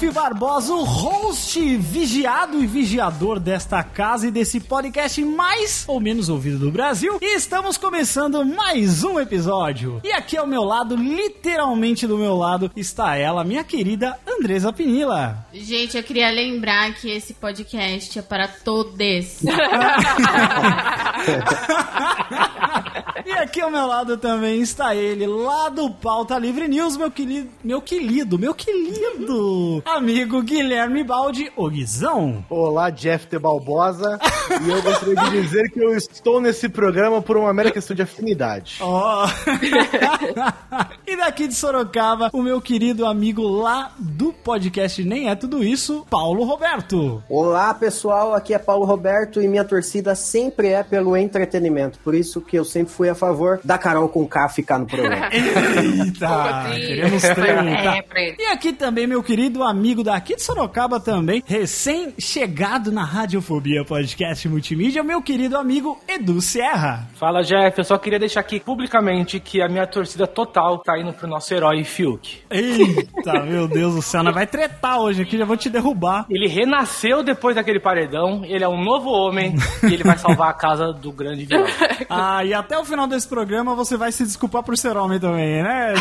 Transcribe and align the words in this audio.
Jeff 0.00 0.14
Barbosa, 0.14 0.72
o 0.72 0.82
host 0.82 1.76
vigiado 1.76 2.62
e 2.62 2.66
vigiador 2.66 3.38
desta 3.38 3.82
casa 3.82 4.26
e 4.26 4.30
desse 4.30 4.58
podcast 4.58 5.22
mais 5.22 5.84
ou 5.86 6.00
menos 6.00 6.30
ouvido 6.30 6.58
do 6.58 6.70
Brasil. 6.70 7.18
E 7.20 7.36
estamos 7.36 7.76
começando 7.76 8.42
mais 8.42 9.04
um 9.04 9.20
episódio. 9.20 10.00
E 10.02 10.10
aqui 10.10 10.38
ao 10.38 10.46
meu 10.46 10.64
lado, 10.64 10.96
literalmente 10.96 12.06
do 12.06 12.16
meu 12.16 12.34
lado, 12.34 12.72
está 12.74 13.14
ela, 13.14 13.44
minha 13.44 13.62
querida 13.62 14.18
Andresa 14.26 14.72
Pinila. 14.72 15.46
Gente, 15.52 15.98
eu 15.98 16.02
queria 16.02 16.30
lembrar 16.30 16.94
que 16.94 17.10
esse 17.10 17.34
podcast 17.34 18.18
é 18.18 18.22
para 18.22 18.48
todos. 18.48 18.96
E 23.40 23.42
aqui 23.42 23.58
ao 23.62 23.70
meu 23.70 23.86
lado 23.86 24.18
também 24.18 24.60
está 24.60 24.94
ele, 24.94 25.26
lá 25.26 25.70
do 25.70 25.90
Pauta 25.90 26.38
Livre 26.38 26.68
News, 26.68 26.98
meu 26.98 27.10
querido, 27.10 27.48
meu 27.64 27.80
querido, 27.80 28.38
meu 28.38 28.52
querido 28.52 29.82
amigo 29.88 30.42
Guilherme 30.42 31.02
Baldi, 31.02 31.50
o 31.56 31.70
Guizão. 31.70 32.44
Olá, 32.50 32.90
Jeff 32.90 33.26
de 33.26 33.38
Balbosa. 33.38 34.18
e 34.62 34.68
eu 34.68 34.82
gostaria 34.82 35.14
de 35.14 35.30
dizer 35.40 35.70
que 35.70 35.82
eu 35.82 35.96
estou 35.96 36.38
nesse 36.38 36.68
programa 36.68 37.22
por 37.22 37.38
uma 37.38 37.50
mera 37.54 37.70
questão 37.70 37.96
de 37.96 38.02
afinidade. 38.02 38.76
Ó. 38.82 39.26
e 41.08 41.16
daqui 41.16 41.48
de 41.48 41.54
Sorocaba, 41.54 42.28
o 42.34 42.42
meu 42.42 42.60
querido 42.60 43.06
amigo 43.06 43.42
lá 43.42 43.94
do 43.98 44.34
podcast 44.34 45.02
Nem 45.02 45.30
É 45.30 45.34
Tudo 45.34 45.64
Isso, 45.64 46.06
Paulo 46.10 46.44
Roberto. 46.44 47.24
Olá 47.26 47.72
pessoal, 47.72 48.34
aqui 48.34 48.52
é 48.52 48.58
Paulo 48.58 48.84
Roberto 48.84 49.40
e 49.40 49.48
minha 49.48 49.64
torcida 49.64 50.14
sempre 50.14 50.68
é 50.68 50.82
pelo 50.82 51.16
entretenimento. 51.16 51.98
Por 52.00 52.14
isso 52.14 52.42
que 52.42 52.58
eu 52.58 52.66
sempre 52.66 52.92
fui 52.92 53.08
a 53.08 53.14
favor 53.14 53.29
da 53.64 53.78
Carol 53.78 54.08
com 54.08 54.26
K 54.26 54.48
ficar 54.48 54.78
no 54.78 54.86
programa. 54.86 55.28
Eita, 55.32 56.70
queremos 56.74 57.22
treta. 57.22 57.92
Sempre. 57.92 58.36
E 58.38 58.46
aqui 58.46 58.72
também, 58.72 59.06
meu 59.06 59.22
querido 59.22 59.62
amigo 59.62 60.02
daqui 60.02 60.36
de 60.36 60.42
Sorocaba 60.42 61.00
também, 61.00 61.42
recém-chegado 61.46 62.92
na 62.92 63.04
Radiofobia 63.04 63.84
Podcast 63.84 64.48
Multimídia, 64.48 65.02
meu 65.02 65.22
querido 65.22 65.56
amigo 65.56 65.98
Edu 66.08 66.40
Serra. 66.40 67.08
Fala, 67.14 67.42
Jeff. 67.42 67.78
Eu 67.78 67.84
só 67.84 67.98
queria 67.98 68.18
deixar 68.18 68.40
aqui 68.40 68.60
publicamente 68.60 69.40
que 69.40 69.62
a 69.62 69.68
minha 69.68 69.86
torcida 69.86 70.26
total 70.26 70.78
tá 70.78 70.98
indo 70.98 71.12
pro 71.12 71.28
nosso 71.28 71.52
herói 71.54 71.84
Fiuk. 71.84 72.42
Eita, 72.50 73.42
meu 73.46 73.68
Deus 73.68 73.94
do 73.94 74.02
céu, 74.02 74.22
nós 74.22 74.34
vai 74.34 74.46
tretar 74.46 75.00
hoje 75.00 75.22
aqui, 75.22 75.38
já 75.38 75.44
vou 75.44 75.56
te 75.56 75.68
derrubar. 75.68 76.26
Ele 76.28 76.48
renasceu 76.48 77.22
depois 77.22 77.56
daquele 77.56 77.80
paredão, 77.80 78.42
ele 78.44 78.64
é 78.64 78.68
um 78.68 78.82
novo 78.82 79.10
homem 79.10 79.54
e 79.82 79.94
ele 79.94 80.02
vai 80.04 80.18
salvar 80.18 80.50
a 80.50 80.54
casa 80.54 80.92
do 80.92 81.12
grande 81.12 81.44
vilão. 81.44 81.66
Ah, 82.08 82.44
e 82.44 82.52
até 82.52 82.76
o 82.76 82.84
final 82.84 83.06
desse 83.06 83.19
programa 83.28 83.74
você 83.74 83.96
vai 83.96 84.12
se 84.12 84.24
desculpar 84.24 84.62
por 84.62 84.76
ser 84.76 84.96
homem 84.96 85.18
também, 85.18 85.62
né? 85.62 85.94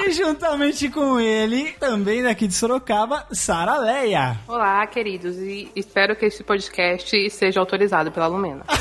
E 0.00 0.12
juntamente 0.12 0.88
com 0.88 1.18
ele, 1.18 1.72
também 1.72 2.22
daqui 2.22 2.46
de 2.46 2.54
Sorocaba, 2.54 3.26
Sara 3.32 3.78
Leia. 3.78 4.36
Olá, 4.46 4.86
queridos, 4.86 5.36
e 5.38 5.72
espero 5.74 6.14
que 6.14 6.24
esse 6.24 6.44
podcast 6.44 7.28
seja 7.30 7.58
autorizado 7.58 8.12
pela 8.12 8.28
Lumena. 8.28 8.62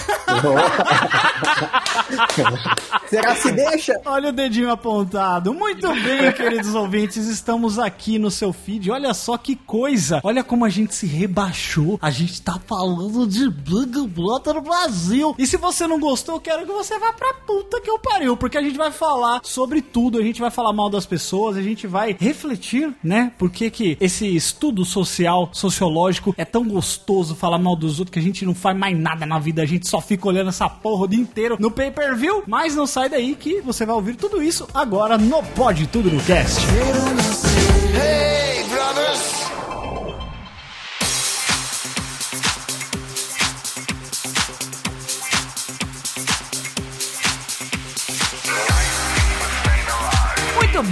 Será 3.10 3.36
que 3.36 3.42
se 3.42 3.52
deixa? 3.52 4.02
Olha 4.06 4.30
o 4.30 4.32
dedinho 4.32 4.72
apontado. 4.72 5.54
Muito 5.54 5.88
bem, 5.88 6.32
queridos 6.34 6.76
ouvintes, 6.76 7.26
estamos 7.28 7.80
aqui 7.80 8.20
no 8.20 8.30
seu 8.30 8.52
feed. 8.52 8.92
Olha 8.92 9.14
só 9.14 9.38
que 9.38 9.56
coisa. 9.56 10.20
Olha 10.24 10.44
como 10.44 10.66
a 10.66 10.70
gente 10.70 10.94
se 10.94 11.06
rebaixou. 11.06 11.98
A 12.02 12.10
gente 12.10 12.42
tá 12.42 12.60
falando 12.66 13.26
de 13.28 13.50
Big 13.50 14.08
Brother 14.08 14.56
no 14.56 14.62
Brasil. 14.62 15.36
E 15.38 15.48
se 15.48 15.58
você 15.58 15.88
não 15.88 16.00
gostou, 16.00 16.36
eu 16.36 16.42
quero 16.42 16.66
que 16.66 16.72
você 16.72 16.98
vá 17.00 17.14
pra 17.14 17.34
puta 17.34 17.82
que 17.82 17.90
eu 17.90 18.00
pariu, 18.00 18.36
porque 18.36 18.58
a 18.58 18.62
gente 18.62 18.78
vai 18.78 18.92
falar 18.92 19.42
sobre 19.44 19.82
tudo. 19.82 20.18
A 20.18 20.24
gente 20.24 20.42
vai 20.42 20.52
falar 20.52 20.74
mal 20.74 20.90
das 20.90 21.06
pessoas, 21.06 21.58
a 21.58 21.62
gente 21.62 21.88
vai 21.88 22.16
refletir, 22.20 22.94
né? 23.04 23.32
Por 23.38 23.50
que 23.50 23.70
que 23.70 23.98
esse 24.00 24.28
estudo 24.36 24.84
social, 24.84 25.50
sociológico 25.54 26.34
é 26.38 26.46
tão 26.46 26.68
gostoso 26.68 27.36
falar 27.36 27.58
mal 27.58 27.76
dos 27.76 28.00
outros 28.00 28.14
que 28.14 28.20
a 28.20 28.22
gente 28.22 28.46
não 28.46 28.54
faz 28.54 28.78
mais 28.78 28.98
nada 28.98 29.26
na 29.26 29.40
vida, 29.40 29.62
a 29.62 29.66
gente 29.66 29.88
só 29.88 30.02
fica 30.02 30.28
olhando 30.28 30.50
essa 30.50 30.70
porra 30.70 31.06
o 31.06 31.08
dia 31.08 31.20
inteiro 31.20 31.58
no 31.60 31.72
pay-per-view. 31.72 32.27
Mas 32.48 32.76
não 32.76 32.88
sai 32.88 33.10
daí 33.10 33.36
que 33.36 33.62
você 33.62 33.86
vai 33.86 33.96
ouvir 33.96 34.16
tudo 34.16 34.42
isso 34.42 34.68
agora 34.74 35.18
no 35.18 35.44
Pode 35.44 35.88
Tudo 35.88 36.12
no 36.12 36.22
Cast. 36.24 36.60
Hey, 37.96 38.64
brothers! 38.70 39.37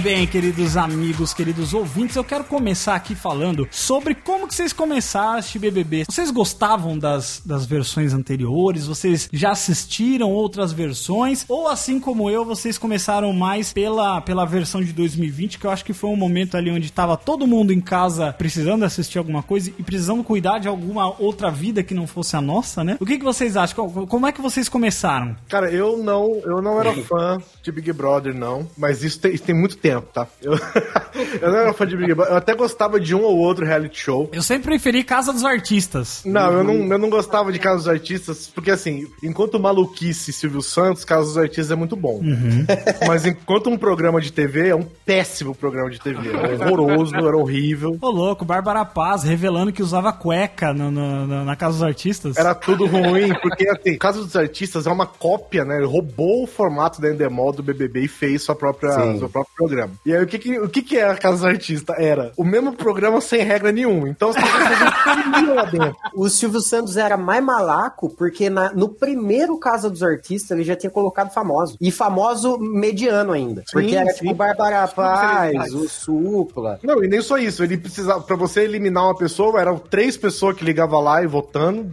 Bem, 0.02 0.26
queridos 0.26 0.76
amigos, 0.76 1.32
queridos 1.32 1.72
ouvintes, 1.74 2.16
eu 2.16 2.24
quero 2.24 2.44
começar 2.44 2.94
aqui 2.94 3.14
falando 3.14 3.66
sobre 3.70 4.14
como 4.14 4.46
que 4.46 4.54
vocês 4.54 4.72
começaram 4.72 5.32
a 5.32 5.38
assistir 5.38 5.58
BBB. 5.58 6.04
Vocês 6.08 6.30
gostavam 6.30 6.98
das, 6.98 7.42
das 7.44 7.64
versões 7.66 8.12
anteriores? 8.12 8.86
Vocês 8.86 9.28
já 9.32 9.50
assistiram 9.50 10.30
outras 10.30 10.72
versões? 10.72 11.44
Ou 11.48 11.68
assim 11.68 11.98
como 11.98 12.30
eu, 12.30 12.44
vocês 12.44 12.78
começaram 12.78 13.32
mais 13.32 13.72
pela, 13.72 14.20
pela 14.20 14.44
versão 14.44 14.82
de 14.82 14.92
2020, 14.92 15.58
que 15.58 15.66
eu 15.66 15.70
acho 15.70 15.84
que 15.84 15.92
foi 15.92 16.10
um 16.10 16.16
momento 16.16 16.56
ali 16.56 16.70
onde 16.70 16.90
tava 16.92 17.16
todo 17.16 17.46
mundo 17.46 17.72
em 17.72 17.80
casa 17.80 18.32
precisando 18.32 18.84
assistir 18.84 19.18
alguma 19.18 19.42
coisa 19.42 19.70
e 19.78 19.82
precisando 19.82 20.22
cuidar 20.22 20.58
de 20.58 20.68
alguma 20.68 21.20
outra 21.20 21.50
vida 21.50 21.82
que 21.82 21.94
não 21.94 22.06
fosse 22.06 22.36
a 22.36 22.40
nossa, 22.40 22.84
né? 22.84 22.96
O 23.00 23.06
que, 23.06 23.18
que 23.18 23.24
vocês 23.24 23.56
acham? 23.56 23.88
Como- 23.88 24.06
Como 24.06 24.26
é 24.26 24.32
que 24.32 24.40
vocês 24.40 24.68
começaram? 24.68 25.36
Cara, 25.48 25.70
eu 25.70 25.98
não, 25.98 26.40
eu 26.44 26.60
não 26.62 26.78
era 26.80 26.92
fã 26.94 27.38
de 27.62 27.72
Big 27.72 27.92
Brother, 27.92 28.34
não. 28.34 28.68
Mas 28.76 29.02
isso 29.02 29.18
tem, 29.20 29.34
isso 29.34 29.44
tem 29.44 29.54
muito 29.54 29.76
tempo, 29.76 29.85
tá? 30.12 30.26
Eu, 30.42 30.52
eu 31.40 31.50
não 31.50 31.58
era 31.58 31.72
fã 31.72 31.86
de 31.86 31.96
Big 31.96 32.14
Brother. 32.14 32.32
Eu 32.32 32.38
até 32.38 32.54
gostava 32.54 32.98
de 33.00 33.14
um 33.14 33.22
ou 33.22 33.36
outro 33.38 33.64
reality 33.64 33.98
show. 34.00 34.28
Eu 34.32 34.42
sempre 34.42 34.64
preferi 34.64 35.02
Casa 35.04 35.32
dos 35.32 35.44
Artistas. 35.44 36.22
Não, 36.24 36.52
eu 36.52 36.64
não, 36.64 36.74
eu 36.74 36.98
não 36.98 37.10
gostava 37.10 37.52
de 37.52 37.58
Casa 37.58 37.76
dos 37.78 37.88
Artistas, 37.88 38.48
porque 38.52 38.70
assim, 38.70 39.06
enquanto 39.22 39.58
maluquice 39.58 40.32
Silvio 40.32 40.62
Santos, 40.62 41.04
Casa 41.04 41.24
dos 41.26 41.38
Artistas 41.38 41.70
é 41.70 41.74
muito 41.76 41.96
bom. 41.96 42.20
Mas 43.06 43.26
enquanto 43.26 43.68
um 43.70 43.76
programa 43.78 44.20
de 44.20 44.32
TV, 44.32 44.68
é 44.68 44.74
um 44.74 44.82
péssimo 45.04 45.54
programa 45.54 45.90
de 45.90 46.00
TV. 46.00 46.28
É 46.30 46.64
horroroso, 46.66 47.14
era 47.16 47.36
horrível. 47.36 47.96
Ô 48.00 48.10
louco, 48.10 48.44
Bárbara 48.44 48.84
Paz 48.84 49.22
revelando 49.22 49.72
que 49.72 49.82
usava 49.82 50.12
cueca 50.12 50.72
no- 50.72 50.90
no- 50.90 51.26
no- 51.26 51.44
na 51.44 51.56
Casa 51.56 51.74
dos 51.78 51.82
Artistas. 51.82 52.36
Era 52.36 52.54
tudo 52.54 52.86
ruim, 52.86 53.32
porque 53.42 53.68
assim, 53.68 53.96
Casa 53.98 54.22
dos 54.22 54.36
Artistas 54.36 54.86
é 54.86 54.90
uma 54.90 55.06
cópia, 55.06 55.64
né? 55.64 55.76
Ele 55.76 55.86
roubou 55.86 56.44
o 56.44 56.46
formato 56.46 57.00
da 57.00 57.10
Endemol 57.10 57.52
do 57.52 57.62
BBB 57.62 58.02
e 58.04 58.08
fez 58.08 58.42
sua 58.42 58.54
própria, 58.54 58.92
Sim. 58.92 59.18
seu 59.18 59.28
próprio 59.28 59.54
programa. 59.56 59.75
E 60.04 60.14
aí, 60.14 60.22
o 60.22 60.26
que 60.26 60.38
que, 60.38 60.58
o 60.58 60.68
que 60.68 60.82
que 60.82 60.96
é 60.98 61.04
a 61.08 61.16
Casa 61.16 61.36
dos 61.36 61.44
Artistas? 61.44 61.96
Era 61.98 62.32
o 62.36 62.44
mesmo 62.44 62.72
programa 62.74 63.20
sem 63.20 63.42
regra 63.42 63.70
nenhuma. 63.72 64.08
Então, 64.08 64.30
as 64.30 64.36
pessoas 64.36 64.62
faziam 64.62 64.88
o 64.88 64.92
que 64.92 65.32
queriam 65.32 65.54
lá 65.54 65.64
dentro. 65.64 65.96
O 66.14 66.28
Silvio 66.28 66.60
Santos 66.60 66.96
era 66.96 67.16
mais 67.16 67.42
malaco 67.42 68.10
porque 68.16 68.48
na- 68.50 68.72
no 68.72 68.88
primeiro 68.88 69.58
Casa 69.58 69.88
dos 69.90 70.02
Artistas 70.02 70.50
ele 70.52 70.64
já 70.64 70.76
tinha 70.76 70.90
colocado 70.90 71.32
famoso. 71.32 71.76
E 71.80 71.90
famoso 71.90 72.58
mediano 72.58 73.32
ainda. 73.32 73.62
Porque 73.72 73.94
era 73.94 74.10
sim. 74.10 74.20
tipo 74.24 74.34
Bárbara 74.34 74.86
Paz, 74.88 75.72
o 75.72 75.88
Supla. 75.88 76.78
Não, 76.82 77.02
e 77.02 77.08
nem 77.08 77.20
só 77.20 77.36
isso. 77.38 77.62
Ele 77.62 77.76
precisava, 77.76 78.20
pra 78.20 78.36
você 78.36 78.60
eliminar 78.62 79.04
uma 79.04 79.16
pessoa, 79.16 79.60
eram 79.60 79.78
três 79.78 80.16
pessoas 80.16 80.56
que 80.56 80.64
ligavam 80.64 81.00
lá 81.00 81.22
e 81.22 81.26
votando. 81.26 81.90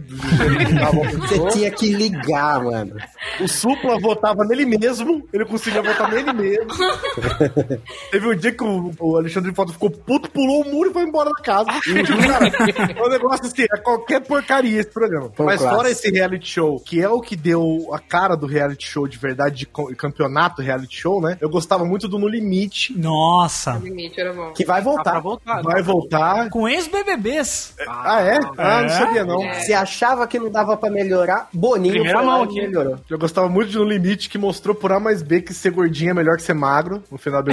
Você 1.20 1.48
tinha 1.50 1.70
que 1.70 1.92
ligar, 1.92 2.62
mano. 2.62 2.96
O 3.40 3.48
Supla 3.48 3.98
votava 4.00 4.44
nele 4.44 4.64
mesmo, 4.66 5.26
ele 5.32 5.44
conseguia 5.44 5.82
votar 5.82 6.10
nele 6.10 6.32
mesmo. 6.32 6.68
Teve 8.10 8.28
um 8.28 8.36
dia 8.36 8.52
que 8.52 8.64
o, 8.64 8.92
o 9.00 9.16
Alexandre 9.16 9.54
Frota 9.54 9.72
ficou 9.72 9.90
puto, 9.90 10.30
pulou 10.30 10.62
o 10.62 10.70
muro 10.72 10.90
e 10.90 10.92
foi 10.92 11.02
embora 11.04 11.30
da 11.30 11.42
casa. 11.42 11.70
E, 11.86 12.02
cara, 12.26 12.48
é 12.96 13.02
um 13.02 13.08
negócio 13.08 13.46
assim, 13.46 13.62
é 13.62 13.78
qualquer 13.78 14.20
porcaria 14.20 14.80
esse 14.80 14.90
programa. 14.90 15.30
Foi 15.34 15.46
Mas 15.46 15.60
fora 15.60 15.90
esse 15.90 16.10
reality 16.10 16.48
show, 16.48 16.80
que 16.80 17.00
é 17.00 17.08
o 17.08 17.20
que 17.20 17.36
deu 17.36 17.88
a 17.92 17.98
cara 17.98 18.36
do 18.36 18.46
reality 18.46 18.86
show 18.86 19.06
de 19.08 19.18
verdade, 19.18 19.56
de 19.56 19.66
campeonato 19.96 20.62
reality 20.62 20.96
show, 21.00 21.20
né? 21.20 21.36
Eu 21.40 21.48
gostava 21.48 21.84
muito 21.84 22.08
do 22.08 22.18
No 22.18 22.28
Limite. 22.28 22.96
Nossa. 22.98 23.72
Limite 23.82 24.20
era 24.20 24.32
bom. 24.32 24.52
Que 24.52 24.64
vai 24.64 24.80
voltar. 24.80 25.20
voltar. 25.20 25.62
Vai 25.62 25.82
voltar. 25.82 26.48
Com 26.50 26.68
ex-BBBs. 26.68 27.74
Ah, 27.88 28.20
é? 28.22 28.38
Ah, 28.58 28.80
não 28.80 28.86
É? 28.86 28.88
sabia 28.88 29.24
não. 29.24 29.40
Se 29.62 29.72
achava 29.72 30.26
que 30.26 30.38
não 30.38 30.50
dava 30.50 30.76
pra 30.76 30.90
melhorar, 30.90 31.48
Boninho 31.52 31.94
Primeira 31.94 32.18
foi 32.18 32.26
mão 32.26 32.44
e 32.50 32.54
melhorou. 32.54 32.98
Eu 33.08 33.18
gostava 33.18 33.48
muito 33.48 33.70
de 33.70 33.78
No 33.78 33.84
Limite, 33.84 34.28
que 34.28 34.38
mostrou 34.38 34.74
por 34.74 34.92
A 34.92 35.00
mais 35.00 35.22
B 35.22 35.40
que 35.42 35.52
ser 35.54 35.70
gordinho 35.70 36.10
é 36.10 36.14
melhor 36.14 36.36
que 36.36 36.42
ser 36.42 36.54
magro 36.54 37.02
no 37.10 37.18
final 37.18 37.42
do 37.42 37.50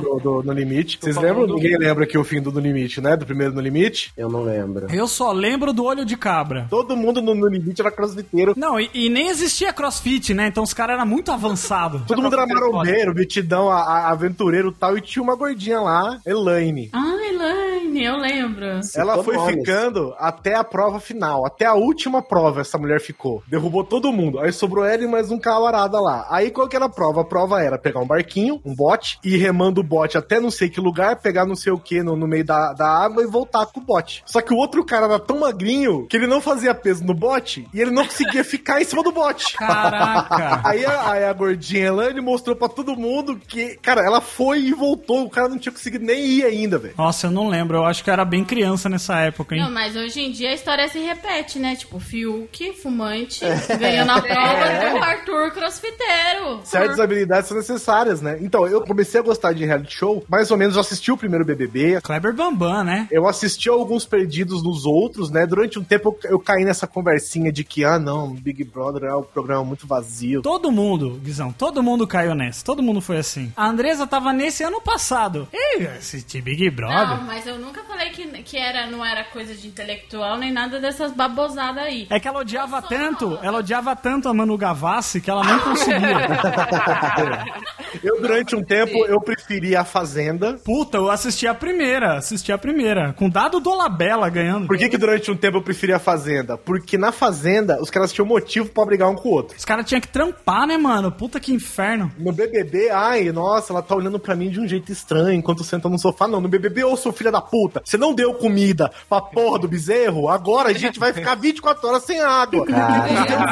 Do, 0.00 0.20
do 0.20 0.42
No 0.42 0.52
Limite. 0.52 0.98
Vocês 1.00 1.16
lembram? 1.16 1.46
do- 1.46 1.54
Ninguém 1.54 1.76
lembra 1.76 2.04
aqui 2.04 2.16
o 2.16 2.24
fim 2.24 2.40
do 2.40 2.52
No 2.52 2.60
Limite, 2.60 3.00
né? 3.00 3.16
Do 3.16 3.26
primeiro 3.26 3.52
No 3.54 3.60
Limite. 3.60 4.12
Eu 4.16 4.28
não 4.28 4.42
lembro. 4.42 4.86
Eu 4.92 5.06
só 5.06 5.32
lembro 5.32 5.72
do 5.72 5.84
olho 5.84 6.04
de 6.04 6.16
cabra. 6.16 6.66
Todo 6.70 6.96
mundo 6.96 7.20
no 7.20 7.34
No 7.34 7.46
Limite 7.48 7.80
era 7.80 7.90
crossfiteiro. 7.90 8.54
Não, 8.56 8.78
e, 8.78 8.90
e 8.94 9.08
nem 9.08 9.28
existia 9.28 9.72
crossfit, 9.72 10.32
né? 10.34 10.46
Então 10.48 10.62
os 10.62 10.72
caras 10.74 10.96
eram 10.96 11.06
muito 11.06 11.30
avançados. 11.32 12.02
Todo 12.06 12.22
mundo 12.22 12.34
era 12.36 12.46
marombeiro, 12.46 13.14
metidão, 13.14 13.70
a, 13.70 13.80
a- 13.82 14.10
aventureiro 14.10 14.68
e 14.70 14.74
tal. 14.74 14.96
E 14.96 15.00
tinha 15.00 15.22
uma 15.22 15.34
gordinha 15.36 15.80
lá, 15.80 16.18
Elaine. 16.26 16.90
Ah, 16.92 17.16
Elaine, 17.28 18.04
eu 18.04 18.16
lembro. 18.16 18.80
Ela 18.94 19.22
foi 19.22 19.36
nomes. 19.36 19.54
ficando 19.56 20.14
até 20.18 20.54
a 20.56 20.64
prova 20.64 21.00
final. 21.00 21.46
Até 21.46 21.66
a 21.66 21.74
última 21.74 22.22
prova 22.22 22.60
essa 22.60 22.78
mulher 22.78 23.00
ficou. 23.00 23.42
Derrubou 23.48 23.84
todo 23.84 24.12
mundo. 24.12 24.38
Aí 24.38 24.52
sobrou 24.52 24.84
ela 24.84 25.02
e 25.02 25.06
mais 25.06 25.30
um 25.30 25.38
camarada 25.38 26.00
lá. 26.00 26.26
Aí 26.30 26.50
qual 26.50 26.68
que 26.68 26.76
era 26.76 26.84
a 26.86 26.88
prova? 26.88 27.20
A 27.22 27.24
prova 27.24 27.60
era 27.62 27.78
pegar 27.78 28.00
um 28.00 28.06
barquinho, 28.06 28.60
um 28.64 28.74
bote, 28.74 29.18
e 29.24 29.36
remando 29.40 29.80
o 29.80 29.84
bote 29.84 30.16
até 30.16 30.38
não 30.40 30.50
sei 30.50 30.68
que 30.68 30.80
lugar, 30.80 31.16
pegar 31.16 31.46
não 31.46 31.56
sei 31.56 31.72
o 31.72 31.78
que 31.78 32.02
no, 32.02 32.16
no 32.16 32.26
meio 32.26 32.44
da, 32.44 32.72
da 32.72 32.86
água 32.86 33.22
e 33.22 33.26
voltar 33.26 33.66
com 33.66 33.80
o 33.80 33.82
bote. 33.82 34.22
Só 34.26 34.40
que 34.40 34.52
o 34.52 34.56
outro 34.56 34.84
cara 34.84 35.06
era 35.06 35.18
tão 35.18 35.40
magrinho 35.40 36.06
que 36.06 36.16
ele 36.16 36.26
não 36.26 36.40
fazia 36.40 36.74
peso 36.74 37.04
no 37.04 37.14
bote 37.14 37.66
e 37.72 37.80
ele 37.80 37.90
não 37.90 38.04
conseguia 38.04 38.42
ficar 38.44 38.80
em 38.80 38.84
cima 38.84 39.02
do 39.02 39.12
bote. 39.12 39.56
Caraca. 39.56 40.60
Aí 40.70 40.84
a, 40.84 41.10
aí 41.10 41.24
a 41.24 41.32
gordinha 41.32 41.86
Elaine 41.86 42.20
mostrou 42.20 42.54
pra 42.54 42.68
todo 42.68 42.96
mundo 42.96 43.40
que, 43.48 43.76
cara, 43.76 44.02
ela 44.02 44.20
foi 44.20 44.60
e 44.60 44.72
voltou. 44.72 45.24
O 45.24 45.30
cara 45.30 45.48
não 45.48 45.58
tinha 45.58 45.72
conseguido 45.72 46.04
nem 46.04 46.24
ir 46.24 46.44
ainda, 46.44 46.78
velho. 46.78 46.94
Nossa, 46.96 47.26
eu 47.26 47.30
não 47.30 47.48
lembro. 47.48 47.78
Eu 47.78 47.84
acho 47.84 48.04
que 48.04 48.10
eu 48.10 48.12
era 48.12 48.24
bem 48.24 48.44
criança 48.44 48.88
nessa 48.88 49.18
época, 49.20 49.54
hein? 49.54 49.62
Não, 49.62 49.70
mas 49.70 49.96
hoje 49.96 50.20
em 50.20 50.30
dia 50.30 50.50
a 50.50 50.54
história 50.54 50.88
se 50.88 50.98
repete, 50.98 51.58
né? 51.58 51.74
Tipo, 51.76 51.98
Fiuk, 51.98 52.72
fumante, 52.74 53.40
ganhou 53.78 54.04
na 54.04 54.20
prova 54.22 54.90
do 54.90 55.02
Arthur 55.02 55.50
crossfiteiro. 55.52 56.60
Certas 56.64 57.00
habilidades 57.00 57.48
são 57.48 57.56
necessárias, 57.56 58.20
né? 58.20 58.38
Então, 58.40 58.66
eu 58.66 58.80
comecei 58.82 59.20
a 59.20 59.24
gostar 59.30 59.52
de 59.52 59.64
reality 59.64 59.94
show, 59.94 60.24
mais 60.28 60.50
ou 60.50 60.56
menos 60.56 60.74
eu 60.74 60.80
assisti 60.80 61.12
o 61.12 61.16
primeiro 61.16 61.44
BBB, 61.44 62.00
Kleber 62.00 62.34
Bambam, 62.34 62.82
né? 62.82 63.06
eu 63.12 63.28
assisti 63.28 63.68
alguns 63.68 64.04
perdidos 64.04 64.60
nos 64.62 64.84
outros, 64.84 65.30
né? 65.30 65.46
Durante 65.46 65.78
um 65.78 65.84
tempo 65.84 66.18
eu, 66.24 66.38
caí 66.40 66.64
nessa 66.64 66.86
conversinha 66.86 67.52
de 67.52 67.62
que, 67.62 67.84
ah, 67.84 67.98
não, 67.98 68.34
Big 68.34 68.64
Brother 68.64 69.04
é 69.04 69.14
um 69.14 69.22
programa 69.22 69.62
muito 69.64 69.86
vazio. 69.86 70.42
Todo 70.42 70.72
mundo, 70.72 71.20
Guizão, 71.22 71.52
todo 71.52 71.80
mundo 71.82 72.06
caiu 72.08 72.34
nessa. 72.34 72.64
Todo 72.64 72.82
mundo 72.82 73.00
foi 73.00 73.18
assim. 73.18 73.52
A 73.56 73.68
Andresa 73.68 74.04
tava 74.06 74.32
nesse 74.32 74.64
ano 74.64 74.80
passado. 74.80 75.46
Ei, 75.52 75.86
assisti 75.86 76.40
Big 76.40 76.68
Brother. 76.70 77.18
Não, 77.18 77.22
mas 77.24 77.46
eu 77.46 77.56
nunca 77.58 77.84
falei 77.84 78.10
que, 78.10 78.26
que 78.42 78.56
era, 78.56 78.88
não 78.88 79.04
era 79.04 79.22
coisa 79.24 79.54
de 79.54 79.68
intelectual 79.68 80.38
nem 80.38 80.52
nada 80.52 80.80
dessas 80.80 81.12
babosadas 81.12 81.84
aí. 81.84 82.08
É 82.10 82.18
que 82.18 82.26
ela 82.26 82.40
odiava 82.40 82.82
tanto, 82.82 83.38
ela 83.42 83.58
odiava 83.58 83.94
tanto 83.94 84.28
a 84.28 84.34
Manu 84.34 84.58
Gavassi 84.58 85.20
que 85.20 85.30
ela 85.30 85.44
não 85.44 85.60
conseguia. 85.60 86.00
Eu, 88.02 88.20
durante 88.20 88.54
um 88.54 88.62
tempo, 88.62 89.04
eu 89.06 89.19
preferia 89.20 89.80
a 89.80 89.84
Fazenda. 89.84 90.58
Puta, 90.64 90.98
eu 90.98 91.10
assisti 91.10 91.46
a 91.46 91.54
primeira, 91.54 92.16
assisti 92.18 92.52
a 92.52 92.58
primeira. 92.58 93.12
Com 93.14 93.28
dado 93.28 93.60
do 93.60 93.74
Labella 93.74 94.28
ganhando. 94.28 94.66
Por 94.66 94.76
que, 94.78 94.88
que 94.88 94.98
durante 94.98 95.30
um 95.30 95.36
tempo 95.36 95.58
eu 95.58 95.62
preferia 95.62 95.96
a 95.96 96.00
Fazenda? 96.00 96.56
Porque 96.56 96.96
na 96.98 97.12
Fazenda, 97.12 97.80
os 97.80 97.90
caras 97.90 98.12
tinham 98.12 98.26
motivo 98.26 98.68
pra 98.70 98.84
brigar 98.84 99.08
um 99.10 99.14
com 99.14 99.28
o 99.28 99.32
outro. 99.32 99.56
Os 99.56 99.64
caras 99.64 99.86
tinham 99.86 100.00
que 100.00 100.08
trampar, 100.08 100.66
né, 100.66 100.76
mano? 100.76 101.10
Puta 101.12 101.38
que 101.40 101.52
inferno. 101.52 102.10
No 102.18 102.32
BBB, 102.32 102.90
ai, 102.90 103.30
nossa, 103.32 103.72
ela 103.72 103.82
tá 103.82 103.94
olhando 103.94 104.18
pra 104.18 104.34
mim 104.34 104.50
de 104.50 104.60
um 104.60 104.66
jeito 104.68 104.90
estranho 104.92 105.32
enquanto 105.32 105.62
senta 105.64 105.88
no 105.88 105.98
sofá. 105.98 106.26
Não, 106.26 106.40
no 106.40 106.48
BBB, 106.48 106.84
ô, 106.84 106.96
seu 106.96 107.12
filho 107.12 107.30
da 107.32 107.40
puta, 107.40 107.82
você 107.84 107.96
não 107.96 108.14
deu 108.14 108.34
comida 108.34 108.90
pra 109.08 109.20
porra 109.20 109.58
do 109.58 109.68
bezerro, 109.68 110.28
agora 110.28 110.70
a 110.70 110.72
gente 110.72 110.98
vai 110.98 111.12
ficar 111.12 111.34
24 111.34 111.86
horas 111.88 112.02
sem 112.04 112.20
água. 112.20 112.64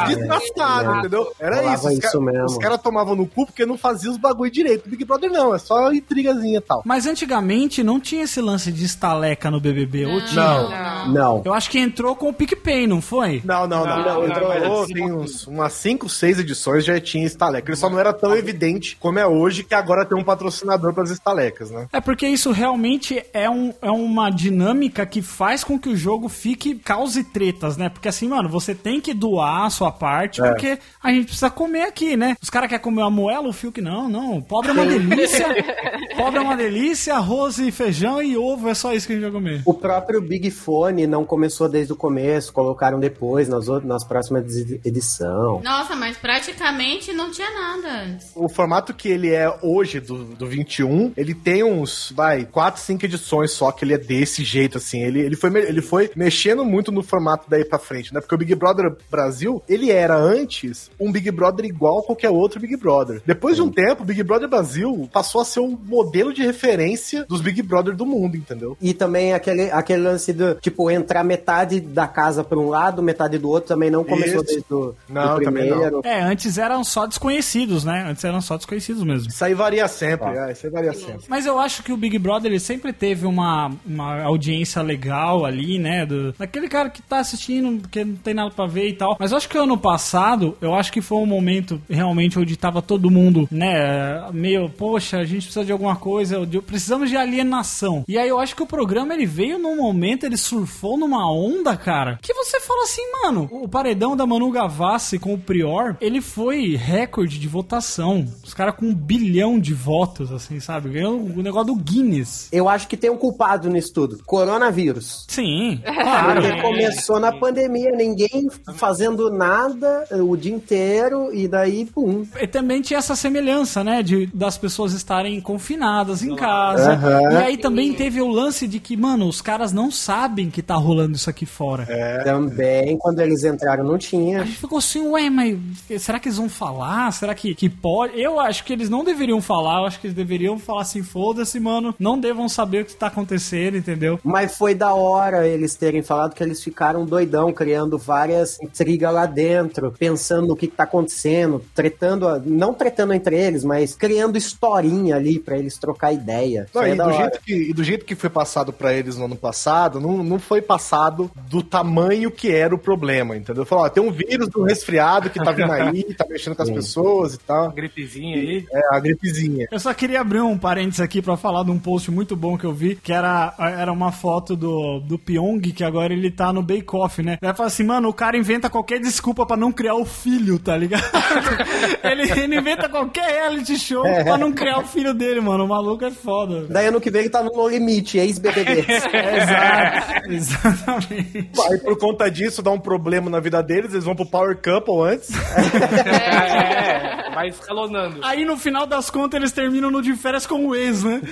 Desgastado, 0.06 0.94
É. 0.94 0.98
entendeu? 0.98 1.32
Era 1.38 1.74
isso. 1.74 1.86
Os, 1.88 1.92
isso 1.98 2.20
ca- 2.20 2.44
os 2.46 2.58
caras 2.58 2.80
tomavam 2.80 3.14
no 3.14 3.26
cu 3.26 3.46
porque 3.46 3.66
não 3.66 3.76
faziam 3.78 4.12
os 4.12 4.18
bagulho 4.18 4.50
direito. 4.50 4.88
Big 4.88 5.04
Brother 5.04 5.30
não, 5.30 5.54
é 5.58 5.66
só 5.66 5.92
intrigazinha 5.92 6.58
e 6.58 6.60
tal. 6.60 6.82
Mas 6.84 7.06
antigamente 7.06 7.82
não 7.82 8.00
tinha 8.00 8.24
esse 8.24 8.40
lance 8.40 8.72
de 8.72 8.84
estaleca 8.84 9.50
no 9.50 9.60
BBB, 9.60 10.06
ou 10.06 10.24
tinha? 10.24 10.42
Não. 10.44 11.08
Não. 11.12 11.42
Eu 11.44 11.54
acho 11.54 11.70
que 11.70 11.78
entrou 11.78 12.14
com 12.16 12.28
o 12.28 12.32
PicPay, 12.32 12.86
não 12.86 13.00
foi? 13.00 13.42
Não, 13.44 13.66
não, 13.66 13.84
não. 13.86 13.96
Não, 13.98 14.04
não, 14.04 14.14
não, 14.20 14.26
entrou- 14.28 14.48
mas- 14.80 14.88
tem 14.88 15.12
uns, 15.12 15.46
umas 15.46 15.72
5, 15.74 16.08
6 16.08 16.38
edições 16.38 16.84
já 16.84 17.00
tinha 17.00 17.24
estaleca. 17.26 17.70
Ele 17.70 17.76
só 17.76 17.88
não 17.90 17.98
era 17.98 18.12
tão 18.12 18.34
evidente 18.36 18.96
como 19.00 19.18
é 19.18 19.26
hoje, 19.26 19.62
que 19.64 19.74
agora 19.74 20.04
tem 20.04 20.16
um 20.18 20.24
patrocinador 20.24 20.92
pras 20.94 21.10
estalecas, 21.10 21.70
né? 21.70 21.88
É 21.92 22.00
porque 22.00 22.26
isso 22.26 22.50
realmente 22.52 23.22
é, 23.32 23.48
um, 23.50 23.72
é 23.82 23.90
uma 23.90 24.30
dinâmica 24.30 25.04
que 25.06 25.22
faz 25.22 25.64
com 25.64 25.78
que 25.78 25.88
o 25.88 25.96
jogo 25.96 26.28
fique 26.28 26.74
cause 26.76 27.24
tretas, 27.24 27.76
né? 27.76 27.88
Porque 27.88 28.08
assim, 28.08 28.28
mano, 28.28 28.48
você 28.48 28.74
tem 28.74 29.00
que 29.00 29.12
doar 29.14 29.64
a 29.66 29.70
sua 29.70 29.90
parte, 29.90 30.40
É. 30.42 30.48
porque 30.48 30.78
a 31.02 31.10
gente 31.10 31.26
precisa 31.26 31.50
comer 31.50 31.82
aqui, 31.82 32.16
né? 32.16 32.36
Os 32.42 32.50
caras 32.50 32.68
querem 32.68 32.82
comer 32.82 33.02
uma 33.02 33.10
moela, 33.10 33.48
o 33.48 33.52
fio 33.52 33.72
que 33.72 33.80
não, 33.80 34.08
não. 34.08 34.40
Pobre 34.40 34.70
é 34.70 34.72
uma 34.72 34.86
delícia. 34.86 35.47
pobre 36.16 36.38
é 36.38 36.42
uma 36.42 36.56
delícia, 36.56 37.14
arroz 37.14 37.58
e 37.58 37.70
feijão 37.70 38.22
e 38.22 38.36
ovo, 38.36 38.68
é 38.68 38.74
só 38.74 38.92
isso 38.92 39.06
que 39.06 39.12
a 39.12 39.16
gente 39.16 39.24
vai 39.24 39.32
comer. 39.32 39.62
O 39.64 39.74
próprio 39.74 40.20
Big 40.20 40.50
Fone 40.50 41.06
não 41.06 41.24
começou 41.24 41.68
desde 41.68 41.92
o 41.92 41.96
começo, 41.96 42.52
colocaram 42.52 42.98
depois, 42.98 43.48
nas, 43.48 43.68
outras, 43.68 43.88
nas 43.88 44.04
próximas 44.04 44.56
edi- 44.56 44.80
edição. 44.84 45.60
Nossa, 45.62 45.94
mas 45.94 46.16
praticamente 46.16 47.12
não 47.12 47.30
tinha 47.30 47.50
nada 47.50 48.02
antes. 48.04 48.30
O 48.34 48.48
formato 48.48 48.94
que 48.94 49.08
ele 49.08 49.30
é 49.30 49.52
hoje, 49.62 50.00
do, 50.00 50.24
do 50.24 50.46
21, 50.46 51.12
ele 51.16 51.34
tem 51.34 51.62
uns, 51.64 52.12
vai, 52.14 52.44
4, 52.44 52.80
5 52.80 53.04
edições 53.04 53.52
só 53.52 53.70
que 53.72 53.84
ele 53.84 53.94
é 53.94 53.98
desse 53.98 54.44
jeito, 54.44 54.78
assim. 54.78 55.02
Ele, 55.02 55.20
ele, 55.20 55.36
foi, 55.36 55.50
ele 55.56 55.82
foi 55.82 56.10
mexendo 56.16 56.64
muito 56.64 56.90
no 56.92 57.02
formato 57.02 57.46
daí 57.48 57.64
pra 57.64 57.78
frente, 57.78 58.12
né? 58.12 58.20
Porque 58.20 58.34
o 58.34 58.38
Big 58.38 58.54
Brother 58.54 58.96
Brasil, 59.10 59.62
ele 59.68 59.90
era 59.90 60.16
antes 60.16 60.90
um 60.98 61.10
Big 61.12 61.30
Brother 61.30 61.64
igual 61.64 62.00
a 62.00 62.02
qualquer 62.02 62.30
outro 62.30 62.60
Big 62.60 62.76
Brother. 62.76 63.22
Depois 63.26 63.56
de 63.56 63.62
um 63.62 63.70
tempo, 63.70 64.02
o 64.02 64.06
Big 64.06 64.22
Brother 64.22 64.48
Brasil 64.48 65.08
passou 65.12 65.37
a 65.40 65.44
ser 65.44 65.60
um 65.60 65.76
modelo 65.84 66.32
de 66.32 66.42
referência 66.42 67.24
dos 67.24 67.40
Big 67.40 67.62
Brother 67.62 67.94
do 67.94 68.06
mundo, 68.06 68.36
entendeu? 68.36 68.76
E 68.80 68.92
também 68.94 69.32
aquele, 69.32 69.70
aquele 69.70 70.02
lance 70.02 70.32
do, 70.32 70.54
tipo, 70.56 70.90
entrar 70.90 71.24
metade 71.24 71.80
da 71.80 72.06
casa 72.06 72.42
pra 72.42 72.58
um 72.58 72.68
lado, 72.68 73.02
metade 73.02 73.38
do 73.38 73.48
outro, 73.48 73.68
também 73.68 73.90
não 73.90 74.04
começou 74.04 74.42
Isso. 74.42 74.44
desde 74.44 74.74
o 74.74 74.94
Não, 75.08 75.36
do 75.36 75.42
primeiro. 75.42 76.00
É, 76.04 76.20
antes 76.20 76.58
eram 76.58 76.82
só 76.84 77.06
desconhecidos, 77.06 77.84
né? 77.84 78.06
Antes 78.08 78.24
eram 78.24 78.40
só 78.40 78.56
desconhecidos 78.56 79.02
mesmo. 79.02 79.28
Isso 79.28 79.44
aí 79.44 79.54
varia 79.54 79.86
sempre, 79.88 80.36
é, 80.36 80.52
isso 80.52 80.66
aí 80.66 80.72
varia 80.72 80.92
sempre. 80.92 81.24
Mas 81.28 81.46
eu 81.46 81.58
acho 81.58 81.82
que 81.82 81.92
o 81.92 81.96
Big 81.96 82.18
Brother 82.18 82.50
ele 82.50 82.60
sempre 82.60 82.92
teve 82.92 83.26
uma, 83.26 83.70
uma 83.86 84.22
audiência 84.22 84.82
legal 84.82 85.44
ali, 85.44 85.78
né? 85.78 86.06
Do, 86.06 86.32
daquele 86.32 86.68
cara 86.68 86.90
que 86.90 87.02
tá 87.02 87.18
assistindo, 87.18 87.80
porque 87.80 88.04
não 88.04 88.16
tem 88.16 88.34
nada 88.34 88.50
pra 88.50 88.66
ver 88.66 88.88
e 88.88 88.92
tal. 88.94 89.16
Mas 89.18 89.30
eu 89.30 89.36
acho 89.36 89.48
que 89.48 89.58
ano 89.58 89.76
passado, 89.76 90.56
eu 90.60 90.74
acho 90.74 90.92
que 90.92 91.00
foi 91.00 91.18
um 91.18 91.26
momento 91.26 91.80
realmente 91.88 92.38
onde 92.38 92.56
tava 92.56 92.80
todo 92.82 93.10
mundo, 93.10 93.48
né? 93.50 94.30
Meio, 94.32 94.68
poxa, 94.68 95.24
gente 95.28 95.44
precisa 95.44 95.64
de 95.64 95.72
alguma 95.72 95.96
coisa, 95.96 96.44
de- 96.46 96.60
precisamos 96.60 97.08
de 97.10 97.16
alienação. 97.16 98.04
E 98.08 98.18
aí 98.18 98.28
eu 98.28 98.38
acho 98.38 98.54
que 98.56 98.62
o 98.62 98.66
programa 98.66 99.14
ele 99.14 99.26
veio 99.26 99.58
num 99.58 99.76
momento, 99.76 100.24
ele 100.24 100.36
surfou 100.36 100.96
numa 100.98 101.30
onda, 101.30 101.76
cara, 101.76 102.18
que 102.22 102.32
você 102.34 102.60
fala 102.60 102.82
assim, 102.84 103.02
mano, 103.22 103.48
o 103.50 103.68
paredão 103.68 104.16
da 104.16 104.26
Manu 104.26 104.50
Gavassi 104.50 105.18
com 105.18 105.34
o 105.34 105.38
Prior, 105.38 105.96
ele 106.00 106.20
foi 106.20 106.74
recorde 106.76 107.38
de 107.38 107.48
votação. 107.48 108.26
Os 108.44 108.54
caras 108.54 108.74
com 108.74 108.86
um 108.86 108.94
bilhão 108.94 109.58
de 109.58 109.74
votos, 109.74 110.32
assim, 110.32 110.60
sabe? 110.60 110.90
Ganhou 110.90 111.18
o 111.20 111.42
negócio 111.42 111.74
do 111.74 111.76
Guinness. 111.76 112.48
Eu 112.52 112.68
acho 112.68 112.88
que 112.88 112.96
tem 112.96 113.10
um 113.10 113.16
culpado 113.16 113.68
nisso 113.68 113.92
tudo. 113.92 114.22
Coronavírus. 114.26 115.24
Sim, 115.28 115.80
claro. 115.84 116.40
Porque 116.42 116.60
começou 116.62 117.20
na 117.20 117.32
pandemia, 117.32 117.90
ninguém 117.92 118.48
fazendo 118.74 119.30
nada 119.30 120.06
o 120.22 120.36
dia 120.36 120.54
inteiro, 120.54 121.32
e 121.34 121.46
daí, 121.48 121.84
pum. 121.86 122.26
E 122.40 122.46
também 122.46 122.80
tinha 122.80 122.98
essa 122.98 123.14
semelhança, 123.16 123.82
né? 123.84 124.02
De, 124.02 124.26
das 124.34 124.56
pessoas 124.58 124.92
estarem 124.92 125.17
confinadas 125.40 126.22
em 126.22 126.34
casa. 126.36 126.92
Aham. 126.92 127.32
E 127.32 127.36
aí 127.36 127.56
também 127.56 127.92
teve 127.92 128.20
o 128.20 128.28
lance 128.28 128.66
de 128.66 128.78
que, 128.80 128.96
mano, 128.96 129.26
os 129.28 129.40
caras 129.40 129.72
não 129.72 129.90
sabem 129.90 130.50
que 130.50 130.62
tá 130.62 130.74
rolando 130.74 131.16
isso 131.16 131.28
aqui 131.30 131.46
fora. 131.46 131.86
Também, 132.24 132.96
quando 132.98 133.20
eles 133.20 133.44
entraram, 133.44 133.84
não 133.84 133.94
A 133.94 133.98
tinha. 133.98 134.44
gente 134.44 134.58
ficou 134.58 134.78
assim, 134.78 135.06
ué, 135.08 135.30
mas 135.30 135.56
será 135.98 136.18
que 136.18 136.28
eles 136.28 136.38
vão 136.38 136.48
falar? 136.48 137.10
Será 137.12 137.34
que, 137.34 137.54
que 137.54 137.68
pode? 137.68 138.20
Eu 138.20 138.38
acho 138.38 138.64
que 138.64 138.72
eles 138.72 138.88
não 138.90 139.02
deveriam 139.04 139.40
falar, 139.40 139.80
eu 139.80 139.86
acho 139.86 140.00
que 140.00 140.06
eles 140.08 140.16
deveriam 140.16 140.58
falar 140.58 140.82
assim, 140.82 141.02
foda-se, 141.02 141.58
mano, 141.58 141.94
não 141.98 142.18
devam 142.18 142.48
saber 142.48 142.82
o 142.82 142.84
que 142.84 142.94
tá 142.94 143.06
acontecendo, 143.06 143.76
entendeu? 143.76 144.18
Mas 144.22 144.56
foi 144.56 144.74
da 144.74 144.92
hora 144.94 145.46
eles 145.46 145.74
terem 145.74 146.02
falado 146.02 146.34
que 146.34 146.42
eles 146.42 146.62
ficaram 146.62 147.06
doidão, 147.06 147.52
criando 147.52 147.96
várias 147.96 148.60
intrigas 148.60 149.12
lá 149.14 149.24
dentro, 149.26 149.92
pensando 149.98 150.48
no 150.48 150.56
que, 150.56 150.66
que 150.66 150.76
tá 150.76 150.84
acontecendo, 150.84 151.62
tretando, 151.74 152.28
a- 152.28 152.40
não 152.44 152.74
tretando 152.74 153.12
entre 153.14 153.36
eles, 153.38 153.64
mas 153.64 153.78
mas 153.78 153.94
criando 153.94 154.36
historinha 154.36 154.97
ali 155.12 155.38
pra 155.38 155.58
eles 155.58 155.78
trocar 155.78 156.12
ideia. 156.12 156.66
Não, 156.74 156.82
é 156.82 156.92
e, 156.92 156.96
da 156.96 157.06
do 157.06 157.12
jeito 157.12 157.40
que, 157.40 157.54
e 157.54 157.72
do 157.72 157.84
jeito 157.84 158.04
que 158.04 158.14
foi 158.14 158.30
passado 158.30 158.72
pra 158.72 158.92
eles 158.92 159.16
no 159.16 159.24
ano 159.24 159.36
passado, 159.36 160.00
não, 160.00 160.22
não 160.22 160.38
foi 160.38 160.60
passado 160.60 161.30
do 161.48 161.62
tamanho 161.62 162.30
que 162.30 162.50
era 162.50 162.74
o 162.74 162.78
problema, 162.78 163.36
entendeu? 163.36 163.64
Falou, 163.64 163.84
ó, 163.84 163.88
tem 163.88 164.02
um 164.02 164.10
vírus 164.10 164.48
do 164.48 164.62
resfriado 164.62 165.30
que 165.30 165.42
tá 165.42 165.52
vindo 165.52 165.72
aí, 165.72 166.04
tá 166.14 166.26
mexendo 166.28 166.54
com 166.54 166.62
as 166.62 166.70
pessoas 166.70 167.34
e 167.34 167.38
tal. 167.38 167.70
Gripezinha 167.72 168.36
aí. 168.36 168.66
É, 168.72 168.96
a 168.96 169.00
gripezinha. 169.00 169.66
Eu 169.70 169.80
só 169.80 169.92
queria 169.94 170.20
abrir 170.20 170.40
um 170.40 170.58
parênteses 170.58 171.00
aqui 171.00 171.22
pra 171.22 171.36
falar 171.36 171.64
de 171.64 171.70
um 171.70 171.78
post 171.78 172.10
muito 172.10 172.36
bom 172.36 172.56
que 172.56 172.64
eu 172.64 172.72
vi, 172.72 172.96
que 172.96 173.12
era, 173.12 173.54
era 173.58 173.92
uma 173.92 174.12
foto 174.12 174.56
do, 174.56 175.00
do 175.00 175.18
Pyong, 175.18 175.60
que 175.72 175.84
agora 175.84 176.12
ele 176.12 176.30
tá 176.30 176.52
no 176.52 176.62
Bake 176.62 176.94
Off, 176.94 177.22
né? 177.22 177.38
Vai 177.40 177.54
falar 177.54 177.68
assim, 177.68 177.84
mano, 177.84 178.08
o 178.08 178.14
cara 178.14 178.36
inventa 178.36 178.70
qualquer 178.70 179.00
desculpa 179.00 179.46
pra 179.46 179.56
não 179.56 179.72
criar 179.72 179.94
o 179.94 180.04
filho, 180.04 180.58
tá 180.58 180.76
ligado? 180.76 181.04
ele, 182.02 182.30
ele 182.30 182.58
inventa 182.58 182.88
qualquer 182.88 183.28
reality 183.30 183.78
show 183.78 184.02
pra 184.02 184.36
não 184.36 184.52
criar 184.52 184.78
o 184.78 184.86
filho 184.88 185.14
dele, 185.14 185.40
mano. 185.40 185.64
O 185.64 185.68
maluco 185.68 186.04
é 186.04 186.10
foda. 186.10 186.66
Daí 186.68 186.86
ano 186.86 187.00
que 187.00 187.10
vem 187.10 187.22
ele 187.22 187.30
tá 187.30 187.42
no 187.42 187.50
No 187.52 187.68
Limite, 187.68 188.18
ex-BBB. 188.18 188.84
Exato, 188.88 190.32
exatamente. 190.32 191.50
Aí 191.70 191.78
por 191.78 191.98
conta 191.98 192.30
disso 192.30 192.62
dá 192.62 192.70
um 192.70 192.80
problema 192.80 193.30
na 193.30 193.40
vida 193.40 193.62
deles, 193.62 193.92
eles 193.92 194.04
vão 194.04 194.14
pro 194.16 194.26
Power 194.26 194.56
Couple 194.56 195.12
antes. 195.12 195.30
É, 195.30 197.30
vai 197.34 197.48
escalonando. 197.48 198.20
Aí 198.24 198.44
no 198.44 198.56
final 198.56 198.86
das 198.86 199.10
contas 199.10 199.38
eles 199.38 199.52
terminam 199.52 199.90
no 199.90 200.02
de 200.02 200.14
férias 200.14 200.46
com 200.46 200.66
o 200.66 200.74
ex, 200.74 201.04
né? 201.04 201.20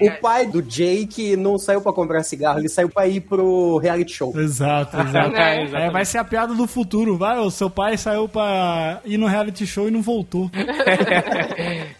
o 0.00 0.20
pai 0.20 0.46
do 0.46 0.62
Jake 0.62 1.36
não 1.36 1.58
saiu 1.58 1.80
pra 1.80 1.92
comprar 1.92 2.22
cigarro, 2.22 2.58
ele 2.58 2.68
saiu 2.68 2.88
pra 2.88 3.06
ir 3.06 3.20
pro 3.20 3.78
reality 3.78 4.12
show. 4.12 4.32
Exato, 4.38 4.96
exato. 5.00 5.36
É, 5.36 5.86
É, 5.86 5.90
vai 5.90 6.04
ser 6.04 6.18
a 6.18 6.24
piada 6.24 6.54
do 6.54 6.66
futuro, 6.66 7.16
vai. 7.16 7.38
O 7.38 7.50
seu 7.50 7.68
pai 7.70 7.96
saiu 7.96 8.28
pra 8.28 9.00
ir 9.04 9.16
no 9.18 9.26
reality 9.26 9.66
show 9.66 9.88
e 9.88 9.90
não 9.90 10.02
voltou. 10.02 10.50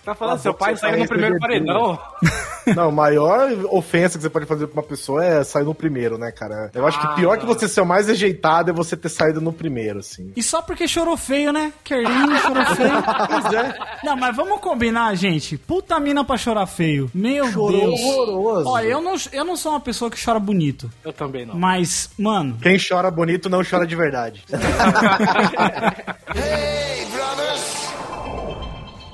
Tá 0.05 0.15
falando, 0.15 0.37
Ah, 0.37 0.39
seu 0.39 0.55
pai 0.55 0.73
tá 0.75 0.81
saiu 0.81 0.99
no 1.01 1.07
primeiro 1.09 1.39
paredão. 1.39 1.99
Não, 2.75 2.89
a 2.89 2.93
maior 2.93 3.51
ofensa 3.71 4.19
que 4.19 4.23
você 4.23 4.29
pode 4.31 4.45
fazer 4.45 4.67
pra 4.67 4.81
uma 4.83 4.87
pessoa 4.87 5.25
é 5.25 5.43
sair 5.43 5.65
no 5.65 5.75
primeiro, 5.75 6.19
né, 6.19 6.31
cara? 6.31 6.71
Eu 6.75 6.87
acho 6.87 7.01
que 7.01 7.07
Ah, 7.07 7.11
pior 7.15 7.33
não. 7.37 7.41
que 7.41 7.47
você 7.47 7.67
ser 7.67 7.81
o 7.81 7.87
mais 7.87 8.09
rejeitado 8.09 8.71
é 8.71 8.75
você 8.75 8.95
ter 8.95 9.09
saído 9.09 9.41
no 9.41 9.53
primeiro, 9.55 10.01
assim. 10.01 10.31
E 10.37 10.43
só 10.43 10.61
porque 10.61 10.87
chorou 10.87 11.17
feio, 11.17 11.51
né? 11.51 11.73
Kerlin 11.83 12.37
chorou 12.39 12.65
feio. 12.77 13.03
Pois 13.31 13.55
é. 13.55 13.75
Não, 14.05 14.17
mas 14.17 14.37
vamos 14.37 14.61
combinar, 14.61 15.15
gente. 15.15 15.57
Puta 15.57 15.99
mina 15.99 16.23
pra 16.25 16.37
chorar 16.37 16.67
feio. 16.67 17.11
Meu 17.15 17.51
Chorou 17.51 17.71
Deus. 17.81 17.88
Horroroso. 17.93 18.69
Olha, 18.69 18.87
eu 18.87 19.01
não, 19.01 19.15
eu 19.33 19.45
não 19.45 19.57
sou 19.57 19.73
uma 19.73 19.81
pessoa 19.81 20.11
que 20.11 20.23
chora 20.23 20.39
bonito. 20.39 20.91
Eu 21.05 21.13
também 21.13 21.45
não. 21.47 21.55
Mas, 21.55 22.11
mano, 22.19 22.59
Quem 22.63 22.77
chora 22.79 23.11
bonito 23.11 23.49
não 23.49 23.63
chora 23.65 23.87
de 23.87 23.97
verdade. 23.97 24.43
Hey, 26.35 27.07
brothers. 27.07 27.78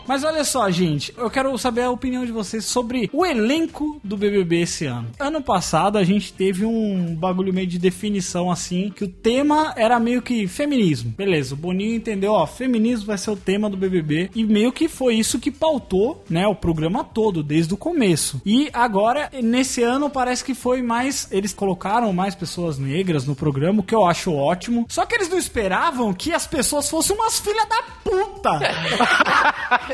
Mas 0.06 0.22
olha 0.22 0.44
só, 0.44 0.70
gente, 0.70 1.14
eu 1.16 1.30
quero 1.30 1.56
saber 1.56 1.82
a 1.82 1.90
opinião 1.90 2.24
de 2.26 2.32
vocês 2.32 2.64
sobre 2.64 3.08
o 3.12 3.24
elenco 3.24 4.00
do 4.04 4.16
BBB 4.16 4.62
esse 4.62 4.86
ano. 4.86 5.08
Ano 5.18 5.42
passado 5.42 5.96
a 5.96 6.04
gente 6.04 6.32
teve 6.32 6.64
um 6.64 7.14
bagulho 7.14 7.52
meio 7.52 7.66
de 7.66 7.78
definição 7.78 8.50
assim, 8.50 8.90
que 8.90 9.04
o 9.04 9.08
tema 9.08 9.72
era 9.76 9.98
meio 9.98 10.20
que 10.20 10.46
feminismo. 10.46 11.14
Beleza, 11.16 11.54
o 11.54 11.56
Boninho 11.56 11.94
entendeu, 11.94 12.32
ó, 12.32 12.46
feminismo 12.46 13.06
vai 13.06 13.18
ser 13.18 13.30
o 13.30 13.36
tema 13.36 13.70
do 13.70 13.76
BBB 13.76 14.30
e 14.34 14.44
meio 14.44 14.72
que 14.72 14.88
foi 14.88 15.14
isso 15.14 15.38
que 15.38 15.50
pautou, 15.50 16.22
né, 16.28 16.46
o 16.46 16.54
programa 16.54 17.02
todo 17.02 17.42
desde 17.42 17.72
o 17.72 17.76
começo. 17.76 18.42
E 18.44 18.68
agora 18.72 19.30
nesse 19.42 19.82
ano 19.82 20.10
parece 20.10 20.44
que 20.44 20.54
foi 20.54 20.82
mais, 20.82 21.28
eles 21.30 21.52
colocaram 21.54 22.12
mais 22.12 22.34
pessoas 22.34 22.78
negras 22.78 23.26
no 23.26 23.34
programa, 23.34 23.80
o 23.80 23.82
que 23.82 23.94
eu 23.94 24.06
acho 24.06 24.32
ótimo. 24.32 24.86
Só 24.88 25.06
que 25.06 25.14
eles 25.14 25.28
não 25.28 25.38
esperavam 25.38 26.12
que 26.12 26.32
as 26.32 26.46
pessoas 26.46 26.88
fossem 26.88 27.16
umas 27.16 27.38
filhas 27.38 27.66
da 27.68 27.82
puta. 28.04 28.60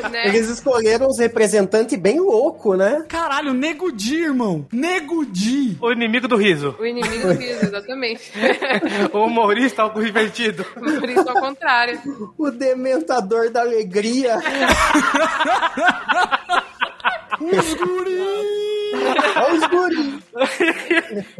Né? 0.09 0.27
Eles 0.29 0.49
escolheram 0.49 1.07
os 1.07 1.19
representantes 1.19 1.97
bem 1.97 2.19
louco, 2.19 2.75
né? 2.75 3.05
Caralho, 3.07 3.53
Nego 3.53 3.91
Di, 3.91 4.23
irmão. 4.23 4.65
Nego 4.71 5.25
Di. 5.25 5.77
O 5.81 5.91
inimigo 5.91 6.27
do 6.27 6.35
riso. 6.35 6.75
O 6.79 6.85
inimigo 6.85 7.27
do 7.27 7.33
riso, 7.33 7.65
exatamente. 7.65 8.31
O 9.13 9.25
humorista 9.25 9.81
algo 9.83 10.03
divertido. 10.03 10.63
Por 10.63 11.09
isso, 11.09 11.29
ao 11.29 11.39
contrário. 11.39 11.99
O 12.37 12.51
dementador 12.51 13.49
da 13.49 13.61
alegria. 13.61 14.37
Os 17.41 17.73
guri. 17.73 18.60
Olha 18.93 19.53
os 19.55 19.67
guri. 19.67 20.23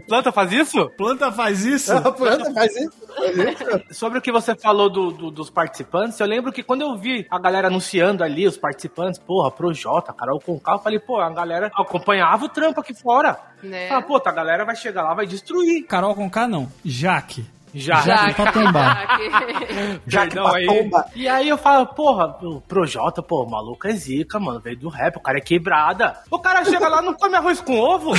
Planta 0.07 0.31
faz 0.31 0.51
isso? 0.51 0.89
Planta 0.97 1.31
faz 1.31 1.65
isso? 1.65 1.91
A 1.91 2.11
planta 2.11 2.53
faz 2.53 2.75
isso. 2.75 2.91
Faz 3.15 3.37
isso. 3.37 3.83
Sobre 3.99 4.19
o 4.19 4.21
que 4.21 4.31
você 4.31 4.55
falou 4.55 4.89
do, 4.89 5.11
do- 5.11 5.31
dos 5.31 5.49
participantes, 5.49 6.19
eu 6.19 6.27
lembro 6.27 6.51
que 6.51 6.63
quando 6.63 6.81
eu 6.81 6.95
vi 6.97 7.25
a 7.29 7.39
galera 7.39 7.67
anunciando 7.67 8.23
ali 8.23 8.47
os 8.47 8.57
participantes, 8.57 9.19
porra, 9.19 9.51
Projota, 9.51 10.13
Carol 10.13 10.39
Conká, 10.39 10.73
eu 10.73 10.79
falei, 10.79 10.99
pô, 10.99 11.19
a 11.19 11.29
galera 11.29 11.71
acompanhava 11.75 12.45
o 12.45 12.49
trampo 12.49 12.79
aqui 12.79 12.93
fora. 12.93 13.37
Né? 13.61 13.87
Fala, 13.89 14.01
pô, 14.01 14.21
a 14.23 14.31
galera 14.31 14.65
vai 14.65 14.75
chegar 14.75 15.03
lá, 15.03 15.13
vai 15.13 15.25
destruir. 15.27 15.83
Carol 15.83 16.15
com 16.15 16.29
K 16.29 16.47
não. 16.47 16.71
Jaque. 16.83 17.45
Já. 17.73 18.01
Já. 18.01 18.33
pra 18.33 18.51
tombar. 18.51 19.19
Perdão 20.09 20.47
aí. 20.47 20.65
Patomba. 20.65 21.05
E 21.15 21.27
aí 21.27 21.49
eu 21.49 21.57
falo, 21.57 21.87
porra, 21.87 22.37
o 22.41 22.61
Projota, 22.61 23.21
pô, 23.21 23.43
o 23.43 23.49
maluco 23.49 23.87
é 23.87 23.91
zica, 23.93 24.39
mano, 24.39 24.59
veio 24.59 24.77
do 24.77 24.89
rap, 24.89 25.17
o 25.17 25.19
cara 25.21 25.37
é 25.37 25.41
quebrada. 25.41 26.17
O 26.29 26.39
cara 26.39 26.63
chega 26.65 26.87
lá, 26.87 27.01
não 27.01 27.13
come 27.13 27.35
arroz 27.35 27.61
com 27.61 27.77
ovo? 27.79 28.11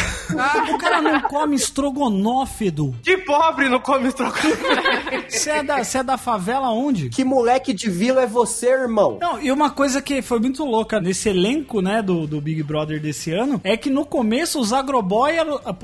O 0.72 0.78
cara 0.78 1.00
não 1.00 1.20
come 1.22 1.56
estrogonofe, 1.56 2.66
Edu. 2.66 2.94
De 3.02 3.16
pobre 3.18 3.68
não 3.68 3.80
come 3.80 4.08
estrogonofe. 4.08 4.52
Você 5.28 5.50
é, 5.50 5.62
da, 5.62 5.82
você 5.82 5.98
é 5.98 6.02
da 6.02 6.16
favela 6.16 6.70
onde? 6.70 7.08
Que 7.10 7.24
moleque 7.24 7.72
de 7.72 7.90
vila 7.90 8.22
é 8.22 8.26
você, 8.26 8.70
irmão? 8.70 9.18
Não, 9.20 9.40
e 9.40 9.50
uma 9.50 9.70
coisa 9.70 10.00
que 10.00 10.22
foi 10.22 10.38
muito 10.38 10.64
louca 10.64 11.00
nesse 11.00 11.28
elenco, 11.28 11.80
né, 11.80 12.02
do, 12.02 12.26
do 12.26 12.40
Big 12.40 12.62
Brother 12.62 13.00
desse 13.00 13.32
ano, 13.32 13.60
é 13.64 13.76
que 13.76 13.90
no 13.90 14.04
começo 14.04 14.60
os 14.60 14.72
agroboy, 14.72 15.32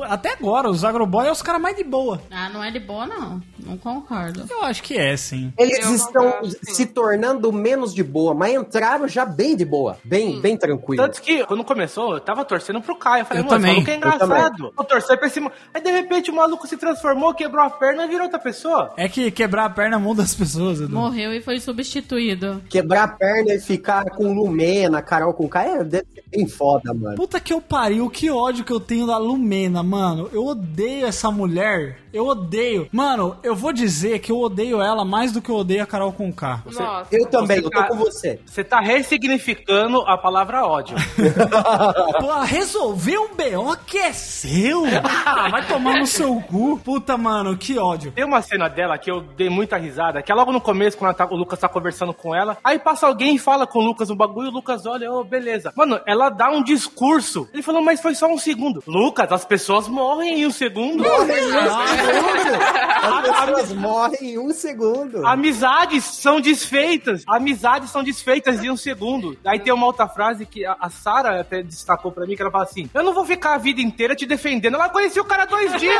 até 0.08 0.32
agora, 0.32 0.70
os 0.70 0.84
agroboy 0.84 1.26
é 1.26 1.32
os 1.32 1.42
caras 1.42 1.60
mais 1.60 1.76
de 1.76 1.84
boa. 1.84 2.20
Ah, 2.30 2.48
não 2.48 2.62
é 2.62 2.70
de 2.70 2.80
boa, 2.80 3.06
não. 3.06 3.40
Não 3.64 3.76
concordo. 3.76 4.44
Eu 4.48 4.62
acho 4.62 4.82
que 4.82 4.96
é, 4.96 5.16
sim. 5.16 5.52
Eles 5.58 5.78
Eu 5.84 5.94
estão 5.94 6.24
concordo, 6.24 6.50
sim. 6.50 6.74
se 6.74 6.86
tornando 6.86 7.52
menos 7.52 7.94
de 7.94 8.02
boa, 8.02 8.34
mas 8.34 8.54
entraram 8.54 9.06
já 9.08 9.24
bem 9.24 9.56
de 9.56 9.64
boa. 9.64 9.98
Bem, 10.04 10.40
bem 10.40 10.56
tranquilo. 10.56 11.02
Tanto 11.02 11.20
que, 11.22 11.44
quando 11.44 11.64
começou, 11.64 12.14
eu 12.14 12.20
tava 12.20 12.44
torcendo 12.44 12.80
pro 12.80 12.96
Caio. 12.96 13.22
Eu 13.22 13.26
falei, 13.26 13.42
Eu 13.42 13.46
mano, 13.46 13.56
também, 13.56 13.72
maluco 13.74 13.90
é 13.90 13.94
eu 13.94 13.96
engraçado. 13.96 14.72
Eu 14.78 14.84
torci 14.84 15.16
pra 15.16 15.28
cima. 15.28 15.52
Aí, 15.72 15.80
de 15.82 15.90
repente, 15.90 16.30
o 16.30 16.34
maluco 16.34 16.66
se 16.66 16.76
transformou, 16.76 17.34
quebrou 17.34 17.64
a 17.64 17.70
perna 17.70 18.04
e 18.04 18.08
virou 18.08 18.24
outra 18.24 18.38
pessoa. 18.38 18.92
É 18.96 19.08
que 19.08 19.30
quebrar 19.30 19.64
a 19.66 19.70
perna 19.70 19.98
muda 19.98 20.22
as 20.22 20.34
pessoas, 20.34 20.80
Edu. 20.80 20.94
Morreu 20.94 21.32
e 21.32 21.40
foi 21.40 21.60
substituído. 21.60 22.62
Quebrar 22.68 23.04
a 23.04 23.08
perna 23.08 23.54
e 23.54 23.60
ficar 23.60 24.04
com 24.10 24.32
Lumena, 24.32 25.02
Carol 25.02 25.32
com 25.34 25.48
K, 25.48 25.64
é, 25.64 25.84
deve 25.84 26.06
ser 26.14 26.24
bem 26.30 26.46
foda, 26.46 26.92
mano. 26.94 27.16
Puta 27.16 27.40
que 27.40 27.52
eu 27.52 27.60
pariu, 27.60 28.08
que 28.10 28.30
ódio 28.30 28.64
que 28.64 28.72
eu 28.72 28.80
tenho 28.80 29.06
da 29.06 29.18
Lumena, 29.18 29.82
mano. 29.82 30.28
Eu 30.32 30.46
odeio 30.46 31.06
essa 31.06 31.30
mulher. 31.30 31.98
Eu 32.12 32.26
odeio. 32.26 32.88
Mano, 32.92 33.36
eu 33.42 33.54
vou 33.54 33.72
dizer 33.72 34.18
que 34.20 34.32
eu 34.32 34.38
odeio 34.40 34.80
ela 34.80 35.04
mais 35.04 35.32
do 35.32 35.40
que 35.42 35.50
eu 35.50 35.56
odeio 35.56 35.82
a 35.82 35.86
Carol 35.86 36.12
Conká. 36.12 36.62
Nossa. 36.66 37.06
Eu 37.12 37.26
também, 37.26 37.58
Você 37.60 37.66
eu 37.66 37.70
tô 37.70 37.78
tá- 37.78 37.88
com 37.88 37.96
você. 37.96 38.40
Você 38.46 38.64
tá 38.64 38.80
ressignificando 38.80 40.00
a 40.02 40.16
palavra 40.16 40.64
ódio. 40.66 40.96
Pô, 42.20 42.40
resolver 42.42 43.18
um 43.18 43.28
BO 43.28 43.76
que 43.86 43.98
é 43.98 44.12
seu? 44.12 44.84
Ah, 45.26 45.48
vai 45.50 45.66
tomar 45.66 45.98
no 45.98 46.06
seu 46.06 46.40
cu. 46.42 46.78
Puta, 46.84 47.16
mano, 47.16 47.56
que 47.56 47.78
ódio. 47.78 48.12
Tem 48.12 48.24
uma 48.24 48.42
cena 48.42 48.68
dela 48.68 48.96
que 48.98 49.10
eu 49.10 49.20
dei 49.20 49.48
muita 49.50 49.76
risada, 49.76 50.22
que 50.22 50.30
é 50.32 50.34
logo 50.34 50.52
no 50.52 50.60
começo, 50.60 50.96
quando 50.96 51.14
tá- 51.14 51.26
o 51.30 51.36
Lucas 51.36 51.58
tá 51.58 51.68
conversando 51.68 52.12
com 52.14 52.34
ela. 52.34 52.56
Aí 52.64 52.78
passa 52.78 53.06
alguém 53.06 53.34
e 53.36 53.38
fala 53.38 53.66
com 53.66 53.78
o 53.80 53.82
Lucas 53.84 54.10
um 54.10 54.16
bagulho, 54.16 54.48
o 54.48 54.52
Lucas 54.52 54.86
olha, 54.86 55.10
ô, 55.12 55.24
beleza. 55.24 55.72
Mano, 55.76 56.00
ela 56.06 56.28
dá 56.30 56.50
um 56.50 56.62
discurso. 56.62 57.48
Ele 57.52 57.62
falou, 57.62 57.82
mas 57.82 58.00
foi 58.00 58.14
só 58.14 58.26
um 58.26 58.38
segundo. 58.38 58.82
Lucas, 58.86 59.30
as 59.32 59.44
pessoas 59.44 59.88
morrem 59.88 60.40
em 60.42 60.46
um 60.46 60.50
segundo. 60.50 61.04
As 61.98 63.44
pessoas 63.44 63.72
morrem 63.72 64.34
em 64.34 64.38
um 64.38 64.52
segundo. 64.52 65.26
Amizades 65.26 66.04
são 66.04 66.40
desfeitas. 66.40 67.22
Amizades 67.26 67.90
são 67.90 68.02
desfeitas 68.02 68.62
em 68.62 68.70
um 68.70 68.76
segundo. 68.76 69.36
Aí 69.44 69.58
tem 69.58 69.72
uma 69.72 69.86
outra 69.86 70.08
frase 70.08 70.46
que 70.46 70.64
a, 70.64 70.90
Sara 70.90 71.40
até 71.40 71.62
destacou 71.62 72.10
pra 72.12 72.26
mim, 72.26 72.36
que 72.36 72.42
ela 72.42 72.50
fala 72.50 72.64
assim: 72.64 72.88
Eu 72.92 73.02
não 73.02 73.14
vou 73.14 73.24
ficar 73.24 73.54
a 73.54 73.58
vida 73.58 73.80
inteira 73.80 74.14
te 74.14 74.26
defendendo. 74.26 74.74
Ela 74.74 74.88
conhecia 74.88 75.22
o 75.22 75.24
cara 75.24 75.44
há 75.44 75.46
dois 75.46 75.78
dias. 75.80 75.98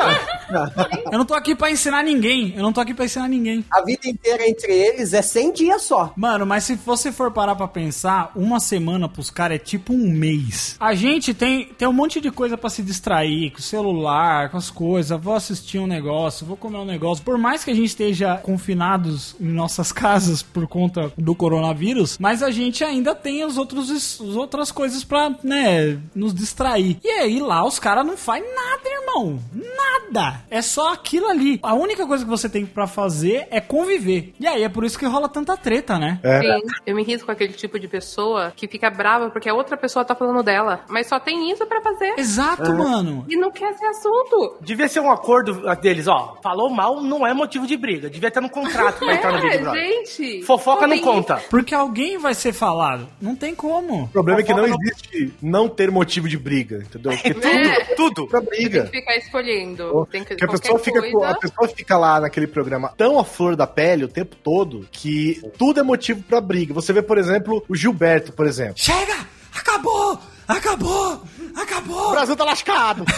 Eu 1.10 1.18
não 1.18 1.24
tô 1.24 1.34
aqui 1.34 1.54
pra 1.54 1.70
ensinar 1.70 2.02
ninguém. 2.02 2.54
Eu 2.56 2.62
não 2.62 2.72
tô 2.72 2.80
aqui 2.80 2.94
pra 2.94 3.04
ensinar 3.04 3.28
ninguém. 3.28 3.64
A 3.70 3.82
vida 3.82 4.08
inteira 4.08 4.48
entre 4.48 4.72
eles 4.72 5.12
é 5.12 5.22
100 5.22 5.52
dias 5.52 5.82
só. 5.82 6.12
Mano, 6.16 6.46
mas 6.46 6.64
se 6.64 6.74
você 6.74 7.12
for 7.12 7.30
parar 7.30 7.54
pra 7.54 7.68
pensar, 7.68 8.32
uma 8.34 8.60
semana 8.60 9.08
pros 9.08 9.30
caras 9.30 9.56
é 9.56 9.58
tipo 9.58 9.92
um 9.92 10.10
mês. 10.10 10.76
A 10.78 10.94
gente 10.94 11.34
tem, 11.34 11.66
tem 11.66 11.88
um 11.88 11.92
monte 11.92 12.20
de 12.20 12.30
coisa 12.30 12.56
pra 12.56 12.70
se 12.70 12.82
distrair, 12.82 13.50
com 13.50 13.58
o 13.58 13.62
celular, 13.62 14.50
com 14.50 14.56
as 14.56 14.70
coisas. 14.70 15.18
Vou 15.20 15.34
assistir 15.34 15.78
um 15.78 15.86
negócio, 15.88 16.46
vou 16.46 16.56
comer 16.56 16.78
um 16.78 16.84
negócio. 16.84 17.24
Por 17.24 17.38
mais 17.38 17.64
que 17.64 17.70
a 17.70 17.74
gente 17.74 17.86
esteja 17.86 18.36
confinados 18.36 19.34
em 19.40 19.48
nossas 19.48 19.90
casas 19.92 20.42
por 20.42 20.66
conta 20.66 21.12
do 21.16 21.34
coronavírus, 21.34 22.16
mas 22.18 22.42
a 22.42 22.50
gente 22.50 22.84
ainda 22.84 23.14
tem 23.14 23.44
os 23.44 23.58
outros, 23.58 23.90
as 23.90 24.20
outras 24.20 24.70
coisas 24.70 25.02
pra, 25.04 25.34
né, 25.42 25.98
nos 26.14 26.34
distrair. 26.34 26.98
E 27.02 27.08
aí 27.08 27.40
lá 27.40 27.64
os 27.64 27.78
caras 27.78 28.06
não 28.06 28.16
fazem 28.16 28.44
nada, 28.54 28.82
irmão. 28.88 29.40
Nada. 29.52 30.42
É 30.50 30.62
só 30.62 30.92
aquilo 30.92 31.28
ali. 31.28 31.58
A 31.62 31.74
única 31.74 32.06
coisa 32.06 32.24
que 32.24 32.30
você 32.30 32.48
tem 32.48 32.64
pra 32.64 32.86
fazer 32.86 33.46
é 33.50 33.60
conviver. 33.60 34.34
E 34.38 34.46
aí 34.46 34.62
é 34.62 34.68
por 34.68 34.84
isso 34.84 34.98
que 34.98 35.06
rola 35.06 35.28
tanta 35.28 35.56
treta, 35.56 35.98
né? 35.98 36.20
É. 36.22 36.40
Sim, 36.40 36.62
eu 36.86 36.94
me 36.94 37.02
risco 37.02 37.26
com 37.26 37.32
aquele 37.32 37.52
tipo 37.52 37.78
de 37.78 37.88
pessoa 37.88 38.52
que 38.54 38.68
fica 38.68 38.90
brava 38.90 39.30
porque 39.30 39.48
a 39.48 39.54
outra 39.54 39.76
pessoa 39.76 40.04
tá 40.04 40.14
falando 40.14 40.42
dela. 40.42 40.80
Mas 40.88 41.06
só 41.06 41.18
tem 41.18 41.50
isso 41.50 41.66
pra 41.66 41.80
fazer. 41.80 42.14
Exato, 42.18 42.74
mano. 42.74 43.24
E 43.28 43.36
não 43.36 43.50
quer 43.50 43.74
ser 43.74 43.86
assunto. 43.86 44.56
Devia 44.60 44.88
ser 44.88 45.00
um 45.00 45.10
acordo 45.10 45.68
deles, 45.80 46.06
ó. 46.06 46.36
Falou 46.42 46.68
mal 46.70 47.00
não 47.02 47.26
é 47.26 47.32
motivo 47.34 47.66
de 47.66 47.76
briga. 47.76 48.08
Devia 48.10 48.30
ter 48.30 48.40
no 48.40 48.50
contrato 48.50 48.98
pra 48.98 49.14
entrar 49.14 49.32
no 49.32 49.40
Big 49.42 49.54
É, 49.54 49.58
Brother. 49.58 49.80
gente. 49.82 50.42
Fofoca 50.42 50.86
não 50.86 50.94
tem 50.96 51.04
conta. 51.04 51.36
Porque 51.50 51.74
alguém 51.74 52.18
vai 52.18 52.34
ser 52.34 52.52
falado. 52.52 53.08
Não 53.20 53.34
tem 53.36 53.54
como. 53.54 54.04
O 54.04 54.08
problema 54.08 54.40
é 54.40 54.42
que 54.42 54.52
não 54.52 54.64
Fofoca 54.64 54.76
não- 54.78 54.82
existe 54.90 55.34
não 55.42 55.68
ter 55.68 55.90
motivo 55.90 56.28
de 56.28 56.36
briga, 56.38 56.78
entendeu? 56.78 57.12
Porque 57.12 57.34
tudo 57.34 57.46
É. 57.46 57.84
Tudo. 57.94 58.26
pra 58.28 58.40
Tem 58.40 58.48
briga. 58.50 58.84
que 58.84 58.98
ficar 58.98 59.16
escolhendo. 59.16 60.06
Tem 60.10 60.22
que, 60.22 60.28
Porque 60.36 60.44
a 60.44 60.48
pessoa, 60.48 60.78
fica, 60.78 61.00
coisa- 61.00 61.28
a 61.30 61.34
pessoa 61.38 61.68
fica 61.68 61.96
lá 61.98 62.20
naquele 62.20 62.46
programa 62.46 62.92
tão 62.96 63.18
à 63.18 63.24
flor 63.24 63.56
da 63.56 63.66
pele 63.66 64.04
o 64.04 64.08
tempo 64.08 64.36
todo 64.36 64.86
que 64.92 65.40
tudo 65.58 65.80
é 65.80 65.82
motivo 65.82 66.22
pra 66.22 66.40
briga. 66.40 66.72
Você 66.74 66.92
vê, 66.92 67.02
por 67.02 67.18
exemplo, 67.18 67.64
o 67.68 67.74
Gilberto, 67.74 68.32
por 68.32 68.46
exemplo. 68.46 68.74
Chega! 68.76 69.16
Acabou! 69.54 70.18
Acabou! 70.46 71.22
O 71.58 71.62
Acabou! 71.62 72.10
Brasil 72.12 72.36
tá 72.36 72.44
lascado! 72.44 73.04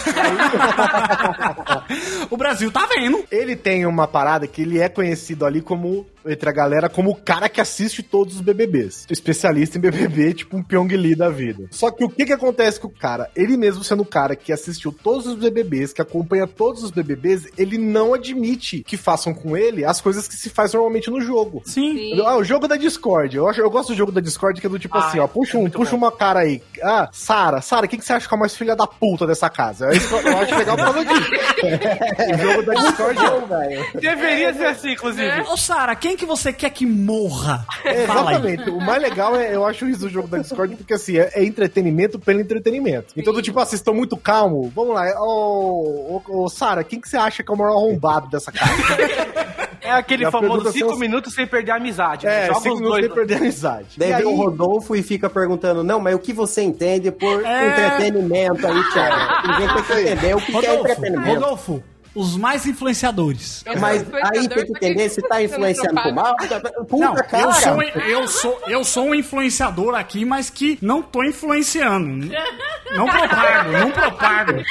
o 2.29 2.37
Brasil 2.37 2.71
tá 2.71 2.85
vendo. 2.87 3.23
ele 3.31 3.55
tem 3.55 3.85
uma 3.85 4.07
parada 4.07 4.47
que 4.47 4.61
ele 4.61 4.79
é 4.79 4.89
conhecido 4.89 5.45
ali 5.45 5.61
como, 5.61 6.05
entre 6.25 6.49
a 6.49 6.53
galera, 6.53 6.89
como 6.89 7.11
o 7.11 7.15
cara 7.15 7.49
que 7.49 7.61
assiste 7.61 8.01
todos 8.03 8.35
os 8.35 8.41
BBBs. 8.41 9.05
Especialista 9.09 9.77
em 9.77 9.81
BBB, 9.81 10.33
tipo 10.33 10.57
um 10.57 10.63
Pyong 10.63 10.87
Lee 10.95 11.15
da 11.15 11.29
vida. 11.29 11.67
Só 11.71 11.91
que 11.91 12.03
o 12.03 12.09
que 12.09 12.25
que 12.25 12.33
acontece 12.33 12.79
com 12.79 12.87
o 12.87 12.91
cara? 12.91 13.29
Ele 13.35 13.57
mesmo 13.57 13.83
sendo 13.83 14.03
o 14.03 14.05
cara 14.05 14.35
que 14.35 14.51
assistiu 14.51 14.91
todos 14.91 15.25
os 15.27 15.35
BBBs, 15.35 15.93
que 15.93 16.01
acompanha 16.01 16.47
todos 16.47 16.83
os 16.83 16.91
BBBs, 16.91 17.47
ele 17.57 17.77
não 17.77 18.13
admite 18.13 18.83
que 18.83 18.97
façam 18.97 19.33
com 19.33 19.55
ele 19.55 19.85
as 19.85 20.01
coisas 20.01 20.27
que 20.27 20.35
se 20.35 20.49
faz 20.49 20.73
normalmente 20.73 21.09
no 21.09 21.21
jogo. 21.21 21.61
Sim. 21.65 21.91
Sim. 21.95 22.21
Ah, 22.25 22.37
o 22.37 22.43
jogo 22.43 22.67
da 22.67 22.75
Discord. 22.75 23.35
Eu, 23.35 23.47
acho, 23.47 23.61
eu 23.61 23.69
gosto 23.69 23.89
do 23.89 23.95
jogo 23.95 24.11
da 24.11 24.21
Discord, 24.21 24.59
que 24.59 24.67
é 24.67 24.69
do 24.69 24.79
tipo 24.79 24.97
Ah, 24.97 25.07
assim, 25.07 25.19
ó. 25.19 25.25
é 25.25 25.27
Puxa, 25.27 25.57
um, 25.57 25.61
muito 25.61 25.77
puxa 25.77 25.91
bom. 25.91 25.97
uma 25.97 26.11
cara 26.11 26.39
aí. 26.39 26.61
Ah, 26.81 27.09
Sara, 27.11 27.61
Sara, 27.61 27.87
quem 27.87 27.99
que 27.99 28.05
você 28.05 28.13
acha 28.13 28.27
é 28.33 28.37
a 28.37 28.39
mais 28.39 28.55
filha 28.55 28.75
da 28.75 28.85
puta 28.87 29.25
dessa 29.27 29.49
casa? 29.49 29.87
É 29.89 29.95
isso 29.97 30.07
que 30.07 30.27
eu, 30.27 30.37
acho 30.37 30.55
legal 30.57 30.75
por 30.77 30.83
causa 30.85 31.05
disso. 31.05 31.31
o 32.33 32.37
jogo 32.37 32.63
da 32.63 32.73
Discord 32.73 33.19
é 33.19 33.23
Não, 33.23 33.45
velho. 33.47 33.85
Deveria 33.99 34.53
ser 34.53 34.65
assim, 34.65 34.91
inclusive. 34.93 35.41
Ô, 35.41 35.57
Sara, 35.57 35.95
quem 35.95 36.15
que 36.17 36.25
você 36.25 36.51
quer 36.53 36.69
que 36.69 36.85
morra? 36.85 37.65
É, 37.85 38.05
Fala 38.05 38.31
aí. 38.31 38.35
exatamente. 38.35 38.69
O 38.69 38.79
mais 38.79 39.01
legal 39.01 39.35
é, 39.35 39.53
eu 39.55 39.65
acho 39.65 39.87
isso 39.87 40.01
do 40.01 40.09
jogo 40.09 40.27
da 40.27 40.37
Discord, 40.37 40.75
porque 40.75 40.93
assim, 40.93 41.17
é, 41.17 41.31
é 41.35 41.43
entretenimento 41.43 42.19
pelo 42.19 42.39
entretenimento. 42.39 43.13
Então, 43.17 43.33
do 43.33 43.41
tipo 43.41 43.59
assim, 43.59 43.75
estão 43.75 43.93
muito 43.93 44.15
calmo. 44.17 44.71
Vamos 44.75 44.93
lá, 44.95 45.05
ô, 45.19 46.21
ô, 46.27 46.43
ô, 46.43 46.49
Sara, 46.49 46.83
quem 46.83 46.99
que 46.99 47.07
você 47.09 47.17
acha 47.17 47.43
que 47.43 47.51
é 47.51 47.55
o 47.55 47.57
maior 47.57 47.71
arrombado 47.73 48.27
dessa 48.29 48.51
casa? 48.51 48.71
É 49.83 49.89
aquele 49.93 50.29
famoso 50.29 50.47
pergunta 50.61 50.71
5 50.71 50.89
são- 50.89 50.99
minutos 50.99 51.33
sem 51.33 51.47
perder 51.47 51.71
a 51.71 51.75
amizade. 51.77 52.25
né? 52.27 52.43
É, 52.43 52.47
Joga 52.47 52.59
cinco 52.59 52.75
os 52.75 52.79
minutos 52.81 52.99
dois. 52.99 53.05
sem 53.07 53.15
perder 53.15 53.33
a 53.33 53.37
amizade. 53.39 53.85
Daí 53.97 54.09
E 54.09 54.13
vem 54.13 54.21
aí- 54.21 54.25
o 54.25 54.35
Rodolfo 54.35 54.95
e 54.95 55.01
fica 55.01 55.27
perguntando, 55.27 55.83
não, 55.83 55.99
mas 55.99 56.13
o 56.15 56.19
que 56.19 56.31
você 56.31 56.61
entende 56.61 57.11
por 57.11 57.43
É. 57.43 57.67
entretenimento 57.67 58.20
aí, 58.67 58.91
Thiago? 58.91 59.59
Gente 59.59 59.73
tem 59.73 59.83
que 59.83 60.01
entender 60.01 60.35
o 60.35 60.41
que, 60.41 60.45
que 60.45 60.51
é 60.51 60.69
Rodolfo, 60.69 60.91
entretenimento. 60.91 61.33
Rodolfo, 61.39 61.83
os 62.13 62.37
mais 62.37 62.65
influenciadores. 62.65 63.63
Mas 63.79 64.05
aí 64.13 64.47
tem 64.47 64.65
que 64.65 64.71
entender 64.71 65.09
se 65.09 65.21
tá 65.21 65.41
influenciando 65.41 66.01
pro 66.01 66.13
mal. 66.13 66.35
Puta, 66.35 66.61
Não, 66.97 67.15
cara. 67.15 67.43
eu 67.43 67.53
sou, 67.53 67.83
eu, 67.83 68.27
sou, 68.27 68.61
eu 68.67 68.83
sou 68.83 69.05
um 69.05 69.15
influenciador 69.15 69.95
aqui, 69.95 70.25
mas 70.25 70.49
que 70.49 70.77
não 70.81 71.01
tô 71.01 71.23
influenciando. 71.23 72.29
Não 72.95 73.07
propago, 73.07 73.71
não 73.71 73.91
propago. 73.91 74.63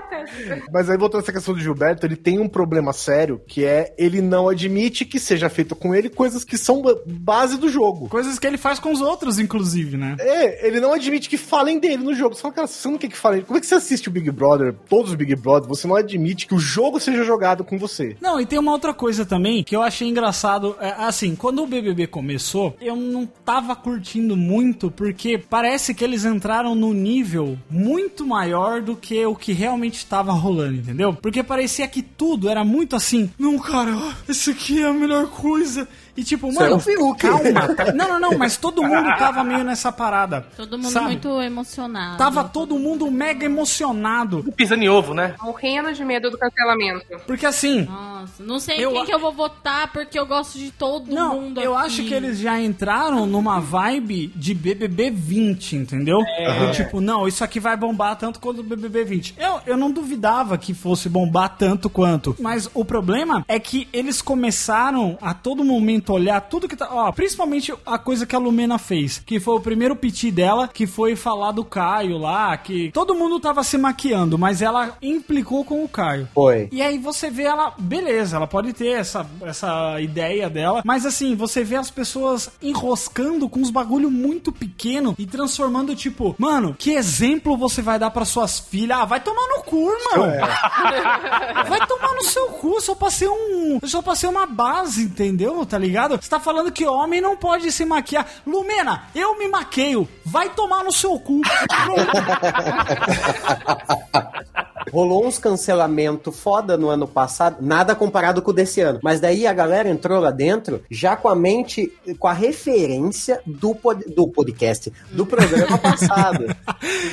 Patético. 0.00 0.70
Mas 0.72 0.90
aí 0.90 0.96
voltando 0.98 1.20
a 1.20 1.22
essa 1.22 1.32
questão 1.32 1.54
do 1.54 1.60
Gilberto, 1.60 2.06
ele 2.06 2.16
tem 2.16 2.38
um 2.38 2.48
problema 2.48 2.92
sério, 2.92 3.40
que 3.46 3.64
é 3.64 3.94
ele 3.98 4.20
não 4.20 4.48
admite 4.48 5.04
que 5.04 5.18
seja 5.20 5.48
feito 5.48 5.74
com 5.76 5.94
ele 5.94 6.08
coisas 6.10 6.44
que 6.44 6.58
são 6.58 6.82
ba- 6.82 6.96
base 7.06 7.56
do 7.58 7.68
jogo. 7.68 8.08
Coisas 8.08 8.38
que 8.38 8.46
ele 8.46 8.58
faz 8.58 8.78
com 8.78 8.92
os 8.92 9.00
outros, 9.00 9.38
inclusive, 9.38 9.96
né? 9.96 10.16
É, 10.18 10.66
ele 10.66 10.80
não 10.80 10.92
admite 10.92 11.28
que 11.28 11.36
falem 11.36 11.78
dele 11.78 11.98
no 12.02 12.14
jogo. 12.14 12.34
Você 12.34 12.42
fala, 12.42 12.54
cara, 12.54 12.66
você 12.66 12.88
não 12.88 12.98
quer 12.98 13.08
que 13.08 13.16
falem. 13.16 13.42
Como 13.42 13.56
é 13.56 13.60
que 13.60 13.66
você 13.66 13.74
assiste 13.76 14.08
o 14.08 14.10
Big 14.12 14.30
Brother, 14.30 14.74
todos 14.88 15.10
os 15.10 15.16
Big 15.16 15.34
Brother, 15.36 15.68
você 15.68 15.86
não 15.86 15.96
admite 15.96 16.46
que 16.46 16.54
o 16.54 16.58
jogo 16.58 16.98
seja 16.98 17.22
jogado 17.24 17.64
com 17.64 17.78
você? 17.78 18.16
Não, 18.20 18.40
e 18.40 18.46
tem 18.46 18.58
uma 18.58 18.72
outra 18.72 18.92
coisa 18.92 19.24
também 19.24 19.62
que 19.62 19.74
eu 19.76 19.82
achei 19.82 20.08
engraçado. 20.08 20.76
É, 20.80 20.90
assim, 20.98 21.34
quando 21.36 21.62
o 21.62 21.66
BBB 21.66 22.06
começou, 22.06 22.76
eu 22.80 22.96
não 22.96 23.26
tava 23.26 23.74
curtindo 23.76 24.36
muito, 24.36 24.90
porque 24.90 25.38
parece 25.38 25.94
que 25.94 26.02
eles 26.04 26.24
entraram 26.24 26.74
num 26.74 26.92
nível 26.92 27.56
muito 27.70 28.26
maior 28.26 28.80
do 28.82 28.96
que 28.96 29.24
o 29.24 29.34
que 29.34 29.52
realmente 29.52 29.83
estava 29.92 30.32
rolando, 30.32 30.76
entendeu? 30.76 31.14
Porque 31.14 31.42
parecia 31.42 31.86
que 31.86 32.02
tudo 32.02 32.48
era 32.48 32.64
muito 32.64 32.96
assim. 32.96 33.30
Não, 33.38 33.58
cara, 33.58 33.92
esse 34.28 34.50
aqui 34.50 34.82
é 34.82 34.86
a 34.88 34.92
melhor 34.92 35.28
coisa. 35.28 35.86
E 36.16 36.22
tipo, 36.22 36.48
é 36.48 36.52
mano, 36.52 36.80
calma. 37.18 37.74
tá- 37.74 37.92
Não, 37.92 38.08
não, 38.08 38.20
não, 38.30 38.38
mas 38.38 38.56
todo 38.56 38.82
mundo 38.82 39.08
tava 39.18 39.42
meio 39.42 39.64
nessa 39.64 39.90
parada. 39.90 40.46
Todo 40.56 40.78
mundo 40.78 40.90
sabe? 40.90 41.06
muito 41.06 41.40
emocionado. 41.42 42.16
Tava 42.18 42.44
todo 42.44 42.78
mundo 42.78 43.10
mega 43.10 43.44
emocionado. 43.44 44.44
Pisando 44.56 44.84
em 44.84 44.88
ovo, 44.88 45.12
né? 45.14 45.34
Morrendo 45.42 45.92
de 45.92 46.04
medo 46.04 46.30
do 46.30 46.38
cancelamento. 46.38 47.04
Porque 47.26 47.44
assim, 47.46 47.82
Nossa, 47.82 48.42
não 48.42 48.58
sei 48.60 48.84
Eu 48.84 48.92
quem 48.92 49.04
que 49.06 49.14
eu 49.14 49.18
vou 49.18 49.32
votar 49.32 49.90
porque 49.92 50.18
eu 50.18 50.26
gosto 50.26 50.56
de 50.58 50.70
todo 50.70 51.12
Não, 51.12 51.40
mundo 51.40 51.60
eu 51.60 51.76
aqui. 51.76 51.86
acho 51.86 52.04
que 52.04 52.14
eles 52.14 52.38
já 52.38 52.60
entraram 52.60 53.26
numa 53.26 53.58
vibe 53.60 54.28
de 54.36 54.54
BBB 54.54 55.10
20, 55.10 55.76
entendeu? 55.76 56.18
Do 56.18 56.72
tipo, 56.72 57.00
não, 57.00 57.26
isso 57.26 57.42
aqui 57.42 57.58
vai 57.58 57.76
bombar 57.76 58.16
tanto 58.16 58.38
quanto 58.40 58.60
o 58.60 58.62
BBB 58.62 59.04
20. 59.04 59.34
Eu, 59.36 59.60
eu 59.66 59.76
não 59.76 59.90
duvidava 59.90 60.56
que 60.56 60.72
fosse 60.74 61.08
bombar 61.08 61.56
tanto 61.58 61.90
quanto. 61.90 62.36
Mas 62.40 62.70
o 62.72 62.84
problema 62.84 63.44
é 63.48 63.58
que 63.58 63.88
eles 63.92 64.22
começaram 64.22 65.18
a 65.20 65.34
todo 65.34 65.64
momento 65.64 66.03
olhar 66.12 66.40
tudo 66.40 66.68
que 66.68 66.76
tá. 66.76 66.88
Ó, 66.90 67.10
principalmente 67.12 67.72
a 67.84 67.98
coisa 67.98 68.26
que 68.26 68.34
a 68.34 68.38
Lumena 68.38 68.78
fez, 68.78 69.22
que 69.24 69.40
foi 69.40 69.54
o 69.54 69.60
primeiro 69.60 69.96
piti 69.96 70.30
dela, 70.30 70.68
que 70.68 70.86
foi 70.86 71.16
falar 71.16 71.52
do 71.52 71.64
Caio 71.64 72.18
lá, 72.18 72.56
que 72.56 72.90
todo 72.92 73.14
mundo 73.14 73.40
tava 73.40 73.62
se 73.62 73.78
maquiando, 73.78 74.38
mas 74.38 74.62
ela 74.62 74.96
implicou 75.02 75.64
com 75.64 75.84
o 75.84 75.88
Caio. 75.88 76.28
Foi. 76.34 76.68
E 76.70 76.82
aí 76.82 76.98
você 76.98 77.30
vê 77.30 77.44
ela, 77.44 77.72
beleza, 77.78 78.36
ela 78.36 78.46
pode 78.46 78.72
ter 78.72 78.88
essa, 78.88 79.26
essa 79.42 80.00
ideia 80.00 80.48
dela, 80.48 80.82
mas 80.84 81.06
assim, 81.06 81.34
você 81.34 81.62
vê 81.64 81.76
as 81.76 81.90
pessoas 81.90 82.50
enroscando 82.62 83.48
com 83.48 83.60
uns 83.60 83.70
bagulho 83.70 84.10
muito 84.10 84.52
pequeno 84.52 85.14
e 85.18 85.26
transformando, 85.26 85.94
tipo, 85.94 86.34
mano, 86.38 86.74
que 86.78 86.92
exemplo 86.92 87.56
você 87.56 87.82
vai 87.82 87.98
dar 87.98 88.10
para 88.10 88.24
suas 88.24 88.58
filhas? 88.58 88.98
Ah, 88.98 89.04
vai 89.04 89.20
tomar 89.20 89.46
no 89.48 89.62
cu, 89.62 89.90
irmão. 89.90 90.24
Vai 91.68 91.86
tomar 91.86 92.14
no 92.14 92.22
seu 92.22 92.46
cu, 92.48 92.74
eu 92.74 92.80
só 92.80 92.94
passei 92.94 93.28
um. 93.28 93.78
Eu 93.80 93.88
só 93.88 94.02
passei 94.02 94.28
uma 94.28 94.46
base, 94.46 95.02
entendeu? 95.02 95.64
Tá 95.64 95.78
ligado? 95.78 95.93
Você 96.20 96.28
tá 96.28 96.40
falando 96.40 96.72
que 96.72 96.86
homem 96.86 97.20
não 97.20 97.36
pode 97.36 97.70
se 97.70 97.84
maquiar. 97.84 98.26
Lumena, 98.46 99.04
eu 99.14 99.38
me 99.38 99.46
maqueio. 99.48 100.08
Vai 100.24 100.48
tomar 100.50 100.82
no 100.82 100.92
seu 100.92 101.18
cu. 101.20 101.40
Rolou 104.92 105.26
uns 105.26 105.38
cancelamento 105.38 106.30
foda 106.32 106.76
no 106.76 106.88
ano 106.88 107.06
passado, 107.08 107.56
nada 107.60 107.94
comparado 107.94 108.42
com 108.42 108.50
o 108.50 108.54
desse 108.54 108.80
ano. 108.80 109.00
Mas 109.02 109.20
daí 109.20 109.46
a 109.46 109.52
galera 109.52 109.88
entrou 109.88 110.20
lá 110.20 110.30
dentro 110.30 110.82
já 110.90 111.16
com 111.16 111.28
a 111.28 111.34
mente, 111.34 111.92
com 112.18 112.28
a 112.28 112.32
referência 112.32 113.40
do, 113.46 113.74
pod- 113.74 114.04
do 114.14 114.28
podcast, 114.28 114.92
do 115.10 115.24
programa 115.26 115.78
passado. 115.78 116.44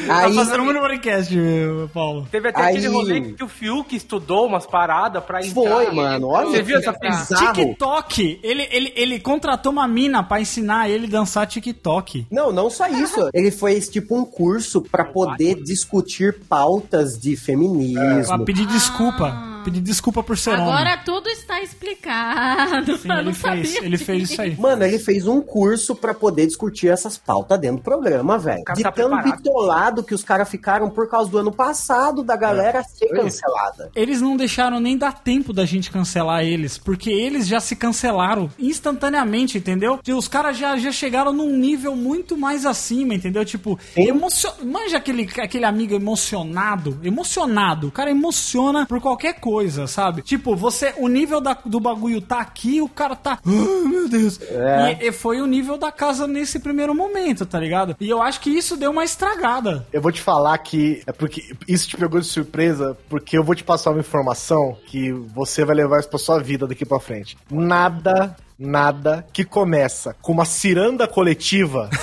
Tá 0.07 0.25
Aí, 0.25 0.33
fazendo 0.35 0.63
muito 0.65 0.79
podcast, 0.81 1.33
Paulo. 1.93 2.27
Teve 2.31 2.49
até 2.49 2.61
Aí- 2.61 2.75
aquele 2.77 2.87
rolê 2.87 3.21
que 3.33 3.43
o 3.43 3.47
Fiuk 3.47 3.95
estudou 3.95 4.45
umas 4.47 4.65
paradas 4.65 5.23
pra 5.23 5.39
entrar. 5.39 5.53
foi, 5.53 5.91
mano. 5.91 6.27
Olha 6.27 6.49
Você 6.49 6.61
viu 6.61 6.81
que 6.81 6.89
essa 6.89 6.97
bizarro. 6.99 7.53
TikTok. 7.53 8.39
Ele, 8.43 8.67
ele, 8.71 8.93
ele 8.95 9.19
contratou 9.19 9.71
uma 9.71 9.87
mina 9.87 10.23
pra 10.23 10.41
ensinar 10.41 10.89
ele 10.89 11.07
a 11.07 11.09
dançar 11.09 11.47
TikTok. 11.47 12.27
Não, 12.31 12.51
não 12.51 12.69
só 12.69 12.87
isso. 12.87 13.29
Ele 13.33 13.51
fez 13.51 13.87
tipo 13.87 14.15
um 14.17 14.25
curso 14.25 14.81
pra 14.81 15.05
poder 15.05 15.55
discutir 15.63 16.39
pautas 16.49 17.17
de 17.17 17.35
Pra 17.37 17.60
feminismo. 17.61 18.45
pedir 18.45 18.67
desculpa. 18.67 19.50
Pedir 19.63 19.81
desculpa 19.81 20.23
por 20.23 20.37
ser 20.37 20.51
homem. 20.51 20.63
Agora 20.63 20.97
tudo 20.97 21.27
está 21.29 21.61
explicado. 21.61 22.97
Sim, 22.97 23.07
Eu 23.11 23.15
ele 23.15 23.23
não 23.23 23.33
fez, 23.33 23.73
sabia 23.73 23.85
ele 23.85 23.97
fez 23.97 24.31
isso 24.31 24.41
aí. 24.41 24.55
Mano, 24.57 24.83
ele 24.83 24.99
fez 24.99 25.27
um 25.27 25.41
curso 25.41 25.95
pra 25.95 26.13
poder 26.13 26.47
discutir 26.47 26.87
essas 26.87 27.17
pautas 27.17 27.59
dentro 27.59 27.77
do 27.77 27.83
programa, 27.83 28.37
velho. 28.37 28.63
De 28.75 28.83
tá 28.83 28.91
tão 28.91 29.09
preparado. 29.09 29.37
bitolado 29.37 30.03
que 30.03 30.13
os 30.13 30.23
caras 30.23 30.49
ficaram 30.49 30.89
por 30.89 31.09
causa 31.09 31.29
do 31.29 31.37
ano 31.37 31.51
passado 31.51 32.23
da 32.23 32.35
galera 32.35 32.83
ser 32.83 33.07
cancelada. 33.07 33.91
Eles 33.95 34.21
não 34.21 34.35
deixaram 34.37 34.79
nem 34.79 34.97
dar 34.97 35.21
tempo 35.23 35.53
da 35.53 35.65
gente 35.65 35.91
cancelar 35.91 36.43
eles, 36.43 36.77
porque 36.77 37.09
eles 37.09 37.47
já 37.47 37.59
se 37.59 37.75
cancelaram 37.75 38.49
instantaneamente, 38.57 39.57
entendeu? 39.57 39.99
E 40.05 40.13
os 40.13 40.27
caras 40.27 40.57
já, 40.57 40.77
já 40.77 40.91
chegaram 40.91 41.33
num 41.33 41.55
nível 41.55 41.95
muito 41.95 42.37
mais 42.37 42.65
acima, 42.65 43.13
entendeu? 43.13 43.43
Tipo, 43.45 43.79
emocio... 43.95 44.49
manja 44.63 44.97
aquele, 44.97 45.29
aquele 45.37 45.65
amigo 45.65 45.93
emocionado, 45.93 46.99
emocionado, 47.03 47.87
o 47.87 47.91
cara 47.91 48.11
emociona 48.11 48.85
por 48.85 48.99
qualquer 48.99 49.39
coisa. 49.39 49.50
Coisa, 49.51 49.85
sabe? 49.87 50.21
Tipo, 50.21 50.55
você, 50.55 50.93
o 50.97 51.07
nível 51.07 51.41
da- 51.41 51.57
do 51.65 51.79
bagulho 51.79 52.21
tá 52.21 52.39
aqui, 52.39 52.81
o 52.81 52.87
cara 52.87 53.15
tá. 53.15 53.39
Ai, 53.45 53.87
meu 53.89 54.07
Deus. 54.07 54.39
É. 54.41 54.97
E, 55.01 55.07
e 55.07 55.11
foi 55.11 55.41
o 55.41 55.45
nível 55.45 55.77
da 55.77 55.91
casa 55.91 56.25
nesse 56.25 56.59
primeiro 56.59 56.95
momento, 56.95 57.45
tá 57.45 57.59
ligado? 57.59 57.95
E 57.99 58.09
eu 58.09 58.21
acho 58.21 58.39
que 58.39 58.49
isso 58.49 58.77
deu 58.77 58.91
uma 58.91 59.03
estragada. 59.03 59.85
Eu 59.91 60.01
vou 60.01 60.11
te 60.11 60.21
falar 60.21 60.57
que 60.59 61.01
é 61.05 61.11
porque 61.11 61.53
isso 61.67 61.87
te 61.87 61.97
pegou 61.97 62.19
de 62.19 62.25
surpresa, 62.27 62.97
porque 63.09 63.37
eu 63.37 63.43
vou 63.43 63.53
te 63.55 63.63
passar 63.63 63.91
uma 63.91 63.99
informação 63.99 64.77
que 64.87 65.11
você 65.11 65.65
vai 65.65 65.75
levar 65.75 65.99
isso 65.99 66.09
pra 66.09 66.19
sua 66.19 66.39
vida 66.39 66.65
daqui 66.67 66.85
pra 66.85 66.99
frente. 66.99 67.37
Nada, 67.49 68.35
nada 68.61 69.25
que 69.33 69.43
começa 69.43 70.15
com 70.21 70.31
uma 70.31 70.45
ciranda 70.45 71.07
coletiva 71.07 71.89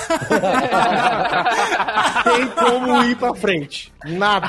tem 2.23 2.47
como 2.49 3.03
ir 3.03 3.15
pra 3.15 3.33
frente. 3.33 3.91
Nada, 4.05 4.47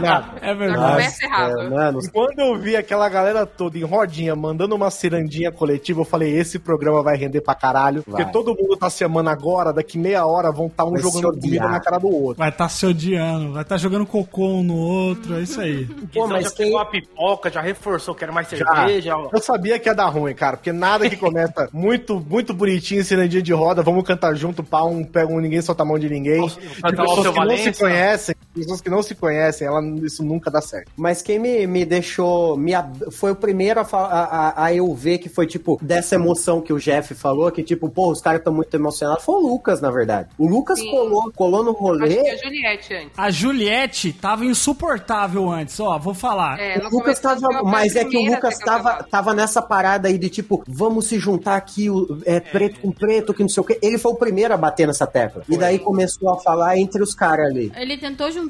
nada. 0.00 0.26
É 0.42 0.48
Já 0.48 0.54
verdade. 0.54 0.90
começa 0.92 1.24
errado. 1.24 1.60
É, 1.60 1.70
mano, 1.70 1.98
quando 2.12 2.38
eu 2.40 2.58
vi 2.58 2.76
aquela 2.76 3.08
galera 3.08 3.46
toda 3.46 3.78
em 3.78 3.84
rodinha 3.84 4.36
mandando 4.36 4.74
uma 4.74 4.90
cirandinha 4.90 5.50
coletiva, 5.50 6.00
eu 6.00 6.04
falei: 6.04 6.36
esse 6.36 6.58
programa 6.58 7.02
vai 7.02 7.16
render 7.16 7.40
pra 7.40 7.54
caralho. 7.54 8.02
Vai. 8.06 8.22
Porque 8.22 8.32
todo 8.32 8.54
mundo 8.54 8.76
tá 8.76 8.90
se 8.90 9.02
amando 9.02 9.30
agora, 9.30 9.72
daqui 9.72 9.96
meia 9.98 10.26
hora 10.26 10.52
vão 10.52 10.66
estar 10.66 10.84
um 10.84 10.92
Vai 10.92 11.00
jogando 11.02 11.40
comida 11.40 11.68
na 11.68 11.80
cara 11.80 11.98
do 11.98 12.08
outro. 12.08 12.38
Vai 12.38 12.50
estar 12.50 12.68
se 12.68 12.84
odiando, 12.84 13.52
vai 13.54 13.62
estar 13.62 13.78
jogando 13.78 14.04
cocô 14.04 14.46
um 14.46 14.62
no 14.62 14.76
outro, 14.76 15.36
é 15.36 15.40
isso 15.40 15.58
aí. 15.60 15.86
Pô, 15.86 15.94
Então 16.24 16.28
mas 16.28 16.44
já 16.44 16.50
quem- 16.50 16.66
pegou 16.66 16.80
a 16.80 16.84
pipoca, 16.86 17.50
já 17.50 17.60
reforçou, 17.62 18.14
quero 18.14 18.32
mais 18.32 18.48
Já. 18.50 18.58
cerveja. 18.58 19.14
Eu 19.32 19.40
sabia 19.40 19.78
que 19.78 19.88
ia 19.88 19.94
dar 19.94 20.06
ruim, 20.08 20.34
cara, 20.34 20.56
porque 20.58 20.72
nada 20.72 21.08
que 21.08 21.16
começa 21.16 21.41
muito, 21.72 22.20
muito 22.20 22.52
bonitinho, 22.54 23.04
cirandinha 23.04 23.42
de 23.42 23.52
roda, 23.52 23.82
vamos 23.82 24.04
cantar 24.04 24.34
junto, 24.34 24.62
pá, 24.62 24.82
um 24.82 25.04
pega 25.04 25.32
um 25.32 25.40
ninguém, 25.40 25.62
solta 25.62 25.82
a 25.82 25.86
mão 25.86 25.98
de 25.98 26.08
ninguém. 26.08 26.40
cantar 26.82 26.92
De 26.92 26.96
pessoas 26.96 27.28
que 27.28 27.44
não 27.44 27.56
se 27.56 27.72
conhecem, 27.72 28.34
pessoas 28.54 28.80
que 28.80 28.90
não 28.90 29.02
se 29.02 29.14
conhecem, 29.14 29.66
ela, 29.66 29.80
isso 30.04 30.22
nunca 30.24 30.50
dá 30.50 30.60
certo. 30.60 30.90
Mas 30.96 31.22
quem 31.22 31.38
me, 31.38 31.66
me 31.66 31.84
deixou. 31.84 32.56
Me, 32.56 32.72
foi 33.10 33.32
o 33.32 33.36
primeiro 33.36 33.80
a, 33.80 33.84
a, 33.92 34.64
a- 34.64 34.74
eu 34.74 34.92
ver 34.94 35.18
que 35.18 35.28
foi, 35.28 35.46
tipo, 35.46 35.78
dessa 35.82 36.14
emoção 36.14 36.60
que 36.60 36.72
o 36.72 36.78
Jeff 36.78 37.14
falou, 37.14 37.50
que, 37.50 37.62
tipo, 37.62 37.88
pô, 37.88 38.10
os 38.10 38.20
caras 38.20 38.40
estão 38.40 38.52
muito 38.52 38.72
emocionados. 38.74 39.24
Foi 39.24 39.34
o 39.36 39.46
Lucas, 39.46 39.80
na 39.80 39.90
verdade. 39.90 40.28
O 40.38 40.48
Lucas 40.48 40.78
Sim. 40.78 40.90
colou, 40.90 41.32
colou 41.34 41.62
no 41.64 41.70
Acho 41.70 41.78
que 41.78 41.84
rolê. 41.84 42.30
a 42.30 42.36
Juliette 42.36 42.94
antes. 42.94 43.18
A 43.18 43.30
Juliette 43.30 44.12
tava 44.12 44.44
insuportável 44.44 45.50
antes, 45.50 45.78
ó, 45.80 45.98
vou 45.98 46.14
falar. 46.14 46.58
É, 46.60 46.78
O 46.78 46.88
Lucas 46.90 47.18
tava. 47.18 47.62
Mas 47.64 47.96
é 47.96 48.04
que 48.04 48.16
o 48.16 48.24
Lucas 48.34 48.58
tava, 48.58 49.02
tava 49.04 49.34
nessa 49.34 49.60
parada 49.62 50.08
aí 50.08 50.18
de 50.18 50.28
tipo, 50.28 50.62
vamos 50.66 51.06
se 51.06 51.18
juntar 51.18 51.56
aqui, 51.56 51.88
o- 51.90 52.18
é, 52.24 52.40
preto 52.40 52.80
com 52.80 52.90
preto, 52.92 53.32
que 53.34 53.42
não 53.42 53.48
sei 53.48 53.60
o 53.60 53.64
quê. 53.64 53.78
Ele 53.82 53.98
foi 53.98 54.12
o 54.12 54.16
primeiro 54.16 54.52
a 54.54 54.56
bater 54.56 54.86
nessa 54.86 55.06
tecla. 55.06 55.42
E 55.48 55.56
daí 55.56 55.78
começou 55.78 56.30
a 56.30 56.38
falar 56.40 56.76
entre 56.78 57.02
os 57.02 57.14
caras 57.14 57.46
ali. 57.50 57.72
Ele 57.76 57.96
tentou 57.98 58.30
juntar 58.30 58.41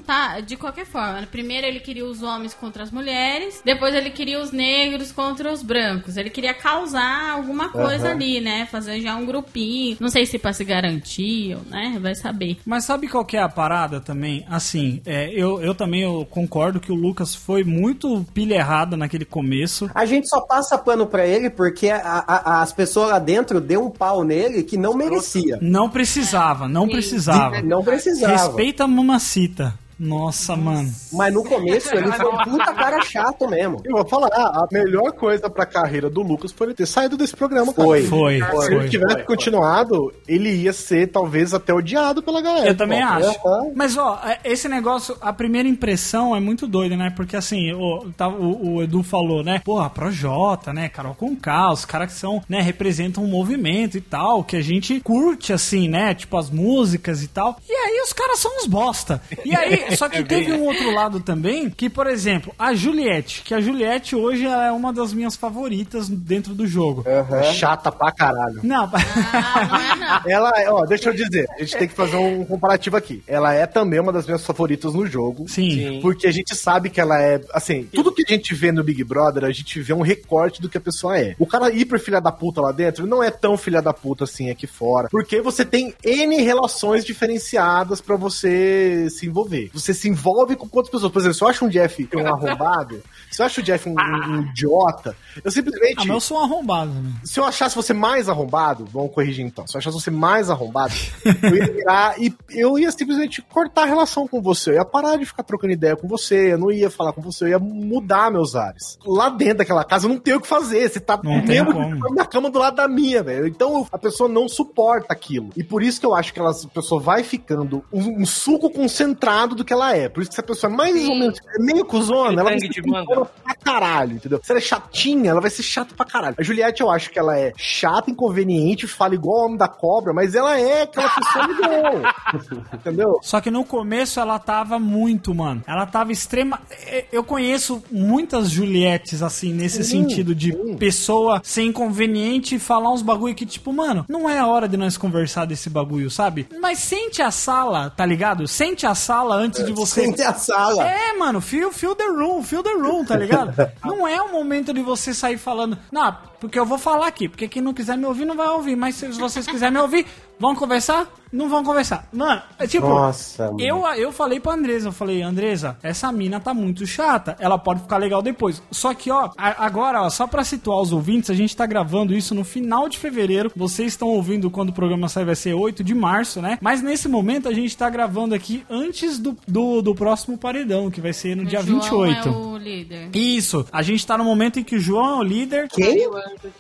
de 0.47 0.57
qualquer 0.57 0.87
forma. 0.87 1.27
Primeiro 1.31 1.67
ele 1.67 1.81
queria 1.81 2.05
os 2.05 2.23
homens 2.23 2.55
contra 2.55 2.83
as 2.83 2.91
mulheres, 2.91 3.61
depois 3.65 3.95
ele 3.95 4.11
queria 4.11 4.41
os 4.41 4.51
negros 4.53 5.13
contra 5.13 5.53
os 5.53 5.63
brancos. 5.63 6.17
Ele 6.17 6.31
queria 6.31 6.55
causar 6.55 7.31
alguma 7.33 7.69
coisa 7.69 8.11
ali, 8.11 8.41
né? 8.41 8.67
Fazer 8.71 9.01
já 9.01 9.15
um 9.17 9.27
grupinho. 9.27 9.97
Não 10.01 10.09
sei 10.09 10.27
se 10.27 10.39
pra 10.39 10.53
se 10.53 10.65
garantir, 10.65 11.55
ou, 11.57 11.63
né? 11.71 11.99
Vai 12.01 12.15
saber. 12.15 12.59
Mas 12.65 12.85
sabe 12.85 13.09
qual 13.09 13.25
que 13.25 13.37
é 13.37 13.43
a 13.43 13.49
parada 13.49 14.01
também? 14.01 14.45
Assim, 14.49 15.01
é, 15.07 15.31
eu, 15.33 15.61
eu 15.63 15.75
também 15.75 16.03
eu 16.03 16.27
concordo 16.31 16.81
que 16.81 16.93
o 16.93 16.95
Lucas 16.95 17.35
foi 17.35 17.65
muito 17.65 18.25
pilha 18.35 18.55
errada 18.57 18.97
naquele 18.97 19.25
começo. 19.25 19.91
A 19.95 20.05
gente 20.05 20.29
só 20.29 20.41
passa 20.41 20.77
pano 20.79 21.07
pra 21.07 21.27
ele 21.27 21.51
porque 21.51 21.89
a- 21.89 22.25
a- 22.27 22.63
as 22.63 22.73
pessoas 22.73 23.11
lá 23.11 23.19
dentro 23.19 23.61
deu 23.61 23.85
um 23.85 23.91
pau 23.91 24.25
nele 24.25 24.63
que 24.63 24.77
não 24.77 24.95
merecia. 24.95 25.59
Não 25.61 25.89
precisava, 25.89 26.69
não 26.69 26.89
precisava. 26.89 27.63
Não 27.63 27.83
precisava. 27.83 28.33
Respeita 28.33 28.85
a 28.85 28.89
mamacita. 28.89 29.75
Nossa, 30.03 30.57
mano. 30.57 30.93
Mas 31.13 31.33
no 31.33 31.45
começo 31.45 31.95
ele 31.95 32.11
foi 32.11 32.27
um 32.27 32.37
puta 32.39 32.75
cara 32.75 33.01
chato 33.03 33.49
mesmo. 33.49 33.81
Eu 33.85 33.93
vou 33.99 34.09
falar, 34.09 34.27
a 34.29 34.67
melhor 34.73 35.13
coisa 35.13 35.49
pra 35.49 35.65
carreira 35.65 36.11
do 36.11 36.23
Lucas 36.23 36.51
foi 36.51 36.67
ele 36.69 36.75
ter 36.75 36.87
saído 36.87 37.17
desse 37.17 37.37
programa, 37.37 37.73
cara. 37.73 37.87
Foi. 37.89 38.03
Foi, 38.07 38.39
Se 38.41 38.67
ele 38.73 38.81
foi. 38.81 38.89
tivesse 38.89 39.23
continuado, 39.25 40.13
ele 40.27 40.51
ia 40.51 40.73
ser 40.73 41.07
talvez 41.09 41.55
até 41.55 41.73
odiado 41.73 42.21
pela 42.23 42.41
galera. 42.41 42.69
Eu 42.69 42.77
também 42.77 43.01
acho. 43.01 43.29
aham. 43.47 43.71
Mas, 43.77 43.97
ó, 43.97 44.19
é- 44.25 44.41
esse 44.45 44.69
negócio, 44.69 45.17
a 45.21 45.33
primeira 45.33 45.69
impressão 45.69 46.35
é 46.35 46.41
muito 46.41 46.67
doida, 46.67 46.97
né? 46.97 47.13
Porque, 47.15 47.37
assim, 47.37 47.73
o, 47.73 48.11
tá- 48.17 48.29
o, 48.29 48.75
o 48.77 48.83
Edu 48.83 49.03
falou, 49.05 49.45
né? 49.45 49.61
Porra, 49.65 49.89
Projota, 49.89 50.73
né? 50.73 50.89
Carol 50.89 51.15
Conká, 51.15 51.71
os 51.73 51.85
caras 51.85 52.13
que 52.13 52.19
são, 52.19 52.43
né? 52.49 52.61
Representam 52.61 53.23
um 53.23 53.29
movimento 53.29 53.97
e 53.97 54.01
tal, 54.01 54.43
que 54.43 54.57
a 54.57 54.63
gente 54.63 54.99
curte, 55.01 55.53
assim, 55.53 55.89
né? 55.89 56.13
Tipo, 56.13 56.37
as 56.37 56.51
músicas 56.51 57.23
e 57.23 57.29
tal. 57.29 57.57
E 57.69 57.73
aí 57.73 58.01
os 58.05 58.13
caras 58.13 58.39
são 58.41 58.51
uns 58.59 58.67
bosta. 58.67 59.23
E 59.45 59.55
aí, 59.55 59.85
só 59.97 60.09
que 60.09 60.23
teve 60.25 60.53
um 60.53 60.65
outro 60.65 60.93
lado 60.95 61.21
também, 61.21 61.71
que, 61.71 61.89
por 61.89 62.07
exemplo, 62.07 62.55
a 62.59 62.75
Juliette, 62.75 63.43
que 63.43 63.55
a 63.55 63.61
Juliette 63.61 64.15
hoje 64.17 64.45
ela 64.47 64.67
é 64.67 64.73
uma 64.73 64.93
das 64.93 65.13
minhas 65.13 65.37
favoritas 65.37 66.09
dentro 66.09 66.55
do 66.55 66.67
jogo. 66.67 67.05
É 67.07 67.53
chata 67.53 67.91
pra 67.91 68.13
caralho. 68.13 68.61
Não, 68.63 68.91
Ah, 68.93 69.69
não 69.71 69.79
é 69.79 69.97
não. 69.97 70.23
Ela 70.33 70.53
é, 70.57 70.71
ó, 70.71 70.85
deixa 70.85 71.09
eu 71.11 71.15
dizer, 71.15 71.47
a 71.57 71.61
gente 71.61 71.77
tem 71.77 71.89
que 71.89 71.95
fazer 71.95 72.17
um 72.17 72.45
comparativo 72.45 72.97
aqui. 72.97 73.23
Ela 73.27 73.53
é 73.55 73.67
também 73.67 74.01
uma 74.01 74.13
das 74.13 74.27
minhas 74.27 74.45
favoritas 74.45 74.95
no 74.95 75.07
jogo. 75.07 75.49
sim. 75.49 76.01
Porque 76.01 76.27
a 76.27 76.33
gente 76.33 76.55
sabe 76.55 76.91
que 76.91 77.01
ela 77.01 77.21
é, 77.21 77.41
assim, 77.53 77.85
tudo 77.93 78.13
que 78.13 78.23
a 78.27 78.33
gente 78.33 78.55
vê 78.55 78.73
no 78.73 78.83
Big 78.83 79.03
Brother, 79.05 79.45
a 79.45 79.53
gente 79.53 79.81
vê 79.81 79.93
um 79.93 80.01
recorte 80.03 80.61
do 80.61 80.69
que 80.69 80.77
a 80.79 80.81
pessoa 80.81 81.19
é. 81.19 81.35
O 81.39 81.47
cara 81.47 81.73
hiper 81.73 81.99
filha 82.01 82.21
da 82.21 82.33
puta 82.33 82.61
lá 82.61 82.73
dentro 82.73 83.07
não 83.07 83.23
é 83.23 83.31
tão 83.31 83.57
filha 83.57 83.81
da 83.83 83.93
puta 83.93 84.25
assim 84.25 84.51
aqui 84.51 84.67
fora. 84.67 85.09
Porque 85.11 85.41
você 85.41 85.65
tem 85.65 85.95
N 86.05 86.37
relações 86.43 87.05
diferenciadas 87.05 88.01
pra 88.01 88.17
você 88.17 89.09
se 89.11 89.27
envolver. 89.27 89.71
Você 89.83 89.93
se 89.95 90.09
envolve 90.09 90.55
com 90.57 90.69
quantas 90.69 90.91
pessoas? 90.91 91.11
Por 91.13 91.19
exemplo, 91.19 91.35
se 91.35 91.43
eu 91.45 91.49
acho 91.49 91.65
um 91.65 91.69
Jeff 91.69 92.09
um 92.15 92.27
arrombado, 92.27 93.03
se 93.31 93.43
eu 93.43 93.47
acho 93.47 93.61
o 93.61 93.65
Jeff 93.65 93.89
um, 93.89 93.93
um- 93.95 94.33
um 94.39 94.41
idiota, 94.43 95.17
eu 95.45 95.51
simplesmente. 95.51 95.95
Ah, 95.99 96.05
mas 96.05 96.09
eu 96.09 96.21
sou 96.21 96.39
um 96.39 96.45
arrombado, 96.45 96.93
né? 96.93 97.13
Se 97.25 97.41
eu 97.41 97.45
achasse 97.45 97.75
você 97.75 97.93
mais 97.93 98.29
arrombado, 98.29 98.85
vamos 98.93 99.13
corrigir 99.13 99.45
então. 99.45 99.67
Se 99.67 99.77
eu 99.77 99.79
achasse 99.81 100.01
você 100.01 100.11
mais 100.11 100.49
arrombado, 100.51 100.95
eu 101.43 101.57
ia 101.57 101.73
virar 101.73 102.21
e 102.21 102.33
eu 102.51 102.79
ia 102.79 102.91
simplesmente 102.93 103.43
cortar 103.43 103.83
a 103.83 103.87
relação 103.87 104.29
com 104.29 104.41
você. 104.41 104.71
Eu 104.71 104.75
ia 104.75 104.85
parar 104.85 105.17
de 105.17 105.25
ficar 105.27 105.43
trocando 105.43 105.73
ideia 105.73 105.97
com 105.97 106.07
você, 106.07 106.53
eu 106.53 106.59
não 106.59 106.71
ia 106.71 106.91
falar 106.91 107.13
com 107.13 107.21
você, 107.21 107.45
eu 107.45 107.49
ia 107.49 107.59
mudar 107.59 108.31
meus 108.31 108.55
ares. 108.55 108.99
Lá 109.05 109.29
dentro 109.29 109.59
daquela 109.59 109.85
casa 109.85 110.07
eu 110.07 110.11
não 110.11 110.19
tenho 110.19 110.37
o 110.37 110.41
que 110.41 110.47
fazer. 110.47 110.89
Você 110.89 111.01
tá 111.01 111.19
Não 111.23 111.43
mesmo 111.45 111.73
na 112.15 112.25
cama 112.25 112.51
do 112.51 112.59
lado 112.59 112.77
da 112.77 112.87
minha, 112.87 113.23
velho. 113.23 113.47
Então 113.49 113.87
a 113.91 113.99
pessoa 113.99 114.29
não 114.29 114.49
suporta 114.49 115.07
aquilo. 115.13 115.51
E 115.57 115.65
por 115.65 115.83
isso 115.83 115.99
que 115.99 116.07
eu 116.07 116.15
acho 116.15 116.33
que 116.33 116.39
ela, 116.39 116.51
a 116.51 116.69
pessoa 116.69 117.01
vai 117.01 117.25
ficando 117.25 117.85
um, 117.93 118.23
um 118.23 118.27
suco 118.27 118.71
concentrado 118.71 119.55
do 119.55 119.62
que 119.65 119.73
ela 119.73 119.97
é. 119.97 120.09
Por 120.09 120.21
isso 120.23 120.31
que 120.31 120.35
se 120.35 120.41
a 120.41 120.45
pessoa 120.45 120.73
é 120.73 120.77
mais 120.77 121.09
ou 121.09 121.15
menos 121.17 121.39
é 121.59 121.63
meio 121.63 121.85
cuzona, 121.85 122.33
ela 122.41 122.45
vai 122.51 122.59
ser 122.59 122.69
de 122.69 122.83
manga. 122.89 123.25
pra 123.45 123.55
caralho, 123.55 124.15
entendeu? 124.15 124.41
Se 124.43 124.51
ela 124.53 124.59
é 124.59 124.63
chatinha, 124.63 125.31
ela 125.31 125.41
vai 125.41 125.51
ser 125.51 125.63
chata 125.63 125.95
pra 125.95 126.05
caralho. 126.07 126.37
A 126.39 126.43
Juliette, 126.43 126.81
eu 126.83 126.91
acho 126.91 127.11
que 127.11 127.19
ela 127.19 127.39
é 127.39 127.53
chata, 127.57 128.11
inconveniente, 128.11 128.87
fala 128.87 129.15
igual 129.15 129.43
o 129.43 129.45
homem 129.47 129.57
da 129.59 129.69
cobra, 129.69 130.13
mas 130.13 130.35
ela 130.35 130.59
é 130.59 130.83
aquela 130.83 131.09
pessoa 131.09 131.47
legal. 131.47 132.03
entendeu? 132.73 133.19
Só 133.23 133.41
que 133.41 133.51
no 133.51 133.65
começo 133.65 134.21
ela 134.21 134.39
tava 134.39 134.79
muito, 134.79 135.35
mano. 135.35 135.63
Ela 135.67 135.87
tava 135.87 136.13
extrema. 136.13 136.61
é, 136.87 137.05
Eu 137.13 137.25
conheço 137.25 137.83
muitas 137.91 138.51
Julietes, 138.51 139.23
assim, 139.23 139.53
nesse 139.53 139.83
sentido 139.85 140.35
de 140.35 140.53
pessoa 140.79 141.41
ser 141.45 141.63
inconveniente 141.63 142.57
e 142.57 142.59
falar 142.59 142.91
uns 142.93 143.03
bagulho 143.03 143.35
que, 143.35 143.47
tipo, 143.47 143.73
mano, 143.73 144.05
não 144.09 144.29
é 144.29 144.39
a 144.39 144.47
hora 144.47 144.69
de 144.69 144.77
nós 144.77 144.97
conversar 144.97 145.45
desse 145.47 145.71
bagulho, 145.71 146.11
sabe? 146.11 146.49
Mas 146.61 146.79
sente 146.79 147.23
a 147.23 147.31
sala, 147.31 147.91
tá 147.91 148.05
ligado? 148.05 148.47
Sente 148.47 148.87
a 148.87 148.95
sala 148.95 149.35
antes 149.37 149.52
de 149.53 149.73
você. 149.73 150.03
Sente 150.03 150.23
a 150.23 150.35
sala. 150.35 150.89
É, 150.89 151.13
mano, 151.15 151.41
feel, 151.41 151.73
feel 151.73 151.95
the 151.95 152.07
room, 152.07 152.43
feel 152.43 152.63
the 152.63 152.73
room, 152.73 153.05
tá 153.05 153.17
ligado? 153.17 153.55
não 153.85 154.07
é 154.07 154.21
o 154.21 154.33
momento 154.33 154.73
de 154.73 154.81
você 154.83 155.13
sair 155.13 155.39
falando, 155.39 155.77
não, 155.91 156.17
porque 156.41 156.59
eu 156.59 156.65
vou 156.65 156.79
falar 156.79 157.07
aqui, 157.07 157.29
porque 157.29 157.49
quem 157.49 157.61
não 157.63 157.75
quiser 157.75 157.97
me 157.97 158.07
ouvir 158.07 158.25
não 158.25 158.37
vai 158.37 158.49
ouvir, 158.49 158.77
mas 158.77 158.95
se 158.95 159.07
vocês 159.09 159.47
quiserem 159.47 159.75
me 159.75 159.81
ouvir, 159.81 160.07
vão 160.43 160.57
conversar? 160.57 161.07
Não 161.33 161.49
vão 161.49 161.65
conversar. 161.65 162.07
Mano, 162.13 162.43
é 162.59 162.67
tipo, 162.67 162.87
Nossa, 162.87 163.47
mano. 163.47 163.61
eu, 163.61 163.87
eu 163.95 164.13
falei 164.13 164.39
pra 164.39 164.53
Andresa, 164.53 164.89
eu 164.89 164.93
falei, 164.93 165.23
Andresa, 165.23 165.79
essa 165.83 166.13
mina 166.13 166.39
tá 166.39 166.53
muito 166.53 166.85
chata, 166.85 167.37
ela 167.39 167.57
pode 167.57 167.81
ficar 167.81 167.97
legal 167.97 168.21
depois. 168.21 168.63
Só 168.71 168.93
que, 168.93 169.11
ó, 169.11 169.31
agora, 169.39 170.03
ó, 170.03 170.11
só 170.11 170.27
pra 170.27 170.45
situar 170.45 170.81
os 170.81 170.93
ouvintes, 170.93 171.31
a 171.31 171.35
gente 171.35 171.57
tá 171.57 171.65
gravando 171.65 172.13
isso 172.13 172.35
no 172.35 172.45
final 172.45 172.87
de 172.87 172.99
fevereiro. 172.99 173.51
Vocês 173.57 173.93
estão 173.93 174.09
ouvindo 174.09 174.51
quando 174.51 174.71
o 174.71 174.73
programa 174.75 175.09
sai, 175.09 175.25
vai 175.25 175.35
ser 175.37 175.55
8 175.55 175.83
de 175.83 175.95
março, 175.95 176.43
né? 176.43 176.59
Mas 176.61 176.83
nesse 176.83 177.09
momento 177.09 177.49
a 177.49 177.55
gente 177.55 177.75
tá 177.75 177.89
gravando 177.89 178.35
aqui 178.35 178.67
antes 178.69 179.19
do, 179.19 179.35
do, 179.49 179.81
do 179.81 179.95
próximo 179.95 180.37
paredão, 180.37 180.91
que 180.91 181.01
vai 181.01 181.15
ser 181.15 181.35
no 181.35 181.47
dia 181.47 181.63
João 181.63 181.81
28. 181.81 182.29
é 182.29 182.31
o 182.31 182.57
líder. 182.59 183.09
Isso, 183.17 183.65
a 183.73 183.81
gente 183.81 184.07
tá 184.07 184.19
no 184.19 184.25
momento 184.25 184.59
em 184.59 184.65
que 184.65 184.77
o 184.77 184.81
João 184.81 185.17
é 185.17 185.21
o 185.21 185.23
líder. 185.23 185.69
Quem? 185.69 186.11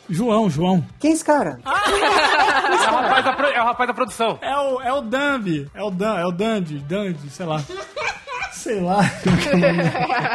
João, 0.09 0.49
João. 0.49 0.83
Quem 0.99 1.11
é 1.11 1.15
esse 1.15 1.25
cara? 1.25 1.59
É 2.73 2.91
o 2.91 2.95
rapaz 2.95 3.25
da, 3.25 3.51
é 3.51 3.63
o 3.63 3.65
rapaz 3.73 3.89
da 3.89 3.95
produção. 3.95 4.39
É 4.41 4.57
o, 4.57 4.81
é 4.81 4.93
o 4.93 5.01
Dambi, 5.01 5.71
é 5.75 5.83
o 5.83 5.91
Dan, 5.91 6.19
é 6.19 6.27
o 6.27 6.33
Dandy, 6.33 6.79
Dandy, 6.79 7.31
sei 7.31 7.47
lá. 7.47 7.63
sei 8.63 8.81
lá. 8.81 9.01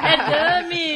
É 0.04 0.64
dummy. 0.64 0.96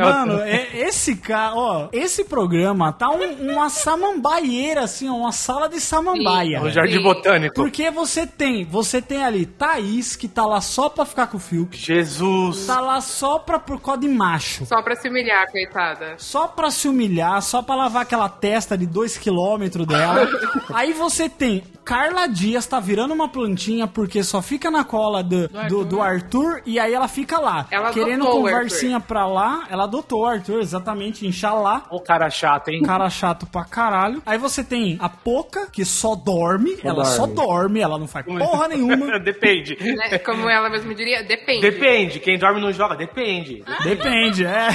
Mano, 0.00 0.40
é- 0.40 0.68
esse 0.88 1.16
cara, 1.16 1.54
ó, 1.54 1.88
esse 1.92 2.24
programa 2.24 2.92
tá 2.92 3.10
um- 3.10 3.52
uma 3.52 3.68
samambaieira, 3.68 4.82
assim, 4.82 5.08
ó, 5.08 5.14
uma 5.14 5.32
sala 5.32 5.68
de 5.68 5.80
samambaia. 5.80 6.62
O 6.62 6.70
Jardim 6.70 7.02
Botânico. 7.02 7.54
Porque 7.54 7.90
você 7.90 8.26
tem, 8.26 8.64
você 8.64 9.00
tem 9.02 9.22
ali 9.24 9.46
Thaís, 9.46 10.16
que 10.16 10.28
tá 10.28 10.44
lá 10.46 10.60
só 10.60 10.88
pra 10.88 11.04
ficar 11.04 11.26
com 11.26 11.36
o 11.36 11.40
Fiuk, 11.40 11.76
Jesus. 11.76 12.66
tá 12.66 12.80
lá 12.80 13.00
só 13.00 13.38
pra 13.38 13.58
por 13.58 13.80
causa 13.80 14.00
de 14.00 14.08
macho. 14.08 14.66
Só 14.66 14.80
pra 14.82 14.96
se 14.96 15.08
humilhar, 15.08 15.50
coitada. 15.50 16.14
Só 16.18 16.46
pra 16.48 16.70
se 16.70 16.88
humilhar, 16.88 17.40
só 17.42 17.62
pra 17.62 17.74
lavar 17.74 18.02
aquela 18.02 18.28
testa 18.28 18.76
de 18.76 18.86
2km 18.86 19.84
dela. 19.86 20.28
Aí 20.72 20.92
você 20.92 21.28
tem 21.28 21.62
Carla 21.84 22.26
Dias 22.26 22.66
tá 22.66 22.80
virando 22.80 23.12
uma 23.12 23.28
plantinha 23.28 23.86
porque 23.86 24.22
só 24.22 24.40
fica 24.40 24.70
na 24.70 24.84
cola 24.84 25.22
do, 25.22 25.48
do, 25.68 25.84
do 25.84 26.00
Arthur. 26.00 26.53
E 26.64 26.78
aí 26.78 26.92
ela 26.92 27.08
fica 27.08 27.38
lá. 27.38 27.66
Ela 27.70 27.92
querendo 27.92 28.24
o 28.24 28.30
conversinha 28.30 29.00
pra 29.00 29.26
lá. 29.26 29.66
Ela 29.70 29.84
adotou 29.84 30.22
o 30.22 30.26
Arthur, 30.26 30.60
exatamente, 30.60 31.26
Inxalá. 31.26 31.84
O 31.90 32.00
cara 32.00 32.28
chato, 32.30 32.68
hein? 32.68 32.82
Cara 32.82 33.08
chato 33.10 33.46
pra 33.46 33.64
caralho. 33.64 34.22
Aí 34.24 34.38
você 34.38 34.62
tem 34.62 34.98
a 35.00 35.08
Poca, 35.08 35.68
que 35.70 35.84
só 35.84 36.14
dorme. 36.14 36.76
ela 36.82 37.04
só 37.04 37.26
dorme, 37.26 37.80
ela 37.80 37.98
não 37.98 38.06
faz 38.06 38.24
porra 38.26 38.68
nenhuma. 38.68 39.18
Depende. 39.20 39.76
Né? 39.80 40.18
Como 40.18 40.48
ela 40.48 40.68
mesma 40.68 40.94
diria, 40.94 41.22
depende. 41.22 41.60
Depende. 41.60 42.20
Quem 42.20 42.38
dorme 42.38 42.60
não 42.60 42.72
joga, 42.72 42.96
depende. 42.96 43.64
Depende, 43.82 44.44
é. 44.44 44.68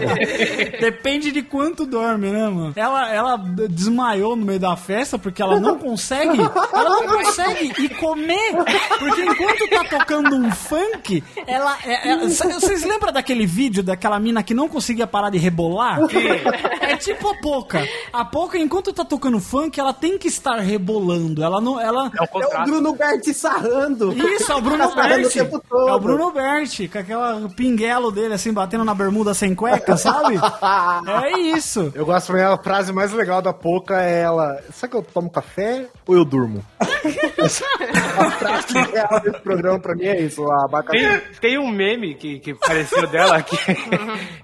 Depende 0.80 1.32
de 1.32 1.42
quanto 1.42 1.86
dorme, 1.86 2.30
né, 2.30 2.48
mano? 2.48 2.72
Ela, 2.76 3.12
ela 3.12 3.36
desmaiou 3.68 4.36
no 4.36 4.44
meio 4.44 4.58
da 4.58 4.76
festa 4.76 5.18
porque 5.18 5.42
ela 5.42 5.58
não 5.58 5.78
consegue. 5.78 6.38
Ela 6.72 6.90
não 6.90 7.06
consegue 7.06 7.72
ir 7.82 7.88
comer. 7.96 8.54
Porque 8.98 9.22
enquanto 9.22 9.68
tá 9.68 9.84
tocando 9.84 10.36
um 10.36 10.50
funk, 10.50 10.99
ela. 11.46 11.76
é- 11.84 12.10
é- 12.10 12.16
vocês 12.16 12.84
lembram 12.84 13.12
daquele 13.12 13.46
vídeo 13.46 13.82
daquela 13.82 14.18
mina 14.20 14.42
que 14.42 14.54
não 14.54 14.68
conseguia 14.68 15.06
parar 15.06 15.30
de 15.30 15.38
rebolar? 15.38 15.98
É 16.80 16.96
tipo 16.96 17.28
a 17.28 17.34
Poca. 17.36 17.86
A 18.12 18.24
Poca, 18.24 18.58
enquanto 18.58 18.92
tá 18.92 19.04
tocando 19.04 19.40
funk, 19.40 19.78
ela 19.80 19.92
tem 19.92 20.18
que 20.18 20.28
estar 20.28 20.56
rebolando. 20.58 21.42
Ela 21.42 21.60
não. 21.60 21.80
Ela, 21.80 22.10
É 22.18 22.22
o 22.22 22.42
É 22.42 22.60
o. 22.60 22.64
Bruno 22.64 22.94
Berti 22.94 23.32
sarrando. 23.34 24.12
isso, 24.12 24.50
é 24.52 24.54
o 24.54 24.60
Bruno 24.60 24.88
Tá 24.94 25.02
Berti. 25.08 25.40
o. 25.40 25.88
É 25.88 25.92
o 25.94 26.00
Bruno 26.00 26.30
Berti, 26.32 26.88
com 26.88 26.98
aquela 26.98 27.48
pinguelo 27.56 28.10
dele, 28.10 28.34
assim, 28.34 28.52
batendo 28.52 28.84
na 28.84 28.94
bermuda 28.94 29.32
sem 29.34 29.54
cueca, 29.54 29.96
sabe? 29.96 30.36
é 31.24 31.38
isso. 31.38 31.92
Eu 31.94 32.04
gosto 32.04 32.28
também, 32.28 32.42
a 32.44 32.56
frase 32.58 32.92
mais 32.92 33.12
legal 33.12 33.40
da 33.42 33.52
Poca 33.52 34.00
é 34.02 34.20
ela. 34.22 34.58
Será 34.72 34.90
que 34.90 34.96
eu 34.96 35.02
tomo 35.02 35.30
café 35.30 35.86
ou 36.06 36.16
eu 36.16 36.24
durmo? 36.24 36.64
A 38.18 38.30
frase 38.32 38.78
real 38.92 39.20
desse 39.20 39.40
programa 39.40 39.78
pra 39.78 39.94
mim 39.94 40.04
é 40.04 40.20
isso, 40.20 40.44
a. 40.50 40.68
Tem, 40.90 41.20
tem 41.40 41.58
um 41.58 41.70
meme 41.70 42.14
que, 42.14 42.38
que 42.38 42.54
pareceu 42.54 43.06
dela 43.06 43.42
que, 43.42 43.56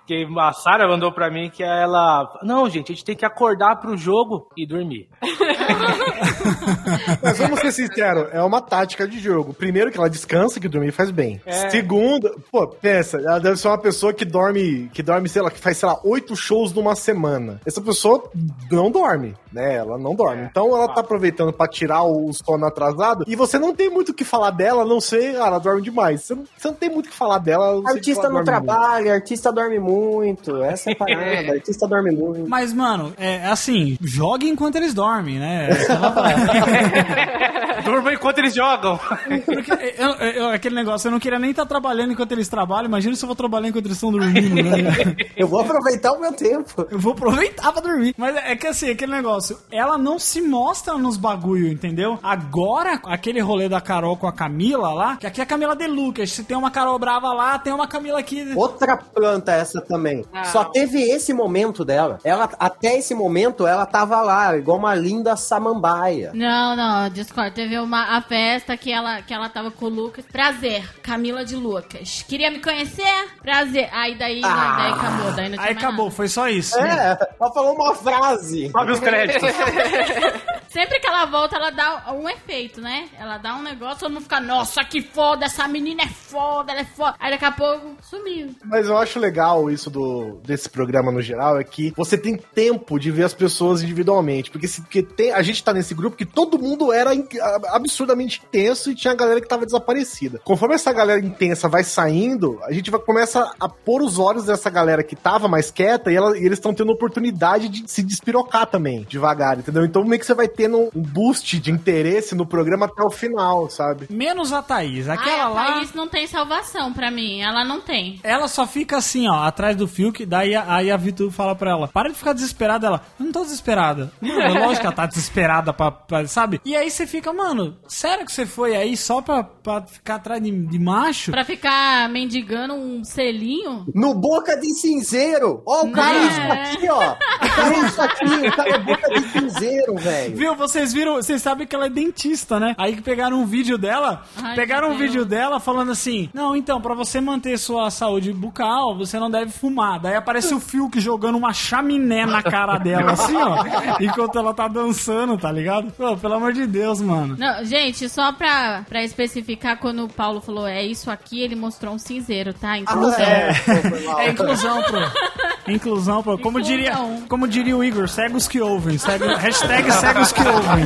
que 0.07 0.27
a 0.39 0.53
Sarah 0.53 0.89
mandou 0.89 1.13
pra 1.13 1.31
mim 1.31 1.51
que 1.51 1.63
é 1.63 1.83
ela. 1.83 2.39
Não, 2.43 2.69
gente, 2.69 2.93
a 2.93 2.95
gente 2.95 3.05
tem 3.05 3.17
que 3.17 3.25
acordar 3.25 3.77
pro 3.77 3.97
jogo 3.97 4.49
e 4.57 4.67
dormir. 4.67 5.09
Mas 7.23 7.39
vamos 7.39 7.61
ser 7.61 7.73
sinceros, 7.73 8.29
é 8.33 8.43
uma 8.43 8.61
tática 8.61 9.07
de 9.07 9.19
jogo. 9.19 9.55
Primeiro 9.55 9.91
que 9.91 9.99
ela 9.99 10.11
descansa, 10.11 10.61
que 10.61 10.69
dormir 10.69 10.93
faz 10.93 11.11
bem. 11.11 11.41
Segundo, 11.71 12.31
pô, 12.51 12.67
pensa, 12.67 13.19
ela 13.19 13.39
deve 13.39 13.57
ser 13.57 13.69
uma 13.69 13.79
pessoa 13.79 14.13
que 14.13 14.25
dorme, 14.25 14.91
que 14.93 15.03
dorme, 15.03 15.29
sei 15.29 15.43
lá, 15.43 15.51
que 15.51 15.59
faz, 15.59 15.79
sei 15.79 15.89
lá, 15.89 15.99
oito 16.05 16.37
shows 16.37 16.73
numa 16.73 16.95
semana. 16.95 17.61
Essa 17.67 17.81
pessoa 17.81 18.31
não 18.71 18.91
dorme, 18.91 19.35
né? 19.53 19.77
Ela 19.77 19.99
não 19.99 20.15
dorme. 20.15 20.45
Então 20.45 20.77
ela 20.77 20.89
tá 20.89 21.01
aproveitando 21.01 21.53
pra 21.53 21.69
tirar 21.69 22.03
o 22.03 22.33
sono 22.33 22.67
atrasado 22.67 23.25
e 23.27 23.37
você 23.37 23.59
não 23.59 23.75
tem 23.75 23.91
muito 23.91 24.11
o 24.11 24.15
que 24.15 24.25
falar 24.25 24.51
dela, 24.51 24.83
a 24.83 24.87
não 24.87 25.01
sei, 25.01 25.37
ah, 25.37 25.47
ela 25.47 25.59
dorme 25.59 25.83
demais. 25.83 26.23
Você 26.23 26.36
não, 26.37 26.45
você 26.57 26.69
não 26.69 26.75
tem 26.75 26.91
muito 26.91 27.07
o 27.07 27.11
que 27.11 27.17
falar 27.17 27.39
dela. 27.39 27.83
Artista 27.87 28.25
não 28.25 28.33
muito. 28.37 28.45
trabalha, 28.47 29.15
artista 29.15 29.53
dorme 29.53 29.79
muito. 29.79 30.63
Essa 30.63 30.91
é 30.91 30.93
a 30.93 30.97
parada, 30.97 31.53
artista 31.53 31.89
dorme 31.89 32.11
muito. 32.13 32.49
Mas, 32.49 32.73
mano, 32.73 33.13
é 33.17 33.47
assim, 33.47 33.97
jogue 34.01 34.49
enquanto 34.49 34.77
eles 34.77 34.95
dormem, 34.95 35.39
né? 35.39 35.69
Parada. 35.87 37.47
Durma 37.85 38.13
enquanto 38.15 38.39
eles 38.39 38.55
jogam. 38.55 38.99
Porque 39.45 39.71
eu- 39.99 40.11
eu- 40.15 40.49
aquele 40.49 40.75
negócio, 40.75 41.07
eu 41.07 41.13
não 41.13 41.21
queria 41.21 41.39
nem 41.39 41.51
estar 41.51 41.67
trabalhando 41.67 42.13
enquanto 42.13 42.33
eles 42.33 42.49
trabalham. 42.49 42.87
Imagina 42.87 43.15
se 43.15 43.23
eu 43.25 43.29
vou 43.29 43.37
trabalhar 43.37 43.69
enquanto 43.69 43.85
eles 43.87 43.97
estão 43.97 44.11
dormindo, 44.11 44.55
né? 44.55 45.17
Eu 45.37 45.47
vou 45.47 45.61
aproveitar 45.61 46.13
o 46.13 46.21
meu 46.21 46.33
tempo. 46.33 46.87
Eu 46.91 46.99
vou 46.99 47.13
aproveitar 47.13 47.71
pra 47.73 47.83
dormir. 47.83 48.15
Mas 48.17 48.35
é 48.37 48.57
que 48.57 48.67
assim, 48.67 48.91
aquele 48.91 49.13
negócio, 49.13 49.59
ela 49.71 49.99
não 49.99 50.19
se 50.19 50.41
mostra 50.41 50.97
nos 50.97 51.17
bagulho, 51.19 51.69
entendeu? 51.69 52.19
Agora, 52.23 52.99
aquele 53.05 53.41
rolê 53.41 53.69
da 53.69 53.81
Carol 53.81 54.17
com 54.17 54.27
a 54.27 54.33
Camila 54.33 54.93
lá, 54.95 55.17
que 55.17 55.27
aqui 55.27 55.41
é 55.41 55.45
a 55.45 55.47
Camila 55.47 55.77
De 55.77 55.87
Lucas. 56.27 56.33
Se 56.37 56.45
tem 56.45 56.57
uma 56.57 56.71
Carol 56.71 56.99
brava 56.99 57.33
lá, 57.33 57.59
tem 57.59 57.73
uma 57.73 57.87
Camila 57.87 58.19
aqui. 58.19 58.53
Outra 58.57 58.97
planta 58.97 59.53
essa 59.53 59.81
também. 59.81 60.25
Não. 60.33 60.45
Só 60.47 60.65
teve 60.65 61.01
esse 61.03 61.33
momento 61.33 61.85
dela. 61.85 62.19
Ela 62.25 62.49
até 62.59 62.97
esse 62.99 63.15
momento 63.15 63.67
ela 63.67 63.87
tava 63.87 64.21
lá, 64.21 64.57
igual 64.57 64.79
uma 64.79 64.95
linda 64.95 65.37
samambaia. 65.37 66.31
Não, 66.35 66.77
não, 66.77 67.09
discordo. 67.11 67.55
Teve 67.55 67.79
uma 67.79 68.17
a 68.17 68.21
festa 68.23 68.77
que 68.77 68.93
ela, 68.93 69.23
que 69.23 69.33
ela 69.33 69.49
tava 69.49 69.71
com 69.71 69.87
o 69.87 69.89
Lucas. 69.89 70.25
Prazer, 70.31 70.89
Camila 71.03 71.45
de 71.45 71.57
Lucas. 71.57 72.25
Queria 72.29 72.51
me 72.51 72.61
conhecer? 72.61 73.29
Prazer. 73.43 73.89
Aí 73.93 74.15
daí, 74.17 74.41
Ah. 74.45 74.77
daí 74.77 74.93
acabou. 74.93 75.33
Daí 75.33 75.49
não 75.49 75.63
Aí 75.63 75.73
acabou, 75.73 76.05
nada. 76.07 76.17
foi 76.17 76.29
só 76.29 76.49
isso. 76.49 76.79
É, 76.79 77.19
ela 77.41 77.53
falou 77.53 77.75
uma 77.75 77.95
frase. 77.95 78.71
Sobe 78.71 78.93
os 78.93 79.01
créditos. 79.01 79.49
Sempre 80.69 81.01
que 81.01 81.07
ela 81.07 81.25
volta, 81.27 81.57
ela 81.57 81.71
dá 81.71 82.13
um 82.13 82.29
efeito, 82.29 82.81
né? 82.81 83.09
Ela 83.19 83.39
dá 83.39 83.55
um 83.55 83.63
negócio, 83.63 84.01
todo 84.01 84.13
mundo 84.13 84.23
fica, 84.25 84.41
nossa, 84.41 84.85
que 84.85 85.01
foda, 85.01 85.47
essa 85.47 85.67
menina 85.67 86.03
é 86.03 86.07
foda, 86.17 86.73
ela 86.73 86.81
é 86.81 86.85
foda. 86.85 87.15
Aí 87.21 87.31
daqui 87.31 87.45
a 87.45 87.53
pouco, 87.53 87.97
sumiu. 88.03 88.51
Mas 88.65 88.87
eu 88.87 88.97
acho 88.99 89.19
legal 89.19 89.71
isso 89.71 89.91
do, 89.91 90.39
desse 90.45 90.69
programa 90.69 91.13
no 91.13 91.23
geral, 91.23 91.59
é 91.59 91.65
que 91.65 91.93
você 91.97 92.17
tem 92.19 92.37
tempo 92.37 92.99
de 92.99 93.11
ver 93.11 93.25
as 93.25 93.35
pessoas 93.35 93.83
individualmente. 93.83 94.51
Porque, 94.51 94.67
se, 94.69 94.81
porque 94.81 95.03
tem, 95.03 95.33
a 95.33 95.43
gente 95.43 95.63
tá 95.63 95.73
nesse 95.73 95.95
grupo 95.95 96.17
que 96.17 96.25
todo 96.27 96.59
mundo 96.59 96.93
era 96.93 97.15
in- 97.15 97.27
absurdamente 97.69 98.43
intenso 98.47 98.91
e 98.91 98.95
tinha 98.95 99.13
a 99.13 99.17
galera 99.17 99.41
que 99.41 99.49
tava 99.49 99.65
desaparecida. 99.65 100.41
Conforme 100.45 100.75
essa 100.75 100.93
galera 100.93 101.21
intensa 101.21 101.69
vai 101.69 101.85
saindo, 101.85 102.59
a 102.65 102.73
gente 102.73 102.91
vai 102.91 103.01
começa 103.01 103.53
a 103.61 103.69
pôr 103.69 104.03
os 104.03 104.19
olhos 104.19 104.45
dessa 104.47 104.69
galera 104.71 105.03
que 105.03 105.15
tava 105.15 105.47
mais 105.49 105.71
quieta 105.71 106.11
e, 106.11 106.17
ela- 106.17 106.37
e 106.37 106.41
eles 106.45 106.59
estão 106.59 106.75
tendo 106.75 106.91
oportunidade 106.93 107.69
de 107.69 107.91
se 107.91 108.03
despirocar 108.03 108.67
também, 108.67 109.05
devagar, 109.09 109.59
entendeu? 109.59 109.85
Então 109.85 110.05
meio 110.05 110.19
que 110.19 110.27
você 110.27 110.35
vai 110.35 110.49
tendo 110.49 110.91
um 110.95 111.03
boost 111.03 111.59
de 111.59 111.71
interesse 111.71 112.35
no 112.35 112.47
programa 112.47 112.87
até 112.87 113.03
o 113.03 113.11
final, 113.11 113.69
sabe? 113.71 114.07
Menos 114.11 114.53
a 114.53 114.63
Thaís. 114.63 115.09
Aquela 115.09 115.35
Ai, 115.37 115.41
a 115.41 115.49
lá. 115.49 115.67
Thaís 115.75 115.95
não 115.97 116.07
tem 116.09 116.27
salvação 116.27 116.93
pra 116.93 117.11
mim. 117.11 117.41
Ela 117.41 117.65
não 117.65 117.81
tem. 117.81 118.21
Ela 118.23 118.47
só 118.49 118.67
fica 118.67 118.99
assim, 118.99 119.29
ó, 119.29 119.43
atrás 119.45 119.75
do 119.75 119.89
fio, 119.89 120.13
que 120.13 120.25
daí 120.27 120.55
a- 120.55 120.65
aí 120.75 120.91
a 120.91 120.97
Vitu 120.97 121.31
fala 121.31 121.55
pra 121.55 121.71
ela, 121.73 121.89
para 121.89 122.09
de 122.11 122.15
ficar 122.15 122.33
desesperada. 122.33 122.87
Ela, 122.87 123.03
eu 123.19 123.25
não 123.27 123.33
tô 123.33 123.43
desesperada. 123.43 124.13
Não, 124.21 124.41
é 124.41 124.49
lógico 124.51 124.81
que 124.81 124.87
ela 124.87 124.95
tá 124.95 125.07
desesperada 125.07 125.73
pra, 125.73 125.91
pra- 125.91 126.27
sabe? 126.29 126.61
E 126.65 126.77
aí 126.77 126.91
você 126.91 127.07
fica, 127.07 127.33
mano, 127.33 127.77
sério 127.89 128.25
que 128.25 128.33
você 128.33 128.47
foi 128.47 128.77
aí 128.77 128.97
só 128.97 129.21
pra, 129.23 129.43
pra 129.43 129.83
ficar 129.83 130.17
atrás 130.17 130.43
de, 130.43 130.51
de 130.51 130.79
macho? 130.79 131.31
Pra 131.31 131.45
ficar 131.45 132.09
mendigando 132.11 132.75
um 132.75 133.03
selinho? 133.03 133.87
No 133.95 134.15
boca 134.15 134.57
de 134.57 134.73
cinzeiro. 134.75 135.63
Ó, 135.67 135.85
o 135.87 135.93
cara 135.93 136.17
É. 136.19 136.27
isso 136.27 136.41
aqui, 136.77 136.89
ó. 136.91 137.13
O 137.13 137.17
cara 137.57 137.87
isso 137.87 138.03
aqui, 138.03 138.25
o 138.49 138.53
cara 138.57 138.69
é 138.71 138.79
boca 138.79 139.09
de 139.11 139.29
cinzeiro, 139.33 139.95
velho. 139.97 140.37
Viu, 140.37 140.55
vocês 140.55 140.93
viram, 140.93 141.15
vocês 141.15 141.41
sabem 141.41 141.67
que 141.67 141.75
ela 141.75 141.87
é 141.87 141.91
dentista, 141.91 142.61
né? 142.61 142.75
Aí 142.79 142.95
que 142.97 143.03
pegaram 143.03 143.39
um 143.41 143.47
vídeo 143.47 143.79
dela, 143.79 144.25
Ai, 144.43 144.55
pegaram 144.55 144.91
um 144.91 144.97
vídeo 144.99 145.25
dela 145.25 145.59
falando 145.61 145.86
assim: 145.93 146.29
Não, 146.33 146.57
então, 146.57 146.81
pra 146.81 146.95
você 146.95 147.21
manter 147.21 147.59
sua 147.59 147.91
saúde 147.91 148.33
bucal, 148.33 148.97
você 148.97 149.19
não 149.19 149.31
deve 149.31 149.51
fumar. 149.53 150.01
Daí 150.01 150.15
aparece 150.15 150.55
o 150.55 150.61
Fiuk 150.61 151.01
jogando 151.01 151.37
uma 151.37 151.53
chaminé 151.53 152.27
na 152.27 152.43
cara 152.43 152.79
dela, 152.79 153.13
assim, 153.13 153.37
ó, 153.37 153.65
enquanto 154.01 154.39
ela 154.39 154.53
tá 154.55 154.69
dançando, 154.69 155.37
tá 155.39 155.51
ligado? 155.51 155.91
Pô, 155.93 156.17
pelo 156.17 156.35
amor 156.35 156.53
de 156.53 156.67
Deus, 156.67 157.01
mano. 157.01 157.37
Não, 157.39 157.65
gente, 157.65 158.09
só 158.09 158.33
pra, 158.33 158.83
pra 158.89 159.03
especificar, 159.03 159.79
quando 159.79 160.05
o 160.05 160.09
Paulo 160.09 160.41
falou 160.41 160.67
é 160.67 160.85
isso 160.85 161.11
aqui, 161.11 161.41
ele 161.41 161.55
mostrou 161.55 161.95
um 161.95 161.99
cinzeiro, 161.99 162.53
tá? 162.53 162.79
Inclusão. 162.79 163.21
É, 163.25 163.55
foi 163.55 164.01
mal. 164.05 164.21
É 164.21 164.31
inclusão, 164.31 164.83
pro. 164.83 165.73
Inclusão, 165.73 166.23
pro. 166.23 166.39
Como 166.39 166.61
diria, 166.61 166.93
Inclusão. 166.93 167.23
como 167.29 167.49
diria 167.49 167.77
o 167.77 167.85
Igor, 167.85 168.09
cegos 168.09 168.47
que 168.49 168.61
ouvem. 168.61 168.99
Segue, 168.99 169.27
hashtag 169.27 169.91
cegos 169.93 170.33
que 170.33 170.41
ouvem. 170.41 170.85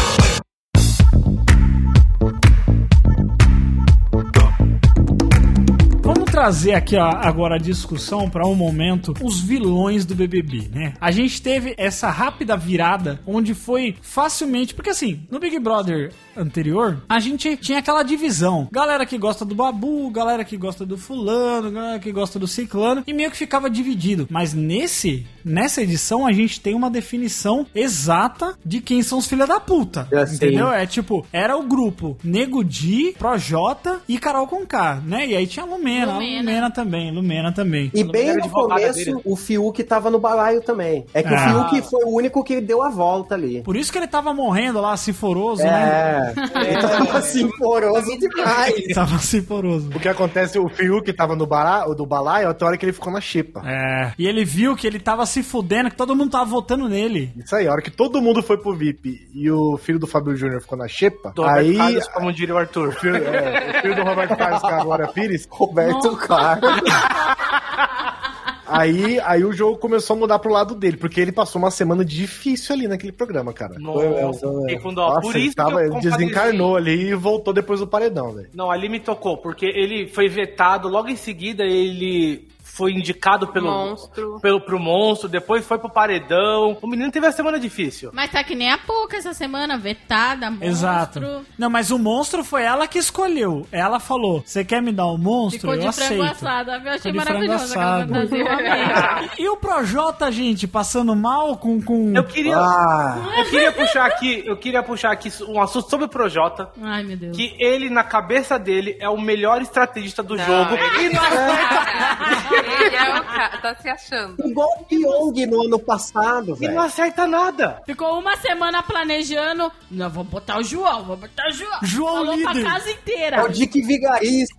trazer 6.37 6.67
trazer 6.67 6.73
aqui 6.73 6.95
ó, 6.95 7.05
agora 7.05 7.55
a 7.55 7.59
discussão 7.59 8.29
para 8.29 8.47
um 8.47 8.55
momento 8.55 9.13
os 9.21 9.39
vilões 9.39 10.05
do 10.05 10.15
BBB, 10.15 10.69
né? 10.73 10.93
A 10.99 11.11
gente 11.11 11.41
teve 11.41 11.75
essa 11.77 12.09
rápida 12.09 12.57
virada 12.57 13.19
onde 13.25 13.53
foi 13.53 13.95
facilmente, 14.01 14.73
porque 14.73 14.89
assim, 14.89 15.21
no 15.29 15.39
Big 15.39 15.59
Brother 15.59 16.11
anterior, 16.35 17.03
a 17.09 17.19
gente 17.19 17.57
tinha 17.57 17.79
aquela 17.79 18.03
divisão. 18.03 18.67
Galera 18.71 19.05
que 19.05 19.17
gosta 19.17 19.43
do 19.43 19.55
Babu, 19.55 20.09
galera 20.09 20.43
que 20.43 20.55
gosta 20.55 20.85
do 20.85 20.97
fulano, 20.97 21.71
galera 21.71 21.99
que 21.99 22.11
gosta 22.11 22.39
do 22.39 22.47
ciclano, 22.47 23.03
e 23.05 23.13
meio 23.13 23.31
que 23.31 23.37
ficava 23.37 23.69
dividido. 23.69 24.27
Mas 24.29 24.53
nesse, 24.53 25.25
nessa 25.43 25.81
edição, 25.81 26.25
a 26.25 26.31
gente 26.31 26.61
tem 26.61 26.75
uma 26.75 26.89
definição 26.89 27.65
exata 27.73 28.55
de 28.63 28.79
quem 28.81 29.01
são 29.01 29.17
os 29.17 29.27
filha 29.27 29.47
da 29.47 29.59
puta. 29.59 30.07
É, 30.11 30.23
entendeu? 30.23 30.71
É 30.71 30.85
tipo, 30.85 31.25
era 31.31 31.57
o 31.57 31.63
grupo 31.63 32.17
Nego 32.23 32.63
Di, 32.63 33.15
Projota 33.17 34.01
e 34.07 34.17
Carol 34.17 34.47
Conká, 34.47 35.01
né? 35.03 35.27
E 35.27 35.35
aí 35.35 35.47
tinha 35.47 35.65
a 35.65 35.69
Lumena, 35.69 36.19
Lumena. 36.27 36.51
Lumena 36.51 36.71
também, 36.71 37.11
Lumena 37.11 37.51
também. 37.51 37.91
E 37.93 38.03
bem 38.03 38.35
no 38.35 38.49
começo, 38.49 38.93
dele. 39.05 39.21
o 39.25 39.35
Fiuk 39.35 39.83
tava 39.83 40.09
no 40.09 40.19
balaio 40.19 40.61
também. 40.61 41.05
É 41.13 41.23
que 41.23 41.33
Ah. 41.33 41.65
o 41.65 41.69
Fiuk 41.69 41.89
foi 41.89 42.03
o 42.05 42.15
único 42.15 42.43
que 42.43 42.59
deu 42.61 42.81
a 42.83 42.89
volta 42.89 43.35
ali. 43.35 43.61
Por 43.63 43.75
isso 43.75 43.91
que 43.91 43.97
ele 43.97 44.07
tava 44.07 44.33
morrendo 44.33 44.81
lá, 44.81 44.95
ciforoso, 44.97 45.63
né? 45.63 46.33
É, 46.55 46.69
ele 46.71 46.81
tava 46.81 47.17
assim, 47.17 47.49
poroso 47.57 48.17
demais. 48.19 48.73
Ele 48.75 48.93
tava 48.93 49.17
ciforoso. 49.19 49.89
O 49.95 49.99
que 49.99 50.07
acontece, 50.09 50.59
o 50.59 50.67
Fiuk 50.69 51.11
tava 51.13 51.35
no 51.35 51.45
bara, 51.45 51.85
do 51.93 52.05
balaio, 52.05 52.49
até 52.49 52.65
a 52.65 52.67
hora 52.69 52.77
que 52.77 52.85
ele 52.85 52.93
ficou 52.93 53.11
na 53.11 53.21
chipa. 53.21 53.61
É. 53.65 54.11
E 54.17 54.27
ele 54.27 54.43
viu 54.43 54.75
que 54.75 54.85
ele 54.87 54.99
tava 54.99 55.25
se 55.25 55.43
fudendo, 55.43 55.89
que 55.89 55.95
todo 55.95 56.15
mundo 56.15 56.31
tava 56.31 56.45
votando 56.45 56.87
nele. 56.89 57.31
Isso 57.37 57.55
aí, 57.55 57.67
a 57.67 57.71
hora 57.71 57.81
que 57.81 57.91
todo 57.91 58.21
mundo 58.21 58.41
foi 58.41 58.57
pro 58.57 58.75
VIP 58.75 59.27
e 59.33 59.49
o 59.51 59.77
filho 59.77 59.99
do 59.99 60.07
Fábio 60.07 60.35
Júnior 60.35 60.61
ficou 60.61 60.77
na 60.77 60.85
Do 60.87 61.41
Roberto 61.43 61.49
aí 61.59 61.77
Carlos, 61.77 62.07
como 62.09 62.33
diria 62.33 62.55
o 62.55 62.57
Arthur. 62.57 62.87
o 62.89 62.91
filho, 62.91 63.15
é, 63.17 63.77
o 63.77 63.81
filho 63.81 63.95
do 63.95 64.03
Roberto 64.03 64.35
Carlos 64.35 64.61
com 64.61 64.67
a 64.67 64.83
Glória 64.83 65.07
Pires, 65.07 65.47
Roberto 65.49 66.16
Carlos. 66.17 66.71
aí, 68.67 69.19
aí 69.21 69.43
o 69.43 69.53
jogo 69.53 69.77
começou 69.77 70.15
a 70.15 70.19
mudar 70.19 70.39
pro 70.39 70.51
lado 70.51 70.75
dele, 70.75 70.97
porque 70.97 71.19
ele 71.19 71.31
passou 71.31 71.61
uma 71.61 71.71
semana 71.71 72.03
difícil 72.03 72.75
ali 72.75 72.87
naquele 72.87 73.11
programa, 73.11 73.53
cara. 73.53 73.79
Nossa, 73.79 74.47
fiquei 74.61 74.79
com 74.79 74.93
dó. 74.93 75.09
Nossa, 75.09 75.21
Por 75.21 75.35
ele, 75.35 75.45
isso 75.45 75.55
tava, 75.55 75.81
que 75.81 75.95
eu 75.95 75.99
desencarnou 75.99 76.75
ali 76.75 77.09
e 77.09 77.15
voltou 77.15 77.53
depois 77.53 77.79
do 77.79 77.87
paredão, 77.87 78.33
velho. 78.33 78.49
Não, 78.53 78.69
ali 78.71 78.89
me 78.89 78.99
tocou, 78.99 79.37
porque 79.37 79.65
ele 79.65 80.07
foi 80.07 80.27
vetado, 80.27 80.87
logo 80.87 81.09
em 81.09 81.15
seguida 81.15 81.63
ele 81.63 82.47
foi 82.77 82.91
indicado 82.93 83.47
pelo 83.47 83.71
Monstro. 83.71 84.39
Pelo, 84.39 84.61
pro 84.61 84.79
monstro, 84.79 85.27
depois 85.27 85.65
foi 85.65 85.79
pro 85.79 85.89
paredão. 85.89 86.77
O 86.81 86.87
menino 86.87 87.11
teve 87.11 87.25
a 87.27 87.31
semana 87.31 87.59
difícil. 87.59 88.11
Mas 88.13 88.31
tá 88.31 88.43
que 88.43 88.53
nem 88.55 88.71
a 88.71 88.77
pouca 88.77 89.17
essa 89.17 89.33
semana, 89.33 89.77
vetada, 89.77 90.49
monstro. 90.51 90.67
Exato. 90.67 91.45
Não, 91.57 91.69
mas 91.69 91.89
o 91.91 91.97
monstro 91.97 92.43
foi 92.43 92.63
ela 92.63 92.87
que 92.87 92.99
escolheu. 92.99 93.65
Ela 93.71 93.99
falou: 93.99 94.43
Você 94.45 94.63
quer 94.63 94.81
me 94.81 94.91
dar 94.91 95.07
o 95.07 95.17
monstro? 95.17 95.61
Ficou 95.61 95.75
eu 95.75 95.89
de 95.89 95.95
frango 95.95 96.23
aceito. 96.23 96.45
assado. 96.45 96.71
Eu 96.71 96.91
achei 96.93 97.11
maravilhosa 97.13 97.65
aquela 97.73 97.95
assado. 97.97 98.13
fantasia. 98.13 99.29
E 99.39 99.49
o 99.49 99.57
Projota, 99.57 100.31
gente, 100.31 100.67
passando 100.67 101.15
mal 101.15 101.57
com. 101.57 101.81
com... 101.81 102.13
Eu 102.15 102.23
queria, 102.23 102.57
Ah, 102.57 103.17
eu 103.37 103.45
queria 103.45 103.71
puxar 103.71 104.05
aqui, 104.05 104.43
eu 104.45 104.57
queria 104.57 104.83
puxar 104.83 105.11
aqui 105.11 105.31
um 105.47 105.61
assunto 105.61 105.89
sobre 105.89 106.05
o 106.05 106.09
Projota. 106.09 106.69
Ai, 106.81 107.03
meu 107.03 107.17
Deus. 107.17 107.35
Que 107.35 107.55
ele, 107.59 107.89
na 107.89 108.03
cabeça 108.03 108.57
dele, 108.59 108.95
é 108.99 109.09
o 109.09 109.19
melhor 109.19 109.61
estrategista 109.61 110.21
do 110.21 110.35
Não, 110.35 110.45
jogo. 110.45 110.75
ele- 110.75 111.05
E 111.07 111.09
não 111.13 111.21
Ele 112.67 112.95
é 112.95 113.19
o 113.19 113.23
cara, 113.23 113.57
tá 113.57 113.75
se 113.75 113.89
achando. 113.89 114.35
igual 114.47 114.69
o 114.79 114.83
Pyong 114.85 115.45
no 115.47 115.63
ano 115.65 115.79
passado, 115.79 116.57
E 116.59 116.65
não 116.65 116.73
velho. 116.75 116.79
acerta 116.81 117.25
nada. 117.27 117.81
Ficou 117.85 118.19
uma 118.19 118.35
semana 118.37 118.81
planejando. 118.83 119.71
Não, 119.89 120.09
vou 120.09 120.23
botar 120.23 120.59
o 120.59 120.63
João, 120.63 121.03
vou 121.03 121.17
botar 121.17 121.47
o 121.47 121.51
João. 121.51 121.79
João 121.83 122.15
Falou 122.25 122.35
líder. 122.35 122.51
pra 122.61 122.71
casa 122.71 122.91
inteira. 122.91 123.37
É 123.37 123.43
o 123.43 123.49
Dick 123.49 123.81
Vigarista. 123.81 124.55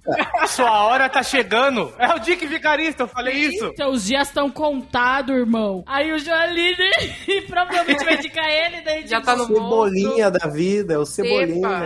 Sua 0.49 0.85
hora 0.85 1.09
tá 1.09 1.23
chegando. 1.23 1.93
É 1.99 2.15
o 2.15 2.19
Dick 2.19 2.47
Vigarista, 2.47 3.03
eu 3.05 3.09
falei 3.09 3.35
isso. 3.35 3.73
Seus 3.77 4.05
dias 4.05 4.29
estão 4.29 4.51
contados, 4.51 5.35
irmão. 5.35 5.83
Aí 5.87 6.13
o 6.13 6.19
João 6.19 6.41
é 6.41 6.53
líder 6.53 7.15
e 7.29 7.43
provavelmente 7.43 8.05
vai 8.05 8.15
indicar 8.15 8.49
ele. 8.49 8.81
Daí 8.83 9.07
Já 9.07 9.21
tá 9.21 9.37
no 9.37 9.47
Cebolinha 9.47 10.31
da 10.31 10.49
vida, 10.49 10.95
é 10.95 10.99
o 10.99 11.05
Cebolinha. 11.07 11.85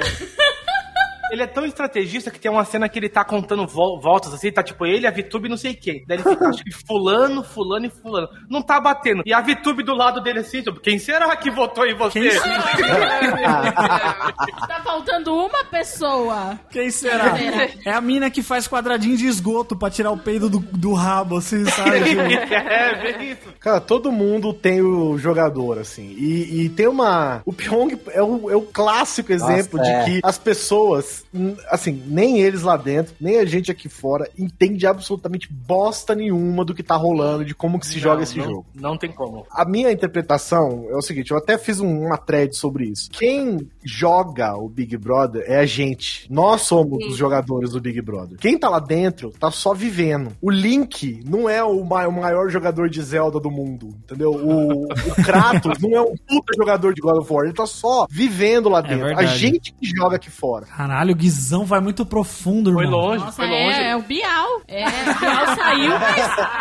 Ele 1.33 1.43
é 1.43 1.47
tão 1.47 1.65
estrategista 1.65 2.31
que 2.31 2.39
tem 2.39 2.51
uma 2.51 2.65
cena 2.65 2.89
que 2.91 2.99
ele 2.99 3.09
tá 3.09 3.25
contando 3.25 3.67
vol- 3.67 3.99
voltas 3.99 4.35
assim, 4.35 4.53
tá 4.53 4.63
tipo 4.63 4.85
ele, 4.85 5.07
a 5.07 5.11
Vitube 5.11 5.47
e 5.47 5.51
não 5.51 5.57
sei 5.57 5.73
quem. 5.75 6.05
Daí 6.07 6.19
ele 6.19 6.29
fica, 6.29 6.47
acho 6.49 6.63
que 6.63 6.71
fulano, 6.87 7.43
fulano 7.43 7.87
e 7.87 7.91
fulano. 7.91 8.29
Não 8.51 8.61
tá 8.61 8.79
batendo. 8.79 9.23
E 9.25 9.33
a 9.33 9.41
Vitube 9.41 9.83
do 9.83 9.95
lado 9.95 10.21
dele 10.21 10.41
assim, 10.41 10.61
tipo, 10.63 10.79
quem 10.79 10.99
será 10.99 11.35
que 11.37 11.51
votou 11.51 11.87
em 11.87 11.95
você? 11.97 12.21
Quem 12.21 12.31
Tá 14.69 14.81
faltando 14.85 15.35
uma 15.35 15.65
pessoa. 15.65 16.59
Quem 16.71 16.91
será? 16.91 17.35
É 17.85 17.93
a 17.93 18.01
mina 18.01 18.31
que 18.31 18.43
faz 18.43 18.69
quadradinho 18.69 19.17
de 19.17 19.27
esgoto 19.27 19.77
pra 19.77 19.91
tirar 19.91 20.11
o 20.11 20.19
peido 20.19 20.51
do, 20.51 20.59
do 20.59 20.93
rabo, 20.93 21.39
assim, 21.39 21.65
sabe? 21.65 21.93
É, 22.53 22.95
vê 22.95 23.25
isso. 23.33 23.53
Cara, 23.61 23.81
todo 23.81 24.11
mundo 24.13 24.53
tem 24.53 24.81
o 24.83 25.17
jogador, 25.19 25.79
assim. 25.79 26.15
E, 26.19 26.65
e 26.65 26.69
tem 26.69 26.87
uma. 26.89 27.41
O 27.45 27.53
Pyong 27.53 27.99
é 28.11 28.23
o, 28.23 28.51
é 28.51 28.57
o 28.57 28.63
clássico 28.63 29.33
exemplo 29.33 29.79
Nossa, 29.79 29.91
de 29.91 29.97
é. 29.97 30.05
que 30.05 30.21
as 30.23 30.39
pessoas, 30.39 31.22
assim, 31.71 32.03
nem 32.07 32.41
eles 32.41 32.63
lá 32.63 32.77
dentro, 32.77 33.15
nem 33.21 33.39
a 33.39 33.45
gente 33.45 33.71
aqui 33.71 33.89
fora, 33.89 34.29
entende 34.39 34.87
absolutamente 34.87 35.49
bosta 35.53 36.15
nenhuma 36.15 36.65
do 36.65 36.75
que 36.75 36.83
tá 36.83 36.95
rolando, 36.97 37.45
de 37.45 37.55
como 37.55 37.79
que 37.79 37.87
se 37.87 37.99
joga 37.99 38.17
Não, 38.17 38.23
esse 38.23 38.39
não- 38.39 38.45
jogo. 38.45 38.67
Não 38.75 38.97
tem 38.99 39.11
como. 39.13 39.47
A 39.51 39.65
minha 39.65 39.91
interpretação 39.91 40.87
é 40.91 40.97
o 40.97 41.03
seguinte, 41.03 41.31
eu 41.31 41.37
até 41.39 41.57
fiz 41.59 41.81
um- 41.81 42.07
uma 42.07 42.17
thread 42.19 42.55
sobre 42.57 42.85
isso. 42.87 43.11
Quem 43.11 43.59
joga 43.85 44.57
o 44.57 44.69
Big 44.69 44.97
Brother 44.97 45.45
é 45.47 45.59
a 45.59 45.67
gente. 45.67 46.27
Nós 46.31 46.63
somos 46.63 47.03
Sim. 47.05 47.11
os 47.11 47.17
jogadores 47.17 47.71
do 47.73 47.81
Big 47.81 48.01
Brother. 48.01 48.39
Quem 48.39 48.59
tá 48.59 48.69
lá 48.69 48.79
dentro 48.79 49.31
tá 49.39 49.51
só 49.51 49.75
vivendo. 49.75 50.33
O 50.41 50.51
Link 50.51 51.23
não 51.27 51.49
é 51.49 51.63
o, 51.63 51.85
ma- 51.85 52.07
o 52.07 52.13
maior 52.13 52.49
jogador 52.51 52.89
de 52.89 53.01
Zelda 53.03 53.41
do 53.41 53.51
mundo, 53.51 53.89
entendeu? 54.05 54.33
O, 54.33 54.85
o 54.85 54.89
Kratos 55.25 55.79
não 55.81 55.91
é 55.97 56.01
um 56.01 56.15
puta 56.17 56.53
jogador 56.57 56.95
de 56.95 57.01
God 57.01 57.19
of 57.19 57.33
War, 57.33 57.45
ele 57.45 57.53
tá 57.55 57.67
só 57.67 58.07
vivendo 58.11 58.69
lá 58.69 58.81
dentro. 58.81 59.05
a 59.05 59.09
verdade. 59.09 59.39
gente 59.39 59.73
que 59.73 59.87
joga 59.97 60.17
aqui 60.17 60.31
fora. 60.31 60.67
Caralho, 60.67 61.12
o 61.13 61.17
Guizão 61.17 61.65
vai 61.65 61.81
muito 61.81 62.05
profundo, 62.05 62.73
Foi 62.73 62.85
irmão. 62.85 62.99
longe, 63.01 63.25
Nossa, 63.25 63.33
foi 63.37 63.47
longe. 63.47 63.79
é, 63.81 63.91
é 63.91 63.97
o 63.97 64.03
Bial. 64.03 64.63
É, 64.69 64.85
o 64.85 64.89
Bial 65.21 65.57
saiu, 65.57 65.93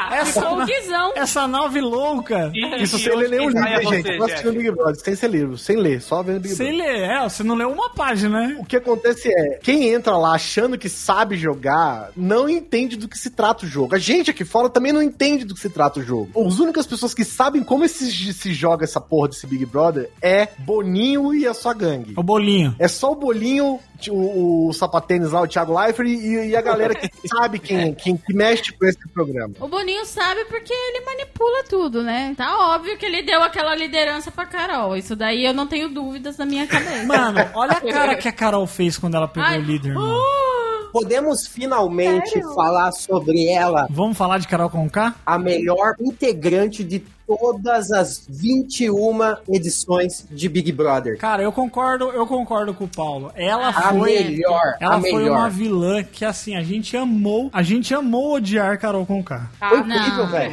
mas 0.10 0.34
ficou 0.34 0.62
o 0.62 0.66
Guizão. 0.66 1.12
Essa 1.16 1.48
nave 1.48 1.82
louca. 1.82 2.52
E- 2.54 2.84
Isso 2.84 2.98
e 2.98 3.00
sem 3.00 3.16
ler 3.16 3.30
nenhum 3.30 3.50
livro, 3.50 3.64
é 3.68 3.82
gente. 3.84 4.04
você, 4.04 4.18
Só 4.18 4.24
assistindo 4.26 4.52
Jeff. 4.54 4.58
Big 4.64 4.72
Brother, 4.72 4.96
sem 5.04 5.16
ser 5.16 5.28
livro, 5.30 5.58
sem 5.58 5.78
ler, 5.78 6.02
só 6.02 6.22
vendo 6.24 6.40
Big 6.42 6.56
Sem 6.56 6.76
Brother. 6.78 6.94
ler, 6.94 7.10
é, 7.10 7.24
você 7.30 7.44
não 7.44 7.56
leu 7.56 7.70
uma 7.72 7.90
página, 7.90 8.48
né? 8.48 8.58
O 8.60 8.66
que 8.66 8.76
acontece 8.78 9.30
é, 9.30 9.60
quem 9.62 9.90
entra 9.90 10.16
lá 10.18 10.34
achando 10.34 10.78
que 10.78 10.90
sabe 10.90 11.36
jogar, 11.36 12.10
não 12.16 12.50
entende 12.50 12.96
do 12.96 13.08
que 13.08 13.18
se 13.18 13.30
trata 13.30 13.66
o 13.66 13.68
jogo. 13.70 13.96
A 13.96 14.00
gente 14.00 14.32
aqui 14.32 14.44
fora 14.46 14.70
também 14.70 14.92
não 14.92 15.02
entende 15.02 15.46
do 15.46 15.54
que 15.54 15.60
se 15.62 15.70
trata 15.70 16.00
o 16.00 16.04
jogo. 16.04 16.30
As 16.48 16.60
únicas 16.60 16.86
pessoas 16.86 17.14
que 17.14 17.24
sabem 17.24 17.64
como 17.64 17.84
esse- 17.84 18.34
se 18.34 18.54
joga 18.54 18.84
essa 18.84 19.00
porra 19.02 19.30
desse 19.30 19.46
Big 19.48 19.66
Brother 19.66 20.10
é 20.22 20.48
Boninho 20.60 21.34
e 21.34 21.48
a 21.48 21.54
sua 21.54 21.74
gangue. 21.74 22.14
O 22.18 22.24
bolinho. 22.24 22.76
É 22.80 22.88
só 22.88 23.12
o 23.12 23.16
Bolinho, 23.16 23.80
o, 24.10 24.68
o 24.68 24.74
sapatênis 24.74 25.32
lá, 25.32 25.42
o 25.42 25.48
Thiago 25.48 25.78
Leifert 25.78 26.08
e, 26.08 26.50
e 26.50 26.56
a 26.56 26.62
galera 26.62 26.96
que 26.96 27.10
sabe 27.28 27.60
quem, 27.60 27.94
quem 27.94 28.18
que 28.18 28.34
mexe 28.34 28.72
com 28.72 28.86
esse 28.86 29.08
programa. 29.10 29.54
O 29.60 29.68
Boninho 29.68 30.06
sabe 30.06 30.46
porque 30.46 30.74
ele 30.74 31.06
manipula 31.06 31.64
tudo, 31.66 32.02
né? 32.02 32.34
Tá 32.36 32.74
óbvio 32.74 32.98
que 32.98 33.06
ele 33.06 33.22
deu 33.22 33.44
aquela 33.44 33.76
liderança 33.76 34.32
pra 34.32 34.46
Carol. 34.46 34.96
Isso 34.96 35.16
daí 35.16 35.46
eu 35.46 35.54
não 35.54 35.68
tenho 35.68 35.90
dúvidas 35.90 36.38
na 36.38 36.46
minha 36.46 36.66
cabeça. 36.66 37.06
Mano, 37.06 37.40
olha 37.54 37.74
a 37.74 37.82
cara 37.92 38.16
que 38.16 38.28
a 38.28 38.32
Carol 38.32 38.66
fez 38.66 38.98
quando 38.98 39.16
ela 39.16 39.28
pegou 39.28 39.48
Ai, 39.48 39.60
o 39.60 39.62
líder, 39.62 39.96
uh, 39.96 40.92
Podemos 40.92 41.48
finalmente 41.48 42.42
falar 42.54 42.92
sobre 42.92 43.48
ela, 43.48 43.88
Vamos 43.90 44.18
falar 44.18 44.40
de 44.40 44.48
Carol 44.48 44.70
com 44.70 44.90
K? 44.90 45.16
a 45.26 45.40
melhor 45.40 45.96
integrante 46.00 46.84
de 46.84 47.00
todas 47.38 47.92
as 47.92 48.26
21 48.30 49.36
edições 49.50 50.26
de 50.30 50.48
Big 50.50 50.72
Brother. 50.72 51.18
Cara, 51.18 51.42
eu 51.44 51.52
concordo, 51.52 52.10
eu 52.12 52.26
concordo 52.28 52.74
com 52.74 52.86
o 52.86 52.88
Paulo. 52.88 53.32
Ela 53.36 53.70
A 53.70 53.74
foi. 53.94 54.24
melhor, 54.24 54.76
Ela 54.80 54.96
a 54.96 55.02
foi 55.02 55.14
melhor. 55.14 55.38
uma 55.38 55.50
vilã 55.50 56.04
que, 56.04 56.24
assim, 56.26 56.56
a 56.56 56.64
gente 56.64 56.96
amou. 56.98 57.50
A 57.54 57.62
gente 57.64 57.94
amou 57.94 58.34
odiar 58.36 58.78
Carol 58.80 59.06
com 59.06 59.24
K. 59.24 59.50
Foi 59.60 59.80
incrível, 59.80 60.18
não. 60.18 60.28
velho. 60.28 60.52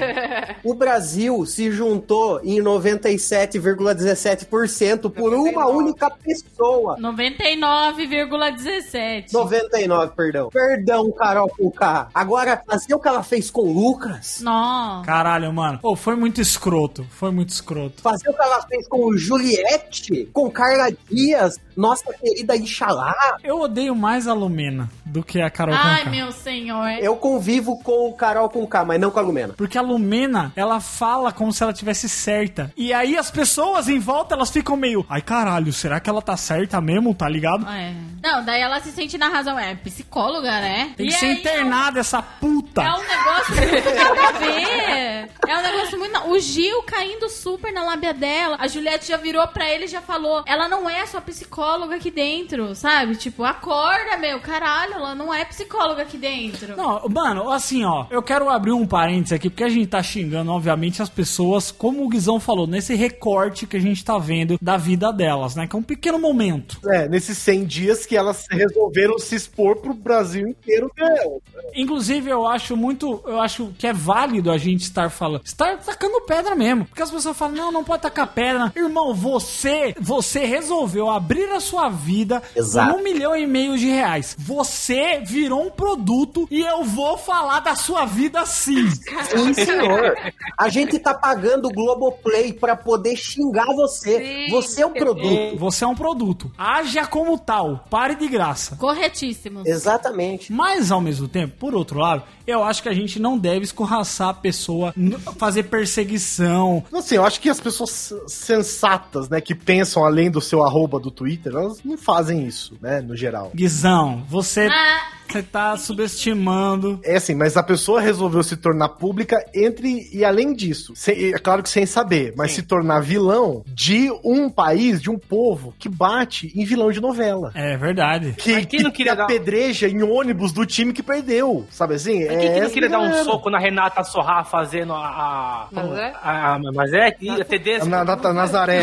O 0.65 0.75
Brasil 0.75 1.45
se 1.47 1.71
juntou 1.71 2.41
em 2.45 2.61
97,17% 2.61 5.11
por 5.11 5.33
uma 5.35 5.67
única 5.67 6.11
pessoa. 6.11 6.97
99,17. 6.99 9.33
99, 9.33 10.13
perdão. 10.17 10.49
Perdão, 10.51 11.11
Carol 11.13 11.51
K. 11.77 12.09
Agora, 12.15 12.61
fazer 12.67 12.95
o 12.95 12.99
que 12.99 13.09
ela 13.09 13.23
fez 13.23 13.51
com 13.51 13.63
o 13.63 13.73
Lucas. 13.73 14.41
Nossa. 14.43 15.05
Caralho, 15.05 15.53
mano. 15.53 15.79
Pô, 15.81 15.95
foi 15.97 16.17
muito 16.17 16.41
escroto 16.41 16.68
escroto. 16.69 17.07
Foi 17.11 17.31
muito 17.31 17.51
escroto. 17.51 18.03
Fazer 18.03 18.29
o 18.29 18.35
que 18.35 18.43
ela 18.43 18.63
fez 18.63 18.87
com 18.87 19.17
Juliette, 19.17 20.27
com 20.33 20.51
Carla 20.51 20.91
Dias, 21.11 21.59
nossa 21.79 22.13
querida 22.13 22.57
Ixalá. 22.57 23.15
Eu 23.45 23.61
odeio 23.61 23.95
mais 23.95 24.27
a 24.27 24.33
Lumena 24.35 24.91
do 25.05 25.23
que 25.23 25.41
a 25.41 25.49
Carol 25.49 25.77
Ai, 25.77 25.99
Conká. 26.01 26.11
meu 26.11 26.33
senhor. 26.33 26.89
Eu 27.01 27.15
convivo 27.17 27.81
com 27.85 28.09
o 28.09 28.13
Carol 28.15 28.49
com 28.49 28.67
K, 28.67 28.85
mas 28.85 29.01
não 29.01 29.13
com 29.13 29.19
a 29.21 29.23
Lumena. 29.23 29.55
Porque 29.57 29.79
a 29.79 29.81
Lumena, 29.81 30.53
ela 30.57 30.81
fala 30.81 31.31
como 31.31 31.53
se 31.53 31.63
ela 31.63 31.73
tivesse 31.73 32.09
certa. 32.09 32.73
E 32.77 32.93
aí 32.93 33.17
as 33.17 33.31
pessoas 33.31 33.89
em 33.89 34.01
volta, 34.01 34.35
elas 34.35 34.51
ficam 34.51 34.77
meio, 34.77 35.07
ai 35.09 35.23
caralho, 35.23 35.73
será 35.73 36.01
que 36.01 36.11
ela 36.11 36.21
tá 36.21 36.37
certa 36.37 36.81
mesmo, 36.81 37.15
tá 37.15 37.29
ligado? 37.29 37.65
É. 37.69 37.95
Não, 38.21 38.45
daí 38.45 38.61
ela 38.61 38.81
se 38.81 38.91
sente 38.91 39.17
na 39.17 39.29
razão. 39.29 39.57
É 39.57 39.77
psicóloga, 39.77 40.51
né? 40.51 40.93
Tem 40.97 41.07
E 41.07 41.11
que 41.11 41.15
ser 41.15 41.33
internada 41.35 42.01
essa 42.01 42.21
puta. 42.21 42.83
É 42.83 42.93
um 42.93 43.07
negócio 43.07 43.55
muito 43.55 43.95
nada 43.95 44.29
a 44.29 44.33
ver. 44.33 45.31
É 45.47 45.57
um 45.59 45.63
negócio 45.63 45.99
muito. 45.99 46.19
O 46.29 46.39
Gil 46.41 46.83
caindo 46.83 47.29
super 47.29 47.73
na 47.73 47.85
lábia 47.85 48.13
dela. 48.13 48.57
A 48.59 48.67
Juliette 48.67 49.07
já 49.07 49.17
virou 49.17 49.47
pra 49.47 49.71
ele 49.71 49.85
e 49.85 49.89
já 49.89 50.01
falou: 50.03 50.43
ela 50.45 50.69
não 50.69 50.91
é 50.91 51.07
sua 51.07 51.21
psicóloga 51.21 51.68
aqui 51.99 52.11
dentro, 52.11 52.75
sabe? 52.75 53.17
Tipo, 53.17 53.45
acorda, 53.45 54.17
meu, 54.19 54.41
caralho, 54.41 54.95
ela 54.95 55.15
não 55.15 55.33
é 55.33 55.45
psicóloga 55.45 56.03
aqui 56.03 56.17
dentro. 56.17 56.77
Não, 56.77 57.09
mano, 57.09 57.51
assim, 57.51 57.85
ó, 57.85 58.07
eu 58.11 58.23
quero 58.23 58.49
abrir 58.49 58.73
um 58.73 58.87
parênteses 58.87 59.33
aqui, 59.33 59.51
porque 59.51 59.65
a 59.65 59.69
gente 59.69 59.89
tá 59.89 60.03
xingando, 60.03 60.51
obviamente, 60.51 61.03
as 61.03 61.09
pessoas, 61.09 61.71
como 61.71 62.05
o 62.05 62.09
Guizão 62.09 62.41
falou, 62.41 62.67
nesse 62.67 62.95
recorte 62.95 63.67
que 63.67 63.77
a 63.77 63.81
gente 63.81 64.05
tá 64.05 64.19
vendo 64.19 64.59
da 64.61 64.77
vida 64.77 65.13
delas, 65.13 65.55
né? 65.55 65.67
Que 65.67 65.77
é 65.77 65.79
um 65.79 65.83
pequeno 65.83 66.19
momento. 66.19 66.79
É, 66.89 67.09
nesses 67.09 67.37
100 67.39 67.65
dias 67.67 68.07
que 68.07 68.17
elas 68.17 68.47
resolveram 68.51 69.19
se 69.19 69.35
expor 69.35 69.77
pro 69.77 69.95
Brasil 69.95 70.47
inteiro. 70.49 70.91
É, 70.99 71.39
Inclusive, 71.75 72.31
eu 72.31 72.47
acho 72.47 72.77
muito. 72.77 73.23
Eu 73.27 73.41
acho 73.41 73.73
que 73.79 73.87
é 73.87 73.93
válido 73.93 74.51
a 74.51 74.59
gente 74.59 74.83
estar 74.83 75.11
falando. 75.11 75.43
Estar 75.45 75.79
tacando 75.79 76.21
pedra 76.23 76.55
mesmo. 76.55 76.85
Porque 76.87 77.03
as 77.03 77.11
pessoas 77.11 77.37
falam, 77.37 77.57
não, 77.57 77.73
não 77.73 77.85
pode 77.85 78.03
tacar 78.03 78.27
pedra. 78.29 78.73
Irmão, 78.77 79.15
você, 79.15 79.95
você 80.01 80.45
resolveu 80.45 81.09
abrir 81.09 81.51
a 81.51 81.58
sua 81.61 81.89
vida 81.89 82.43
Exato. 82.55 82.93
com 82.93 83.01
um 83.01 83.03
milhão 83.03 83.37
e 83.37 83.47
meio 83.47 83.77
de 83.77 83.87
reais. 83.87 84.37
Você 84.39 85.21
virou 85.25 85.67
um 85.67 85.71
produto 85.71 86.47
e 86.51 86.61
eu 86.61 86.85
vou 86.85 87.19
falar 87.19 87.61
da 87.61 87.75
sua 87.75 88.05
vida 88.05 88.45
sim. 88.47 88.89
Sim, 88.91 89.55
senhor. 89.55 90.15
A 90.59 90.69
gente 90.69 90.99
tá 90.99 91.15
pagando 91.15 91.69
o 91.69 91.73
Globoplay 91.73 92.53
pra 92.53 92.77
poder 92.77 93.17
xingar 93.17 93.67
você. 93.75 94.19
Sim. 94.19 94.51
Você 94.51 94.83
é 94.83 94.87
o 94.87 94.91
produto. 94.91 95.57
Você 95.59 95.85
é 95.85 95.87
um 95.87 95.95
produto. 95.95 96.51
Haja 96.57 97.07
como 97.07 97.39
tal. 97.39 97.85
Pare 97.91 98.15
de 98.15 98.29
graça. 98.29 98.77
Corretíssimo. 98.77 99.63
Exatamente. 99.67 100.53
Mas, 100.53 100.91
ao 100.91 101.01
mesmo 101.01 101.29
tempo, 101.29 101.57
por 101.59 101.75
outro 101.75 101.99
lado, 101.99 102.23
eu 102.47 102.65
acho 102.65 102.83
que 102.83 102.89
a 102.89 102.95
gente 102.95 103.21
não 103.21 103.37
deve 103.37 103.65
escorraçar 103.65 104.29
a 104.31 104.35
pessoa, 104.35 104.95
fazer 105.37 105.65
perseguição. 105.65 106.83
Assim, 106.93 107.17
eu 107.17 107.25
acho 107.25 107.41
que 107.41 107.49
as 107.51 107.61
pessoas 107.61 108.13
sensatas, 108.27 109.29
né, 109.29 109.41
que 109.41 109.55
pensam 109.55 110.05
além 110.05 110.31
do 110.31 110.41
seu 110.41 110.63
arroba 110.63 110.99
do 110.99 111.11
Twitter, 111.11 111.48
elas 111.55 111.83
não 111.85 111.97
fazem 111.99 112.47
isso, 112.47 112.77
né, 112.81 113.01
no 113.01 113.17
geral. 113.17 113.51
Guizão, 113.55 114.25
você, 114.29 114.67
Ah, 114.71 115.01
você 115.29 115.43
tá 115.43 115.77
subestimando. 115.77 117.01
É 117.05 117.17
assim, 117.17 117.35
mas 117.35 117.57
a 117.57 117.63
pessoa 117.63 118.01
resolveu 118.01 118.43
se 118.43 118.57
tornar 118.57 118.89
pública 118.91 119.37
entre 119.55 120.09
e 120.13 120.25
além 120.25 120.55
disso. 120.55 120.93
Sem- 120.97 121.33
é 121.35 121.39
claro 121.39 121.63
que 121.63 121.69
sem 121.69 121.87
saber, 121.87 122.33
mas 122.37 122.53
se 122.53 122.63
tornar 122.63 123.01
vilão 123.01 123.63
de 123.67 124.11
um 124.25 124.49
país, 124.51 125.01
de 125.01 125.11
um 125.11 125.19
povo 125.19 125.75
que 125.79 125.89
bate 125.89 126.53
em 126.57 126.65
vilão 126.65 126.91
de 126.91 127.01
novela. 127.01 127.53
É 127.55 127.77
verdade. 127.77 128.33
Que, 128.39 128.53
Mas 128.55 128.67
quem 128.67 128.81
não 128.83 128.91
queria 128.91 129.15
dar- 129.15 129.25
apedreja 129.25 129.89
em 129.89 130.03
ônibus 130.03 130.53
do 130.53 130.65
time 130.67 130.93
que 130.93 131.03
perdeu, 131.03 131.67
sabe 131.71 131.95
assim? 131.95 132.27
Mas 132.27 132.39
quem 132.39 132.53
que 132.53 132.59
não 132.59 132.65
essa 132.65 132.73
queria 132.75 132.89
dar 132.89 133.01
um 133.01 133.25
soco 133.25 133.51
na 133.51 133.59
Renata 133.59 134.03
Sorrar 134.05 134.45
fazendo 134.47 134.93
a. 134.95 134.99
a 134.99 135.69
Mazé? 135.73 136.13
a, 136.23 136.55
a 136.55 136.59
Mazé? 136.73 137.17
E 137.21 137.31
a 137.31 137.45
Tedesco? 137.45 137.87
Na, 137.87 138.05
na, 138.05 138.17
Nazaré. 138.33 138.83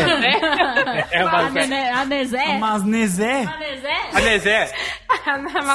É, 1.10 1.22
a, 1.22 1.30
Mazé. 1.30 1.60
Nene- 1.66 1.90
a 1.90 2.04
Nezé. 2.04 2.36
Mas 2.46 2.46
Nezé, 2.46 2.46
A 2.46 2.50
Nezé? 2.50 2.55
A 2.64 2.78
Nezé. 4.20 4.72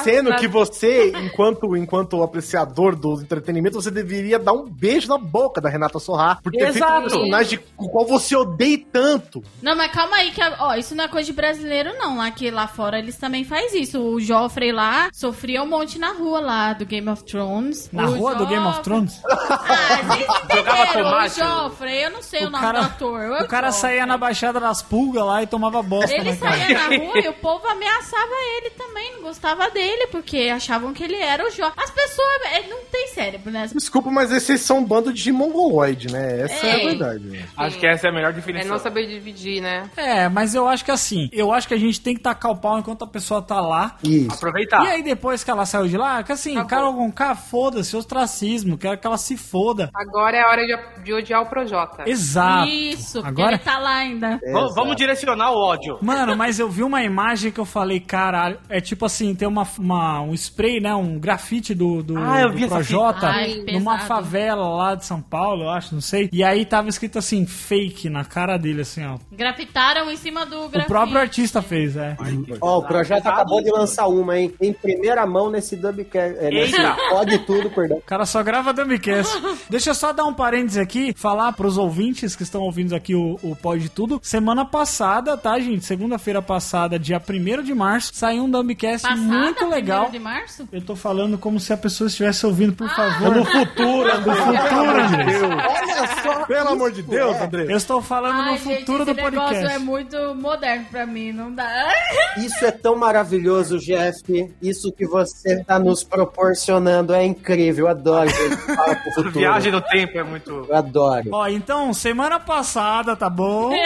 Sendo 0.02 0.34
que 0.36 0.48
você, 0.48 1.12
enquanto, 1.16 1.76
enquanto 1.76 2.22
apreciador 2.22 2.96
do 2.96 3.20
entretenimento, 3.20 3.80
você 3.80 3.90
deveria 3.90 4.38
dar 4.38 4.52
um 4.52 4.68
beijo 4.68 5.08
na 5.08 5.18
boca 5.18 5.60
da 5.60 5.68
Renata 5.68 5.98
Sorrar 5.98 6.40
por 6.42 6.50
ter 6.52 6.72
feito 6.72 6.74
um 6.74 6.86
Exato. 6.86 7.02
personagem 7.02 7.60
com 7.76 7.84
o 7.86 7.88
qual 7.90 8.06
você 8.06 8.34
odeia 8.36 8.78
tanto. 8.92 9.42
Não, 9.62 9.76
mas 9.76 9.92
calma 9.92 10.16
aí, 10.16 10.30
que 10.30 10.40
ó, 10.58 10.74
isso 10.74 10.94
não 10.94 11.04
é 11.04 11.08
coisa 11.08 11.26
de 11.26 11.32
brasileiro, 11.32 11.92
não. 11.98 12.16
Lá 12.18 12.30
que 12.30 12.50
lá 12.50 12.66
fora 12.66 12.98
eles 12.98 13.16
também 13.16 13.44
faz 13.44 13.72
isso. 13.74 14.00
O 14.00 14.20
Joffrey 14.20 14.72
lá 14.72 15.08
sofria 15.12 15.62
um 15.62 15.66
monte 15.68 15.98
na 15.98 16.12
rua 16.12 16.40
lá 16.40 16.72
do 16.72 16.84
Game 16.86 17.08
of 17.08 17.22
Thrones. 17.24 17.90
na 17.92 18.04
O 18.08 18.16
rua 18.16 18.34
do 18.34 18.46
Game 18.46 18.64
of 18.66 18.76
Joffrey- 18.76 18.82
Thrones, 18.84 19.20
Ah, 19.30 19.98
vocês 20.06 20.26
Jogava 20.52 20.82
entenderam, 20.84 21.04
tomate. 21.10 21.40
O 21.40 21.44
Joffrey, 21.44 22.02
eu 22.04 22.10
não 22.10 22.22
sei 22.22 22.44
o, 22.44 22.48
o 22.48 22.50
nome 22.50 22.64
cara, 22.64 22.80
do 22.80 22.84
ator. 22.86 23.20
o 23.42 23.48
cara 23.48 23.66
Joffrey. 23.70 23.72
saía 23.92 24.06
na 24.06 24.16
Baixada 24.16 24.60
das 24.60 24.82
Pulgas 24.82 25.24
lá 25.24 25.42
e 25.42 25.46
tomava 25.46 25.82
bosta 25.82 26.14
Ele 26.14 26.30
na 26.30 26.36
cara. 26.36 26.56
Saía 26.62 26.78
na 26.88 26.96
rua 27.04 27.18
e 27.18 27.28
o 27.28 27.32
povo 27.34 27.66
ameaçava 27.66 28.32
ele 28.58 28.70
também, 28.70 29.12
não 29.14 29.22
gostava 29.22 29.70
dele, 29.70 30.06
porque 30.08 30.50
achavam 30.54 30.92
que 30.92 31.02
ele 31.04 31.16
era 31.16 31.44
o 31.46 31.50
Joffrey. 31.50 31.72
As 31.84 31.90
pessoas 31.90 32.42
é, 32.52 32.68
não 32.68 32.78
tem 32.90 33.08
cérebro, 33.08 33.50
né? 33.50 33.68
Desculpa, 33.74 34.10
mas 34.10 34.30
esses 34.32 34.60
são 34.60 34.78
um 34.78 34.84
bando 34.84 35.12
de 35.12 35.32
mongoloide, 35.32 36.10
né? 36.12 36.42
Essa 36.42 36.66
é, 36.66 36.72
a 36.72 36.78
É. 36.80 36.84
verdade. 36.86 37.44
Acho 37.56 37.78
que 37.78 37.86
essa 37.86 38.06
é 38.06 38.10
a 38.10 38.12
melhor 38.12 38.30
É 38.30 38.32
definição. 38.34 38.70
não 38.72 38.78
saber 38.78 39.06
dividir, 39.06 39.60
né? 39.60 39.90
É, 39.96 40.28
mas 40.28 40.54
eu 40.54 40.66
acho 40.68 40.84
que 40.84 40.90
assim, 40.90 41.28
eu 41.32 41.52
acho 41.52 41.68
que 41.68 41.74
a 41.74 41.78
gente 41.78 42.00
tem 42.00 42.14
que 42.14 42.20
tacar 42.20 42.50
o 42.52 42.56
pau 42.56 42.78
enquanto 42.78 43.02
a 43.04 43.06
pessoa 43.06 43.42
tá 43.42 43.60
lá. 43.60 43.96
Isso. 44.02 44.32
Aproveitar. 44.34 44.84
E 44.84 44.88
aí 44.88 45.02
depois 45.02 45.42
que 45.44 45.50
ela 45.50 45.66
saiu 45.66 45.86
de 45.88 45.96
lá, 45.96 46.22
que 46.22 46.32
assim. 46.32 46.62
Carol 46.66 46.94
Conká, 46.94 47.34
foda-se, 47.34 47.96
ostracismo, 47.96 48.78
quero 48.78 48.96
que 48.98 49.06
ela 49.06 49.18
se 49.18 49.36
foda. 49.36 49.90
Agora 49.94 50.36
é 50.36 50.40
a 50.42 50.48
hora 50.48 50.66
de, 50.66 51.02
de 51.04 51.12
odiar 51.12 51.42
o 51.42 51.46
Projota. 51.46 52.04
Exato. 52.06 52.68
Isso, 52.68 53.20
Agora, 53.24 53.52
ele 53.52 53.58
tá 53.58 53.78
lá 53.78 53.96
ainda. 53.96 54.40
Vamos- 54.52 54.74
Vamos 54.74 54.96
direcionar 54.96 55.50
o 55.50 55.56
ódio. 55.58 55.98
Mano, 56.00 56.36
mas 56.36 56.51
eu 56.58 56.68
vi 56.68 56.82
uma 56.82 57.02
imagem 57.02 57.50
que 57.52 57.60
eu 57.60 57.64
falei, 57.64 58.00
caralho, 58.00 58.58
é 58.68 58.80
tipo 58.80 59.04
assim, 59.04 59.34
tem 59.34 59.46
uma, 59.48 59.66
uma- 59.78 60.20
um 60.22 60.34
spray, 60.34 60.80
né, 60.80 60.94
um 60.94 61.18
grafite 61.18 61.74
do, 61.74 62.02
do, 62.02 62.18
Ah, 62.18 62.40
eu 62.42 62.50
do 62.50 62.68
Projota 62.68 63.26
Ai, 63.28 63.64
numa 63.72 63.92
pesado. 63.94 64.08
favela 64.08 64.68
lá 64.68 64.94
de 64.94 65.04
São 65.04 65.20
Paulo, 65.20 65.64
eu 65.64 65.70
acho, 65.70 65.94
não 65.94 66.00
sei. 66.02 66.28
E 66.32 66.42
aí 66.42 66.64
tava 66.64 66.88
escrito 66.88 67.18
assim, 67.18 67.46
fake 67.46 68.08
na 68.08 68.24
cara 68.24 68.56
dele, 68.56 68.82
assim, 68.82 69.04
ó. 69.04 69.18
Grafitaram 69.32 70.10
em 70.10 70.16
cima 70.16 70.44
do 70.46 70.62
O 70.64 70.68
grafite. 70.68 70.88
próprio 70.88 71.18
artista 71.18 71.62
fez, 71.62 71.96
é. 71.96 72.16
Ó, 72.60 72.78
o 72.78 72.82
projeto 72.82 73.26
acabou 73.26 73.62
de 73.62 73.70
lançar 73.70 74.06
uma, 74.06 74.38
hein? 74.38 74.52
Em 74.60 74.72
primeira 74.72 75.26
mão 75.26 75.50
nesse 75.50 75.76
Dubcast. 75.76 76.38
É, 76.38 76.50
nesse! 76.50 76.76
Pode 77.10 77.38
tudo, 77.40 77.70
perdão. 77.70 77.98
O 77.98 78.02
cara 78.02 78.24
só 78.26 78.42
grava 78.42 78.72
Dumbcast. 78.72 79.32
Deixa 79.70 79.90
eu 79.90 79.94
só 79.94 80.12
dar 80.12 80.24
um 80.24 80.34
parênteses 80.34 80.78
aqui, 80.78 81.12
falar 81.16 81.52
pros 81.52 81.76
ouvintes 81.78 82.34
que 82.36 82.42
estão 82.42 82.62
ouvindo 82.62 82.94
aqui 82.94 83.14
o, 83.14 83.38
o 83.42 83.54
Pode 83.56 83.88
Tudo. 83.88 84.20
Semana 84.22 84.64
passada, 84.64 85.36
tá, 85.36 85.58
gente? 85.58 85.84
Segunda-feira 85.84 86.41
passada, 86.42 86.98
dia 86.98 87.20
1 87.20 87.62
de 87.62 87.74
março, 87.74 88.10
saiu 88.14 88.44
um 88.44 88.50
Dumbcast 88.50 89.06
Passada, 89.08 89.20
muito 89.20 89.66
legal. 89.68 90.06
1º 90.06 90.10
de 90.12 90.18
março? 90.18 90.68
Eu 90.72 90.82
tô 90.82 90.96
falando 90.96 91.38
como 91.38 91.58
se 91.60 91.72
a 91.72 91.76
pessoa 91.76 92.08
estivesse 92.08 92.44
ouvindo, 92.46 92.72
por 92.72 92.88
Ah. 92.90 92.94
favor. 92.94 93.36
No 93.36 93.44
futuro, 93.44 94.12
André. 94.12 94.34
futuro, 94.34 95.00
André. 95.00 95.38
Olha 95.42 96.22
só. 96.22 96.44
Pelo 96.46 96.68
amor 96.70 96.90
de 96.92 97.02
Deus. 97.02 97.36
André. 97.40 97.64
Eu 97.68 97.76
estou 97.76 98.02
falando 98.02 98.40
Ai, 98.40 98.52
no 98.52 98.58
gente, 98.58 98.80
futuro 98.80 99.02
esse 99.04 99.12
do 99.12 99.16
negócio 99.16 99.38
podcast. 99.48 99.74
é 99.74 99.78
muito 99.78 100.34
moderno 100.34 100.86
pra 100.90 101.06
mim, 101.06 101.32
não 101.32 101.52
dá. 101.54 101.92
Isso 102.36 102.64
é 102.64 102.70
tão 102.70 102.96
maravilhoso, 102.96 103.78
Jeff. 103.78 104.22
Isso 104.60 104.92
que 104.92 105.06
você 105.06 105.62
tá 105.64 105.78
nos 105.78 106.02
proporcionando 106.04 107.14
é 107.14 107.24
incrível. 107.24 107.86
Eu 107.86 107.88
adoro 107.90 108.28
gente 108.28 108.56
fala 108.74 108.96
pro 108.96 109.12
futuro. 109.12 109.30
Viagem 109.32 109.72
no 109.72 109.80
tempo 109.80 110.18
é 110.18 110.22
muito. 110.22 110.66
Eu 110.68 110.76
adoro. 110.76 111.28
Ó, 111.32 111.46
então, 111.48 111.92
semana 111.92 112.38
passada, 112.40 113.14
tá 113.16 113.28
bom? 113.30 113.72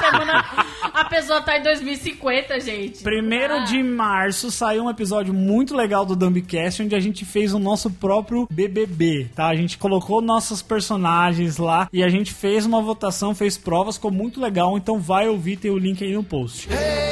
Semana 0.00 0.44
a 0.92 1.04
pessoa 1.04 1.40
tá 1.42 1.56
em 1.58 1.62
2050, 1.80 2.60
gente. 2.60 3.02
Primeiro 3.02 3.54
Ah. 3.54 3.64
de 3.64 3.82
março 3.82 4.50
saiu 4.50 4.84
um 4.84 4.90
episódio 4.90 5.32
muito 5.32 5.74
legal 5.74 6.04
do 6.04 6.14
Dumbcast, 6.14 6.82
onde 6.82 6.94
a 6.94 7.00
gente 7.00 7.24
fez 7.24 7.54
o 7.54 7.58
nosso 7.58 7.90
próprio 7.90 8.46
BBB, 8.50 9.28
tá? 9.34 9.46
A 9.48 9.54
gente 9.54 9.78
colocou 9.78 10.20
nossos 10.20 10.60
personagens 10.62 11.56
lá 11.56 11.88
e 11.92 12.02
a 12.02 12.08
gente 12.08 12.32
fez 12.32 12.66
uma 12.66 12.82
votação, 12.82 13.34
fez 13.34 13.56
provas, 13.56 13.96
ficou 13.96 14.10
muito 14.10 14.40
legal. 14.40 14.76
Então 14.76 14.98
vai 14.98 15.28
ouvir, 15.28 15.56
tem 15.56 15.70
o 15.70 15.78
link 15.78 16.02
aí 16.04 16.12
no 16.12 16.22
post. 16.24 16.68
Hey. 16.70 17.11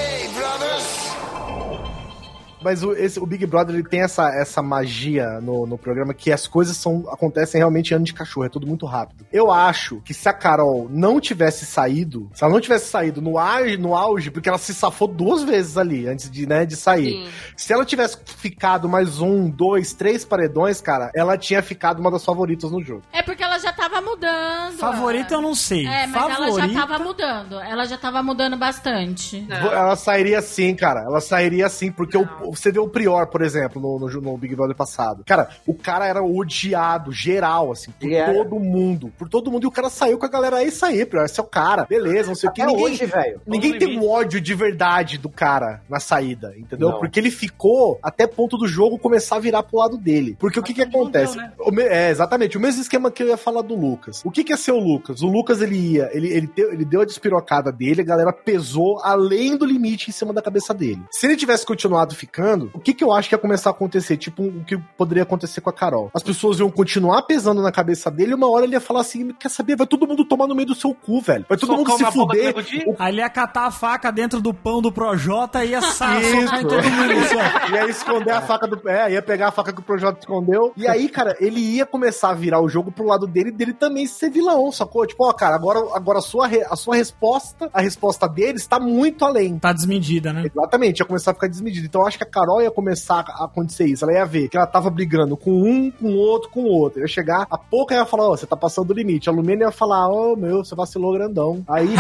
Mas 2.63 2.83
o, 2.83 2.93
esse- 2.93 3.19
o 3.19 3.27
Big 3.27 3.45
Brother 3.47 3.75
ele 3.75 3.89
tem 3.89 4.03
essa, 4.03 4.29
essa 4.35 4.63
magia 4.63 5.41
no, 5.41 5.67
no 5.67 5.79
programa 5.79 6.13
que 6.15 6.31
as 6.33 6.47
coisas 6.47 6.77
são, 6.77 7.05
acontecem 7.11 7.59
realmente 7.59 7.95
ano 7.95 8.05
de 8.05 8.13
cachorro, 8.15 8.47
é 8.47 8.49
tudo 8.49 8.67
muito 8.67 8.87
rápido. 8.87 9.25
Eu 9.33 9.51
acho 9.51 10.01
que 10.03 10.13
se 10.15 10.29
a 10.29 10.33
Carol 10.33 10.87
não 10.91 11.21
tivesse 11.21 11.65
saído, 11.67 12.31
se 12.35 12.45
ela 12.45 12.53
não 12.53 12.61
tivesse 12.61 12.89
saído 12.91 13.21
no 13.23 13.39
auge, 13.39 13.77
no 13.77 13.95
auge 13.97 14.31
porque 14.31 14.49
ela 14.49 14.59
se 14.59 14.75
safou 14.75 15.09
duas 15.09 15.43
vezes 15.43 15.77
ali 15.77 16.07
antes 16.09 16.31
de, 16.31 16.47
né, 16.47 16.65
de 16.67 16.77
sair. 16.77 17.25
Sim. 17.25 17.29
Se 17.57 17.73
ela 17.73 17.85
tivesse 17.85 18.19
ficado 18.25 18.89
mais 18.89 19.21
um, 19.21 19.49
dois, 19.49 19.93
três 19.93 20.25
paredões, 20.25 20.81
cara, 20.81 21.11
ela 21.15 21.37
tinha 21.39 21.63
ficado 21.63 22.01
uma 22.01 22.11
das 22.11 22.25
favoritas 22.25 22.71
no 22.71 22.83
jogo. 22.83 23.03
É 23.13 23.23
porque 23.23 23.43
ela 23.43 23.50
já 23.61 23.73
tava 23.73 24.01
mudando. 24.01 24.77
Favorita 24.79 25.35
eu 25.35 25.41
não 25.43 25.55
sei. 25.55 25.87
É, 25.87 26.07
mas 26.07 26.23
ela 26.25 26.35
Favorita. 26.47 26.69
já 26.69 26.81
tava 26.87 26.99
mudando. 27.05 27.61
Ela 27.61 27.85
já 27.85 27.97
tava 27.99 28.23
mudando 28.23 28.57
bastante. 28.57 29.47
Ela 29.49 29.95
sairia 29.97 30.41
sim, 30.43 30.75
cara. 30.75 31.01
Ela 31.03 31.21
sairia 31.21 31.69
sim, 31.69 31.93
porque 31.93 32.17
o- 32.19 32.29
você 32.51 32.73
vê 32.73 32.79
o 32.79 32.89
Prior, 32.89 33.27
por 33.29 33.43
exemplo, 33.43 33.81
no, 33.81 33.99
no, 34.09 34.21
no 34.21 34.37
Big 34.37 34.55
Brother 34.57 34.75
passado. 34.77 35.23
Cara, 35.27 35.49
o 35.67 35.75
cara 35.75 36.07
era 36.07 36.23
odiado, 36.23 37.13
geral, 37.13 37.71
assim, 37.73 37.91
por 37.93 38.11
era. 38.13 38.33
todo 38.35 38.59
mundo. 38.59 39.13
Por 39.19 39.29
todo 39.29 39.51
mundo. 39.51 39.65
E 39.65 39.67
o 39.67 39.71
cara 39.71 39.89
saiu 39.91 40.19
com 40.19 40.27
a 40.27 40.29
galera, 40.29 40.63
é 40.63 40.71
aí, 40.83 41.05
Prior, 41.07 41.25
esse 41.25 41.39
é 41.39 41.43
o 41.43 41.47
cara. 41.47 41.85
Beleza, 41.89 42.29
não 42.29 42.35
sei 42.35 42.49
o 42.49 42.53
que. 42.53 42.63
Até 42.63 42.71
Ninguém, 42.71 42.85
hoje, 42.87 43.07
velho. 43.07 43.41
ninguém 43.47 43.79
tem 43.79 43.99
um 43.99 44.09
ódio 44.09 44.41
de 44.41 44.55
verdade 44.55 45.19
do 45.19 45.29
cara 45.29 45.83
na 45.89 46.01
saída, 46.01 46.55
entendeu? 46.57 46.91
Não. 46.91 46.99
Porque 46.99 47.19
ele 47.21 47.31
ficou 47.31 47.99
até 48.03 48.27
ponto 48.27 48.57
do 48.57 48.67
jogo 48.67 48.99
começar 48.99 49.37
a 49.37 49.41
virar 49.41 49.63
pro 49.63 49.79
lado 49.79 49.97
dele. 49.97 50.37
Porque 50.39 50.59
o 50.59 50.63
que 50.63 50.73
que 50.75 50.83
acontece? 50.83 51.35
deu, 51.35 51.43
né? 51.43 51.53
O 51.59 51.71
me- 51.71 51.83
é, 51.83 52.11
exatamente. 52.11 52.57
O 52.57 52.61
mesmo 52.61 52.81
esquema 52.81 53.11
que 53.11 53.23
eu 53.23 53.29
ia 53.29 53.37
falar 53.37 53.50
do 53.63 53.75
Lucas. 53.75 54.23
O 54.25 54.31
que 54.31 54.45
que 54.45 54.53
é 54.53 54.57
ser 54.57 54.73
o 54.73 54.79
Lucas? 54.79 55.21
O 55.23 55.27
Lucas, 55.27 55.61
ele 55.61 55.77
ia, 55.77 56.09
ele, 56.13 56.29
ele, 56.29 56.47
deu, 56.47 56.73
ele 56.73 56.85
deu 56.85 57.01
a 57.01 57.05
despirocada 57.05 57.73
dele, 57.73 58.01
a 58.03 58.05
galera 58.05 58.33
pesou 58.33 59.01
além 59.03 59.57
do 59.57 59.67
limite 59.67 60.11
em 60.11 60.13
cima 60.13 60.33
da 60.33 60.41
cabeça 60.41 60.73
dele. 60.73 61.03
Se 61.11 61.27
ele 61.27 61.37
tivesse 61.37 61.67
continuado 61.67 62.15
ficando, 62.15 62.71
o 62.73 62.79
que 62.79 62.95
que 62.95 63.03
eu 63.03 63.13
acho 63.13 63.29
que 63.29 63.35
ia 63.35 63.39
começar 63.39 63.71
a 63.71 63.73
acontecer? 63.73 64.17
Tipo, 64.17 64.45
o 64.45 64.65
que 64.65 64.79
poderia 64.97 65.23
acontecer 65.25 65.61
com 65.61 65.71
a 65.71 65.73
Carol. 65.73 66.11
As 66.15 66.23
pessoas 66.23 66.61
iam 66.61 66.71
continuar 66.71 67.23
pesando 67.23 67.61
na 67.63 67.73
cabeça 67.73 68.11
dele 68.11 68.33
e 68.33 68.35
uma 68.35 68.51
hora 68.51 68.65
ele 68.65 68.75
ia 68.75 68.81
falar 68.81 69.01
assim, 69.01 69.33
quer 69.33 69.49
saber? 69.49 69.77
Vai 69.77 69.87
todo 69.87 70.07
mundo 70.07 70.25
tomar 70.25 70.47
no 70.47 70.55
meio 70.55 70.69
do 70.69 70.75
seu 70.75 70.95
cu, 70.95 71.21
velho. 71.21 71.45
Vai 71.49 71.59
todo 71.59 71.77
mundo 71.77 71.91
se 71.97 72.05
fuder. 72.07 72.55
O 72.87 72.95
Aí 72.99 73.13
ele 73.13 73.21
ia 73.21 73.31
catar 73.31 73.67
a 73.67 73.71
faca 73.71 74.11
dentro 74.11 74.41
do 74.41 74.53
pão 74.55 74.81
do 74.81 74.93
Projota 74.93 75.65
e 75.65 75.71
ia 75.71 75.81
sa- 75.81 76.21
Isso. 76.21 76.41
socar 76.43 76.61
em 76.61 76.67
todo 76.67 76.83
mundo. 76.83 77.11
Ia 77.73 77.89
esconder 77.89 78.33
a 78.33 78.41
faca 78.41 78.67
do 78.67 78.77
pé, 78.77 79.13
ia 79.13 79.23
pegar 79.23 79.49
a 79.49 79.51
faca 79.53 79.73
que 79.73 79.81
o 79.81 79.83
Projota 79.83 80.19
escondeu. 80.21 80.73
E 80.77 80.87
aí, 80.87 81.09
cara, 81.09 81.37
ele 81.41 81.61
ia 81.61 81.87
começar 81.87 82.31
a 82.31 82.35
virar 82.35 82.61
o 82.61 82.69
jogo 82.69 82.91
pro 82.91 83.07
lado 83.07 83.27
dele 83.27 83.40
e 83.49 83.53
dele 83.53 83.73
também 83.73 84.07
ser 84.07 84.31
vilão, 84.31 84.71
sacou? 84.71 85.07
Tipo, 85.07 85.29
ó, 85.29 85.33
cara, 85.33 85.55
agora, 85.57 85.81
agora 85.95 86.19
a, 86.19 86.23
sua 86.23 86.47
re- 86.47 86.67
a 86.69 86.77
sua 86.77 86.97
resposta, 86.97 87.71
a 87.73 87.81
resposta 87.81 88.29
dele 88.29 88.59
está 88.59 88.79
muito 88.79 89.25
além. 89.25 89.59
Tá 89.59 89.73
desmedida, 89.73 90.33
né? 90.33 90.45
Exatamente, 90.45 91.01
ia 91.01 91.07
começar 91.07 91.31
a 91.31 91.35
ficar 91.35 91.49
desmedido. 91.49 91.87
Então 91.87 92.03
eu 92.03 92.07
acho 92.07 92.19
que 92.19 92.25
a 92.25 92.31
Carol 92.31 92.61
ia 92.63 92.71
começar 92.71 93.25
a 93.29 93.45
acontecer 93.45 93.87
isso. 93.87 94.05
Ela 94.05 94.15
ia 94.15 94.27
ver 94.27 94.49
que 94.49 94.57
ela 94.57 94.67
tava 94.67 94.91
brigando 94.91 95.37
com 95.37 95.51
um, 95.51 95.91
com 95.91 96.15
outro, 96.15 96.51
com 96.51 96.65
outro. 96.65 97.01
Ia 97.01 97.09
chegar, 97.09 97.47
a 97.51 97.59
pouco 97.59 97.93
ela 97.93 98.03
ia 98.03 98.07
falar, 98.07 98.29
ó, 98.29 98.37
você 98.37 98.47
tá 98.47 98.57
passando 98.57 98.89
do 98.89 98.95
limite. 98.95 99.29
A 99.29 99.33
Lumena 99.33 99.65
ia 99.65 99.71
falar, 99.73 100.09
ô 100.09 100.37
meu, 100.37 100.65
você 100.65 100.75
vacilou 100.75 101.13
grandão. 101.13 101.65
Aí, 101.69 101.89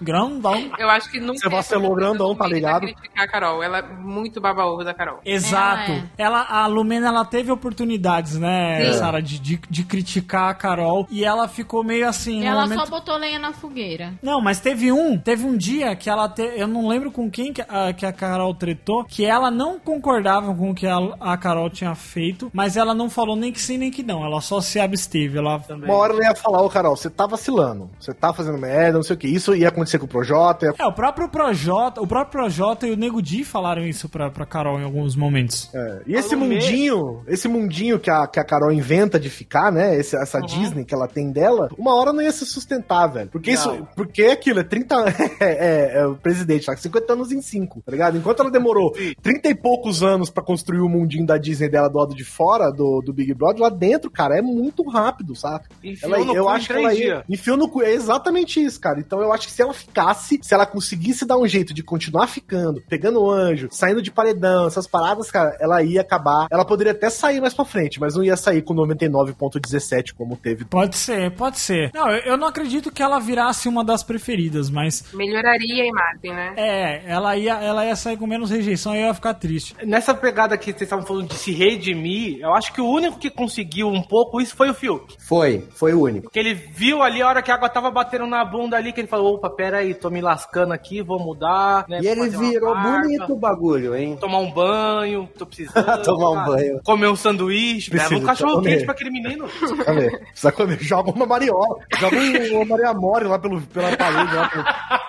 Grandão. 0.00 0.70
Eu 0.78 0.88
acho 0.90 1.10
que 1.10 1.20
nunca. 1.20 1.38
Você 1.40 1.48
vacilou 1.48 1.94
grandão, 1.94 2.34
tá 2.34 2.46
ligado? 2.46 2.80
criticar 2.82 3.24
a 3.24 3.28
Carol. 3.28 3.62
Ela 3.62 3.78
é 3.78 3.82
muito 3.82 4.40
baba-ovo 4.40 4.84
da 4.84 4.92
Carol. 4.94 5.20
Exato. 5.24 5.92
Ela 6.18 6.34
Ela, 6.34 6.40
é. 6.42 6.46
a 6.48 6.66
Lumena, 6.66 7.08
ela 7.08 7.24
teve 7.24 7.50
oportunidades, 7.52 8.38
né, 8.38 8.84
Sim. 8.84 8.90
Sara, 9.04 9.22
de, 9.22 9.38
de, 9.38 9.60
de 9.68 9.84
criticar 9.84 10.50
a 10.50 10.54
Carol. 10.54 11.06
E 11.10 11.24
ela 11.24 11.46
ficou 11.48 11.84
meio 11.84 12.08
assim. 12.08 12.44
Ela 12.44 12.62
momento- 12.62 12.84
só 12.84 12.90
botou 12.90 13.16
lenha 13.16 13.38
na 13.38 13.52
fogueira. 13.52 14.12
Não, 14.22 14.40
mas 14.40 14.60
teve 14.60 14.90
um, 14.92 15.18
teve 15.18 15.44
um 15.44 15.56
dia 15.56 15.94
que 15.96 16.08
ela 16.10 16.28
te, 16.28 16.42
eu 16.56 16.66
não 16.66 16.88
lembro 16.88 17.10
com 17.10 17.30
quem 17.30 17.52
que 17.52 17.62
a, 17.68 17.92
que 17.92 18.04
a 18.06 18.12
Carol 18.12 18.54
tretou, 18.54 19.04
que 19.04 19.24
ela 19.24 19.50
não 19.50 19.78
concordava 19.78 20.54
com 20.54 20.70
o 20.70 20.74
que 20.74 20.86
a, 20.86 20.96
a 21.20 21.36
Carol 21.36 21.68
tinha 21.70 21.94
feito, 21.94 22.50
mas 22.52 22.76
ela 22.76 22.94
não 22.94 23.08
falou 23.10 23.36
nem 23.36 23.52
que 23.52 23.60
sim 23.60 23.78
nem 23.78 23.90
que 23.90 24.02
não, 24.02 24.24
ela 24.24 24.40
só 24.40 24.60
se 24.60 24.78
absteve, 24.80 25.38
ela 25.38 25.60
uma 25.68 25.94
hora 25.94 26.12
ela 26.12 26.24
ia 26.24 26.34
falar, 26.34 26.62
ô 26.62 26.68
Carol, 26.70 26.96
você 26.96 27.10
tá 27.10 27.26
vacilando. 27.26 27.90
Você 27.98 28.12
tá 28.14 28.32
fazendo 28.32 28.58
merda, 28.58 28.98
não 28.98 29.02
sei 29.02 29.14
o 29.16 29.18
que. 29.18 29.26
Isso 29.28 29.54
ia 29.54 29.68
acontecer 29.68 29.98
com 29.98 30.06
o 30.06 30.08
Projota. 30.08 30.66
ia- 30.66 30.74
É, 30.78 30.86
o 30.86 30.92
próprio 30.92 31.28
Projota, 31.28 32.00
o 32.00 32.06
próprio 32.06 32.32
Projota 32.42 32.86
e 32.86 32.92
o 32.92 32.96
Nego 32.96 33.20
Di 33.22 33.44
falaram 33.44 33.84
isso 33.84 34.08
pra, 34.08 34.30
pra 34.30 34.46
Carol 34.46 34.78
em 34.80 34.84
alguns 34.84 35.14
momentos. 35.16 35.70
É, 35.74 36.02
E 36.06 36.14
esse 36.14 36.34
Alô, 36.34 36.44
mundinho, 36.44 37.22
esse 37.26 37.48
mundinho 37.48 37.98
que 37.98 38.10
a, 38.10 38.26
que 38.26 38.38
a 38.40 38.44
Carol 38.44 38.72
inventa 38.72 38.93
de 39.20 39.28
ficar, 39.30 39.70
né? 39.72 39.96
esse- 39.98 40.16
essa 40.16 40.40
Disney 40.40 40.84
que 40.84 40.94
ela 40.94 41.06
tem 41.08 41.30
dela, 41.32 41.68
uma 41.78 41.94
hora 41.94 42.12
não 42.12 42.22
ia 42.22 42.32
se 42.32 42.44
sustentar, 42.46 43.06
velho. 43.08 43.28
Porque 43.30 43.50
isso. 43.52 43.86
Porque 43.96 44.22
é 44.22 44.32
aquilo, 44.32 44.60
é 44.60 44.64
30. 44.64 44.94
É, 45.40 45.46
é, 45.46 45.98
é 46.00 46.06
o 46.06 46.14
presidente, 46.14 46.66
tá? 46.66 46.76
50 46.76 47.12
anos 47.12 47.32
em 47.32 47.40
5, 47.42 47.82
tá 47.84 47.90
ligado? 47.92 48.16
Enquanto 48.16 48.40
ela 48.40 48.50
demorou 48.50 48.92
30 49.22 49.48
e 49.48 49.54
poucos 49.54 50.02
anos 50.02 50.30
pra 50.30 50.42
construir 50.42 50.80
o 50.80 50.88
mundinho 50.88 51.26
da 51.26 51.36
Disney 51.36 51.68
dela 51.68 51.88
do 51.88 51.98
lado 51.98 52.14
de 52.14 52.24
fora, 52.24 52.70
do, 52.70 53.00
do 53.04 53.12
Big 53.12 53.34
Brother, 53.34 53.60
lá 53.62 53.68
dentro, 53.68 54.10
cara, 54.10 54.38
é 54.38 54.42
muito 54.42 54.82
rápido? 54.88 55.34
Enfiou 55.82 56.14
Ela, 56.14 56.24
no 56.24 56.34
eu 56.34 56.44
cu 56.44 56.48
acho 56.50 56.66
que 56.66 56.72
ela 56.72 56.94
ia, 56.94 57.24
enfiou 57.28 57.56
no 57.56 57.68
cu. 57.68 57.82
É 57.82 57.92
exatamente 57.92 58.62
isso, 58.62 58.80
cara. 58.80 59.00
Então 59.00 59.20
eu 59.20 59.32
acho 59.32 59.46
que 59.48 59.52
se 59.52 59.60
ela 59.62 59.72
ficasse, 59.74 60.38
se 60.42 60.54
ela 60.54 60.66
conseguisse 60.66 61.24
dar 61.26 61.36
um 61.38 61.46
jeito 61.46 61.74
de 61.74 61.82
continuar 61.82 62.26
ficando, 62.26 62.82
pegando 62.88 63.20
o 63.22 63.30
anjo, 63.30 63.68
saindo 63.70 64.00
de 64.02 64.10
paredão, 64.10 64.66
essas 64.66 64.86
paradas, 64.86 65.30
cara, 65.30 65.56
ela 65.60 65.82
ia 65.82 66.00
acabar. 66.00 66.46
Ela 66.50 66.64
poderia 66.64 66.92
até 66.92 67.10
sair 67.10 67.40
mais 67.40 67.54
pra 67.54 67.64
frente, 67.64 67.98
mas 68.00 68.14
não 68.14 68.22
ia 68.24 68.36
sair 68.36 68.62
com 68.62 68.74
99,17 68.86 70.12
como 70.16 70.36
teve. 70.36 70.64
Pode 70.64 70.96
ser, 70.96 71.30
pode 71.32 71.58
ser. 71.58 71.90
Não, 71.94 72.10
eu, 72.10 72.18
eu 72.32 72.36
não 72.36 72.46
acredito 72.48 72.90
que 72.90 73.02
ela 73.02 73.18
virasse 73.18 73.68
uma 73.68 73.84
das 73.84 74.02
preferidas, 74.02 74.70
mas 74.70 75.04
Melhoraria 75.12 75.84
a 75.84 75.86
imagem, 75.86 76.32
né? 76.32 76.54
é, 76.56 77.02
ela 77.06 77.36
ia, 77.36 77.54
ela 77.54 77.84
ia 77.84 77.96
sair 77.96 78.16
com 78.16 78.26
menos 78.26 78.50
rejeição 78.50 78.94
e 78.94 79.00
eu 79.00 79.06
ia 79.06 79.14
ficar 79.14 79.34
triste. 79.34 79.74
Nessa 79.84 80.14
pegada 80.14 80.56
que 80.56 80.66
vocês 80.66 80.82
estavam 80.82 81.04
falando 81.06 81.28
de 81.28 81.34
se 81.34 81.52
redimir, 81.52 82.38
eu 82.40 82.54
acho 82.54 82.72
que 82.72 82.80
o 82.80 82.88
único 82.88 83.18
que 83.18 83.30
conseguiu 83.30 83.88
um 83.88 84.02
pouco 84.02 84.40
isso 84.40 84.54
foi 84.56 84.70
o 84.70 84.74
Fiuk. 84.74 85.16
Foi, 85.18 85.66
foi 85.74 85.92
o 85.94 86.02
único. 86.02 86.22
Porque 86.24 86.38
ele 86.38 86.54
viu 86.54 87.02
ali 87.02 87.22
a 87.22 87.28
hora 87.28 87.42
que 87.42 87.50
a 87.50 87.54
água 87.54 87.68
tava 87.68 87.90
batendo 87.90 88.26
na 88.26 88.44
bunda 88.44 88.76
ali, 88.76 88.92
que 88.92 89.00
ele 89.00 89.08
falou, 89.08 89.34
opa, 89.34 89.50
pera 89.50 89.78
aí, 89.78 89.94
tô 89.94 90.10
me 90.10 90.20
lascando 90.20 90.72
aqui, 90.72 91.02
vou 91.02 91.18
mudar. 91.18 91.84
né, 91.88 92.00
E 92.02 92.06
ele 92.06 92.28
virou 92.28 92.74
barba, 92.74 93.00
bonito 93.02 93.32
o 93.32 93.36
bagulho, 93.36 93.94
hein? 93.96 94.16
Tomar 94.20 94.38
um 94.38 94.50
banho, 94.50 95.28
tô 95.36 95.46
precisando. 95.46 95.84
Tomar 96.04 96.30
um 96.30 96.34
cara. 96.34 96.46
banho. 96.46 96.80
Comer 96.84 97.08
um 97.08 97.16
sanduíche, 97.16 97.90
Precisa, 97.90 98.10
leva 98.14 98.22
um 98.22 98.26
cachorro. 98.26 98.62
Quente 98.70 98.84
pra 98.84 98.94
aquele 98.94 99.10
menino. 99.10 99.48
Precisa 99.48 99.84
comer. 99.84 100.20
Precisa 100.28 100.52
comer. 100.52 100.78
Joga 100.80 101.10
uma 101.10 101.26
mariola. 101.26 101.76
Joga 101.98 102.16
um, 102.16 102.56
uma 102.56 102.64
Maria 102.64 102.92
Mori 102.94 103.24
lá 103.26 103.38
pelo, 103.38 103.60
pela 103.62 103.96
parede. 103.96 104.34
Lá 104.34 104.48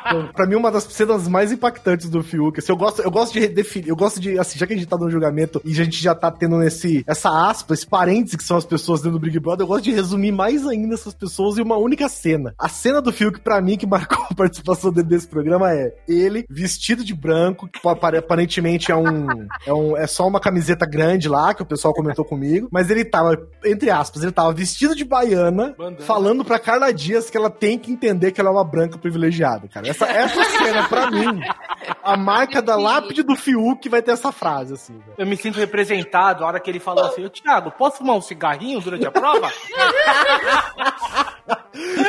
pelo, 0.10 0.34
pra 0.34 0.46
mim, 0.46 0.56
uma 0.56 0.72
das 0.72 0.84
cenas 0.84 1.28
mais 1.28 1.52
impactantes 1.52 2.10
do 2.10 2.22
Fiuk. 2.24 2.60
Assim, 2.60 2.72
eu, 2.72 2.78
gosto, 2.78 3.02
eu 3.02 3.12
gosto 3.12 3.34
de 3.34 3.48
definir. 3.48 3.90
Eu 3.90 3.96
gosto 3.96 4.20
de, 4.20 4.38
assim, 4.38 4.58
já 4.60 4.68
que 4.68 4.74
a 4.74 4.76
gente 4.78 4.88
tá 4.88 4.98
no 4.98 5.10
julgamento 5.10 5.62
e 5.66 5.72
a 5.72 5.84
gente 5.84 6.02
já 6.02 6.14
tá 6.14 6.30
tendo 6.32 6.58
nesse, 6.58 7.04
essa 7.08 7.30
aspa, 7.50 7.74
esse 7.74 7.86
parênteses 7.88 8.36
que 8.36 8.44
são 8.44 8.58
as 8.58 8.66
pessoas 8.66 9.02
dentro 9.02 9.18
do 9.20 9.22
Big 9.26 9.40
Brother, 9.40 9.64
eu 9.64 9.68
gosto 9.68 9.84
de 9.84 9.92
resumir 9.92 10.32
mais 10.32 10.66
ainda 10.68 10.94
essas 10.94 11.14
pessoas 11.14 11.58
em 11.58 11.62
uma 11.62 11.78
única 11.78 12.08
cena. 12.10 12.54
A 12.60 12.70
cena 12.70 13.02
do 13.02 13.12
Fiuk, 13.12 13.40
pra 13.42 13.62
mim, 13.62 13.78
que 13.78 13.86
marcou 13.88 14.26
a 14.30 14.34
participação 14.36 14.92
dele 14.92 15.08
desse 15.08 15.28
programa 15.28 15.72
é 15.74 15.94
ele 16.08 16.46
vestido 16.50 17.04
de 17.04 17.14
branco, 17.14 17.68
que 17.68 17.88
apare- 17.88 18.18
aparentemente 18.18 18.92
é 18.92 18.96
um, 18.96 19.28
é 19.66 19.74
um. 19.74 19.98
É 19.98 20.08
só 20.08 20.28
uma 20.28 20.40
camiseta 20.40 20.86
grande 20.86 21.28
lá, 21.30 21.54
que 21.54 21.62
o 21.62 21.66
pessoal 21.66 21.94
comentou 21.94 22.24
comigo, 22.26 22.68
mas 22.72 22.90
ele 22.90 23.04
tava, 23.06 23.38
entre 23.64 23.90
aspas, 23.90 24.24
ele 24.24 24.32
tava 24.32 24.54
vestido 24.54 24.96
de 24.96 25.06
baiana, 25.06 25.74
Bandana. 25.78 26.06
falando 26.06 26.46
pra 26.46 26.60
Carla 26.60 26.94
Dias 26.94 27.30
que 27.30 27.38
ela 27.38 27.50
tem 27.50 27.78
que 27.78 27.92
entender 27.92 28.32
que 28.32 28.40
ela 28.40 28.50
é 28.50 28.54
uma 28.54 28.64
branca 28.64 28.98
privilegiada, 28.98 29.68
cara. 29.68 29.88
Essa, 29.88 30.06
essa 30.06 30.44
cena, 30.44 30.88
pra 30.88 31.10
mim, 31.12 31.42
a 32.04 32.18
marca 32.18 32.62
da 32.62 32.76
lápide 32.76 33.24
do 33.24 33.36
Fiuk 33.36 33.88
vai 33.90 34.02
ter 34.02 34.12
essa 34.12 34.32
frase, 34.32 34.74
assim, 34.74 34.94
velho. 34.94 35.14
Eu 35.18 35.26
me 35.26 35.38
sinto 35.38 35.58
representado 35.58 36.44
a 36.44 36.48
hora 36.48 36.60
que 36.60 36.70
ele 36.70 36.80
falou 36.80 37.06
assim, 37.06 37.26
ô 37.26 37.30
Thiago, 37.30 37.72
posso 37.72 37.98
fumar 37.98 38.16
um 38.16 38.22
cigarrinho 38.22 38.80
durante 38.82 39.06
a 39.06 39.12
prova? 39.12 39.52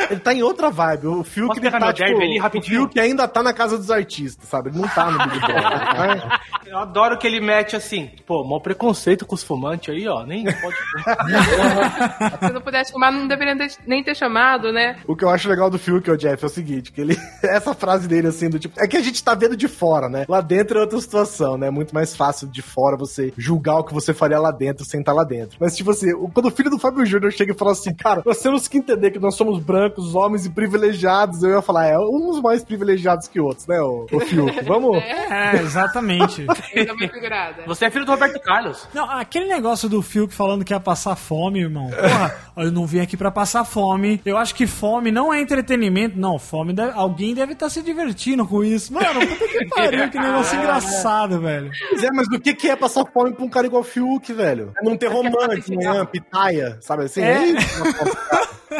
Ele 0.09 0.19
tá 0.19 0.33
em 0.33 0.41
outra 0.43 0.69
vibe. 0.69 1.07
O 1.07 1.23
Fiuk 1.23 1.47
Posso 1.47 1.59
ele 1.59 1.71
pegar 1.71 1.79
tá, 1.79 1.93
tipo, 1.93 2.21
ali 2.21 2.39
o 2.39 2.41
rapidinho? 2.41 2.81
Fiuk 2.81 2.99
ainda 2.99 3.27
tá 3.27 3.41
na 3.43 3.53
casa 3.53 3.77
dos 3.77 3.89
artistas, 3.91 4.47
sabe? 4.47 4.69
Ele 4.69 4.79
não 4.79 4.87
tá 4.87 5.09
no 5.11 5.17
Big 5.29 5.39
Brother. 5.39 5.57
né? 6.27 6.39
Eu 6.65 6.77
adoro 6.79 7.17
que 7.17 7.25
ele 7.25 7.39
mete 7.39 7.75
assim, 7.75 8.09
pô, 8.25 8.43
mau 8.43 8.59
preconceito 8.59 9.25
com 9.25 9.35
os 9.35 9.43
fumantes 9.43 9.93
aí, 9.93 10.05
ó, 10.07 10.25
nem 10.25 10.43
pode 10.43 10.75
Se 12.47 12.53
não 12.53 12.61
pudesse 12.61 12.91
fumar, 12.91 13.11
não 13.11 13.27
deveria 13.27 13.57
ter- 13.57 13.77
nem 13.85 14.03
ter 14.03 14.15
chamado, 14.15 14.71
né? 14.71 14.97
O 15.07 15.15
que 15.15 15.23
eu 15.23 15.29
acho 15.29 15.47
legal 15.49 15.69
do 15.69 15.79
Fiuk, 15.79 16.09
o 16.09 16.17
Jeff, 16.17 16.43
é 16.43 16.45
o 16.47 16.49
seguinte, 16.49 16.91
que 16.91 17.01
ele... 17.01 17.17
Essa 17.43 17.73
frase 17.73 18.07
dele, 18.07 18.27
assim, 18.27 18.49
do 18.49 18.59
tipo... 18.59 18.79
É 18.79 18.87
que 18.87 18.97
a 18.97 19.01
gente 19.01 19.23
tá 19.23 19.33
vendo 19.33 19.55
de 19.55 19.67
fora, 19.67 20.09
né? 20.09 20.25
Lá 20.27 20.41
dentro 20.41 20.77
é 20.77 20.81
outra 20.81 20.99
situação, 20.99 21.57
né? 21.57 21.67
É 21.67 21.71
muito 21.71 21.93
mais 21.93 22.15
fácil 22.15 22.47
de 22.47 22.61
fora 22.61 22.97
você 22.97 23.33
julgar 23.37 23.77
o 23.77 23.83
que 23.83 23.93
você 23.93 24.13
faria 24.13 24.39
lá 24.39 24.51
dentro 24.51 24.85
sem 24.85 24.99
estar 24.99 25.13
lá 25.13 25.23
dentro. 25.23 25.57
Mas, 25.59 25.75
tipo 25.75 25.91
assim, 25.91 26.13
o- 26.13 26.29
quando 26.29 26.47
o 26.47 26.51
filho 26.51 26.69
do 26.69 26.79
Fábio 26.79 27.05
Júnior 27.05 27.31
chega 27.31 27.53
e 27.53 27.57
fala 27.57 27.71
assim, 27.71 27.93
cara, 27.93 28.21
nós 28.25 28.39
temos 28.39 28.67
que 28.67 28.77
entender 28.77 29.11
que 29.11 29.19
nós 29.19 29.35
somos 29.35 29.56
brancos, 29.59 30.15
homens 30.15 30.45
e 30.45 30.49
privilegiados, 30.49 31.43
eu 31.43 31.51
ia 31.51 31.61
falar, 31.61 31.87
é, 31.87 31.97
uns 31.97 32.41
mais 32.41 32.63
privilegiados 32.63 33.27
que 33.27 33.39
outros, 33.39 33.67
né, 33.67 33.79
o, 33.81 34.05
o 34.11 34.19
Fiuk? 34.25 34.63
Vamos... 34.65 34.97
É, 34.97 35.55
exatamente. 35.57 36.45
Ainda 36.75 36.95
bem 36.95 37.09
figurada. 37.09 37.63
Você 37.65 37.85
é 37.85 37.89
filho 37.91 38.05
do 38.05 38.11
Roberto 38.11 38.39
Carlos. 38.41 38.87
Não, 38.93 39.09
aquele 39.09 39.45
negócio 39.47 39.87
do 39.89 40.01
Fiuk 40.01 40.33
falando 40.33 40.63
que 40.63 40.73
ia 40.73 40.79
passar 40.79 41.15
fome, 41.15 41.59
irmão. 41.61 41.89
Porra, 41.89 42.35
eu 42.57 42.71
não 42.71 42.85
vim 42.85 42.99
aqui 42.99 43.15
pra 43.17 43.31
passar 43.31 43.63
fome. 43.65 44.21
Eu 44.25 44.37
acho 44.37 44.53
que 44.55 44.65
fome 44.67 45.11
não 45.11 45.33
é 45.33 45.41
entretenimento. 45.41 46.17
Não, 46.19 46.37
fome 46.39 46.73
deve- 46.73 46.93
alguém 46.93 47.33
deve 47.33 47.53
estar 47.53 47.69
se 47.69 47.81
divertindo 47.81 48.45
com 48.47 48.63
isso. 48.63 48.93
Mano, 48.93 49.19
puta 49.27 49.47
que 49.47 49.65
pariu, 49.67 50.09
que 50.09 50.17
negócio 50.19 50.57
engraçado, 50.57 51.39
velho. 51.41 51.71
Pois 51.89 52.03
é, 52.03 52.09
mas 52.11 52.27
do 52.29 52.39
que, 52.39 52.53
que 52.53 52.69
é 52.69 52.75
passar 52.75 53.03
fome 53.13 53.33
pra 53.33 53.45
um 53.45 53.49
cara 53.49 53.67
igual 53.67 53.81
o 53.81 53.85
Fiuk, 53.85 54.31
velho? 54.33 54.71
É 54.81 54.83
não 54.85 54.97
ter 54.97 55.07
romance, 55.07 55.73
manhã, 55.75 56.05
pitaia, 56.05 56.77
sabe 56.81 57.03
assim? 57.03 57.21
É. 57.21 57.37
É 57.37 57.45
isso. 57.45 57.83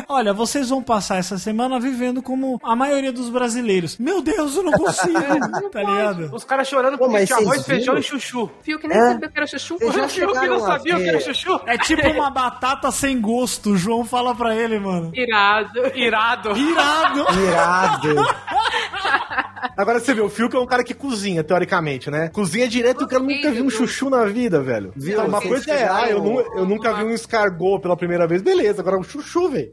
Olha, 0.08 0.34
vocês 0.34 0.70
vão 0.70 0.82
passar 0.82 1.18
essa 1.18 1.38
semana 1.38 1.80
vivendo 1.80 2.22
como 2.22 2.60
a 2.64 2.76
maioria 2.76 3.12
dos 3.12 3.30
brasileiros. 3.30 3.98
Meu 3.98 4.22
Deus, 4.22 4.56
eu 4.56 4.64
não 4.64 4.72
consigo, 4.74 5.70
tá 5.72 5.80
ligado? 5.82 6.30
Os 6.34 6.44
caras 6.44 6.68
chorando 6.68 6.98
porque 6.98 7.26
tinha 7.26 7.40
arroz, 7.40 7.66
feijão 7.66 7.98
e 7.98 8.04
chuchu. 8.04 8.50
Fio 8.62 8.80
que 8.80 8.88
nem 8.88 8.98
É. 8.98 9.12
sabia 9.14 9.30
que 9.30 9.38
era 9.38 9.48
chuchu. 9.48 9.78
Vocês 9.80 9.94
já 9.94 10.06
O 10.06 10.10
Fiuk 10.10 10.34
chegaram 10.34 10.54
não 10.60 10.66
sabia 10.66 10.96
o 10.96 11.00
que 11.00 11.10
era 11.10 11.20
chuchu. 11.20 11.62
É 11.66 11.78
tipo 11.78 12.08
uma 12.10 12.30
batata 12.30 12.92
sem 12.92 13.20
gosto. 13.20 13.72
O 13.72 13.78
João 13.78 14.04
fala 14.06 14.34
pra 14.36 14.56
ele, 14.56 14.80
mano. 14.80 15.12
Irado. 15.14 15.82
Irado. 15.96 16.58
Irado. 16.58 17.26
Irado. 17.42 18.16
Agora 19.76 20.00
você 20.00 20.14
vê, 20.14 20.22
o 20.22 20.30
Fiuk 20.30 20.56
é 20.56 20.60
um 20.60 20.66
cara 20.66 20.84
que 20.84 20.94
cozinha, 20.94 21.44
teoricamente, 21.44 22.10
né? 22.10 22.30
Cozinha 22.30 22.68
direto 22.68 23.02
e 23.02 23.04
o 23.06 23.08
cara 23.08 23.22
nunca 23.22 23.52
viu 23.52 23.64
um 23.66 23.70
chuchu 23.70 24.10
na 24.10 24.26
vida, 24.26 24.60
velho. 24.62 24.92
Viu? 24.96 25.14
Então, 25.14 25.28
uma 25.28 25.42
coisa 25.42 25.72
é, 25.72 25.88
ah, 25.88 26.10
eu, 26.10 26.24
eu 26.56 26.66
nunca 26.66 26.94
vi 26.94 27.04
um 27.04 27.12
escargot 27.12 27.80
pela 27.80 27.96
primeira 27.96 28.26
vez, 28.28 28.42
beleza. 28.42 28.82
Agora 28.82 28.98
um 28.98 29.04
chuchu, 29.04 29.50
velho. 29.50 29.72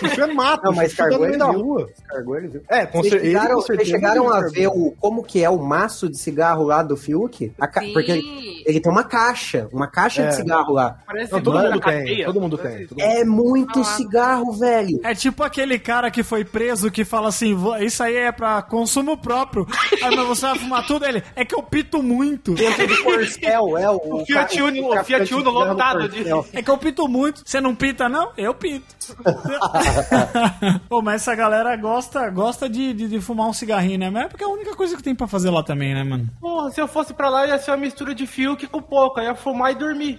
Chuchu 0.00 0.20
é 0.22 0.32
mato, 0.34 0.64
Não, 0.64 0.72
mas 0.72 0.90
no 0.92 0.96
cargou 0.98 1.26
ele 1.26 1.36
da 1.36 1.50
viu. 1.50 1.60
rua. 1.60 1.88
Cargou 2.08 2.36
ele, 2.36 2.48
viu? 2.48 2.62
É, 2.68 2.86
com 2.86 2.98
Vocês 3.02 3.22
chegaram, 3.22 3.48
com 3.54 3.60
vocês 3.62 3.66
certeza 3.78 3.90
chegaram 3.90 4.32
a 4.32 4.40
ver 4.48 4.66
o, 4.68 4.94
como 5.00 5.22
que 5.22 5.42
é 5.44 5.50
o 5.50 5.58
maço 5.58 6.08
de 6.08 6.18
cigarro 6.18 6.64
lá 6.64 6.82
do 6.82 6.96
Fiuk? 6.96 7.52
A 7.60 7.66
ca- 7.66 7.80
Sim. 7.80 7.92
Porque 7.92 8.12
ele, 8.12 8.62
ele 8.66 8.80
tem 8.80 8.90
uma 8.92 9.04
caixa, 9.04 9.68
uma 9.72 9.86
caixa 9.86 10.22
É. 10.22 10.28
de 10.28 10.36
cigarro 10.36 10.72
lá. 10.72 10.98
Não, 11.30 11.40
todo 11.40 11.58
mundo 11.58 11.80
tem, 11.80 12.24
todo 12.24 12.40
mundo 12.40 12.58
tem. 12.58 12.86
todo 12.86 12.98
mundo- 12.98 13.00
É 13.00 13.24
muito 13.24 13.84
cigarro, 13.84 14.52
velho. 14.52 15.00
É 15.04 15.14
tipo 15.14 15.42
aquele 15.42 15.78
cara 15.78 16.10
que 16.10 16.22
foi 16.22 16.44
preso 16.44 16.90
que 16.90 17.04
fala 17.04 17.28
assim: 17.28 17.54
"Vo- 17.54 17.76
Isso 17.76 18.02
aí 18.02 18.16
é 18.16 18.32
pra 18.32 18.62
consumo 18.62 19.16
próprio. 19.16 19.66
Aí 20.02 20.14
mas 20.14 20.26
você 20.28 20.46
vai 20.46 20.58
fumar 20.58 20.86
tudo? 20.86 21.04
Ele 21.04 21.22
é 21.36 21.44
que 21.44 21.54
eu 21.54 21.62
pito 21.62 22.02
muito. 22.02 22.54
Dentro 22.54 22.86
do 22.86 23.02
Corcel, 23.02 23.78
é 23.78 23.90
o. 23.90 23.94
O 24.24 24.26
Fiat 24.26 24.60
Uno, 24.62 24.88
o 25.00 25.04
Fiat 25.04 25.34
Uno 25.34 25.50
lotado 25.50 26.08
de-. 26.08 26.24
É 26.52 26.62
que 26.62 26.70
eu 26.70 26.78
pito 26.78 27.08
muito. 27.08 27.42
Você 27.44 27.60
não 27.60 27.74
pita, 27.74 28.08
não? 28.08 28.30
Eu 28.36 28.54
pito. 28.54 28.93
Pô, 30.88 31.02
mas 31.02 31.22
essa 31.22 31.34
galera 31.34 31.76
gosta, 31.76 32.28
gosta 32.30 32.68
de, 32.68 32.92
de, 32.92 33.08
de 33.08 33.20
fumar 33.20 33.48
um 33.48 33.52
cigarrinho, 33.52 33.98
né? 33.98 34.10
Mas 34.10 34.26
é 34.26 34.28
porque 34.28 34.44
é 34.44 34.46
a 34.46 34.50
única 34.50 34.74
coisa 34.74 34.96
que 34.96 35.02
tem 35.02 35.14
pra 35.14 35.26
fazer 35.26 35.50
lá 35.50 35.62
também, 35.62 35.94
né, 35.94 36.04
mano? 36.04 36.28
Porra, 36.40 36.70
se 36.70 36.80
eu 36.80 36.88
fosse 36.88 37.12
pra 37.12 37.28
lá, 37.28 37.46
ia 37.46 37.58
ser 37.58 37.70
uma 37.72 37.76
mistura 37.78 38.14
de 38.14 38.26
Fiuk 38.26 38.66
com 38.66 38.80
pouco. 38.80 39.20
Ia 39.20 39.34
fumar 39.34 39.72
e 39.72 39.74
dormir. 39.74 40.18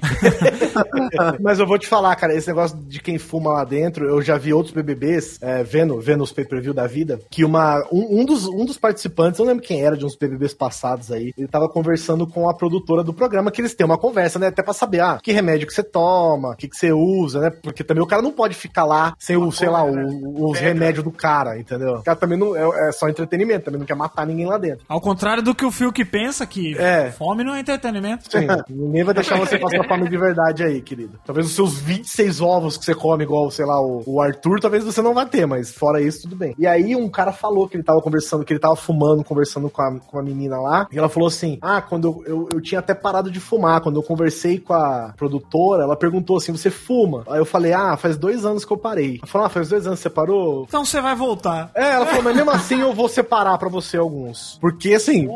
Mas 1.42 1.60
eu 1.60 1.68
vou 1.68 1.78
te 1.78 1.88
falar, 1.88 2.16
cara, 2.16 2.34
esse 2.34 2.48
negócio 2.48 2.78
de 2.78 3.00
quem 3.00 3.18
fuma 3.18 3.54
lá 3.54 3.64
dentro, 3.64 4.06
eu 4.08 4.22
já 4.22 4.38
vi 4.38 4.54
outros 4.54 4.74
BBBs, 4.74 5.38
é, 5.42 5.64
vendo, 5.64 6.00
vendo 6.00 6.24
os 6.24 6.32
pay-per-view 6.32 6.74
da 6.74 6.88
vida, 6.88 7.20
que 7.30 7.44
uma, 7.46 7.86
um, 7.92 8.22
um 8.22 8.26
dos, 8.26 8.46
um 8.48 8.66
dos 8.66 8.78
participantes, 8.78 9.40
eu 9.40 9.46
não 9.46 9.54
lembro 9.54 9.66
quem 9.66 9.82
era, 9.82 9.98
de 9.98 10.06
uns 10.06 10.16
BBBs 10.16 10.54
passados 10.54 11.12
aí, 11.12 11.34
ele 11.38 11.48
tava 11.48 11.70
conversando 11.70 12.28
com 12.28 12.50
a 12.50 12.54
produtora 12.54 13.04
do 13.04 13.14
programa, 13.14 13.52
que 13.52 13.62
eles 13.62 13.74
têm 13.74 13.86
uma 13.86 13.98
conversa, 13.98 14.38
né, 14.40 14.48
até 14.48 14.62
pra 14.62 14.74
saber, 14.74 15.02
ah, 15.02 15.20
que 15.22 15.32
remédio 15.32 15.68
que 15.68 15.74
você 15.74 15.84
toma, 15.84 16.52
o 16.52 16.56
que, 16.56 16.68
que 16.68 16.76
você 16.76 16.92
usa, 16.92 17.40
né, 17.40 17.50
porque 17.50 17.84
também 17.84 18.04
o 18.04 18.08
cara 18.08 18.22
não 18.22 18.32
pode 18.32 18.54
ficar 18.54 18.75
lá 18.84 19.14
sem 19.20 19.38
o, 19.38 19.52
sei 19.52 19.70
lá, 19.70 19.84
o- 19.84 20.50
os 20.52 20.60
remédios 20.60 21.04
do 21.04 21.12
cara, 21.12 21.60
entendeu? 21.60 21.96
O 21.96 22.04
cara 22.04 22.18
também 22.18 22.38
não, 22.38 22.56
é, 22.56 22.90
é 22.90 22.92
só 22.92 23.08
entretenimento, 23.10 23.66
também 23.66 23.80
não 23.80 23.86
quer 23.88 23.96
matar 23.96 24.26
ninguém 24.26 24.46
lá 24.46 24.58
dentro. 24.58 24.86
Ao 24.88 25.00
contrário 25.02 25.42
do 25.44 25.54
que 25.56 25.66
o 25.66 25.72
Fiuk 25.72 26.04
pensa, 26.06 26.46
que 26.46 26.78
É. 26.78 27.12
fome 27.12 27.44
não 27.44 27.54
é 27.56 27.60
entretenimento. 27.60 28.30
Sim, 28.30 28.48
ninguém 28.70 29.04
vai 29.04 29.14
deixar 29.14 29.38
você 29.38 29.58
passar 29.58 29.88
fome 29.88 30.10
de 30.10 30.18
verdade 30.18 30.64
aí, 30.64 30.82
querido. 30.82 31.20
Talvez 31.26 31.48
os 31.48 31.56
seus 31.56 31.78
26 31.80 32.42
ovos 32.42 32.78
que 32.78 32.86
você 32.86 32.94
come, 32.96 33.24
igual, 33.24 33.50
sei 33.52 33.66
lá, 33.66 33.80
o, 33.82 34.04
o 34.06 34.22
Arthur, 34.22 34.60
talvez 34.60 34.84
você 34.84 35.02
não 35.02 35.14
vai 35.14 35.26
ter, 35.26 35.46
mas 35.46 35.72
fora 35.72 36.02
isso, 36.02 36.24
tudo 36.24 36.36
bem. 36.36 36.56
E 36.58 36.66
aí 36.68 36.96
um 36.96 37.10
cara 37.10 37.32
falou 37.32 37.68
que 37.68 37.76
ele 37.78 37.84
tava 37.84 38.02
conversando, 38.02 38.44
que 38.44 38.54
ele 38.54 38.60
tava 38.60 38.76
fumando, 38.76 39.24
conversando 39.24 39.70
com 39.70 39.82
a, 39.82 40.00
com 40.00 40.20
a 40.20 40.24
menina 40.24 40.60
lá, 40.60 40.88
e 40.92 40.98
ela 40.98 41.10
falou 41.10 41.28
assim: 41.28 41.58
Ah, 41.62 41.82
quando 41.82 42.08
eu, 42.08 42.24
eu, 42.26 42.50
eu 42.54 42.62
tinha 42.62 42.80
até 42.80 42.94
parado 42.94 43.30
de 43.32 43.40
fumar, 43.40 43.82
quando 43.82 43.96
eu 43.98 44.04
conversei 44.04 44.60
com 44.60 44.74
a 44.74 45.14
produtora, 45.16 45.84
ela 45.84 45.96
perguntou 45.96 46.38
assim: 46.38 46.52
Você 46.52 46.70
fuma? 46.70 47.24
Aí 47.30 47.40
eu 47.40 47.46
falei: 47.46 47.74
Ah, 47.74 47.96
faz 47.98 48.18
dois 48.18 48.46
anos 48.46 48.65
que 48.66 48.74
eu 48.74 48.78
parei. 48.78 49.18
Ela 49.22 49.28
falou: 49.28 49.48
Ah, 49.48 49.50
faz 49.50 49.70
dois 49.70 49.86
anos 49.88 50.00
que 50.00 50.04
você 50.04 50.10
parou? 50.10 50.66
Então 50.68 50.84
você 50.86 51.00
vai 51.02 51.16
voltar. 51.16 51.72
É, 51.76 51.92
ela 51.92 52.06
falou, 52.06 52.24
mas 52.24 52.36
mesmo 52.36 52.52
assim 52.52 52.82
eu 52.82 52.94
vou 52.94 53.08
separar 53.08 53.58
pra 53.58 53.70
você 53.70 53.98
alguns. 53.98 54.58
Porque, 54.60 54.94
assim, 54.94 55.28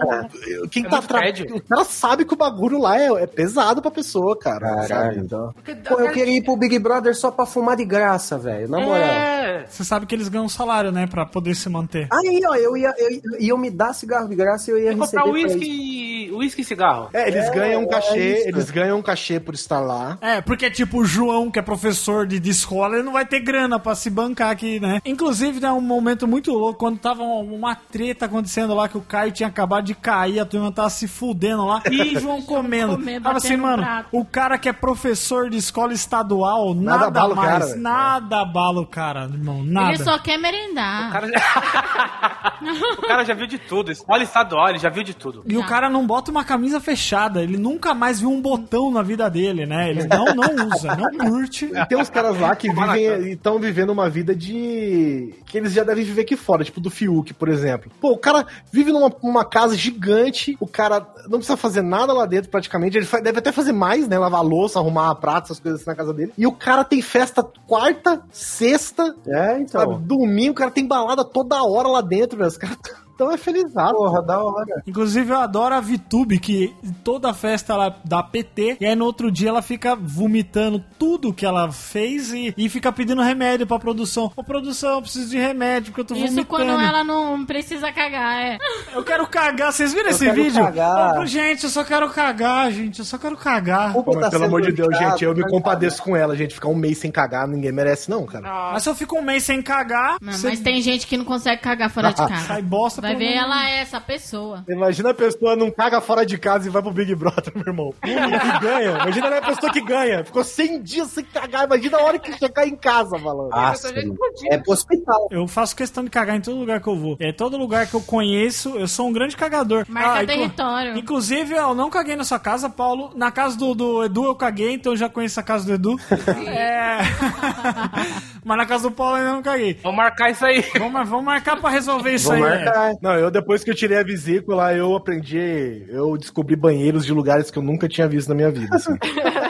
quem 0.72 0.86
É 0.86 0.90
tá 0.90 0.98
atrás. 1.00 1.40
O 1.42 1.62
cara 1.62 1.84
sabe 1.86 2.26
que 2.26 2.34
o 2.34 2.38
bagulho 2.38 2.80
lá 2.80 3.00
é, 3.00 3.08
é 3.24 3.28
pesado 3.28 3.82
pra 3.82 3.92
pessoa, 3.92 4.38
cara. 4.38 4.88
Caralho. 4.88 5.20
Então, 5.22 5.54
Pô, 5.88 6.00
eu 6.00 6.12
queria 6.12 6.38
ir 6.38 6.44
pro 6.44 6.56
Big 6.58 6.78
Brother 6.80 7.16
só 7.16 7.32
pra 7.32 7.46
fumar 7.46 7.76
de 7.78 7.86
graça, 7.86 8.38
velho. 8.38 8.68
Na 8.70 8.80
moral. 8.80 8.98
É. 9.04 9.66
Você 9.70 9.84
sabe 9.84 10.06
que 10.06 10.16
eles 10.16 10.28
ganham 10.30 10.50
salário, 10.50 10.92
né? 10.92 11.08
Pra 11.08 11.26
poder 11.26 11.56
se 11.56 11.70
manter. 11.70 12.08
Aí, 12.12 12.42
ó, 12.48 12.56
eu 12.56 12.76
ia, 12.78 12.94
eu, 12.98 13.10
iam 13.40 13.58
me 13.58 13.70
dar 13.70 13.94
cigarro 13.94 14.28
de 14.28 14.36
graça 14.36 14.70
e 14.70 14.74
eu 14.74 14.80
ia 14.80 14.96
comprar 14.96 15.24
receber. 15.26 15.32
pra 15.32 15.40
isso. 15.40 15.58
uísque 15.60 16.32
uísque 16.34 16.62
e 16.62 16.66
cigarro. 16.66 17.10
é, 17.14 17.28
eles 17.28 17.46
É, 17.46 17.52
ganham 17.52 17.82
um 17.82 17.86
é 17.86 17.88
cachê, 17.90 18.44
eles 18.48 18.70
ganham 18.72 18.98
um 19.00 19.02
cachê 19.02 19.40
por 19.40 19.54
estar 19.54 19.80
lá. 19.80 20.18
É, 20.22 20.42
porque 20.42 20.70
tipo 20.70 21.00
o 21.00 21.06
João, 21.06 21.50
que 21.52 21.60
é 21.60 21.62
professor 21.62 22.26
de, 22.28 22.40
de 22.40 22.50
escola, 22.50 22.96
ele 22.96 23.04
não 23.04 23.14
vai 23.14 23.19
ter 23.26 23.40
grana 23.40 23.80
pra 23.80 23.96
se 23.96 24.10
bancar 24.10 24.52
aqui, 24.52 24.80
né? 24.80 25.02
Inclusive, 25.06 25.60
né, 25.60 25.72
um 25.72 25.82
momento 25.82 26.28
muito 26.28 26.52
louco, 26.52 26.80
quando 26.80 27.00
tava 27.00 27.24
uma, 27.24 27.76
treta 27.76 28.26
acontecendo 28.26 28.74
lá, 28.74 28.88
que 28.88 28.98
o 28.98 29.02
Caio 29.02 29.32
tinha 29.32 29.48
acabado 29.48 29.86
de 29.86 29.96
cair, 29.96 30.40
a 30.40 30.46
turma 30.46 30.72
tava 30.72 30.90
se 30.90 31.08
fudendo 31.08 31.66
lá, 31.66 31.82
e 31.90 32.20
João 32.20 32.42
comendo. 32.42 32.94
Comer, 32.94 33.22
tava 33.22 33.38
assim, 33.38 33.56
mano, 33.56 33.84
prato. 33.84 34.10
o 34.12 34.26
cara 34.26 34.58
que 34.58 34.70
é 34.70 34.74
professor 34.74 35.50
de 35.50 35.58
escola 35.58 35.94
estadual, 35.94 36.74
nada, 36.74 37.08
abala 37.08 37.34
o 37.34 37.38
mais, 37.38 37.66
cara, 37.66 37.76
nada 37.76 38.42
abala 38.42 38.82
o 38.82 38.86
cara, 38.86 39.24
irmão, 39.24 39.64
nada. 39.64 39.94
Ele 39.94 40.04
só 40.04 40.18
quer 40.18 40.38
merendar. 40.38 41.10
O 41.10 41.12
cara, 41.12 41.28
já... 41.28 42.54
o 42.98 43.08
cara 43.08 43.24
já 43.26 43.34
viu 43.34 43.48
de 43.48 43.58
tudo. 43.58 43.92
Escola 43.92 44.24
estadual, 44.24 44.70
ele 44.70 44.80
já 44.80 44.90
viu 44.90 45.04
de 45.04 45.14
tudo. 45.14 45.44
E 45.46 45.58
o 45.58 45.66
cara 45.66 45.90
não 45.90 46.06
bota 46.06 46.32
uma 46.32 46.44
camisa 46.44 46.80
fechada, 46.80 47.42
ele 47.42 47.58
nunca 47.58 47.94
mais 47.94 48.20
viu 48.20 48.32
um 48.32 48.42
botão 48.42 48.92
na 48.92 49.02
vida 49.02 49.30
dele, 49.30 49.66
né? 49.66 49.90
Ele 49.90 50.08
não, 50.08 50.26
não 50.26 50.68
usa, 50.68 50.96
não 50.96 51.30
curte. 51.30 51.66
E 51.66 51.86
tem 51.86 51.98
uns 51.98 52.10
caras 52.10 52.40
lá 52.40 52.56
que 52.56 52.70
vivem 52.70 53.09
estão 53.32 53.60
vivendo 53.60 53.90
uma 53.90 54.10
vida 54.10 54.36
de. 54.36 55.34
que 55.46 55.58
eles 55.58 55.74
já 55.74 55.84
devem 55.84 56.04
viver 56.04 56.22
aqui 56.22 56.36
fora, 56.36 56.64
tipo 56.64 56.80
do 56.80 56.90
Fiuk, 56.90 57.34
por 57.34 57.48
exemplo. 57.50 57.92
Pô, 58.00 58.12
o 58.12 58.18
cara 58.18 58.46
vive 58.72 58.92
numa, 58.92 59.12
numa 59.24 59.46
casa 59.46 59.76
gigante, 59.76 60.58
o 60.60 60.68
cara 60.68 61.06
não 61.28 61.40
precisa 61.40 61.58
fazer 61.58 61.82
nada 61.82 62.14
lá 62.14 62.26
dentro 62.26 62.50
praticamente. 62.50 62.98
Ele 62.98 63.08
deve 63.24 63.40
até 63.40 63.52
fazer 63.52 63.72
mais, 63.72 64.08
né? 64.08 64.18
Lavar 64.18 64.44
louça, 64.44 64.80
arrumar 64.80 65.14
prato, 65.16 65.46
essas 65.46 65.60
coisas 65.60 65.82
assim 65.82 65.90
na 65.90 65.96
casa 65.96 66.14
dele. 66.14 66.34
E 66.38 66.46
o 66.48 66.52
cara 66.52 66.84
tem 66.84 67.02
festa 67.02 67.44
quarta, 67.68 68.22
sexta, 68.32 69.16
É, 69.28 69.60
então. 69.60 69.82
sabe? 69.82 70.04
Domingo, 70.04 70.52
o 70.52 70.56
cara 70.56 70.72
tem 70.72 70.86
balada 70.88 71.24
toda 71.24 71.64
hora 71.64 71.88
lá 71.88 72.02
dentro, 72.02 72.38
velho. 72.38 72.50
Os 72.50 72.58
caras 72.58 72.78
tão 73.20 73.30
é 73.34 73.38
felizado. 73.38 73.94
Porra, 73.98 74.22
da 74.22 74.42
hora. 74.42 74.82
Inclusive, 74.88 75.30
eu 75.30 75.38
adoro 75.38 75.76
a 75.76 75.82
Vitube, 75.82 76.40
que 76.40 76.74
toda 77.04 77.34
festa 77.34 77.74
ela 77.74 77.94
dá 78.06 78.24
PT, 78.24 78.78
e 78.80 78.86
aí 78.86 78.96
no 78.96 79.04
outro 79.04 79.30
dia 79.30 79.50
ela 79.50 79.62
fica 79.62 79.94
vomitando 79.94 80.82
tudo 80.98 81.34
que 81.34 81.46
ela 81.46 81.70
fez 81.70 82.32
e, 82.32 82.54
e 82.58 82.70
fica 82.70 82.94
pedindo 82.94 83.22
remédio 83.22 83.68
pra 83.68 83.78
produção. 83.78 84.32
Ô, 84.38 84.42
produção, 84.44 84.92
eu 84.96 85.02
preciso 85.02 85.30
de 85.30 85.38
remédio, 85.38 85.92
porque 85.92 86.02
eu 86.02 86.06
tô 86.06 86.14
Isso 86.14 86.28
vomitando. 86.28 86.48
quando 86.48 86.80
ela 86.82 87.04
não 87.04 87.46
precisa 87.46 87.92
cagar, 87.92 88.42
é. 88.42 88.58
Eu 88.96 89.04
quero 89.04 89.28
cagar. 89.28 89.72
Vocês 89.72 89.94
viram 89.94 90.10
esse 90.10 90.26
quero 90.26 90.44
vídeo? 90.44 90.64
cagar. 90.64 91.28
Gente, 91.28 91.64
eu 91.66 91.70
só 91.70 91.84
quero 91.84 92.10
cagar, 92.10 92.72
gente. 92.72 93.00
Eu 93.00 93.06
só 93.06 93.18
quero 93.18 93.36
cagar. 93.38 93.94
Mas, 93.94 94.20
tá 94.20 94.30
pelo 94.30 94.46
amor 94.46 94.62
de 94.62 94.72
Deus, 94.72 94.98
gente, 94.98 95.24
eu 95.24 95.36
me 95.36 95.42
tá 95.44 95.50
compadeço 95.50 96.02
com 96.02 96.16
ela, 96.16 96.36
gente. 96.36 96.54
Ficar 96.56 96.70
um 96.70 96.76
mês 96.76 96.98
sem 96.98 97.12
cagar, 97.12 97.48
ninguém 97.48 97.72
merece, 97.72 98.10
não, 98.10 98.26
cara. 98.26 98.72
Mas 98.74 98.84
se 98.84 98.90
eu 98.90 98.96
fico 98.96 99.18
um 99.18 99.22
mês 99.22 99.44
sem 99.44 99.62
cagar, 99.62 100.18
Não, 100.22 100.32
você 100.32 100.50
Mas 100.50 100.60
tem 100.60 100.82
gente 100.82 101.06
que 101.06 101.18
não 101.18 101.26
consegue 101.26 101.62
cagar 101.62 101.90
fora 101.90 102.12
de 102.12 102.18
sai 102.18 102.28
casa. 102.28 102.62
bosta 102.62 103.02
Vai 103.10 103.16
ver, 103.16 103.34
ela 103.34 103.70
é 103.70 103.80
essa 103.80 104.00
pessoa. 104.00 104.64
Imagina 104.70 105.10
a 105.10 105.14
pessoa 105.14 105.56
não 105.56 105.72
caga 105.72 106.00
fora 106.02 106.26
de 106.26 106.38
casa 106.38 106.68
e 106.68 106.70
vai 106.70 106.82
pro 106.82 106.92
Big 106.92 107.14
Brother, 107.16 107.52
meu 107.56 107.64
irmão. 107.68 107.94
E 108.06 108.60
ganha. 108.60 108.92
Imagina 109.02 109.38
a 109.38 109.42
pessoa 109.42 109.72
que 109.72 109.82
ganha. 109.82 110.24
Ficou 110.24 110.44
100 110.44 110.82
dias 110.82 111.08
sem 111.10 111.24
cagar. 111.24 111.66
Imagina 111.66 111.98
a 111.98 112.04
hora 112.04 112.20
que 112.20 112.32
chegar 112.38 112.68
em 112.68 112.76
casa, 112.76 113.18
falando. 113.18 113.50
Nossa, 113.50 113.92
mano. 113.92 114.16
é 114.52 114.58
pro 114.58 114.74
hospital. 114.74 115.28
Eu 115.32 115.48
faço 115.48 115.76
questão 115.76 116.04
de 116.04 116.10
cagar 116.10 116.36
em 116.36 116.42
todo 116.42 116.58
lugar 116.58 116.80
que 116.82 116.88
eu 116.88 116.96
vou. 116.96 117.18
É 117.20 117.32
todo 117.32 117.58
lugar 117.58 117.88
que 117.88 117.96
eu 117.96 118.02
conheço, 118.02 118.78
eu 118.78 118.88
sou 118.88 119.08
um 119.08 119.14
grande 119.14 119.36
cagador. 119.36 119.86
Marca 119.88 120.24
inclu- 120.24 120.36
território. 120.36 120.98
Inclusive, 120.98 121.56
eu 121.56 121.74
não 121.74 121.90
caguei 121.90 122.16
na 122.16 122.24
sua 122.24 122.40
casa, 122.40 122.70
Paulo. 122.70 123.12
Na 123.16 123.32
casa 123.32 123.58
do, 123.58 123.74
do 123.74 124.04
Edu 124.04 124.26
eu 124.26 124.36
caguei, 124.36 124.74
então 124.74 124.94
eu 124.94 124.98
já 124.98 125.10
conheço 125.10 125.40
a 125.40 125.44
casa 125.44 125.66
do 125.66 125.74
Edu. 125.74 125.96
é... 126.48 127.00
Mas 128.44 128.58
na 128.58 128.66
casa 128.66 128.84
do 128.90 128.92
Paulo 128.92 129.18
eu 129.18 129.22
ainda 129.22 129.34
não 129.34 129.42
caguei. 129.42 129.80
Vamos 129.84 129.98
marcar 129.98 130.32
isso 130.32 130.46
aí. 130.46 130.62
Vamos, 130.78 131.10
vamos 131.10 131.26
marcar 131.26 131.58
pra 131.60 131.70
resolver 131.70 132.14
isso 132.14 132.26
Vou 132.26 132.36
aí. 132.36 132.42
marcar. 132.42 132.94
Não, 133.02 133.14
eu 133.16 133.32
depois 133.32 133.64
que 133.64 133.72
eu 133.72 133.76
tirei 133.76 133.98
a 133.98 134.04
vesícula, 134.04 134.74
eu 134.74 134.96
aprendi, 134.96 135.86
eu 135.88 136.18
descobri 136.18 136.56
banheiros 136.56 137.06
de 137.06 137.14
lugares 137.14 137.50
que 137.50 137.58
eu 137.58 137.64
nunca 137.64 137.88
tinha 137.88 138.08
visto 138.08 138.30
na 138.30 138.36
minha 138.36 138.52
vida. 138.52 138.76
assim. 138.76 138.94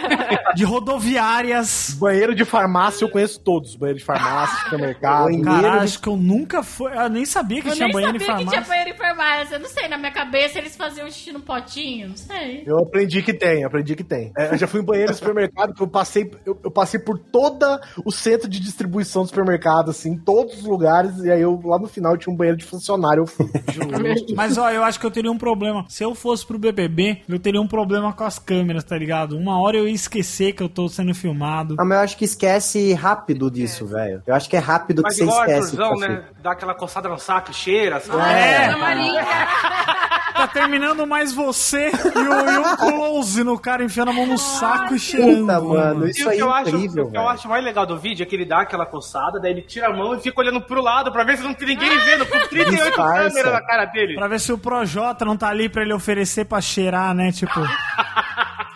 De 0.56 0.64
rodoviárias. 0.64 1.96
Banheiro 2.00 2.34
de 2.36 2.46
farmácia 2.46 3.06
eu 3.06 3.10
conheço 3.10 3.40
todos. 3.40 3.76
Banheiro 3.76 4.00
de 4.00 4.06
farmácia, 4.06 4.64
supermercado. 4.64 5.24
Banheiro 5.26 5.44
Cara, 5.46 5.70
de- 5.72 5.84
acho 5.84 6.00
que 6.02 6.08
eu 6.08 6.18
nunca 6.18 6.64
fui. 6.64 6.92
Eu 6.92 7.10
nem 7.10 7.26
sabia 7.26 7.62
que 7.62 7.70
Eu 7.70 7.74
tinha 7.74 7.86
nem 7.88 7.94
banheiro 7.94 8.18
em 8.18 8.20
sabia 8.20 8.36
que 8.36 8.50
tinha 8.50 8.62
farmácia. 8.64 8.70
banheiro 8.70 8.90
em 8.90 8.98
farmácia. 8.98 9.56
Eu 9.56 9.60
não 9.60 9.70
sei, 9.70 9.88
na 9.88 9.98
minha 9.98 10.12
cabeça 10.12 10.58
eles 10.58 10.76
faziam 10.76 11.10
xixi 11.10 11.32
no 11.32 11.42
potinho, 11.42 12.10
não 12.10 12.18
sei. 12.18 12.64
Eu 12.66 12.80
aprendi 12.80 13.22
que 13.22 13.34
tem, 13.34 13.64
aprendi 13.64 13.96
que 13.96 14.04
tem. 14.04 14.32
É, 14.38 14.54
eu 14.54 14.58
já 14.58 14.68
fui 14.68 14.82
em 14.82 14.86
banheiro 14.86 15.12
de 15.12 15.18
supermercado, 15.18 15.74
que 15.74 15.82
eu 15.82 15.88
passei, 15.88 16.30
eu, 16.46 16.60
eu 16.64 16.72
passei 16.72 17.00
por 17.00 17.18
todo 17.20 17.66
o 18.06 18.12
centro 18.12 18.50
de 18.50 18.60
distribuição 18.60 19.24
do 19.24 19.28
supermercado, 19.30 19.92
assim, 19.92 20.12
em 20.12 20.18
todos 20.18 20.60
os 20.60 20.64
lugares, 20.66 21.18
e 21.24 21.32
aí 21.32 21.42
eu 21.42 21.60
lá 21.64 21.78
no 21.80 21.88
final 21.88 22.18
tinha 22.18 22.34
um 22.34 22.38
banheiro 22.38 22.58
de 22.58 22.66
funcionário. 22.66 23.22
Eu 23.22 23.28
fui. 23.28 23.48
Mas 24.36 24.58
ó, 24.58 24.70
eu 24.72 24.84
acho 24.84 25.00
que 25.00 25.06
eu 25.06 25.12
teria 25.12 25.32
um 25.32 25.38
problema. 25.38 25.86
Se 25.90 26.04
eu 26.04 26.14
fosse 26.16 26.46
pro 26.46 26.58
BBB, 26.60 27.22
eu 27.28 27.40
teria 27.40 27.62
um 27.62 27.68
problema 27.68 28.14
com 28.14 28.24
as 28.24 28.40
câmeras, 28.40 28.84
tá 28.84 28.98
ligado? 28.98 29.38
Uma 29.38 29.62
hora 29.62 29.78
eu 29.78 29.88
ia 29.88 29.94
esquecer 29.94 30.39
esquecer 30.40 30.54
que 30.54 30.64
eu 30.64 30.70
tô 30.70 30.88
sendo 30.88 31.14
filmado. 31.14 31.76
Ah, 31.78 31.86
mas 31.86 31.98
eu 31.98 32.04
acho 32.04 32.18
que 32.18 32.26
esquece 32.26 32.94
rápido 32.94 33.52
disso, 33.52 33.86
velho. 33.86 34.24
Eu 34.26 34.34
acho 34.34 34.50
que 34.50 34.56
é 34.56 34.60
rápido 34.60 35.02
Mas 35.04 35.14
que 35.16 35.20
você 35.20 35.24
igual 35.26 35.46
esquece. 35.46 35.72
Tipo 35.72 35.84
assim. 35.84 36.00
né? 36.00 36.24
Dá 36.42 36.52
aquela 36.52 36.74
coçada 36.74 37.10
no 37.10 37.20
saco, 37.20 37.54
cheira, 37.54 38.00
sabe? 38.00 38.22
É. 38.22 38.76
Marinha. 38.76 39.26
Tá 40.40 40.48
terminando 40.48 41.06
mais 41.06 41.34
você 41.34 41.90
e 41.90 42.18
o, 42.18 42.50
e 42.50 42.58
o 42.60 42.78
close 42.78 43.44
no 43.44 43.60
cara 43.60 43.84
enfiando 43.84 44.12
a 44.12 44.14
mão 44.14 44.26
no 44.26 44.38
saco 44.38 44.96
e 44.96 45.00
cheirando. 45.00 45.42
Puta, 45.42 45.60
mano, 45.60 46.08
E 46.08 46.12
isso 46.12 46.26
o 46.26 46.30
aí 46.30 46.38
que, 46.38 46.42
eu 46.44 46.48
é 46.50 46.62
acho, 46.62 46.70
incrível, 46.70 47.04
o 47.08 47.12
que 47.12 47.18
eu 47.18 47.28
acho 47.28 47.50
mais 47.50 47.62
legal 47.66 47.86
do 47.86 47.98
vídeo 48.00 48.24
é 48.24 48.26
que 48.26 48.36
ele 48.38 48.46
dá 48.46 48.62
aquela 48.62 48.86
coçada, 48.86 49.38
daí 49.38 49.52
ele 49.52 49.64
tira 49.64 49.88
a 49.90 49.94
mão 49.94 50.16
e 50.16 50.22
fica 50.22 50.40
olhando 50.40 50.62
pro 50.62 50.82
lado 50.82 51.12
pra 51.12 51.26
ver 51.26 51.36
se 51.36 51.44
não 51.44 51.54
tem 51.54 51.68
ninguém 51.68 51.90
vendo, 52.06 52.26
com 52.26 52.40
38 52.48 52.72
Disfarça. 52.86 53.28
câmeras 53.30 53.52
na 53.54 53.62
cara 53.62 53.84
dele. 53.86 54.16
Pra 54.16 54.28
ver 54.30 54.40
se 54.40 54.54
o 54.54 54.58
Projota 54.58 55.26
não 55.26 55.36
tá 55.36 55.50
ali 55.50 55.68
pra 55.68 55.82
ele 55.82 55.92
oferecer 55.94 56.46
pra 56.46 56.62
cheirar, 56.62 57.14
né? 57.14 57.34
Tipo, 57.34 57.60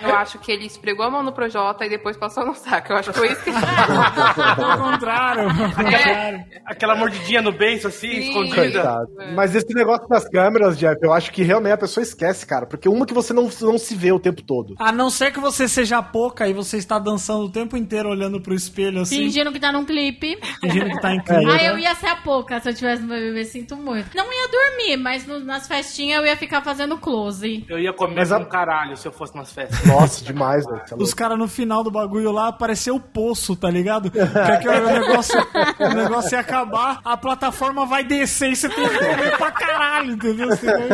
Eu 0.03 0.15
acho 0.15 0.37
que 0.39 0.51
ele 0.51 0.65
esfregou 0.65 1.05
a 1.05 1.09
mão 1.09 1.23
no 1.23 1.31
Projota 1.31 1.85
e 1.85 1.89
depois 1.89 2.17
passou 2.17 2.45
no 2.45 2.53
saco. 2.53 2.91
Eu 2.91 2.97
acho 2.97 3.11
que 3.11 3.17
foi 3.19 3.31
isso 3.31 3.43
que 3.43 3.49
ele 3.49 3.57
ao 3.57 4.77
contrário. 4.77 5.43
ao 5.49 5.55
contrário. 5.55 6.43
Aquela 6.65 6.95
mordidinha 6.95 7.41
no 7.41 7.51
beiço 7.51 7.87
assim, 7.87 8.09
Sim. 8.11 8.19
escondida. 8.29 8.55
Coitado. 8.55 9.07
Mas 9.35 9.55
esse 9.55 9.73
negócio 9.73 10.07
das 10.07 10.27
câmeras, 10.29 10.77
Jeff, 10.77 10.97
eu 11.01 11.13
acho 11.13 11.31
que 11.31 11.43
realmente 11.43 11.73
a 11.73 11.77
pessoa 11.77 12.01
esquece, 12.03 12.45
cara. 12.45 12.65
Porque 12.65 12.87
uma 12.89 13.05
que 13.05 13.13
você 13.13 13.33
não, 13.33 13.49
não 13.61 13.77
se 13.77 13.95
vê 13.95 14.11
o 14.11 14.19
tempo 14.19 14.41
todo. 14.41 14.75
A 14.79 14.91
não 14.91 15.09
ser 15.09 15.31
que 15.31 15.39
você 15.39 15.67
seja 15.67 16.01
pouca 16.01 16.47
e 16.47 16.53
você 16.53 16.77
está 16.77 16.99
dançando 16.99 17.45
o 17.45 17.49
tempo 17.51 17.75
inteiro 17.77 18.09
olhando 18.09 18.41
pro 18.41 18.53
espelho 18.53 19.01
assim, 19.01 19.17
Fingindo 19.17 19.51
que 19.51 19.59
tá 19.59 19.71
num 19.71 19.85
clipe. 19.85 20.37
fingindo 20.61 20.89
que 20.89 20.99
tá 21.01 21.13
em 21.13 21.19
clipe. 21.23 21.51
Ah, 21.51 21.63
eu 21.63 21.77
ia 21.77 21.95
ser 21.95 22.07
a 22.07 22.15
pouca 22.17 22.59
se 22.59 22.69
eu 22.69 22.73
tivesse 22.73 23.01
no 23.01 23.07
BBB, 23.09 23.45
sinto 23.45 23.75
muito. 23.75 24.15
Não 24.15 24.25
ia 24.31 24.47
dormir, 24.49 24.97
mas 24.97 25.25
no- 25.25 25.39
nas 25.39 25.67
festinhas 25.67 26.19
eu 26.19 26.25
ia 26.27 26.35
ficar 26.37 26.61
fazendo 26.61 26.97
close. 26.97 27.65
Eu 27.69 27.79
ia 27.79 27.93
comer 27.93 28.15
Mas 28.15 28.31
a- 28.31 28.37
um 28.37 28.45
caralho 28.45 28.95
se 28.97 29.07
eu 29.07 29.11
fosse 29.11 29.35
nas 29.35 29.51
festas. 29.51 29.79
Nossa, 29.93 30.23
demais, 30.25 30.65
velho. 30.65 30.81
É 30.91 30.95
Os 30.95 31.13
caras 31.13 31.37
no 31.37 31.47
final 31.47 31.83
do 31.83 31.91
bagulho 31.91 32.31
lá 32.31 32.47
apareceu 32.47 32.95
o 32.95 32.99
poço, 32.99 33.55
tá 33.55 33.69
ligado? 33.69 34.11
Que 34.13 34.19
aquele 34.19 34.99
negócio, 34.99 35.39
o 35.79 35.89
negócio 35.93 36.33
ia 36.35 36.39
acabar, 36.39 36.99
a 37.03 37.15
plataforma 37.17 37.85
vai 37.85 38.03
descer 38.03 38.51
e 38.51 38.55
você 38.55 38.69
tem 38.69 38.87
que 38.87 38.97
comer 38.97 39.37
pra 39.37 39.51
caralho, 39.51 40.13
entendeu? 40.13 40.47
Você 40.49 40.65
vai- 40.65 40.89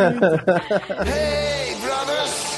Hey, 1.06 1.74
brothers. 1.76 2.50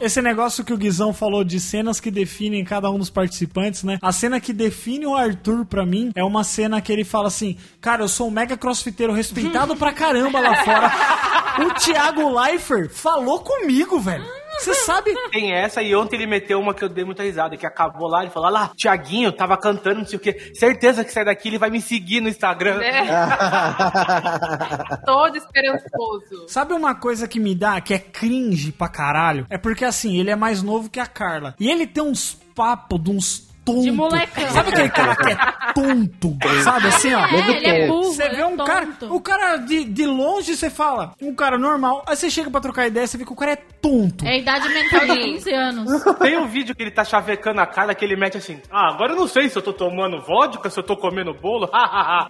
Esse 0.00 0.22
negócio 0.22 0.64
que 0.64 0.72
o 0.72 0.78
Guizão 0.78 1.12
falou 1.12 1.44
de 1.44 1.60
cenas 1.60 2.00
que 2.00 2.10
definem 2.10 2.64
cada 2.64 2.90
um 2.90 2.98
dos 2.98 3.10
participantes, 3.10 3.82
né? 3.84 3.98
A 4.00 4.10
cena 4.12 4.40
que 4.40 4.50
define 4.50 5.06
o 5.06 5.14
Arthur 5.14 5.66
pra 5.66 5.84
mim 5.84 6.10
é 6.14 6.24
uma 6.24 6.42
cena 6.42 6.80
que 6.80 6.90
ele 6.90 7.04
fala 7.04 7.28
assim: 7.28 7.58
Cara, 7.82 8.02
eu 8.02 8.08
sou 8.08 8.28
um 8.28 8.30
mega 8.30 8.56
crossfiteiro 8.56 9.12
respeitado 9.12 9.76
pra 9.76 9.92
caramba 9.92 10.40
lá 10.40 10.64
fora. 10.64 10.90
O 11.60 11.74
Thiago 11.74 12.40
Leifert 12.40 12.90
falou 12.90 13.40
comigo, 13.40 13.98
velho. 14.00 14.24
Você 14.60 14.74
sabe? 14.74 15.12
Tem 15.30 15.52
essa, 15.52 15.82
e 15.82 15.94
ontem 15.94 16.16
ele 16.16 16.26
meteu 16.26 16.60
uma 16.60 16.74
que 16.74 16.84
eu 16.84 16.88
dei 16.88 17.04
muita 17.04 17.22
risada, 17.22 17.56
que 17.56 17.66
acabou 17.66 18.08
lá, 18.08 18.22
ele 18.22 18.30
falou, 18.30 18.48
"Ah 18.48 18.52
lá, 18.52 18.70
Tiaguinho 18.76 19.32
tava 19.32 19.56
cantando, 19.56 20.00
não 20.00 20.06
sei 20.06 20.16
o 20.16 20.20
quê. 20.20 20.52
Certeza 20.54 21.04
que 21.04 21.12
sai 21.12 21.24
daqui, 21.24 21.48
ele 21.48 21.58
vai 21.58 21.70
me 21.70 21.80
seguir 21.80 22.20
no 22.20 22.28
Instagram. 22.28 22.80
É. 22.82 23.00
Todo 25.04 25.36
esperançoso. 25.36 26.48
Sabe 26.48 26.74
uma 26.74 26.94
coisa 26.94 27.26
que 27.26 27.40
me 27.40 27.54
dá, 27.54 27.80
que 27.80 27.94
é 27.94 27.98
cringe 27.98 28.72
pra 28.72 28.88
caralho? 28.88 29.46
É 29.50 29.58
porque 29.58 29.84
assim, 29.84 30.18
ele 30.18 30.30
é 30.30 30.36
mais 30.36 30.62
novo 30.62 30.90
que 30.90 31.00
a 31.00 31.06
Carla. 31.06 31.54
E 31.58 31.70
ele 31.70 31.86
tem 31.86 32.02
uns 32.02 32.34
papos 32.54 33.02
de 33.02 33.10
uns 33.10 33.49
tonto. 33.64 33.82
De 33.82 33.90
molecão. 33.90 34.48
Sabe 34.50 34.70
aquele 34.70 34.90
cara 34.90 35.16
que 35.16 35.30
é 35.30 35.36
tonto? 35.74 36.36
Sabe 36.62 36.86
assim, 36.88 37.14
ó? 37.14 37.20
É, 37.26 37.50
ele 37.56 37.66
é 37.66 37.86
burro, 37.86 38.04
Você 38.12 38.22
ele 38.24 38.36
vê 38.36 38.42
é 38.42 38.46
um 38.46 38.56
cara. 38.56 38.86
tonto. 38.86 39.14
O 39.14 39.20
cara 39.20 39.56
de, 39.58 39.84
de 39.84 40.06
longe 40.06 40.56
você 40.56 40.70
fala, 40.70 41.12
um 41.20 41.34
cara 41.34 41.58
normal. 41.58 42.04
Aí 42.06 42.16
você 42.16 42.30
chega 42.30 42.50
pra 42.50 42.60
trocar 42.60 42.86
ideia, 42.86 43.06
você 43.06 43.16
vê 43.18 43.24
que 43.24 43.32
o 43.32 43.36
cara 43.36 43.52
é 43.52 43.56
tonto. 43.56 44.24
É 44.26 44.30
a 44.30 44.36
idade 44.38 44.68
mental 44.68 45.00
de 45.06 45.14
15 45.20 45.52
anos. 45.52 46.04
Tem 46.20 46.36
um 46.38 46.46
vídeo 46.46 46.74
que 46.74 46.82
ele 46.82 46.90
tá 46.90 47.04
chavecando 47.04 47.60
a 47.60 47.66
cara, 47.66 47.94
que 47.94 48.04
ele 48.04 48.16
mete 48.16 48.36
assim, 48.36 48.60
ah, 48.70 48.92
agora 48.92 49.12
eu 49.12 49.16
não 49.16 49.26
sei 49.28 49.48
se 49.48 49.56
eu 49.56 49.62
tô 49.62 49.72
tomando 49.72 50.20
vodka, 50.20 50.68
se 50.70 50.78
eu 50.78 50.82
tô 50.82 50.96
comendo 50.96 51.32
bolo, 51.34 51.68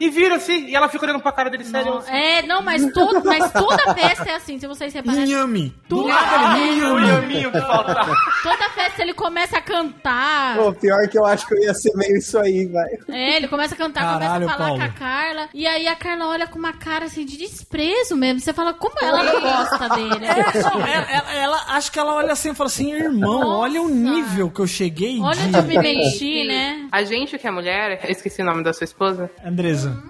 e 0.00 0.08
vira 0.10 0.36
assim, 0.36 0.66
e 0.66 0.74
ela 0.76 0.88
fica 0.88 1.04
olhando 1.04 1.20
pra 1.20 1.32
cara 1.32 1.50
dele 1.50 1.64
sério. 1.64 1.98
assim. 1.98 2.12
É, 2.12 2.42
não, 2.42 2.62
mas, 2.62 2.84
todo, 2.92 3.24
mas 3.24 3.52
toda 3.52 3.94
festa 3.94 4.30
é 4.30 4.34
assim, 4.34 4.58
se 4.58 4.66
vocês 4.66 4.92
repararem. 4.92 5.24
Inhame. 5.30 5.74
Do 5.88 5.96
Tudo. 5.96 6.08
inhame. 6.08 7.50
Que 7.50 7.60
falta. 7.60 7.94
Toda 8.42 8.70
festa 8.70 9.02
ele 9.02 9.14
começa 9.14 9.58
a 9.58 9.60
cantar. 9.62 10.56
Pô, 10.56 10.72
pior 10.72 11.08
que 11.08 11.18
eu 11.18 11.24
acho 11.30 11.46
que 11.46 11.54
eu 11.54 11.62
ia 11.62 11.74
ser 11.74 11.92
meio 11.96 12.16
isso 12.16 12.38
aí, 12.38 12.66
velho. 12.66 13.04
É, 13.08 13.36
ele 13.36 13.48
começa 13.48 13.74
a 13.74 13.78
cantar, 13.78 14.00
Caralho, 14.00 14.46
começa 14.46 14.52
a 14.52 14.56
falar 14.56 14.68
Paulo. 14.68 14.78
com 14.78 14.84
a 14.84 14.88
Carla. 14.98 15.48
E 15.54 15.66
aí 15.66 15.86
a 15.88 15.96
Carla 15.96 16.28
olha 16.28 16.46
com 16.46 16.58
uma 16.58 16.72
cara 16.72 17.06
assim 17.06 17.24
de 17.24 17.36
desprezo 17.36 18.16
mesmo. 18.16 18.40
Você 18.40 18.52
fala, 18.52 18.72
como 18.74 18.94
ela 19.00 19.22
não 19.22 19.40
gosta 19.40 19.88
dele? 19.90 20.26
É, 20.26 20.62
não, 20.62 20.86
ela, 20.86 21.10
ela- 21.10 21.34
ela- 21.34 21.64
acho 21.76 21.90
que 21.92 21.98
ela 21.98 22.14
olha 22.14 22.32
assim 22.32 22.50
e 22.50 22.54
fala 22.54 22.68
assim, 22.68 22.92
irmão, 22.92 23.40
Nossa. 23.40 23.58
olha 23.58 23.82
o 23.82 23.88
nível 23.88 24.50
que 24.50 24.60
eu 24.60 24.66
cheguei 24.66 25.20
Olha 25.20 25.34
de... 25.36 25.46
onde 25.46 25.58
eu 25.58 25.62
me 25.64 25.78
mexi, 25.78 26.44
né? 26.46 26.88
A 26.92 27.02
gente 27.02 27.38
que 27.38 27.46
é 27.46 27.50
mulher, 27.50 28.00
eu 28.04 28.10
esqueci 28.10 28.42
o 28.42 28.44
nome 28.44 28.62
da 28.62 28.72
sua 28.72 28.84
esposa. 28.84 29.30
Andresa. 29.44 30.02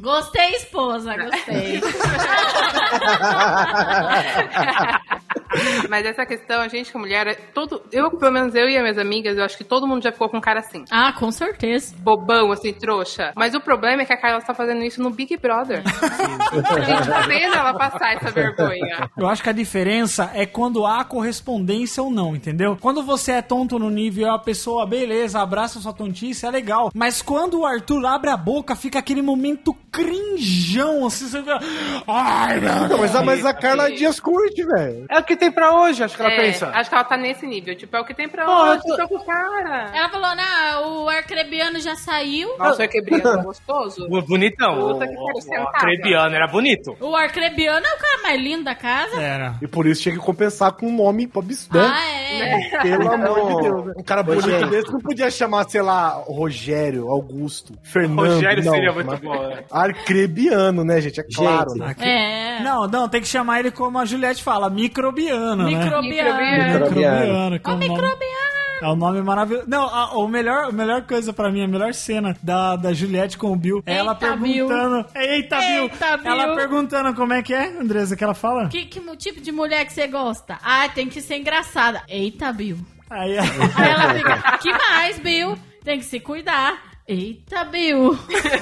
Gostei, 0.00 0.54
esposa, 0.54 1.16
gostei. 1.16 1.80
Mas 5.88 6.06
essa 6.06 6.24
questão, 6.26 6.60
a 6.60 6.68
gente 6.68 6.90
que 6.90 6.96
é 6.96 7.00
mulher, 7.00 7.26
é 7.26 7.34
todo. 7.34 7.82
Eu, 7.92 8.10
pelo 8.10 8.32
menos 8.32 8.54
eu 8.54 8.68
e 8.68 8.76
as 8.76 8.82
minhas 8.82 8.98
amigas, 8.98 9.36
eu 9.36 9.44
acho 9.44 9.56
que 9.56 9.64
todo 9.64 9.86
mundo 9.86 10.02
já 10.02 10.12
ficou 10.12 10.28
com 10.28 10.40
cara 10.40 10.60
assim. 10.60 10.84
ah, 10.90 11.12
com 11.12 11.30
certeza. 11.30 11.94
Bobão, 11.98 12.52
assim, 12.52 12.72
trouxa. 12.72 13.32
Mas 13.34 13.54
o 13.54 13.60
problema 13.60 14.02
é 14.02 14.04
que 14.04 14.12
a 14.12 14.16
Carla 14.16 14.40
tá 14.40 14.54
fazendo 14.54 14.82
isso 14.82 15.02
no 15.02 15.10
Big 15.10 15.36
Brother. 15.36 15.82
a 15.86 16.80
gente 16.80 17.08
tá 17.08 17.20
vendo 17.22 17.54
ela 17.54 17.74
passar 17.74 18.14
essa 18.14 18.30
vergonha. 18.30 19.10
Eu 19.16 19.28
acho 19.28 19.42
que 19.42 19.48
a 19.48 19.52
diferença 19.52 20.30
é 20.34 20.46
quando 20.46 20.86
há 20.86 21.04
correspondência 21.04 22.02
ou 22.02 22.10
não, 22.10 22.34
entendeu? 22.34 22.76
Quando 22.80 23.02
você 23.02 23.32
é 23.32 23.42
tonto 23.42 23.78
no 23.78 23.90
nível, 23.90 24.32
a 24.32 24.38
pessoa, 24.38 24.86
beleza, 24.86 25.40
abraça 25.40 25.80
sua 25.80 25.92
tontice, 25.92 26.46
é 26.46 26.50
legal. 26.50 26.90
Mas 26.94 27.22
quando 27.22 27.60
o 27.60 27.66
Arthur 27.66 28.04
abre 28.06 28.30
a 28.30 28.36
boca, 28.36 28.76
fica 28.76 28.98
aquele 28.98 29.22
momento 29.22 29.74
crinjão, 30.04 31.06
assim, 31.06 31.26
você 31.28 31.38
fica... 31.40 31.58
Ai, 32.06 32.60
meu 32.60 32.88
Não, 32.88 32.98
mas, 32.98 33.14
a, 33.16 33.22
mas 33.22 33.44
a 33.44 33.52
Carla 33.54 33.90
Dias 33.90 34.20
curte, 34.20 34.64
velho. 34.64 35.06
É 35.10 35.18
o 35.18 35.24
que 35.24 35.36
tem 35.36 35.50
pra 35.50 35.72
hoje, 35.80 36.02
acho 36.02 36.16
que 36.16 36.22
ela 36.22 36.32
É, 36.32 36.36
pensa. 36.36 36.68
acho 36.68 36.88
que 36.88 36.94
ela 36.94 37.04
tá 37.04 37.16
nesse 37.16 37.46
nível. 37.46 37.74
Tipo, 37.76 37.96
é 37.96 38.00
o 38.00 38.04
que 38.04 38.14
tem 38.14 38.28
pra 38.28 38.44
Porra, 38.44 38.70
hoje, 38.72 38.82
eu 38.86 38.96
tô 38.96 39.08
com 39.08 39.16
o 39.16 39.24
cara. 39.24 39.90
Ela 39.94 40.08
falou, 40.08 40.34
não, 40.36 41.04
o 41.04 41.08
arcrebiano 41.08 41.80
já 41.80 41.94
saiu. 41.96 42.56
Nossa, 42.58 42.84
o 42.84 42.88
quebrado 42.88 43.42
gostoso. 43.42 44.08
Bu- 44.08 44.22
Bonitão. 44.22 44.74
Puta 44.92 45.06
que 45.06 45.14
O- 45.14 45.18
o- 45.20 45.38
o 45.38 45.40
sentada. 45.40 45.70
Acrebiano 45.74 46.34
era 46.34 46.46
bonito. 46.46 46.96
O 47.00 47.14
arcrebiano 47.16 47.84
é 47.86 47.94
o 47.94 47.98
cara 47.98 48.22
mais 48.22 48.40
lindo 48.40 48.64
da 48.64 48.74
casa. 48.74 49.20
Era. 49.20 49.54
E 49.62 49.66
por 49.66 49.86
isso 49.86 50.02
tinha 50.02 50.14
que 50.14 50.20
compensar 50.20 50.72
com 50.72 50.86
um 50.86 50.96
nome 50.96 51.30
absurdo. 51.34 51.78
Ah, 51.78 52.10
é. 52.10 52.78
Pelo 52.82 53.10
amor 53.12 53.46
de 53.56 53.62
Deus. 53.62 53.86
né? 53.86 53.92
Um 53.96 54.02
cara 54.02 54.22
bonito 54.22 54.48
gente. 54.48 54.70
desse 54.70 54.92
não 54.92 55.00
podia 55.00 55.30
chamar, 55.30 55.68
sei 55.68 55.82
lá, 55.82 56.10
Rogério, 56.26 57.08
Augusto, 57.10 57.72
Fernando. 57.82 58.34
Rogério 58.34 58.64
não, 58.64 58.72
seria 58.72 58.92
muito 58.92 59.06
mas- 59.06 59.20
bom, 59.20 59.48
né? 59.48 59.64
Arcrebiano, 59.88 60.84
né, 60.84 61.00
gente? 61.00 61.20
É 61.20 61.24
claro, 61.34 61.70
Gente, 61.70 61.80
né? 61.80 61.96
É. 61.98 62.62
Não, 62.62 62.86
não, 62.86 63.08
tem 63.08 63.20
que 63.20 63.28
chamar 63.28 63.60
ele 63.60 63.70
como 63.70 63.98
a 63.98 64.04
Juliette 64.04 64.42
fala, 64.42 64.68
microbiano, 64.70 65.70
né? 65.70 65.84
Microbiano. 65.84 66.02
Microbiano. 66.02 66.72
Microbiano. 66.74 67.60
que 67.60 67.70
é 67.70 67.76
microbiano. 67.76 68.58
É 68.80 68.86
um 68.88 68.96
nome 68.96 69.20
maravilhoso. 69.22 69.68
Não, 69.68 69.82
a, 69.82 70.16
o 70.16 70.28
melhor, 70.28 70.66
a 70.66 70.72
melhor 70.72 71.02
coisa 71.02 71.32
pra 71.32 71.50
mim, 71.50 71.64
a 71.64 71.68
melhor 71.68 71.92
cena 71.92 72.36
da, 72.42 72.76
da 72.76 72.92
Juliette 72.92 73.36
com 73.36 73.52
o 73.52 73.56
Bill 73.56 73.82
é 73.84 73.96
ela 73.96 74.12
Eita, 74.12 74.36
Bill. 74.36 74.68
perguntando. 74.68 75.06
Eita, 75.16 75.58
Bill! 75.58 75.82
Eita, 75.82 76.16
Bill. 76.16 76.32
Ela 76.32 76.54
perguntando 76.54 77.14
como 77.14 77.32
é 77.32 77.42
que 77.42 77.52
é, 77.52 77.66
Andresa, 77.76 78.16
que 78.16 78.22
ela 78.22 78.34
fala? 78.34 78.68
Que, 78.68 78.84
que 78.84 79.00
tipo 79.16 79.40
de 79.40 79.50
mulher 79.50 79.84
que 79.84 79.92
você 79.92 80.06
gosta? 80.06 80.58
Ah, 80.62 80.88
tem 80.88 81.08
que 81.08 81.20
ser 81.20 81.38
engraçada. 81.38 82.02
Eita, 82.08 82.52
Bill. 82.52 82.78
Aí, 83.10 83.36
Aí 83.38 83.90
ela 83.90 84.14
fica, 84.14 84.58
que 84.58 84.70
mais, 84.70 85.18
Bill? 85.18 85.58
Tem 85.82 85.98
que 85.98 86.04
se 86.04 86.20
cuidar. 86.20 86.87
Eita, 87.08 87.64
Bill. 87.64 88.18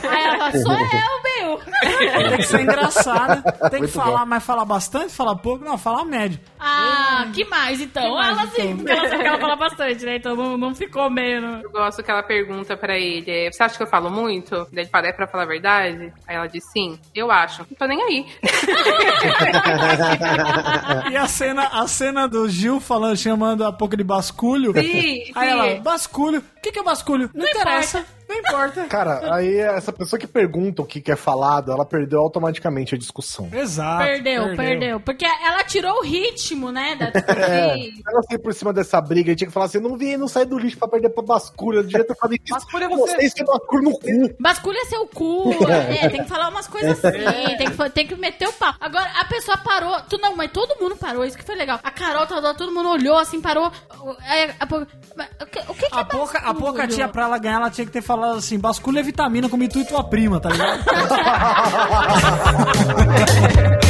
Aí 0.08 0.22
ela 0.24 0.38
fala, 0.38 0.52
sou 0.62 0.72
eu, 0.72 1.58
Bill. 1.58 1.60
tem 2.28 2.36
que 2.36 2.42
ser 2.44 2.60
engraçada. 2.60 3.42
Tem 3.70 3.80
que 3.82 3.88
falar, 3.88 4.24
mas 4.24 4.44
falar 4.44 4.64
bastante, 4.64 5.12
falar 5.12 5.34
pouco? 5.34 5.64
Não, 5.64 5.76
falar 5.76 6.04
médio. 6.04 6.38
Ah, 6.60 7.26
que 7.34 7.44
mais 7.46 7.80
então? 7.80 8.04
Que 8.04 8.10
mais, 8.10 8.38
ela 8.38 8.46
sim, 8.48 8.62
então? 8.62 8.76
porque 8.76 8.92
ela 8.92 9.08
sabe 9.08 9.22
que 9.22 9.28
ela 9.28 9.40
fala 9.40 9.56
bastante, 9.56 10.04
né? 10.04 10.16
Então 10.16 10.36
não, 10.36 10.56
não 10.56 10.74
ficou 10.76 11.10
meio. 11.10 11.40
no- 11.40 11.60
Eu 11.62 11.70
gosto 11.72 12.02
que 12.04 12.10
ela 12.10 12.22
pergunta 12.22 12.76
pra 12.76 12.96
ele: 12.96 13.28
é, 13.28 13.50
Você 13.50 13.62
acha 13.64 13.76
que 13.76 13.82
eu 13.82 13.86
falo 13.88 14.10
muito? 14.10 14.50
Daí 14.72 14.84
ele 14.84 14.90
fala: 14.90 15.08
É 15.08 15.12
pra 15.12 15.26
falar 15.26 15.42
a 15.42 15.46
verdade? 15.46 16.12
Aí 16.28 16.36
ela 16.36 16.46
diz: 16.46 16.62
Sim, 16.72 17.00
eu 17.14 17.32
acho. 17.32 17.66
Não 17.68 17.76
tô 17.76 17.86
nem 17.86 18.00
aí. 18.00 18.26
E 21.10 21.16
a 21.16 21.26
cena, 21.26 21.68
a 21.72 21.86
cena 21.86 22.28
do 22.28 22.48
Gil 22.48 22.80
falando, 22.80 23.16
chamando 23.16 23.64
a 23.64 23.72
pouco 23.72 23.96
de 23.96 24.04
basculho. 24.04 24.72
Sim, 24.72 25.24
Aí 25.34 25.48
sim. 25.48 25.52
ela, 25.52 25.80
basculho. 25.80 26.38
O 26.56 26.60
que, 26.60 26.72
que 26.72 26.78
é 26.78 26.82
basculho? 26.82 27.30
Não, 27.34 27.46
interessa. 27.46 28.04
Não 28.28 28.36
importa. 28.36 28.84
Cara, 28.86 29.34
aí 29.34 29.56
essa 29.56 29.92
pessoa 29.92 30.18
que 30.18 30.26
pergunta 30.26 30.82
o 30.82 30.86
que 30.86 31.00
que 31.00 31.12
é 31.12 31.16
falado, 31.16 31.70
ela 31.70 31.84
perdeu 31.84 32.20
automaticamente 32.20 32.94
a 32.94 32.98
discussão. 32.98 33.48
Exato. 33.52 34.04
Perdeu, 34.04 34.56
perdeu, 34.56 35.00
Porque 35.00 35.24
ela 35.24 35.62
tirou 35.64 35.98
o 35.98 36.02
ritmo, 36.02 36.72
né? 36.72 36.96
Da 36.96 37.06
É, 37.46 37.76
ela 38.08 38.22
foi 38.28 38.38
por 38.38 38.52
cima 38.52 38.72
dessa 38.72 39.00
briga 39.00 39.30
e 39.32 39.36
tinha 39.36 39.46
que 39.46 39.52
falar 39.52 39.66
assim: 39.66 39.78
não 39.78 39.96
vim, 39.96 40.16
não 40.16 40.26
sai 40.26 40.44
do 40.44 40.58
lixo 40.58 40.76
pra 40.78 40.88
perder 40.88 41.10
pra 41.10 41.22
basculha. 41.22 41.78
Eu 41.78 41.82
devia 41.84 42.04
ter 42.04 42.16
falado 42.16 42.34
isso. 42.34 42.54
Basculha 42.54 42.84
é 42.84 42.88
você. 42.88 43.16
Vocês 43.16 43.32
têm 43.34 43.44
basculha 43.44 43.82
no 43.82 43.92
cu. 43.92 44.34
Basculha 44.40 44.84
seu 44.86 45.06
cu. 45.06 45.50
É, 45.70 46.08
tem 46.08 46.22
que 46.22 46.28
falar 46.28 46.48
umas 46.48 46.66
coisas 46.66 47.04
assim. 47.04 47.56
Tem 47.56 47.70
que, 47.70 47.90
tem 47.90 48.06
que 48.06 48.16
meter 48.16 48.48
o 48.48 48.52
pau. 48.52 48.74
Agora, 48.80 49.08
a 49.20 49.24
pessoa 49.26 49.56
parou. 49.58 50.00
Tu 50.08 50.18
não, 50.18 50.34
mas 50.34 50.50
todo 50.50 50.80
mundo 50.80 50.96
parou. 50.96 51.24
Isso 51.24 51.38
que 51.38 51.44
foi 51.44 51.54
legal. 51.54 51.78
A 51.82 51.90
Carol 51.90 52.26
tava 52.26 52.40
lá, 52.40 52.54
todo 52.54 52.72
mundo 52.72 52.88
olhou 52.90 53.16
assim, 53.18 53.40
parou. 53.40 53.70
A, 54.58 54.66
pouco- 54.66 54.86
mas 55.16 55.28
o 55.40 55.46
que, 55.46 55.58
o 55.60 55.74
que, 55.74 55.88
que 55.88 55.96
A 55.96 56.00
é 56.00 56.04
pouca, 56.04 56.38
a 56.38 56.54
pouca 56.54 56.88
tinha 56.88 57.08
pra 57.08 57.24
ela 57.24 57.38
ganhar, 57.38 57.56
ela 57.56 57.70
tinha 57.70 57.86
que 57.86 57.92
ter 57.92 58.02
falado 58.02 58.15
assim: 58.24 58.58
basculha 58.58 59.02
vitamina 59.02 59.48
como 59.48 59.68
tu 59.68 59.78
e 59.80 59.84
tua 59.84 60.04
prima, 60.04 60.40
tá 60.40 60.48
ligado? 60.50 60.84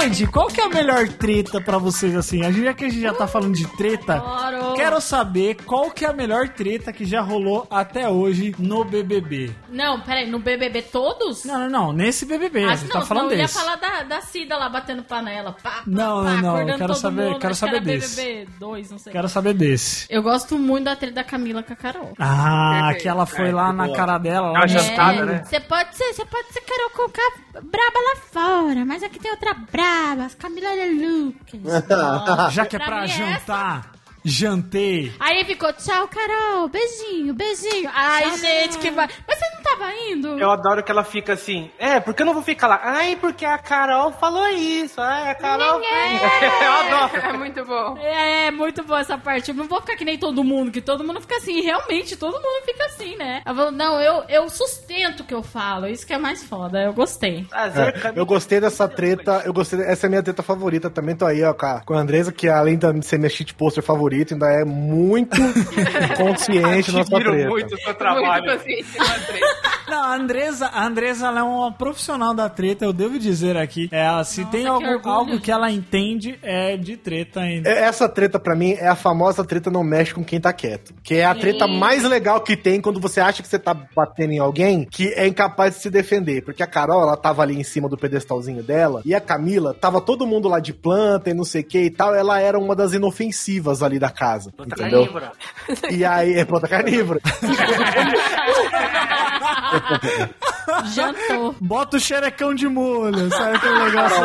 Gente, 0.00 0.26
qual 0.26 0.48
que 0.48 0.60
é 0.60 0.64
a 0.64 0.68
melhor 0.68 1.08
treta 1.08 1.60
pra 1.60 1.78
vocês 1.78 2.14
assim? 2.16 2.42
A 2.44 2.50
gente, 2.50 2.64
já 2.64 2.74
que 2.74 2.84
a 2.84 2.88
gente 2.88 3.00
já 3.02 3.14
tá 3.14 3.26
falando 3.26 3.54
de 3.54 3.66
treta, 3.76 4.20
Claro. 4.20 4.74
quero 4.74 5.00
saber 5.00 5.56
qual 5.64 5.90
que 5.90 6.04
é 6.04 6.08
a 6.08 6.12
melhor 6.12 6.48
treta 6.48 6.92
que 6.92 7.04
já 7.04 7.20
rolou 7.20 7.66
até 7.70 8.08
hoje 8.08 8.54
no 8.58 8.84
BBB. 8.84 9.54
Não, 9.68 10.00
peraí, 10.00 10.28
no 10.28 10.38
BBB 10.38 10.82
todos? 10.82 11.44
Não, 11.44 11.60
não, 11.60 11.68
não, 11.70 11.92
nesse 11.92 12.26
BBB, 12.26 12.64
a 12.64 12.72
Ah, 12.72 12.76
gente 12.76 12.92
não, 12.92 13.00
tá 13.00 13.06
falando 13.06 13.24
não, 13.26 13.32
eu 13.32 13.38
ia 13.38 13.42
desse. 13.44 13.58
falar 13.58 13.76
da, 13.76 14.02
da 14.02 14.20
Cida 14.20 14.56
lá 14.56 14.68
batendo 14.68 15.02
panela. 15.02 15.52
Pá, 15.62 15.70
pá, 15.70 15.82
Não, 15.86 16.24
pá, 16.24 16.30
não, 16.32 16.40
não, 16.42 16.68
eu 16.68 16.78
quero 16.78 16.94
saber- 16.94 17.24
mundo. 17.30 17.38
quero 17.38 17.52
Acho 17.52 17.60
que 17.60 17.66
saber 17.72 17.76
era 17.76 17.84
desse. 17.84 18.16
BBB 18.20 18.48
2, 18.58 18.90
não 18.90 18.98
sei. 18.98 19.12
Quero 19.12 19.28
saber 19.28 19.54
desse. 19.54 20.06
Eu 20.10 20.22
gosto 20.22 20.58
muito 20.58 20.84
da 20.84 20.96
treta 20.96 21.14
da 21.14 21.24
Camila 21.24 21.62
com 21.62 21.72
a 21.72 21.76
Carol. 21.76 22.12
Ah, 22.18 22.80
Perfeito. 22.82 23.02
que 23.02 23.08
ela 23.08 23.26
foi 23.26 23.48
É, 23.48 23.52
lá 23.52 23.70
que 23.70 23.76
na 23.76 23.84
boa. 23.86 23.96
cara 23.96 24.18
dela. 24.18 24.50
Lá 24.52 24.60
no 24.60 24.68
jantada, 24.68 25.24
né? 25.24 25.42
Você 25.44 25.60
pode 25.60 25.96
ser, 25.96 26.12
você 26.12 26.24
pode 26.24 26.48
ser 26.52 26.60
Carol 26.62 26.90
colocar 26.90 27.44
braba 27.62 27.98
lá 28.00 28.16
fora, 28.32 28.84
mas 28.84 29.02
aqui 29.02 29.18
tem 29.18 29.30
outra 29.30 29.54
braba, 29.54 29.84
as 30.24 30.34
Camila 30.34 30.70
Lucas. 30.86 31.60
Já 32.52 32.66
que 32.66 32.76
é 32.76 32.78
Pra 32.78 32.88
pra 32.88 33.04
é 33.04 33.08
jantar, 33.08 33.92
jantei. 34.24 35.12
Aí 35.20 35.44
ficou, 35.44 35.72
tchau, 35.72 36.08
Carol, 36.08 36.68
beijinho, 36.68 37.34
beijinho. 37.34 37.90
Ai, 37.92 38.36
gente, 38.38 38.78
que 38.78 38.90
vai. 38.90 39.08
Mas 39.28 39.38
você 39.38 39.44
não 39.54 39.62
tava 39.62 39.92
indo? 39.94 40.38
Eu 40.38 40.50
adoro 40.50 40.82
que 40.82 40.90
ela 40.90 41.04
fica 41.04 41.34
assim. 41.34 41.70
É, 41.78 42.00
porque 42.00 42.22
eu 42.22 42.26
não 42.26 42.32
vou 42.34 42.42
ficar 42.42 42.66
lá. 42.66 42.80
Ai, 42.82 43.16
porque 43.20 43.44
a 43.44 43.58
Carol 43.58 44.12
falou 44.12 44.46
isso. 44.48 45.00
Ai, 45.00 45.30
a 45.30 45.34
Carol. 45.34 45.80
eu 45.84 46.72
adoro. 46.72 47.16
É 47.16 47.32
muito 47.34 47.64
bom. 47.64 47.98
É, 47.98 48.46
é 48.46 48.50
muito 48.50 48.82
boa 48.82 49.00
essa 49.00 49.18
parte. 49.18 49.50
Eu 49.50 49.56
não 49.56 49.64
vou 49.64 49.80
ficar 49.80 49.96
que 49.96 50.04
nem 50.04 50.18
todo 50.18 50.42
mundo, 50.42 50.70
que 50.70 50.80
todo 50.80 51.04
mundo 51.04 51.20
fica 51.20 51.36
assim. 51.36 51.60
Realmente, 51.60 52.16
todo 52.16 52.34
mundo 52.34 52.64
fica 52.64 52.86
assim, 52.86 53.16
né? 53.16 53.42
Eu 53.44 53.54
falo, 53.54 53.70
não, 53.70 54.00
eu, 54.00 54.24
eu 54.28 54.48
sustento 54.48 55.20
o 55.20 55.24
que 55.24 55.34
eu 55.34 55.42
falo. 55.42 55.86
Isso 55.86 56.06
que 56.06 56.12
é 56.12 56.18
mais 56.18 56.42
foda. 56.42 56.82
Eu 56.82 56.92
gostei. 56.92 57.44
Prazer, 57.44 57.94
É, 58.04 58.12
eu 58.18 58.24
gostei 58.24 58.60
dessa 58.60 58.88
treta, 58.88 59.42
eu 59.44 59.52
gostei, 59.52 59.80
essa 59.82 60.06
é 60.06 60.08
a 60.08 60.10
minha 60.10 60.22
treta 60.22 60.42
favorita 60.42 60.88
também, 60.88 61.14
tô 61.14 61.26
aí, 61.26 61.42
ó, 61.42 61.52
com 61.52 61.66
a, 61.66 61.80
com 61.80 61.94
a 61.94 62.00
Andresa, 62.00 62.32
que 62.32 62.48
além 62.48 62.78
de 62.78 63.02
ser 63.02 63.18
minha 63.18 63.28
cheat 63.28 63.54
poster 63.54 63.82
favorita, 63.82 64.13
ainda 64.22 64.46
é 64.46 64.64
muito 64.64 65.36
consciente 66.16 66.92
na 66.92 67.04
sua 67.04 67.18
Admiro 67.18 67.30
treta. 67.32 67.48
muito 67.50 67.66
o 67.74 67.76
seu 67.78 67.86
Muito 67.86 67.98
trabalho. 67.98 68.52
consciente 68.52 68.98
na 68.98 69.04
treta. 69.18 69.74
Não, 69.86 70.02
a 70.02 70.14
Andresa, 70.16 70.66
a 70.66 70.86
Andresa 70.86 71.26
ela 71.26 71.40
é 71.40 71.42
uma 71.42 71.70
profissional 71.72 72.32
da 72.34 72.48
treta, 72.48 72.84
eu 72.84 72.92
devo 72.92 73.18
dizer 73.18 73.56
aqui. 73.56 73.88
É, 73.92 74.06
ela, 74.06 74.24
se 74.24 74.40
Nossa, 74.40 74.52
tem 74.52 74.62
que 74.62 74.66
algo, 74.66 74.86
orgulho. 74.86 75.14
algo 75.14 75.40
que 75.40 75.50
ela 75.50 75.70
entende, 75.70 76.38
é 76.42 76.76
de 76.76 76.96
treta 76.96 77.40
ainda. 77.40 77.68
É, 77.68 77.82
Essa 77.84 78.08
treta, 78.08 78.38
pra 78.38 78.54
mim, 78.56 78.72
é 78.72 78.88
a 78.88 78.94
famosa 78.96 79.44
treta 79.44 79.70
não 79.70 79.84
mexe 79.84 80.14
com 80.14 80.24
quem 80.24 80.40
tá 80.40 80.52
quieto. 80.52 80.94
Que 81.02 81.16
é 81.16 81.24
a 81.26 81.34
treta 81.34 81.66
mais 81.68 82.02
legal 82.02 82.40
que 82.40 82.56
tem 82.56 82.80
quando 82.80 82.98
você 82.98 83.20
acha 83.20 83.42
que 83.42 83.48
você 83.48 83.58
tá 83.58 83.74
batendo 83.94 84.32
em 84.32 84.38
alguém 84.38 84.84
que 84.90 85.08
é 85.08 85.26
incapaz 85.26 85.74
de 85.74 85.80
se 85.82 85.90
defender. 85.90 86.42
Porque 86.42 86.62
a 86.62 86.66
Carol, 86.66 87.02
ela 87.02 87.16
tava 87.16 87.42
ali 87.42 87.54
em 87.58 87.62
cima 87.64 87.88
do 87.88 87.96
pedestalzinho 87.98 88.62
dela, 88.62 89.02
e 89.04 89.14
a 89.14 89.20
Camila, 89.20 89.74
tava 89.74 90.00
todo 90.00 90.26
mundo 90.26 90.48
lá 90.48 90.60
de 90.60 90.72
planta 90.72 91.30
e 91.30 91.34
não 91.34 91.44
sei 91.44 91.60
o 91.60 91.64
que 91.64 91.78
e 91.82 91.90
tal, 91.90 92.14
ela 92.14 92.40
era 92.40 92.58
uma 92.58 92.74
das 92.74 92.94
inofensivas 92.94 93.82
ali 93.82 93.98
da 94.04 94.10
casa. 94.10 94.52
Puta 94.52 94.74
entendeu? 94.74 95.00
carnívora. 95.00 95.32
E 95.90 96.04
aí, 96.04 96.34
é 96.34 96.44
planta 96.44 96.68
carnívora. 96.68 97.20
Jantou. 100.94 101.54
Bota 101.60 101.96
o 101.96 102.00
xerecão 102.00 102.54
de 102.54 102.68
molho, 102.68 103.30
sabe 103.30 103.56
aquele 103.56 103.84
negócio? 103.84 104.24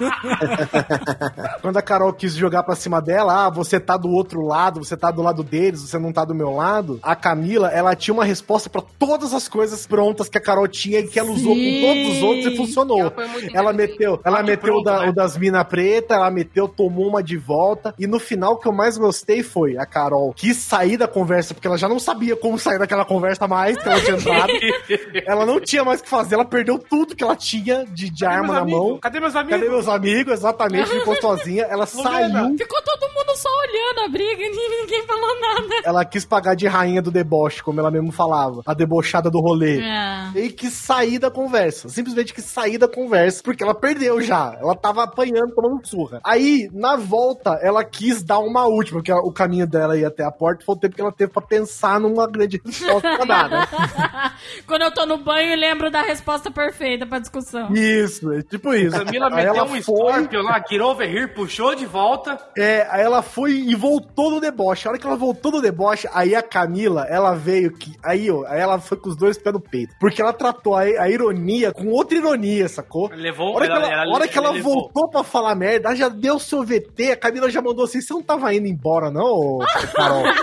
Quando 1.60 1.76
a 1.76 1.82
Carol 1.82 2.12
quis 2.12 2.34
jogar 2.34 2.62
pra 2.62 2.74
cima 2.74 3.00
dela, 3.00 3.46
ah, 3.46 3.50
você 3.50 3.78
tá 3.78 3.96
do 3.96 4.08
outro 4.10 4.42
lado, 4.46 4.82
você 4.84 4.96
tá 4.96 5.10
do 5.10 5.22
lado 5.22 5.42
deles, 5.42 5.80
você 5.82 5.98
não 5.98 6.12
tá 6.12 6.24
do 6.24 6.34
meu 6.34 6.50
lado. 6.54 6.98
A 7.02 7.14
Camila, 7.14 7.68
ela 7.68 7.94
tinha 7.94 8.14
uma 8.14 8.24
resposta 8.24 8.68
pra 8.70 8.82
todas 8.98 9.32
as 9.34 9.48
coisas 9.48 9.86
prontas 9.86 10.28
que 10.28 10.38
a 10.38 10.40
Carol 10.40 10.66
tinha 10.68 11.00
e 11.00 11.08
que 11.08 11.18
ela 11.18 11.30
usou 11.30 11.54
com 11.54 11.80
todos 11.80 12.16
os 12.16 12.22
outros 12.22 12.46
e 12.52 12.56
funcionou. 12.56 13.12
Ela 13.54 13.72
meteu, 13.72 14.20
ela 14.24 14.42
meteu 14.42 14.74
o, 14.76 14.82
pronto, 14.82 14.84
da- 14.84 15.00
né? 15.04 15.08
o 15.10 15.12
das 15.14 15.36
mina 15.36 15.64
preta, 15.64 16.14
ela 16.14 16.30
meteu, 16.30 16.68
tomou 16.68 17.08
uma 17.08 17.22
de 17.22 17.36
volta. 17.36 17.94
E 17.98 18.06
no 18.06 18.18
final, 18.18 18.54
o 18.54 18.56
que 18.56 18.66
eu 18.68 18.72
mais 18.72 18.96
gostei 18.96 19.42
foi 19.42 19.76
a 19.76 19.86
Carol 19.86 20.32
quis 20.34 20.56
sair 20.56 20.96
da 20.96 21.06
conversa, 21.08 21.54
porque 21.54 21.66
ela 21.66 21.78
já 21.78 21.88
não 21.88 21.98
sabia 21.98 22.36
como 22.36 22.58
sair 22.58 22.78
daquela 22.78 23.04
conversa 23.04 23.46
mais, 23.46 23.76
que 23.76 23.88
ela 23.88 24.00
tinha 24.00 24.16
entrado. 24.16 24.50
ela 25.26 25.44
não 25.46 25.60
tinha 25.60 25.84
mais 25.84 26.00
o 26.00 26.04
que 26.04 26.08
fazer, 26.08 26.34
ela 26.34 26.44
perdeu 26.44 26.78
tudo 26.78 27.14
que 27.14 27.22
ela 27.24 27.36
tinha 27.36 27.84
de, 27.86 28.10
de 28.10 28.24
arma 28.24 28.54
na 28.54 28.60
amigos? 28.60 28.80
mão. 28.80 28.98
Cadê 28.98 29.20
meus 29.20 29.34
amigos? 29.36 29.58
Cadê 29.60 29.70
meus 29.70 29.88
amigos? 29.88 30.32
Exatamente, 30.32 30.90
ficou 30.90 31.16
sozinha. 31.20 31.64
Ela 31.64 31.86
saiu, 31.86 32.56
Ficou 32.56 32.82
todo 32.82 33.12
mundo 33.14 33.36
só 33.36 33.48
olhando 33.48 34.06
a 34.06 34.08
briga 34.08 34.42
e 34.42 34.50
ninguém 34.80 35.02
falou 35.06 35.40
nada. 35.40 35.74
ela 35.84 36.04
quis 36.04 36.24
pagar 36.24 36.54
de 36.54 36.66
rainha 36.66 37.02
do 37.02 37.10
deboche, 37.10 37.62
como 37.62 37.80
ela 37.80 37.90
mesmo 37.90 38.12
falava. 38.12 38.62
A 38.66 38.74
debochada 38.74 39.30
do 39.30 39.40
rolê. 39.40 39.80
É. 39.80 40.30
E 40.34 40.48
quis 40.50 40.72
sair 40.72 41.18
da 41.18 41.30
conversa. 41.30 41.88
Simplesmente 41.88 42.32
quis 42.34 42.44
sair 42.44 42.78
da 42.78 42.88
conversa, 42.88 43.42
porque 43.42 43.62
ela 43.62 43.74
perdeu 43.74 44.20
já. 44.20 44.56
Ela 44.60 44.74
tava 44.74 45.04
apanhando, 45.04 45.54
tomando 45.54 45.86
surra. 45.86 46.20
Aí, 46.24 46.68
na 46.72 46.96
volta, 46.96 47.58
ela 47.62 47.84
quis 47.84 48.22
dar 48.22 48.38
uma 48.38 48.66
última, 48.66 48.98
porque 48.98 49.12
o 49.12 49.32
caminho 49.32 49.66
dela 49.66 49.96
ia 49.98 50.08
até 50.08 50.24
a 50.24 50.30
porta, 50.30 50.64
foi 50.64 50.74
o 50.74 50.78
tempo 50.78 50.94
que 50.94 51.00
ela 51.00 51.12
teve 51.12 51.32
pra 51.32 51.42
pensar 51.42 51.98
numa 52.00 52.26
grande 52.26 52.60
resposta 52.64 53.16
pra 53.16 53.24
dar, 53.24 53.48
né? 53.48 53.66
Quando 54.66 54.82
eu 54.82 54.92
tô 54.92 54.99
no 55.06 55.18
banho, 55.18 55.52
eu 55.52 55.56
lembro 55.58 55.90
da 55.90 56.02
resposta 56.02 56.50
perfeita 56.50 57.06
pra 57.06 57.18
discussão. 57.18 57.72
Isso, 57.74 58.32
é 58.32 58.42
tipo 58.42 58.72
isso. 58.74 58.96
Camila 59.04 59.26
Aí 59.28 59.34
meteu 59.34 59.54
ela 59.54 59.64
um 59.64 59.68
foi, 59.68 59.82
Scorpion 59.82 60.42
lá, 60.42 60.62
get 60.68 60.80
over 60.80 61.08
here, 61.08 61.28
puxou 61.34 61.74
de 61.74 61.86
volta. 61.86 62.38
É, 62.56 62.86
aí 62.90 63.02
ela 63.02 63.22
foi 63.22 63.52
e 63.52 63.74
voltou 63.74 64.30
no 64.30 64.40
deboche. 64.40 64.86
A 64.86 64.90
hora 64.90 64.98
que 65.00 65.06
ela 65.06 65.16
voltou 65.16 65.52
no 65.52 65.62
deboche, 65.62 66.08
aí 66.12 66.34
a 66.34 66.42
Camila, 66.42 67.06
ela 67.08 67.34
veio 67.34 67.72
que. 67.72 67.92
Aí, 68.04 68.30
ó, 68.30 68.44
aí 68.46 68.60
ela 68.60 68.78
foi 68.78 68.96
com 68.98 69.08
os 69.08 69.16
dois 69.16 69.36
pés 69.38 69.52
no 69.52 69.60
peito. 69.60 69.94
Porque 70.00 70.20
ela 70.22 70.32
tratou 70.32 70.74
a, 70.76 70.82
a 70.82 71.08
ironia 71.08 71.72
com 71.72 71.88
outra 71.88 72.16
ironia, 72.16 72.68
sacou? 72.68 73.10
Levou, 73.14 73.52
A 73.52 73.56
hora 73.56 73.66
que 73.66 73.72
ela, 73.72 73.92
ela- 73.92 74.04
a 74.04 74.14
hora 74.14 74.28
que 74.28 74.38
ela, 74.38 74.50
levou. 74.50 74.74
voltou 74.74 75.08
pra 75.10 75.22
falar 75.24 75.54
merda, 75.54 75.88
ela 75.88 75.96
já 75.96 76.08
deu 76.08 76.38
seu 76.38 76.62
VT, 76.64 77.12
a 77.12 77.16
Camila 77.16 77.50
já 77.50 77.60
mandou 77.62 77.84
assim: 77.84 78.00
você 78.00 78.12
não 78.12 78.22
tava 78.22 78.52
indo 78.54 78.66
embora, 78.66 79.10
não, 79.10 79.24
ô, 79.24 79.58
Carol? 79.94 80.24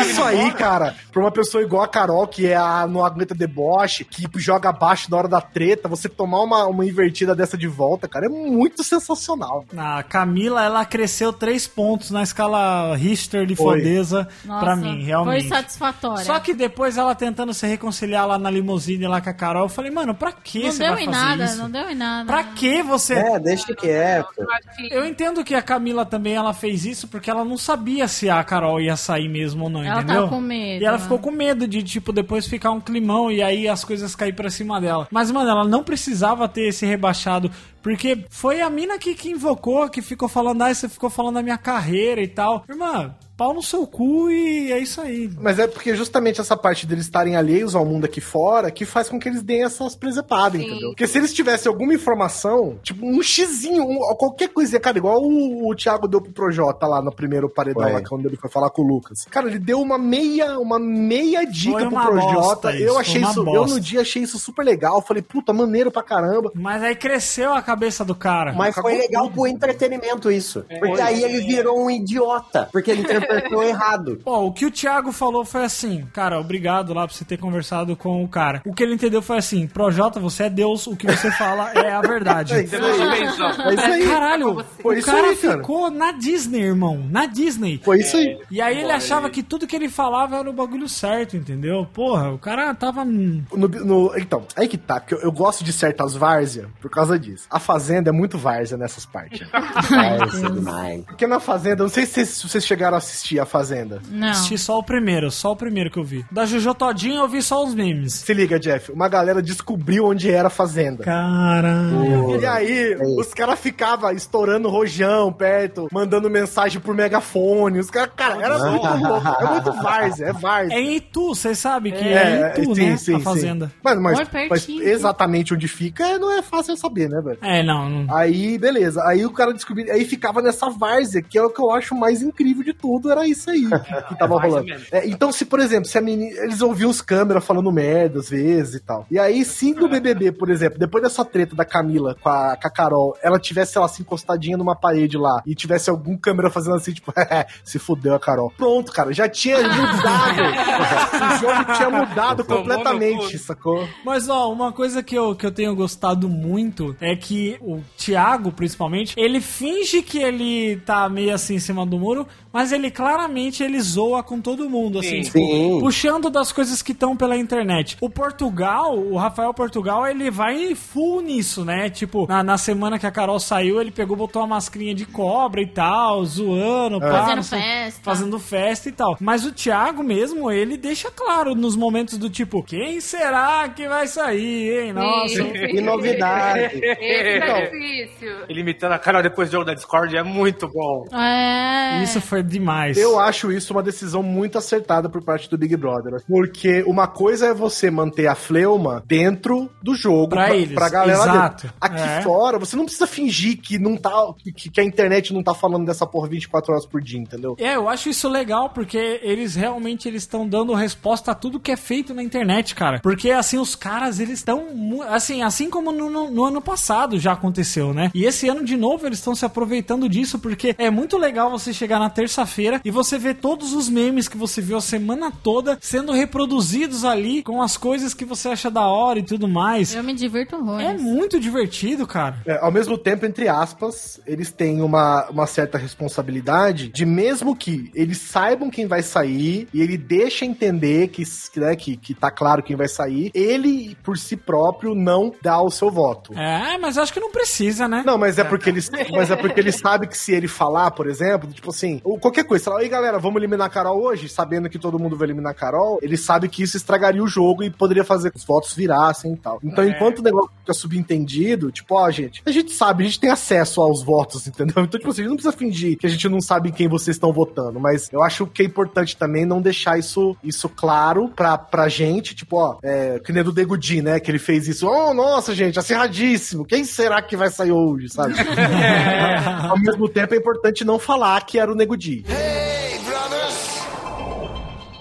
Isso 0.00 0.22
aí, 0.22 0.50
cara, 0.52 0.94
pra 1.12 1.22
uma 1.22 1.30
pessoa 1.30 1.62
igual 1.62 1.82
a 1.82 1.88
Carol, 1.88 2.26
que 2.26 2.46
é 2.46 2.51
a 2.54 2.86
não 2.86 3.04
aguenta 3.04 3.34
deboche, 3.34 4.04
que 4.04 4.26
joga 4.36 4.68
abaixo 4.70 5.10
na 5.10 5.16
hora 5.16 5.28
da 5.28 5.40
treta, 5.40 5.88
você 5.88 6.08
tomar 6.08 6.40
uma, 6.42 6.66
uma 6.66 6.84
invertida 6.84 7.34
dessa 7.34 7.56
de 7.56 7.66
volta, 7.66 8.08
cara, 8.08 8.26
é 8.26 8.28
muito 8.28 8.82
sensacional. 8.82 9.64
A 9.76 10.02
Camila, 10.02 10.64
ela 10.64 10.84
cresceu 10.84 11.32
três 11.32 11.66
pontos 11.66 12.10
na 12.10 12.22
escala 12.22 12.94
Richter 12.96 13.46
de 13.46 13.54
Foi. 13.56 13.78
fodeza 13.78 14.28
pra 14.46 14.76
mim, 14.76 15.02
realmente. 15.04 15.48
Foi 15.48 15.48
satisfatória. 15.56 16.24
Só 16.24 16.38
que 16.40 16.54
depois 16.54 16.96
ela 16.98 17.14
tentando 17.14 17.52
se 17.54 17.66
reconciliar 17.66 18.26
lá 18.26 18.38
na 18.38 18.50
limusine 18.50 19.06
lá 19.06 19.20
com 19.20 19.30
a 19.30 19.34
Carol, 19.34 19.64
eu 19.64 19.68
falei, 19.68 19.90
mano, 19.90 20.14
pra 20.14 20.32
que 20.32 20.64
não 20.64 20.72
você 20.72 20.78
deu 20.84 20.92
vai 20.94 21.02
em 21.02 21.06
fazer 21.06 21.18
nada, 21.18 21.44
isso? 21.44 21.56
não 21.58 21.70
deu 21.70 21.90
em 21.90 21.94
nada. 21.94 22.26
Pra 22.26 22.44
que 22.44 22.82
você... 22.82 23.14
É, 23.14 23.38
deixa 23.38 23.74
quieto. 23.74 24.28
Que 24.76 24.92
Eu 24.92 25.04
entendo 25.06 25.44
que 25.44 25.54
a 25.54 25.62
Camila 25.62 26.04
também 26.04 26.34
ela 26.34 26.52
fez 26.52 26.84
isso 26.84 27.08
porque 27.08 27.30
ela 27.30 27.44
não 27.44 27.56
sabia 27.56 28.06
se 28.08 28.28
a 28.28 28.42
Carol 28.42 28.80
ia 28.80 28.96
sair 28.96 29.28
mesmo 29.28 29.64
ou 29.64 29.70
não, 29.70 29.82
Ela 29.82 29.98
entendeu? 30.02 30.22
tava 30.22 30.28
com 30.28 30.40
medo, 30.40 30.82
E 30.82 30.84
ela 30.86 30.96
né? 30.98 31.02
ficou 31.02 31.18
com 31.18 31.30
medo 31.30 31.66
de, 31.66 31.82
tipo, 31.82 32.12
depois 32.12 32.41
ficar 32.48 32.70
um 32.70 32.80
climão 32.80 33.30
e 33.30 33.42
aí 33.42 33.68
as 33.68 33.84
coisas 33.84 34.14
cair 34.14 34.34
pra 34.34 34.50
cima 34.50 34.80
dela. 34.80 35.08
Mas, 35.10 35.30
mano, 35.30 35.50
ela 35.50 35.64
não 35.64 35.82
precisava 35.82 36.48
ter 36.48 36.68
esse 36.68 36.86
rebaixado. 36.86 37.50
Porque 37.82 38.24
foi 38.30 38.60
a 38.60 38.70
mina 38.70 38.98
que, 38.98 39.14
que 39.14 39.30
invocou, 39.30 39.88
que 39.88 40.00
ficou 40.02 40.28
falando, 40.28 40.62
ah, 40.62 40.72
você 40.74 40.88
ficou 40.88 41.10
falando 41.10 41.34
da 41.34 41.42
minha 41.42 41.58
carreira 41.58 42.20
e 42.22 42.28
tal. 42.28 42.64
Irmã, 42.68 43.14
pau 43.36 43.52
no 43.52 43.62
seu 43.62 43.86
cu 43.86 44.30
e 44.30 44.70
é 44.70 44.78
isso 44.78 45.00
aí. 45.00 45.28
Mas 45.40 45.58
é 45.58 45.66
porque 45.66 45.96
justamente 45.96 46.40
essa 46.40 46.56
parte 46.56 46.86
deles 46.86 47.04
estarem 47.06 47.34
alheios 47.34 47.74
ao 47.74 47.84
mundo 47.84 48.04
aqui 48.04 48.20
fora 48.20 48.70
que 48.70 48.84
faz 48.84 49.08
com 49.08 49.18
que 49.18 49.28
eles 49.28 49.42
deem 49.42 49.64
essas 49.64 49.96
presepadas, 49.96 50.60
Sim. 50.60 50.66
entendeu? 50.68 50.90
Porque 50.90 51.06
se 51.08 51.18
eles 51.18 51.32
tivessem 51.34 51.68
alguma 51.70 51.92
informação, 51.94 52.78
tipo 52.82 53.04
um 53.04 53.20
xizinho, 53.22 53.82
um- 53.84 54.14
qualquer 54.16 54.48
coisinha, 54.48 54.78
cara, 54.80 54.98
igual 54.98 55.20
o, 55.22 55.68
o 55.68 55.74
Thiago 55.74 56.06
deu 56.06 56.20
pro 56.20 56.30
Projota 56.32 56.86
lá 56.86 57.02
no 57.02 57.10
primeiro 57.12 57.48
paredão, 57.48 57.92
lá, 57.92 58.00
quando 58.02 58.26
ele 58.26 58.36
foi 58.36 58.48
falar 58.50 58.70
com 58.70 58.82
o 58.82 58.86
Lucas. 58.86 59.24
Cara, 59.30 59.48
ele 59.48 59.58
deu 59.58 59.80
uma 59.80 59.98
meia, 59.98 60.58
uma 60.58 60.78
meia 60.78 61.44
dica 61.44 61.72
Foi 61.78 61.86
pro 61.86 61.90
uma 61.96 62.06
Projota. 62.06 62.32
bosta 62.34 62.72
isso, 62.74 62.82
eu 62.84 62.92
foi 62.94 63.00
achei 63.00 63.20
uma 63.22 63.30
isso, 63.30 63.40
eu 63.40 63.44
bosta. 63.44 63.74
no 63.74 63.80
dia 63.80 64.00
achei 64.02 64.22
isso 64.22 64.38
super 64.38 64.64
legal. 64.64 65.02
Falei, 65.02 65.22
puta, 65.22 65.52
maneiro 65.52 65.90
pra 65.90 66.02
caramba. 66.02 66.52
Mas 66.54 66.82
aí 66.82 66.94
cresceu 66.94 67.52
a 67.52 67.62
cabeça 67.72 68.04
do 68.04 68.14
cara. 68.14 68.52
Mas 68.52 68.74
foi 68.74 68.96
legal 68.96 69.24
tudo. 69.24 69.34
pro 69.34 69.46
entretenimento 69.46 70.30
isso. 70.30 70.64
Porque 70.78 71.00
aí 71.00 71.22
ele 71.22 71.40
virou 71.40 71.80
um 71.84 71.90
idiota. 71.90 72.68
Porque 72.70 72.90
ele 72.90 73.02
interpretou 73.02 73.62
errado. 73.64 74.20
Ó, 74.24 74.46
o 74.46 74.52
que 74.52 74.66
o 74.66 74.70
Thiago 74.70 75.10
falou 75.12 75.44
foi 75.44 75.64
assim, 75.64 76.06
cara, 76.12 76.38
obrigado 76.38 76.92
lá 76.94 77.06
por 77.06 77.14
você 77.14 77.24
ter 77.24 77.38
conversado 77.38 77.96
com 77.96 78.22
o 78.22 78.28
cara. 78.28 78.60
O 78.66 78.74
que 78.74 78.82
ele 78.82 78.94
entendeu 78.94 79.22
foi 79.22 79.38
assim, 79.38 79.66
Projota, 79.66 80.20
você 80.20 80.44
é 80.44 80.50
Deus, 80.50 80.86
o 80.86 80.94
que 80.96 81.06
você 81.06 81.30
fala 81.32 81.72
é 81.72 81.90
a 81.92 82.00
verdade. 82.00 82.52
É 82.62 83.74
isso 83.74 83.86
aí. 83.86 84.02
É. 84.04 84.06
Caralho, 84.08 84.64
Foi 84.80 85.00
o 85.00 85.02
cara 85.04 85.28
aí, 85.28 85.36
cara. 85.36 85.58
ficou 85.58 85.90
na 85.90 86.12
Disney, 86.12 86.60
irmão, 86.62 87.02
na 87.10 87.26
Disney. 87.26 87.80
Foi 87.82 88.00
isso 88.00 88.16
aí. 88.16 88.38
E 88.50 88.60
aí 88.60 88.78
ele 88.80 88.92
achava 88.92 89.30
que 89.30 89.42
tudo 89.42 89.66
que 89.66 89.74
ele 89.76 89.88
falava 89.88 90.36
era 90.38 90.48
o 90.50 90.52
bagulho 90.52 90.88
certo, 90.88 91.36
entendeu? 91.36 91.86
Porra, 91.92 92.30
o 92.32 92.38
cara 92.38 92.74
tava... 92.74 93.04
No- 93.04 93.42
no- 93.68 94.12
então, 94.18 94.44
aí 94.56 94.68
que 94.68 94.76
tá, 94.78 95.00
porque 95.00 95.14
eu, 95.14 95.20
eu 95.20 95.32
gosto 95.32 95.64
de 95.64 95.72
certas 95.72 96.14
várzea 96.14 96.68
por 96.80 96.90
causa 96.90 97.18
disso. 97.18 97.46
A 97.50 97.58
Fazenda 97.62 98.10
é 98.10 98.12
muito 98.12 98.36
várzea 98.36 98.76
nessas 98.76 99.06
partes. 99.06 99.48
Nossa, 99.50 100.50
demais. 100.50 101.04
Porque 101.04 101.26
na 101.26 101.40
Fazenda, 101.40 101.82
eu 101.82 101.86
não 101.86 101.88
sei 101.88 102.04
se 102.04 102.12
vocês, 102.12 102.28
se 102.28 102.48
vocês 102.48 102.66
chegaram 102.66 102.96
a 102.96 102.98
assistir 102.98 103.40
a 103.40 103.46
Fazenda. 103.46 104.02
Não. 104.10 104.28
Assisti 104.28 104.58
só 104.58 104.78
o 104.78 104.82
primeiro, 104.82 105.30
só 105.30 105.52
o 105.52 105.56
primeiro 105.56 105.90
que 105.90 105.98
eu 105.98 106.04
vi. 106.04 106.24
Da 106.30 106.44
Jojo 106.44 106.74
Todinho 106.74 107.22
eu 107.22 107.28
vi 107.28 107.42
só 107.42 107.64
os 107.64 107.74
memes. 107.74 108.14
Se 108.14 108.34
liga, 108.34 108.58
Jeff, 108.58 108.92
uma 108.92 109.08
galera 109.08 109.40
descobriu 109.40 110.06
onde 110.06 110.30
era 110.30 110.48
a 110.48 110.50
Fazenda. 110.50 111.04
Caralho. 111.04 112.40
E 112.40 112.46
aí, 112.46 112.96
os 113.18 113.32
caras 113.32 113.58
ficavam 113.58 114.10
estourando 114.12 114.68
rojão 114.68 115.32
perto, 115.32 115.88
mandando 115.92 116.28
mensagem 116.28 116.80
por 116.80 116.94
megafone. 116.94 117.78
Os 117.78 117.90
caras, 117.90 118.12
cara, 118.16 118.42
era 118.42 118.58
muito 118.58 118.86
louco. 118.86 119.28
É 119.40 119.46
muito 119.46 119.72
várzea, 119.82 120.26
é 120.26 120.32
várzea. 120.32 120.76
É 120.76 120.80
em 120.80 120.96
Itu, 120.96 121.28
vocês 121.34 121.58
sabem 121.58 121.92
que 121.92 122.04
é, 122.04 122.54
em 122.58 122.62
Itu, 122.62 122.74
né? 122.74 123.16
a 123.16 123.20
fazenda. 123.20 123.72
Mas, 123.82 123.98
mas, 123.98 124.28
mas 124.50 124.68
exatamente 124.68 125.54
onde 125.54 125.68
fica 125.68 126.18
não 126.18 126.32
é 126.32 126.42
fácil 126.42 126.76
saber, 126.76 127.08
né, 127.08 127.20
velho? 127.20 127.38
É, 127.42 127.51
não, 127.60 127.90
não. 127.90 128.16
Aí, 128.16 128.56
beleza. 128.56 129.02
Aí 129.04 129.26
o 129.26 129.32
cara 129.32 129.52
descobriu. 129.52 129.92
Aí 129.92 130.04
ficava 130.04 130.40
nessa 130.40 130.70
várzea, 130.70 131.20
que 131.20 131.36
é 131.36 131.42
o 131.42 131.50
que 131.50 131.60
eu 131.60 131.72
acho 131.72 131.92
mais 131.96 132.22
incrível 132.22 132.62
de 132.62 132.72
tudo, 132.72 133.10
era 133.10 133.26
isso 133.26 133.50
aí 133.50 133.64
que 134.08 134.16
tava 134.16 134.36
várzea 134.36 134.60
rolando. 134.60 134.82
É, 134.92 135.08
então, 135.08 135.32
se, 135.32 135.44
por 135.44 135.58
exemplo, 135.58 135.86
se 135.86 135.98
a 135.98 136.00
menina. 136.00 136.36
Eles 136.42 136.62
ouviam 136.62 136.88
os 136.88 137.00
câmeras 137.00 137.44
falando 137.44 137.72
merda 137.72 138.20
às 138.20 138.30
vezes 138.30 138.76
e 138.76 138.80
tal. 138.80 139.06
E 139.10 139.18
aí, 139.18 139.44
se 139.44 139.74
no 139.74 139.88
BBB, 139.88 140.32
por 140.32 140.50
exemplo, 140.50 140.78
depois 140.78 141.02
dessa 141.02 141.24
treta 141.24 141.56
da 141.56 141.64
Camila 141.64 142.14
com 142.20 142.28
a, 142.28 142.56
com 142.56 142.68
a 142.68 142.70
Carol, 142.70 143.16
ela 143.22 143.38
tivesse, 143.38 143.76
ela 143.76 143.86
assim, 143.86 144.02
encostadinha 144.02 144.56
numa 144.56 144.76
parede 144.76 145.16
lá 145.16 145.42
e 145.46 145.54
tivesse 145.54 145.90
algum 145.90 146.16
câmera 146.16 146.50
fazendo 146.50 146.76
assim, 146.76 146.92
tipo, 146.92 147.12
se 147.64 147.78
fudeu 147.78 148.14
a 148.14 148.20
Carol. 148.20 148.52
Pronto, 148.56 148.92
cara, 148.92 149.12
já 149.12 149.28
tinha 149.28 149.58
mudado. 149.58 150.42
o 150.42 151.38
jogo 151.38 151.74
tinha 151.76 151.90
mudado 151.90 152.44
Tomou 152.44 152.62
completamente, 152.62 153.38
sacou? 153.38 153.88
Mas, 154.04 154.28
ó, 154.28 154.52
uma 154.52 154.72
coisa 154.72 155.02
que 155.02 155.14
eu, 155.14 155.34
que 155.34 155.46
eu 155.46 155.50
tenho 155.52 155.74
gostado 155.74 156.28
muito 156.28 156.94
é 157.00 157.16
que 157.16 157.41
o 157.60 157.80
Thiago, 157.96 158.52
principalmente, 158.52 159.14
ele 159.16 159.40
finge 159.40 160.02
que 160.02 160.18
ele 160.18 160.76
tá 160.84 161.08
meio 161.08 161.34
assim 161.34 161.54
em 161.54 161.58
cima 161.58 161.84
do 161.86 161.98
muro, 161.98 162.26
mas 162.52 162.70
ele 162.72 162.90
claramente 162.90 163.62
ele 163.62 163.80
zoa 163.80 164.22
com 164.22 164.40
todo 164.40 164.68
mundo, 164.68 164.98
assim, 164.98 165.22
Sim. 165.22 165.30
tipo, 165.30 165.38
Sim. 165.38 165.78
puxando 165.80 166.28
das 166.30 166.52
coisas 166.52 166.82
que 166.82 166.92
estão 166.92 167.16
pela 167.16 167.36
internet. 167.36 167.96
O 168.00 168.10
Portugal, 168.10 168.96
o 168.98 169.16
Rafael 169.16 169.52
Portugal, 169.54 170.06
ele 170.06 170.30
vai 170.30 170.74
full 170.74 171.20
nisso, 171.22 171.64
né? 171.64 171.88
Tipo, 171.90 172.26
na, 172.28 172.42
na 172.42 172.58
semana 172.58 172.98
que 172.98 173.06
a 173.06 173.10
Carol 173.10 173.40
saiu, 173.40 173.80
ele 173.80 173.90
pegou, 173.90 174.16
botou 174.16 174.42
uma 174.42 174.48
mascarinha 174.56 174.94
de 174.94 175.06
cobra 175.06 175.60
e 175.62 175.66
tal, 175.66 176.24
zoando, 176.24 177.00
pá, 177.00 177.22
Fazendo 177.22 177.42
sei- 177.42 177.60
festa. 177.60 178.00
Fazendo 178.02 178.38
festa 178.38 178.88
e 178.88 178.92
tal. 178.92 179.16
Mas 179.20 179.44
o 179.46 179.52
Thiago 179.52 180.02
mesmo, 180.02 180.50
ele 180.50 180.76
deixa 180.76 181.10
claro 181.10 181.54
nos 181.54 181.74
momentos 181.76 182.18
do 182.18 182.28
tipo, 182.28 182.62
quem 182.62 183.00
será 183.00 183.68
que 183.68 183.88
vai 183.88 184.06
sair, 184.06 184.86
hein? 184.86 184.92
Nossa. 184.92 185.42
Que 185.44 185.80
novidade. 185.80 186.74
Então. 187.36 187.54
tá 187.54 187.60
difícil. 187.60 188.32
Ele 188.48 188.60
imitando 188.60 188.92
a 188.92 188.98
Carol 188.98 189.22
depois 189.22 189.48
do 189.48 189.52
jogo 189.52 189.64
da 189.64 189.74
Discord 189.74 190.16
é 190.16 190.22
muito 190.22 190.68
bom. 190.68 191.04
É. 191.16 192.02
Isso 192.02 192.20
foi 192.20 192.42
demais. 192.42 192.96
Eu 192.96 193.18
acho 193.18 193.50
isso 193.52 193.72
uma 193.72 193.82
decisão 193.82 194.22
muito 194.22 194.58
acertada 194.58 195.08
por 195.08 195.22
parte 195.22 195.48
do 195.48 195.56
Big 195.58 195.76
Brother. 195.76 196.22
Porque 196.26 196.82
uma 196.86 197.06
coisa 197.06 197.46
é 197.48 197.54
você 197.54 197.90
manter 197.90 198.26
a 198.26 198.34
fleuma 198.34 199.02
dentro 199.06 199.70
do 199.82 199.94
jogo 199.94 200.30
Pra 200.30 200.54
eles, 200.54 200.74
pra 200.74 200.88
galera 200.88 201.18
exato. 201.22 201.62
dentro. 201.64 201.76
Aqui 201.80 202.00
É. 202.00 202.22
fora, 202.22 202.58
você 202.58 202.76
não 202.76 202.84
precisa 202.84 203.06
fingir 203.06 203.60
que 203.60 203.78
não 203.78 203.96
tá. 203.96 204.10
Que, 204.56 204.70
que 204.70 204.80
a 204.80 204.84
internet 204.84 205.32
não 205.32 205.42
tá 205.42 205.54
falando 205.54 205.84
dessa 205.86 206.06
porra 206.06 206.28
24 206.28 206.72
horas 206.72 206.86
por 206.86 207.00
dia, 207.00 207.18
entendeu? 207.20 207.56
É, 207.58 207.76
eu 207.76 207.88
acho 207.88 208.08
isso 208.08 208.28
legal 208.28 208.70
porque 208.70 209.20
eles 209.22 209.54
realmente 209.54 210.08
eles 210.08 210.22
estão 210.22 210.48
dando 210.48 210.72
resposta 210.74 211.32
a 211.32 211.34
tudo 211.34 211.60
que 211.60 211.70
é 211.70 211.76
feito 211.76 212.14
na 212.14 212.22
internet, 212.22 212.74
cara. 212.74 213.00
Porque 213.02 213.30
assim 213.30 213.58
os 213.58 213.74
caras 213.74 214.18
eles 214.20 214.38
estão 214.38 214.66
assim, 215.08 215.42
assim 215.42 215.68
como 215.70 215.92
no, 215.92 216.08
no- 216.10 216.30
no 216.30 216.44
ano 216.44 216.60
passado 216.60 217.18
já 217.22 217.32
aconteceu, 217.32 217.94
né? 217.94 218.10
E 218.14 218.24
esse 218.24 218.48
ano 218.48 218.64
de 218.64 218.76
novo 218.76 219.06
eles 219.06 219.18
estão 219.18 219.34
se 219.34 219.44
aproveitando 219.44 220.08
disso 220.08 220.38
porque 220.38 220.74
é 220.78 220.90
muito 220.90 221.16
legal 221.16 221.50
você 221.50 221.72
chegar 221.72 221.98
na 221.98 222.10
terça-feira 222.10 222.80
e 222.84 222.90
você 222.90 223.18
ver 223.18 223.36
todos 223.36 223.72
os 223.72 223.88
memes 223.88 224.28
que 224.28 224.36
você 224.36 224.60
viu 224.60 224.76
a 224.76 224.80
semana 224.80 225.30
toda 225.30 225.78
sendo 225.80 226.12
reproduzidos 226.12 227.04
ali 227.04 227.42
com 227.42 227.62
as 227.62 227.76
coisas 227.76 228.14
que 228.14 228.24
você 228.24 228.48
acha 228.48 228.70
da 228.70 228.86
hora 228.86 229.18
e 229.18 229.22
tudo 229.22 229.48
mais. 229.48 229.94
Eu 229.94 230.02
me 230.02 230.14
divirto 230.14 230.56
horrores. 230.56 230.86
É 230.86 230.96
muito 230.96 231.38
divertido, 231.38 232.06
cara. 232.06 232.36
É, 232.46 232.58
ao 232.58 232.70
mesmo 232.72 232.98
tempo, 232.98 233.26
entre 233.26 233.48
aspas, 233.48 234.20
eles 234.26 234.50
têm 234.50 234.80
uma, 234.82 235.28
uma 235.30 235.46
certa 235.46 235.78
responsabilidade 235.78 236.88
de 236.88 237.04
mesmo 237.04 237.54
que 237.54 237.90
eles 237.94 238.18
saibam 238.18 238.70
quem 238.70 238.86
vai 238.86 239.02
sair 239.02 239.68
e 239.72 239.80
ele 239.80 239.96
deixa 239.96 240.44
entender 240.44 241.08
que, 241.08 241.24
que, 241.24 241.60
né, 241.60 241.76
que, 241.76 241.96
que 241.96 242.14
tá 242.14 242.30
claro 242.30 242.62
quem 242.62 242.76
vai 242.76 242.88
sair, 242.88 243.30
ele, 243.34 243.96
por 244.02 244.18
si 244.18 244.36
próprio, 244.36 244.94
não 244.94 245.32
dá 245.42 245.60
o 245.60 245.70
seu 245.70 245.90
voto. 245.90 246.36
É, 246.38 246.78
mas 246.78 246.98
acho 247.02 247.12
que 247.12 247.20
não 247.20 247.30
precisa, 247.30 247.88
né? 247.88 248.02
Não, 248.04 248.18
mas 248.18 248.38
é 248.38 248.44
porque 248.44 248.70
eles, 248.70 248.90
mas 249.10 249.30
é 249.30 249.36
porque 249.36 249.60
ele 249.60 249.72
sabe 249.72 250.06
que 250.06 250.16
se 250.16 250.32
ele 250.32 250.48
falar, 250.48 250.90
por 250.90 251.06
exemplo, 251.06 251.50
tipo 251.52 251.70
assim, 251.70 252.00
ou 252.04 252.18
qualquer 252.18 252.44
coisa, 252.44 252.64
falar, 252.64 252.82
ei 252.82 252.88
galera, 252.88 253.18
vamos 253.18 253.40
eliminar 253.40 253.66
a 253.66 253.70
Carol 253.70 254.00
hoje, 254.02 254.28
sabendo 254.28 254.68
que 254.68 254.78
todo 254.78 254.98
mundo 254.98 255.16
vai 255.16 255.26
eliminar 255.26 255.52
a 255.52 255.54
Carol, 255.54 255.98
ele 256.02 256.16
sabe 256.16 256.48
que 256.48 256.62
isso 256.62 256.76
estragaria 256.76 257.22
o 257.22 257.26
jogo 257.26 257.62
e 257.62 257.70
poderia 257.70 258.04
fazer 258.04 258.30
que 258.30 258.36
os 258.36 258.44
votos 258.44 258.74
virassem 258.74 259.32
e 259.32 259.36
tal. 259.36 259.58
Então, 259.62 259.86
enquanto 259.86 260.20
o 260.20 260.22
negócio 260.22 260.50
fica 260.60 260.74
subentendido, 260.74 261.70
tipo, 261.70 261.94
ó, 261.94 262.10
gente, 262.10 262.42
a 262.44 262.50
gente 262.50 262.72
sabe, 262.72 263.04
a 263.04 263.06
gente 263.06 263.20
tem 263.20 263.30
acesso 263.30 263.80
aos 263.80 264.02
votos, 264.02 264.46
entendeu? 264.48 264.84
Então, 264.84 264.98
tipo 264.98 265.10
assim, 265.10 265.22
a 265.22 265.24
gente 265.24 265.30
não 265.30 265.36
precisa 265.36 265.56
fingir 265.56 265.98
que 265.98 266.06
a 266.06 266.10
gente 266.10 266.28
não 266.28 266.40
sabe 266.40 266.68
em 266.68 266.72
quem 266.72 266.88
vocês 266.88 267.16
estão 267.16 267.32
votando, 267.32 267.80
mas 267.80 268.08
eu 268.12 268.22
acho 268.22 268.46
que 268.46 268.62
é 268.62 268.64
importante 268.64 269.16
também 269.16 269.44
não 269.44 269.60
deixar 269.60 269.98
isso, 269.98 270.36
isso 270.42 270.68
claro 270.68 271.28
pra, 271.28 271.58
pra 271.58 271.88
gente, 271.88 272.34
tipo, 272.34 272.56
ó, 272.56 272.78
é, 272.82 273.20
que 273.24 273.32
nem 273.32 273.42
do 273.42 273.52
Degudi, 273.52 274.02
né, 274.02 274.20
que 274.20 274.30
ele 274.30 274.38
fez 274.38 274.68
isso, 274.68 274.86
oh, 274.86 275.14
nossa, 275.14 275.54
gente, 275.54 275.78
acirradíssimo, 275.78 276.64
quem 276.64 276.84
será 276.92 277.22
que 277.22 277.36
vai 277.36 277.50
sair 277.50 277.72
hoje, 277.72 278.08
sabe? 278.08 278.34
Ao 279.68 279.78
mesmo 279.78 280.08
tempo, 280.08 280.34
é 280.34 280.36
importante 280.36 280.84
não 280.84 280.98
falar 280.98 281.44
que 281.46 281.58
era 281.58 281.72
o 281.72 281.74
Nego 281.74 281.96
Di. 281.96 282.24
Hey. 282.28 282.71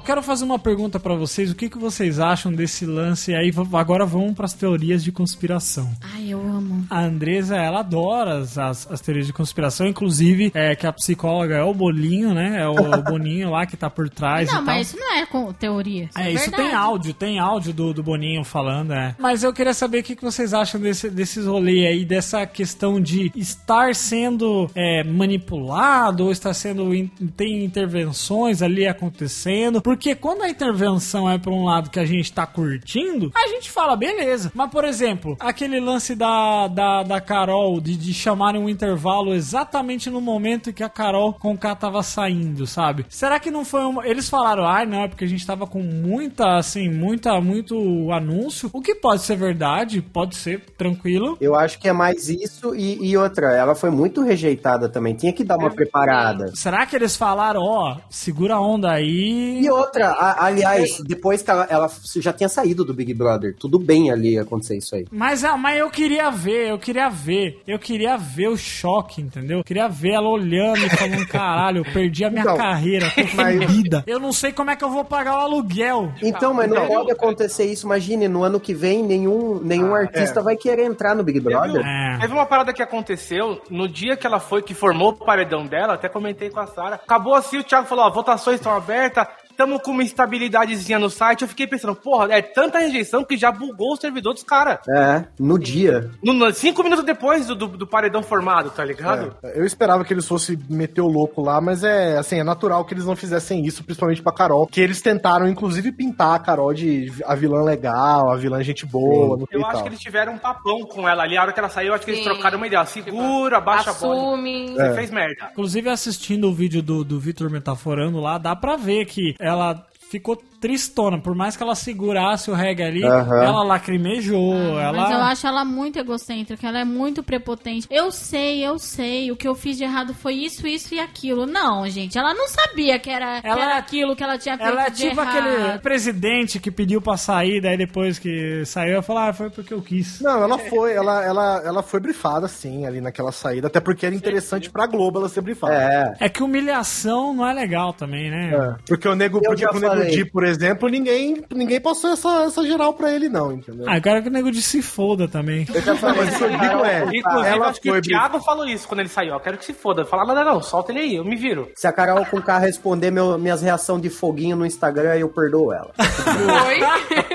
Quero 0.02 0.22
fazer 0.24 0.44
uma 0.44 0.60
pergunta 0.60 1.00
pra 1.00 1.16
vocês. 1.16 1.52
O 1.52 1.56
que, 1.56 1.70
que 1.70 1.78
vocês 1.78 2.20
acham 2.20 2.52
desse 2.52 2.86
lance? 2.86 3.34
Aí 3.34 3.52
v- 3.52 3.62
agora 3.74 4.06
vamos 4.06 4.34
pras 4.34 4.54
teorias 4.54 5.04
de 5.04 5.12
conspiração. 5.12 5.92
Ai, 6.14 6.30
eu 6.30 6.40
amo. 6.42 6.86
A 6.90 7.02
Andresa, 7.04 7.56
ela 7.58 7.80
adora 7.80 8.38
as, 8.40 8.58
as, 8.58 8.92
as 8.92 9.02
teorias 9.02 9.28
de 9.28 9.34
conspiração, 9.34 9.88
inclusive 9.88 10.52
é 10.54 10.76
que 10.76 10.86
a 10.88 10.94
psicóloga 10.94 11.56
é 11.56 11.64
o 11.64 11.74
Bolinho, 11.74 12.34
né? 12.34 12.62
É 12.62 12.68
o 12.68 12.74
Boninho 13.04 13.50
lá 13.52 13.66
que 13.66 13.78
tá 13.78 13.90
por 13.90 14.10
trás 14.10 14.52
Não, 14.52 14.62
e 14.62 14.66
mas 14.66 14.88
isso 14.88 14.98
não 15.00 15.14
é 15.16 15.26
com 15.26 15.52
teoria. 15.54 16.06
Isso 16.06 16.20
é, 16.20 16.28
É, 16.28 16.32
isso 16.34 16.52
tem 16.52 16.74
áudio, 16.74 17.14
tem 17.14 17.40
áudio 17.40 17.74
do, 17.74 17.94
do 17.94 18.04
Boninho 18.04 18.44
falando, 18.44 18.94
é. 18.94 19.16
Mas 19.20 19.44
eu 19.44 19.54
queria 19.54 19.74
saber 19.74 20.00
o 20.00 20.04
que, 20.04 20.16
que 20.16 20.24
vocês 20.24 20.54
acham 20.54 20.80
desse, 20.82 21.10
desses 21.10 21.46
rolês 21.46 21.86
aí, 21.88 22.06
dessa 22.06 22.46
questão 22.46 23.00
de 23.00 23.32
estar 23.36 23.94
sendo 23.96 24.70
é, 24.76 25.04
manipulado 25.04 26.26
ou 26.26 26.32
estar 26.32 26.54
sendo. 26.54 26.94
in- 26.94 27.08
tem 27.36 27.64
intervenções 27.64 28.62
ali 28.62 28.88
acontecendo. 28.88 29.82
Porque 29.92 30.16
quando 30.16 30.44
a 30.44 30.50
intervenção 30.50 31.30
é 31.30 31.38
pra 31.38 31.52
um 31.52 31.66
lado 31.66 31.90
que 31.90 32.00
a 32.00 32.06
gente 32.06 32.32
tá 32.32 32.48
curtindo, 32.48 33.30
a 33.36 33.50
gente 33.50 33.70
fala, 33.70 33.94
beleza. 33.98 34.50
Mas, 34.56 34.72
por 34.72 34.86
exemplo, 34.86 35.36
aquele 35.38 35.82
lance 35.82 36.16
da, 36.16 36.70
da, 36.70 37.04
da 37.04 37.20
Carol 37.20 37.82
de, 37.82 37.98
de 37.98 38.14
chamarem 38.14 38.62
um 38.62 38.70
intervalo 38.70 39.34
exatamente 39.34 40.10
no 40.10 40.22
momento 40.22 40.72
que 40.72 40.82
a 40.82 40.88
Carol 40.88 41.34
com 41.34 41.52
o 41.52 41.58
K 41.58 41.76
tava 41.76 42.02
saindo, 42.04 42.66
sabe? 42.66 43.06
Será 43.10 43.38
que 43.38 43.52
não 43.52 43.66
foi 43.66 43.84
uma... 43.84 44.08
Eles 44.08 44.30
falaram, 44.30 44.66
ai, 44.66 44.86
não, 44.86 45.02
é 45.02 45.10
porque 45.10 45.26
a 45.26 45.28
gente 45.28 45.46
tava 45.46 45.68
com 45.68 45.82
muita, 45.82 46.56
assim, 46.56 46.90
muita, 46.90 47.42
muito 47.42 47.76
anúncio. 48.14 48.70
O 48.72 48.80
que 48.80 48.96
pode 48.96 49.24
ser 49.24 49.36
verdade, 49.36 50.02
pode 50.02 50.38
ser 50.38 50.62
tranquilo. 50.78 51.38
Eu 51.42 51.54
acho 51.54 51.78
que 51.78 51.90
é 51.90 51.94
mais 51.94 52.30
isso 52.30 52.74
e, 52.74 53.10
e 53.10 53.18
outra, 53.18 53.58
ela 53.58 53.76
foi 53.76 53.90
muito 53.90 54.24
rejeitada 54.24 54.88
também. 54.88 55.16
Tinha 55.16 55.34
que 55.34 55.44
dar 55.44 55.58
uma 55.58 55.70
preparada. 55.70 56.56
Será 56.56 56.86
que 56.86 56.96
eles 56.96 57.18
falaram, 57.18 57.60
ó, 57.62 57.98
segura 58.10 58.56
a 58.56 58.62
onda 58.62 58.90
aí? 58.90 59.60
E 59.62 59.70
outra, 59.70 59.81
a- 59.84 60.46
aliás, 60.46 61.00
depois 61.02 61.42
que 61.42 61.50
ela, 61.52 61.68
ela 61.70 61.90
já 62.18 62.34
tinha 62.34 62.50
saído 62.50 62.84
do 62.86 62.94
Big 62.94 63.14
Brother, 63.14 63.56
tudo 63.58 63.78
bem 63.80 64.12
ali 64.12 64.38
acontecer 64.38 64.78
isso 64.78 64.96
aí. 64.96 65.06
Mas, 65.12 65.44
ah, 65.44 65.58
mas 65.58 65.78
eu 65.80 65.90
queria 65.90 66.30
ver, 66.32 66.70
eu 66.70 66.80
queria 66.80 67.10
ver, 67.10 67.62
eu 67.68 67.80
queria 67.80 68.18
ver 68.18 68.48
o 68.50 68.58
choque, 68.58 69.22
entendeu? 69.22 69.60
Eu 69.60 69.64
queria 69.64 69.88
ver 69.88 70.12
ela 70.14 70.28
olhando 70.30 70.86
e 70.86 70.90
falando, 70.90 71.26
caralho, 71.28 71.80
eu 71.80 71.94
perdi 71.94 72.24
a 72.26 72.30
minha 72.30 72.42
Então, 72.42 72.58
carreira, 72.58 73.10
tô 73.12 73.26
fodida. 73.28 74.04
Eu 74.08 74.20
não 74.20 74.32
sei 74.34 74.52
como 74.52 74.70
é 74.72 74.76
que 74.76 74.84
eu 74.84 74.90
vou 74.90 75.04
pagar 75.06 75.36
o 75.38 75.42
aluguel. 75.42 76.12
Então, 76.22 76.54
mas 76.54 76.70
não 76.70 76.88
pode 76.88 77.12
acontecer 77.12 77.66
isso. 77.66 77.86
Imagine, 77.86 78.28
no 78.28 78.44
ano 78.44 78.60
que 78.60 78.74
vem, 78.74 79.04
nenhum, 79.04 79.60
nenhum 79.62 79.94
artista 79.96 80.42
vai 80.42 80.56
querer 80.56 80.86
entrar 80.86 81.16
no 81.16 81.24
Big 81.24 81.40
Brother. 81.40 81.82
É. 81.86 82.18
Teve 82.22 82.34
uma 82.34 82.46
parada 82.46 82.74
que 82.74 82.82
aconteceu 82.82 83.62
no 83.70 83.88
dia 83.88 84.16
que 84.16 84.26
ela 84.28 84.40
foi, 84.40 84.62
que 84.62 84.74
formou 84.74 85.10
o 85.10 85.14
paredão 85.14 85.66
dela, 85.66 85.94
até 85.94 86.08
comentei 86.10 86.50
com 86.50 86.60
a 86.60 86.68
Sara. 86.68 86.96
Acabou 86.96 87.34
assim, 87.36 87.60
o 87.60 87.64
Thiago 87.64 87.88
falou: 87.88 88.06
ó, 88.06 88.10
votações 88.10 88.56
estão 88.58 88.76
abertas, 88.76 89.28
tamo 89.52 89.80
com 89.80 89.92
uma 89.92 90.04
estabilidadezinha 90.04 91.00
no 91.00 91.10
site. 91.10 91.42
Eu 91.44 91.48
fiquei 91.48 91.68
pensando, 91.68 91.96
porra, 91.96 92.34
é 92.34 92.42
tanta 92.42 92.80
rejeição 92.80 93.24
que 93.24 93.38
já 93.38 93.52
bugou 93.52 93.94
o 93.94 93.98
servidor 93.98 94.34
dos 94.34 94.44
caras. 94.44 94.80
É, 94.90 95.26
no 95.40 95.58
dia. 95.60 96.10
No- 96.24 96.34
no- 96.34 96.52
Cinco 96.54 96.84
minutos 96.84 97.04
depois 97.06 97.48
do, 97.48 97.56
do, 97.56 97.68
do 97.68 97.88
paredão 97.88 98.22
formado, 98.22 98.70
tá 98.70 98.84
ligado? 98.84 99.36
É, 99.44 99.60
eu 99.60 99.66
esperava 99.66 100.04
que 100.06 100.14
eles 100.14 100.28
fossem 100.28 100.58
meter 100.70 101.02
o 101.02 101.08
louco 101.08 101.42
lá, 101.42 101.60
mas 101.62 101.84
é 101.84 102.18
assim, 102.18 102.40
é 102.40 102.44
natural 102.44 102.86
que 102.86 102.94
eles 102.94 103.06
não 103.06 103.16
fizessem 103.16 103.66
isso, 103.66 103.84
principalmente 103.84 104.22
pra 104.22 104.32
Carol. 104.32 104.68
Que 104.68 104.82
eles 104.82 105.02
tentaram, 105.02 105.48
inclusive, 105.48 105.92
pintar 105.92 106.36
a 106.36 106.40
Carol 106.40 106.74
de 106.74 107.12
a 107.26 107.36
vilã 107.36 107.64
legal, 107.64 108.32
a 108.32 108.36
vilã 108.38 108.62
gente 108.64 108.86
boa, 108.86 109.38
sei 109.38 109.48
Eu 109.52 109.62
acho 109.66 109.72
tal. 109.74 109.84
que 109.84 109.90
eles 109.90 110.00
tiveram 110.00 110.34
um 110.34 110.38
papão 110.38 110.82
com 110.82 111.08
ela 111.08 111.24
ali. 111.24 111.38
A 111.38 111.42
hora 111.42 111.54
que 111.54 111.60
ela 111.60 111.70
saiu, 111.70 111.90
eu 111.90 111.94
acho 111.96 112.06
que 112.06 112.12
eles 112.12 112.24
Sim. 112.24 112.30
trocaram 112.30 112.58
uma 112.58 112.68
ideia. 112.68 112.86
Segura, 112.86 113.60
baixa 113.60 113.92
a 113.92 113.94
bola. 113.94 114.16
Assume. 114.16 114.74
Você 114.74 114.94
fez 114.94 115.12
merda. 115.12 115.50
Inclusive, 115.52 115.90
assistindo 115.90 116.48
o 116.50 116.54
vídeo 116.54 116.82
do, 116.82 117.04
do 117.04 117.20
Vitor 117.20 117.50
Metaforando 117.50 118.20
lá, 118.20 118.38
dá 118.38 118.56
pra 118.56 118.76
ver 118.76 119.06
que 119.06 119.36
ela 119.40 119.51
ficou 120.00 120.42
tristona. 120.62 121.20
Por 121.20 121.36
mais 121.36 121.58
que 121.58 121.64
ela 121.64 121.74
segurasse 121.76 122.50
o 122.52 122.54
reggae 122.54 122.84
ali, 122.84 123.04
Aham. 123.04 123.44
ela 123.44 123.64
lacrimejou, 123.64 124.54
ela... 124.80 124.94
Mas 124.94 125.12
eu 125.12 125.18
acho 125.22 125.48
ela 125.48 125.66
muito 125.66 125.98
egocêntrica, 126.00 126.68
ela 126.68 126.80
é 126.80 126.86
muito 126.86 127.24
prepotente. 127.24 127.88
Eu 127.90 128.12
sei, 128.12 128.66
eu 128.66 128.78
sei, 128.78 129.32
o 129.32 129.36
que 129.36 129.48
eu 129.48 129.56
fiz 129.56 129.78
de 129.78 129.84
errado 129.84 130.14
foi 130.14 130.36
isso, 130.36 130.68
isso 130.68 130.94
e 130.94 131.00
aquilo. 131.00 131.46
Não, 131.48 131.88
gente, 131.90 132.18
ela 132.18 132.34
não 132.34 132.48
sabia 132.48 133.00
que 133.00 133.10
era, 133.10 133.42
que 133.42 133.48
Ela- 133.48 133.62
era 133.64 133.78
aquilo 133.78 134.16
que 134.16 134.24
ela 134.24 134.38
tinha 134.38 134.56
feito 134.58 134.70
Ela 134.70 134.86
é 134.86 134.92
tipo 134.92 135.20
aquele 135.20 135.80
presidente 135.80 136.60
que 136.60 136.70
pediu 136.70 137.02
pra 137.02 137.18
sair, 137.18 137.60
daí 137.60 137.76
depois 137.78 138.20
que 138.20 138.64
saiu, 138.66 138.94
eu 138.94 139.02
falei, 139.04 139.30
ah, 139.30 139.34
foi 139.34 139.50
porque 139.50 139.74
eu 139.74 139.82
quis. 139.82 140.22
Não, 140.22 140.44
ela 140.44 140.58
foi, 140.60 140.94
ela, 140.94 141.24
ela, 141.26 141.62
ela 141.66 141.84
foi 141.84 142.00
brifada, 142.00 142.48
sim, 142.48 142.86
ali 142.86 143.02
naquela 143.02 143.32
saída, 143.32 143.68
até 143.68 143.80
porque 143.80 144.06
era 144.06 144.14
interessante 144.14 144.70
pra 144.70 144.86
Globo 144.86 145.18
ela 145.20 145.28
ser 145.30 145.42
brifada. 145.42 145.74
É. 146.20 146.26
É 146.26 146.30
que 146.30 146.44
humilhação 146.44 147.34
não 147.34 147.48
é 147.48 147.54
legal 147.54 147.94
também, 147.94 148.30
né? 148.30 148.52
É, 148.54 148.76
Porque 148.88 149.08
o 149.08 149.16
Nego, 149.16 149.38
Eu 149.40 149.42
porque 149.42 149.68
pro 149.68 149.80
Nego. 149.80 150.12
Di, 150.12 150.26
por 150.26 150.44
exemplo, 150.44 150.51
ninguém, 150.90 151.44
ninguém 151.54 151.80
passou 151.80 152.12
essa, 152.12 152.44
essa 152.44 152.64
geral 152.66 152.94
pra 152.94 153.12
ele, 153.12 153.30
não, 153.30 153.52
entendeu? 153.52 153.86
Ah, 153.88 154.00
quero 154.00 154.22
que 154.22 154.30
o 154.30 154.32
nego 154.32 154.52
de 154.52 154.62
se 154.62 154.82
foda 154.82 155.28
também. 155.28 155.66
Eu 155.74 155.82
já 155.82 155.96
falei, 155.96 156.26
Mas 156.26 156.36
o 156.36 156.38
que 156.38 156.44
eu 156.44 156.50
digo 156.50 156.86
é, 156.86 157.02
Inclusive, 157.18 157.48
ela 157.50 157.68
acho 157.68 157.82
que 157.82 157.90
foi 157.90 158.00
o 158.00 158.02
Thiago 158.02 158.40
falou 158.42 158.66
isso 158.66 158.88
quando 158.88 159.00
ele 159.02 159.10
saiu. 159.10 159.34
Eu 159.34 159.40
quero 159.40 159.58
que 159.58 159.66
se 159.66 159.74
foda. 159.74 160.06
Fala, 160.06 160.26
não, 160.26 160.36
não, 160.36 160.54
não, 160.56 160.62
solta 160.62 160.92
ele 160.92 161.00
aí, 161.00 161.16
eu 161.16 161.26
me 161.26 161.36
viro. 161.36 161.70
se 161.76 161.88
a 161.88 161.92
Carol 161.94 162.26
com 162.26 162.42
K 162.42 162.58
responder 162.60 163.12
meu- 163.12 163.38
minhas 163.38 163.62
reações 163.62 164.02
de 164.02 164.10
foguinho 164.10 164.56
no 164.56 164.66
Instagram, 164.66 165.16
eu 165.16 165.30
perdoo 165.30 165.74
ela. 165.74 165.92
Foi. 165.96 166.80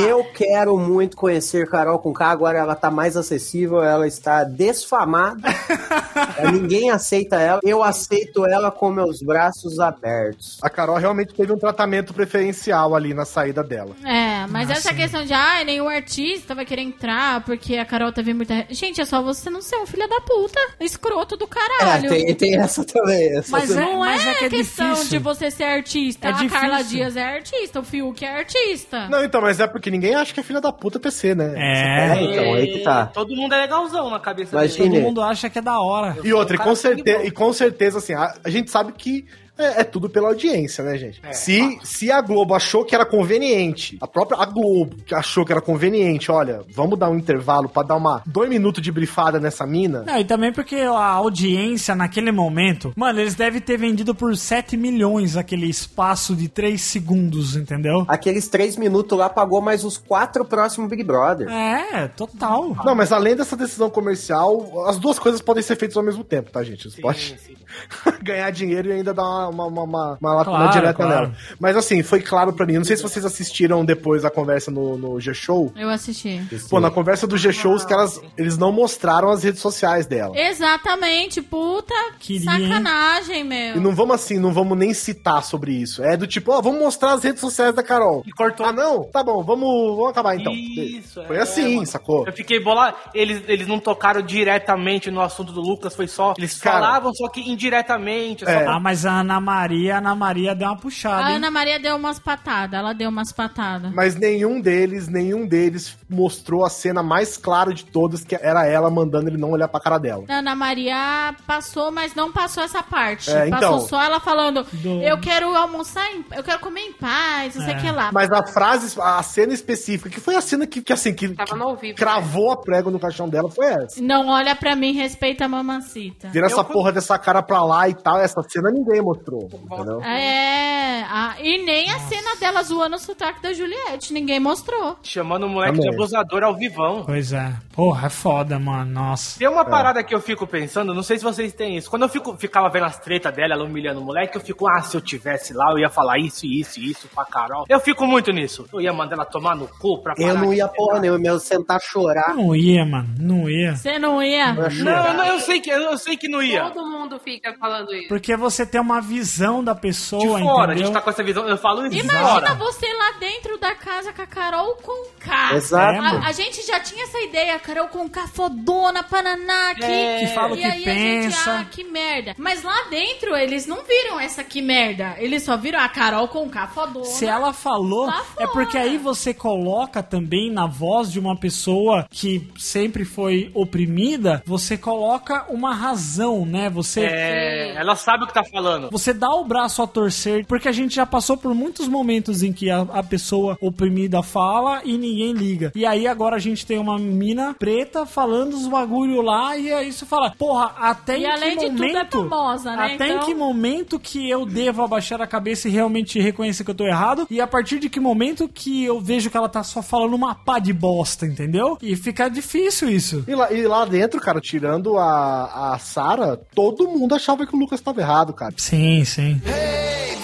Eu 0.00 0.24
quero 0.24 0.76
muito 0.76 1.16
conhecer 1.16 1.68
Carol 1.68 1.98
com 1.98 2.12
K, 2.12 2.26
agora 2.30 2.58
ela 2.58 2.74
tá 2.74 2.90
mais 2.90 3.16
acessível, 3.16 3.82
ela 3.82 4.06
está 4.06 4.42
desfamada. 4.44 5.40
É, 6.36 6.50
Ninguém 6.50 6.90
aceita 6.90 7.36
ela. 7.40 7.60
Eu 7.62 7.82
aceito 7.82 8.44
ela 8.46 8.70
com 8.70 8.90
meus 8.90 9.20
braços 9.22 9.78
abertos. 9.78 10.58
A 10.62 10.68
Carol 10.70 10.96
realmente 10.96 11.32
teve 11.34 11.52
um 11.52 11.56
tratamento 11.58 11.93
preferencial 12.02 12.94
ali 12.94 13.14
na 13.14 13.24
saída 13.24 13.62
dela. 13.62 13.94
É, 14.04 14.46
mas 14.48 14.68
essa 14.70 14.92
questão 14.92 15.24
de, 15.24 15.32
ah, 15.32 15.62
nenhum 15.64 15.88
artista 15.88 16.54
vai 16.54 16.64
querer 16.64 16.82
entrar 16.82 17.42
porque 17.42 17.76
a 17.76 17.84
Carol 17.84 18.10
teve 18.12 18.34
muita. 18.34 18.66
Gente, 18.70 19.00
é 19.00 19.04
só 19.04 19.22
você 19.22 19.48
não 19.50 19.60
ser 19.62 19.76
um 19.76 19.86
filho 19.86 20.08
da 20.08 20.20
puta, 20.20 20.58
escroto 20.80 21.36
do 21.36 21.44
É, 21.44 21.48
caralho. 21.48 22.08
tem, 22.08 22.34
tem 22.34 22.56
essa 22.56 22.84
também. 22.84 23.38
Essa 23.38 23.52
Mas 23.52 23.68
também. 23.68 23.84
é- 23.84 23.86
Não 23.92 23.98
mas 24.00 24.26
é, 24.26 24.30
é 24.30 24.34
que 24.34 24.44
é 24.46 24.48
questão 24.50 24.90
difícil. 24.92 25.10
de 25.10 25.18
você 25.24 25.50
ser 25.50 25.64
artista. 25.64 26.28
É 26.28 26.30
a 26.30 26.48
Carla 26.48 26.76
difícil. 26.78 26.98
Dias 26.98 27.16
é 27.16 27.24
artista, 27.24 27.80
o 27.80 27.84
Fiuk 27.84 28.24
é 28.24 28.38
artista. 28.38 29.08
Não, 29.08 29.22
então, 29.24 29.40
mas 29.40 29.60
é 29.60 29.66
porque 29.66 29.90
ninguém 29.90 30.14
acha 30.14 30.32
que 30.32 30.40
é 30.40 30.42
filha 30.42 30.60
da 30.60 30.72
puta 30.72 30.98
TC, 30.98 31.34
né? 31.34 31.54
É, 31.56 32.08
É, 32.18 32.22
então, 32.22 32.54
aí 32.54 32.66
que 32.72 32.78
tá. 32.80 33.06
Todo 33.06 33.34
mundo 33.36 33.54
é 33.54 33.58
legalzão 33.60 34.10
na 34.10 34.18
cabeça 34.20 34.56
Imagine. 34.56 34.78
dele. 34.88 34.94
todo 34.94 35.02
mundo 35.04 35.22
acha 35.22 35.48
que 35.50 35.58
é 35.58 35.62
da 35.62 35.78
hora. 35.80 36.16
E 36.24 36.32
outra, 36.32 36.56
e 36.56 36.58
com, 36.58 36.74
sangue 36.74 36.96
certeza, 37.04 37.24
e 37.24 37.30
com 37.30 37.52
certeza, 37.52 37.98
assim, 37.98 38.14
a, 38.14 38.34
a 38.44 38.50
gente 38.50 38.70
sabe 38.70 38.92
que 38.92 39.26
é, 39.58 39.80
é 39.80 39.84
tudo 39.84 40.08
pela 40.08 40.28
audiência, 40.28 40.82
né, 40.84 40.96
gente? 40.98 41.20
se, 41.32 41.78
se 41.82 42.10
a 42.10 42.20
Globo 42.20 42.54
achou 42.54 42.84
que 42.84 42.94
era 42.94 43.04
conveniente, 43.04 43.96
a 44.00 44.06
própria 44.06 44.40
a 44.40 44.46
Globo 44.46 44.96
que 45.04 45.14
achou 45.14 45.44
que 45.44 45.52
era 45.52 45.60
conveniente, 45.60 46.30
olha, 46.30 46.62
vamos 46.74 46.98
dar 46.98 47.10
um 47.10 47.16
intervalo 47.16 47.68
pra 47.68 47.82
dar 47.82 47.96
uma 47.96 48.22
dois 48.26 48.48
minutos 48.48 48.82
de 48.82 48.90
brifada 48.90 49.38
nessa 49.38 49.66
mina. 49.66 50.02
Não, 50.06 50.18
e 50.18 50.24
também 50.24 50.52
porque 50.52 50.76
a 50.76 51.06
audiência 51.06 51.94
naquele 51.94 52.32
momento, 52.32 52.92
mano, 52.96 53.20
eles 53.20 53.34
devem 53.34 53.60
ter 53.60 53.76
vendido 53.78 54.14
por 54.14 54.36
7 54.36 54.76
milhões 54.76 55.36
aquele 55.36 55.66
espaço 55.66 56.34
de 56.34 56.48
3 56.48 56.80
segundos, 56.80 57.56
entendeu? 57.56 58.04
Aqueles 58.08 58.48
três 58.48 58.76
minutos 58.76 59.16
lá 59.18 59.28
pagou 59.28 59.60
mais 59.60 59.84
os 59.84 59.96
quatro 59.96 60.44
próximos 60.44 60.88
Big 60.88 61.02
Brother. 61.02 61.48
É, 61.48 62.08
total. 62.08 62.76
Não, 62.84 62.94
mas 62.94 63.12
além 63.12 63.36
dessa 63.36 63.56
decisão 63.56 63.90
comercial, 63.90 64.86
as 64.88 64.98
duas 64.98 65.18
coisas 65.18 65.40
podem 65.40 65.62
ser 65.62 65.76
feitas 65.76 65.96
ao 65.96 66.02
mesmo 66.02 66.24
tempo, 66.24 66.50
tá, 66.50 66.62
gente? 66.62 66.90
Você 66.90 67.00
pode 67.00 67.36
ganhar 68.22 68.50
dinheiro 68.50 68.88
e 68.88 68.92
ainda 68.92 69.12
dar 69.12 69.22
uma, 69.22 69.43
uma, 69.48 69.66
uma, 69.66 69.82
uma, 69.82 70.18
uma 70.20 70.34
lacuna 70.34 70.56
Claro, 70.58 70.72
direta 70.72 70.94
claro. 70.94 71.10
nela. 71.28 71.34
Mas 71.58 71.76
assim, 71.76 72.02
foi 72.02 72.20
claro 72.20 72.52
pra 72.52 72.66
mim. 72.66 72.74
Não 72.74 72.84
sei 72.84 72.96
se 72.96 73.02
vocês 73.02 73.24
assistiram 73.24 73.84
depois 73.84 74.24
a 74.24 74.30
conversa 74.30 74.70
no, 74.70 74.96
no 74.98 75.20
G-Show. 75.20 75.72
Eu 75.76 75.88
assisti. 75.90 76.40
Pô, 76.68 76.80
na 76.80 76.90
conversa 76.90 77.26
do 77.26 77.36
G-Show, 77.36 77.74
os 77.74 77.84
caras, 77.84 78.20
eles 78.36 78.56
não 78.58 78.72
mostraram 78.72 79.30
as 79.30 79.42
redes 79.42 79.60
sociais 79.60 80.06
dela. 80.06 80.34
Exatamente, 80.38 81.40
puta 81.42 81.94
Queria, 82.18 82.50
hein? 82.50 82.68
sacanagem, 82.68 83.44
meu. 83.44 83.76
E 83.76 83.80
não 83.80 83.94
vamos 83.94 84.14
assim, 84.14 84.38
não 84.38 84.52
vamos 84.52 84.76
nem 84.76 84.92
citar 84.94 85.42
sobre 85.44 85.72
isso. 85.72 86.02
É 86.02 86.16
do 86.16 86.26
tipo, 86.26 86.52
ó, 86.52 86.60
vamos 86.60 86.80
mostrar 86.80 87.12
as 87.12 87.22
redes 87.22 87.40
sociais 87.40 87.74
da 87.74 87.82
Carol. 87.82 88.22
E 88.26 88.30
cortou. 88.32 88.66
Ah, 88.66 88.72
não? 88.72 89.04
Tá 89.04 89.22
bom, 89.22 89.42
vamos, 89.42 89.96
vamos 89.96 90.10
acabar 90.10 90.36
então. 90.36 90.52
Isso, 90.52 91.22
Foi 91.26 91.36
é, 91.36 91.40
assim, 91.40 91.74
mano. 91.76 91.86
sacou? 91.86 92.26
Eu 92.26 92.32
fiquei 92.32 92.62
bolado. 92.62 92.96
Eles, 93.14 93.42
eles 93.48 93.66
não 93.66 93.78
tocaram 93.78 94.22
diretamente 94.22 95.10
no 95.10 95.20
assunto 95.20 95.52
do 95.52 95.60
Lucas, 95.60 95.94
foi 95.94 96.06
só. 96.08 96.34
Eles 96.38 96.58
Cara. 96.60 96.80
falavam, 96.86 97.12
só 97.14 97.28
que 97.28 97.40
indiretamente. 97.50 98.44
É. 98.44 98.64
Só 98.64 98.70
Ah, 98.72 98.80
mas 98.80 99.04
a 99.06 99.20
Ana 99.20 99.33
Maria, 99.40 99.94
a 99.96 99.98
Ana 99.98 100.14
Maria 100.14 100.54
deu 100.54 100.68
uma 100.68 100.76
puxada, 100.76 101.24
A 101.26 101.30
hein? 101.30 101.36
Ana 101.36 101.50
Maria 101.50 101.78
deu 101.80 101.96
umas 101.96 102.18
patadas, 102.18 102.78
ela 102.78 102.92
deu 102.92 103.08
umas 103.08 103.32
patadas. 103.32 103.92
Mas 103.92 104.14
nenhum 104.16 104.60
deles, 104.60 105.08
nenhum 105.08 105.46
deles 105.46 105.96
mostrou 106.08 106.64
a 106.64 106.70
cena 106.70 107.02
mais 107.02 107.36
clara 107.36 107.72
de 107.72 107.84
todas, 107.84 108.24
que 108.24 108.34
era 108.34 108.66
ela 108.66 108.90
mandando 108.90 109.28
ele 109.28 109.36
não 109.38 109.50
olhar 109.50 109.68
pra 109.68 109.80
cara 109.80 109.98
dela. 109.98 110.24
A 110.28 110.34
Ana 110.38 110.54
Maria 110.54 111.34
passou, 111.46 111.90
mas 111.90 112.14
não 112.14 112.30
passou 112.32 112.62
essa 112.62 112.82
parte. 112.82 113.30
É, 113.30 113.46
então. 113.48 113.58
Passou 113.74 113.80
só 113.88 114.02
ela 114.02 114.20
falando: 114.20 114.64
Do- 114.72 115.02
Eu 115.02 115.18
quero 115.20 115.54
almoçar, 115.54 116.04
em... 116.12 116.24
eu 116.36 116.42
quero 116.42 116.58
comer 116.60 116.80
em 116.80 116.92
paz, 116.92 117.54
não 117.56 117.64
sei 117.64 117.74
o 117.74 117.78
É. 117.78 117.80
que 117.80 117.90
lá. 117.90 118.10
Mas 118.12 118.30
a 118.30 118.44
frase, 118.46 118.98
a 119.00 119.22
cena 119.22 119.52
específica, 119.54 120.10
que 120.10 120.20
foi 120.20 120.34
a 120.36 120.40
cena 120.40 120.66
que, 120.66 120.82
que 120.82 120.92
assim, 120.92 121.12
que, 121.14 121.28
Tava 121.28 121.76
que 121.76 121.80
vivo. 121.80 121.96
cravou 121.96 122.50
a 122.52 122.56
prego 122.56 122.90
no 122.90 122.98
caixão 122.98 123.28
dela, 123.28 123.50
foi 123.50 123.66
essa. 123.66 124.00
Não 124.02 124.28
olha 124.28 124.54
pra 124.54 124.74
mim, 124.76 124.92
respeita 124.92 125.44
a 125.44 125.48
mamacita. 125.48 126.28
Vira 126.28 126.46
essa 126.46 126.62
porra 126.64 126.92
dessa 126.92 127.18
cara 127.18 127.42
pra 127.42 127.62
lá 127.64 127.88
e 127.88 127.94
tal, 127.94 128.18
essa 128.18 128.42
cena 128.48 128.70
ninguém 128.70 129.00
mostrou, 129.00 129.23
entendeu? 129.32 130.00
É, 130.02 131.02
a- 131.08 131.36
e 131.40 131.64
nem 131.64 131.90
a 131.90 131.98
cena 132.00 132.36
dela 132.36 132.62
zoando 132.62 132.96
o 132.96 132.98
sotaque 132.98 133.42
da 133.42 133.52
Juliette, 133.52 134.12
ninguém 134.12 134.38
mostrou. 134.40 134.96
chamando 135.02 135.44
o 135.46 135.48
moleque 135.48 135.78
de 135.80 135.88
abusador 135.88 136.42
ao 136.42 136.54
vivão. 136.54 137.04
Pois 137.04 137.32
é. 137.32 137.52
Porra, 137.72 138.06
é 138.06 138.10
foda, 138.10 138.58
mano. 138.58 138.90
Nossa. 138.92 139.38
Tem 139.38 139.48
uma 139.48 139.64
parada 139.64 140.02
que 140.02 140.14
eu 140.14 140.20
fico 140.20 140.46
pensando, 140.46 140.94
não 140.94 141.02
sei 141.02 141.18
se 141.18 141.24
vocês 141.24 141.52
têm 141.52 141.76
isso. 141.76 141.90
Quando 141.90 142.02
eu 142.02 142.08
fico, 142.08 142.36
ficava 142.36 142.68
vendo 142.68 142.84
as 142.86 142.98
tretas 142.98 143.34
dela, 143.34 143.54
ela 143.54 143.64
humilhando 143.64 144.00
o 144.00 144.04
moleque, 144.04 144.36
eu 144.36 144.40
fico, 144.40 144.66
ah, 144.68 144.80
se 144.82 144.96
eu 144.96 145.00
tivesse 145.00 145.52
lá, 145.52 145.70
eu 145.72 145.78
ia 145.78 145.88
falar 145.90 146.18
isso, 146.18 146.46
isso, 146.46 146.80
isso 146.80 147.08
pra 147.14 147.24
Carol. 147.24 147.64
Eu 147.68 147.80
fico 147.80 148.06
muito 148.06 148.32
nisso. 148.32 148.66
Eu 148.72 148.80
ia 148.80 148.92
mandar 148.92 149.14
ela 149.16 149.24
tomar 149.24 149.54
no 149.56 149.66
cu 149.68 150.02
pra 150.02 150.14
Eu 150.18 150.34
não 150.38 150.52
ia 150.52 150.68
porra 150.68 151.00
nenhuma, 151.00 151.18
eu 151.26 151.34
ia 151.34 151.38
sentar 151.40 151.76
a 151.76 151.80
chorar. 151.80 152.34
Não 152.34 152.54
ia, 152.54 152.84
mano. 152.84 153.08
Não 153.18 153.48
ia. 153.50 153.74
Você 153.76 153.98
não 153.98 154.22
ia? 154.22 154.52
Não, 154.54 155.14
não, 155.14 155.24
eu 155.26 155.40
sei 155.40 155.60
que, 155.60 155.70
eu 155.70 155.96
sei 155.98 156.16
que 156.16 156.28
não 156.28 156.42
ia. 156.42 156.70
Todo 156.70 156.86
mundo 156.88 157.18
fica 157.18 157.54
falando 157.58 157.92
isso. 157.94 158.08
Porque 158.08 158.36
você 158.36 158.64
tem 158.66 158.80
uma 158.80 159.00
visão 159.14 159.62
da 159.62 159.72
De 159.74 159.80
pessoa, 159.80 160.38
fora, 160.40 160.72
a 160.72 160.74
entendeu? 160.74 160.86
gente 160.86 160.92
tá 160.94 161.00
com 161.00 161.10
essa 161.10 161.22
visão. 161.22 161.48
Eu 161.48 161.56
falo 161.56 161.82
isso 161.86 161.90
de 161.90 162.00
Imagina 162.00 162.28
fora. 162.28 162.54
você 162.54 162.86
lá 162.94 163.12
dentro 163.20 163.58
da 163.58 163.74
casa 163.74 164.12
com 164.12 164.22
a 164.22 164.26
Carol 164.26 164.74
com 164.76 165.06
K. 165.20 165.54
Exato. 165.54 166.02
A, 166.02 166.26
a 166.28 166.32
gente 166.32 166.66
já 166.66 166.80
tinha 166.80 167.04
essa 167.04 167.20
ideia, 167.20 167.58
Carol 167.58 167.88
com 167.88 168.08
K 168.08 168.26
fodona, 168.26 169.02
pananá 169.02 169.70
aqui. 169.70 169.84
É. 169.84 170.18
Que 170.20 170.26
fala 170.34 170.54
o 170.54 170.56
que 170.56 170.64
aí 170.64 170.82
a 170.82 170.84
pensa. 170.84 171.30
gente, 171.30 171.50
ah, 171.50 171.66
que 171.70 171.84
merda. 171.84 172.34
Mas 172.38 172.62
lá 172.62 172.84
dentro 172.90 173.36
eles 173.36 173.66
não 173.66 173.82
viram 173.84 174.18
essa 174.20 174.42
que 174.42 174.60
merda. 174.60 175.14
Eles 175.18 175.42
só 175.42 175.56
viram 175.56 175.78
a 175.80 175.88
Carol 175.88 176.28
com 176.28 176.48
K 176.48 176.66
fodona. 176.68 177.04
Se 177.06 177.26
ela 177.26 177.52
falou, 177.52 178.08
é 178.38 178.46
porque 178.48 178.72
fora. 178.78 178.84
aí 178.84 178.98
você 178.98 179.32
coloca 179.32 180.02
também 180.02 180.50
na 180.50 180.66
voz 180.66 181.10
de 181.12 181.18
uma 181.20 181.36
pessoa 181.38 182.06
que 182.10 182.48
sempre 182.58 183.04
foi 183.04 183.50
oprimida, 183.54 184.42
você 184.46 184.76
coloca 184.76 185.44
uma 185.48 185.74
razão, 185.74 186.44
né? 186.46 186.68
Você 186.70 187.00
É, 187.04 187.74
ela 187.76 187.94
sabe 187.96 188.24
o 188.24 188.26
que 188.26 188.34
tá 188.34 188.42
falando. 188.44 188.90
Você 188.90 189.03
dá 189.12 189.30
o 189.34 189.44
braço 189.44 189.82
a 189.82 189.86
torcer, 189.86 190.46
porque 190.46 190.68
a 190.68 190.72
gente 190.72 190.94
já 190.94 191.04
passou 191.06 191.36
por 191.36 191.54
muitos 191.54 191.88
momentos 191.88 192.42
em 192.42 192.52
que 192.52 192.70
a, 192.70 192.80
a 192.80 193.02
pessoa 193.02 193.58
oprimida 193.60 194.22
fala 194.22 194.80
e 194.84 194.96
ninguém 194.96 195.32
liga. 195.32 195.72
E 195.74 195.84
aí 195.84 196.06
agora 196.06 196.36
a 196.36 196.38
gente 196.38 196.64
tem 196.64 196.78
uma 196.78 196.98
mina 196.98 197.54
preta 197.58 198.06
falando 198.06 198.54
os 198.54 198.66
bagulho 198.66 199.20
lá 199.20 199.56
e 199.56 199.72
aí 199.72 199.92
você 199.92 200.06
fala, 200.06 200.30
porra, 200.30 200.72
até 200.78 201.18
E 201.18 201.22
em 201.24 201.26
além 201.26 201.56
que 201.56 201.68
de 201.68 201.70
tudo 201.76 201.84
é 201.84 201.88
momento... 201.92 202.28
famosa, 202.28 202.76
né? 202.76 202.94
Até 202.94 203.06
Então- 203.08 203.22
em 203.22 203.26
que 203.26 203.34
momento 203.34 203.98
que 203.98 204.28
eu 204.30 204.46
devo 204.46 204.82
abaixar 204.82 205.20
a 205.20 205.26
cabeça 205.26 205.68
e 205.68 205.70
realmente 205.70 206.20
reconhecer 206.20 206.64
que 206.64 206.70
eu 206.70 206.74
tô 206.74 206.86
errado? 206.86 207.26
E 207.30 207.40
a 207.40 207.46
partir 207.46 207.78
de 207.78 207.88
que 207.88 207.98
momento 208.00 208.48
que 208.48 208.84
eu 208.84 209.00
vejo 209.00 209.30
que 209.30 209.36
ela 209.36 209.48
tá 209.48 209.62
só 209.62 209.82
falando 209.82 210.14
uma 210.14 210.34
pá 210.34 210.58
de 210.58 210.72
bosta, 210.72 211.26
entendeu? 211.26 211.76
E 211.82 211.96
fica 211.96 212.28
difícil 212.28 212.88
isso. 212.88 213.24
E 213.26 213.34
lá, 213.34 213.52
e 213.52 213.66
lá 213.66 213.84
dentro, 213.84 214.20
cara, 214.20 214.40
tirando 214.40 214.96
a, 214.98 215.72
a 215.74 215.78
Sarah, 215.78 216.38
todo 216.54 216.88
mundo 216.88 217.14
achava 217.14 217.46
que 217.46 217.54
o 217.54 217.58
Lucas 217.58 217.80
tava 217.80 218.00
errado, 218.00 218.32
cara. 218.32 218.54
Sim, 218.56 218.93
sim. 219.02 219.40
Hey, 219.44 220.14
brothers. 220.16 220.23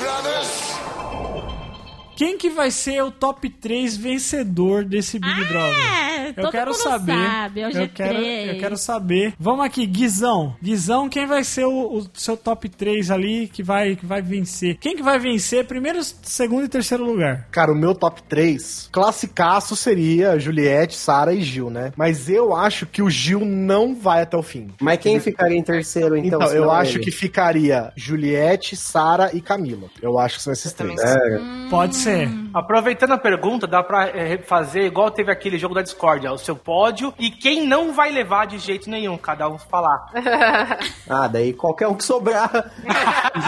Quem 2.20 2.36
que 2.36 2.50
vai 2.50 2.70
ser 2.70 3.02
o 3.02 3.10
top 3.10 3.48
3 3.48 3.96
vencedor 3.96 4.84
desse 4.84 5.18
Big 5.18 5.44
Brother? 5.46 5.78
É, 5.80 6.28
Eu 6.28 6.34
todo 6.34 6.50
quero 6.50 6.70
mundo 6.70 6.82
saber. 6.82 7.16
sabe, 7.16 7.60
é 7.60 7.64
eu, 7.64 7.70
G3. 7.70 7.92
quero, 7.94 8.18
eu 8.18 8.58
quero 8.58 8.76
saber. 8.76 9.32
Vamos 9.40 9.64
aqui, 9.64 9.86
Guizão. 9.86 10.54
Guizão, 10.62 11.08
quem 11.08 11.26
vai 11.26 11.42
ser 11.42 11.64
o, 11.64 11.96
o 11.96 12.06
seu 12.12 12.36
top 12.36 12.68
3 12.68 13.10
ali 13.10 13.48
que 13.48 13.62
vai, 13.62 13.96
que 13.96 14.04
vai 14.04 14.20
vencer? 14.20 14.76
Quem 14.78 14.94
que 14.94 15.02
vai 15.02 15.18
vencer 15.18 15.64
primeiro, 15.64 16.04
segundo 16.04 16.66
e 16.66 16.68
terceiro 16.68 17.06
lugar? 17.06 17.48
Cara, 17.50 17.72
o 17.72 17.74
meu 17.74 17.94
top 17.94 18.22
3, 18.24 18.90
classicaço 18.92 19.74
seria 19.74 20.38
Juliette, 20.38 20.98
Sarah 20.98 21.32
e 21.32 21.40
Gil, 21.40 21.70
né? 21.70 21.90
Mas 21.96 22.28
eu 22.28 22.54
acho 22.54 22.84
que 22.84 23.00
o 23.00 23.08
Gil 23.08 23.46
não 23.46 23.94
vai 23.94 24.20
até 24.20 24.36
o 24.36 24.42
fim. 24.42 24.68
Mas 24.78 24.98
quem 24.98 25.18
ficaria 25.20 25.56
em 25.56 25.62
terceiro, 25.62 26.18
então? 26.18 26.38
Então, 26.38 26.48
se 26.50 26.56
eu 26.56 26.66
não 26.66 26.70
acho 26.70 26.98
ele? 26.98 27.04
que 27.04 27.10
ficaria 27.10 27.90
Juliette, 27.96 28.76
Sarah 28.76 29.30
e 29.32 29.40
Camila. 29.40 29.88
Eu 30.02 30.18
acho 30.18 30.36
que 30.36 30.42
são 30.42 30.52
esses 30.52 30.70
três. 30.74 31.00
É, 31.00 31.40
Pode 31.70 31.96
ser. 31.96 32.09
Aproveitando 32.52 33.12
a 33.12 33.18
pergunta, 33.18 33.66
dá 33.66 33.82
pra 33.82 34.08
é, 34.08 34.38
fazer 34.38 34.82
igual 34.82 35.10
teve 35.10 35.30
aquele 35.30 35.58
jogo 35.58 35.74
da 35.74 35.82
discórdia, 35.82 36.32
o 36.32 36.38
seu 36.38 36.56
pódio 36.56 37.12
e 37.18 37.30
quem 37.30 37.66
não 37.66 37.92
vai 37.92 38.10
levar 38.10 38.46
de 38.46 38.58
jeito 38.58 38.88
nenhum, 38.90 39.16
cada 39.16 39.48
um 39.48 39.58
falar. 39.58 40.10
Ah, 41.08 41.26
daí 41.26 41.52
qualquer 41.52 41.88
um 41.88 41.94
que 41.94 42.04
sobrar 42.04 42.50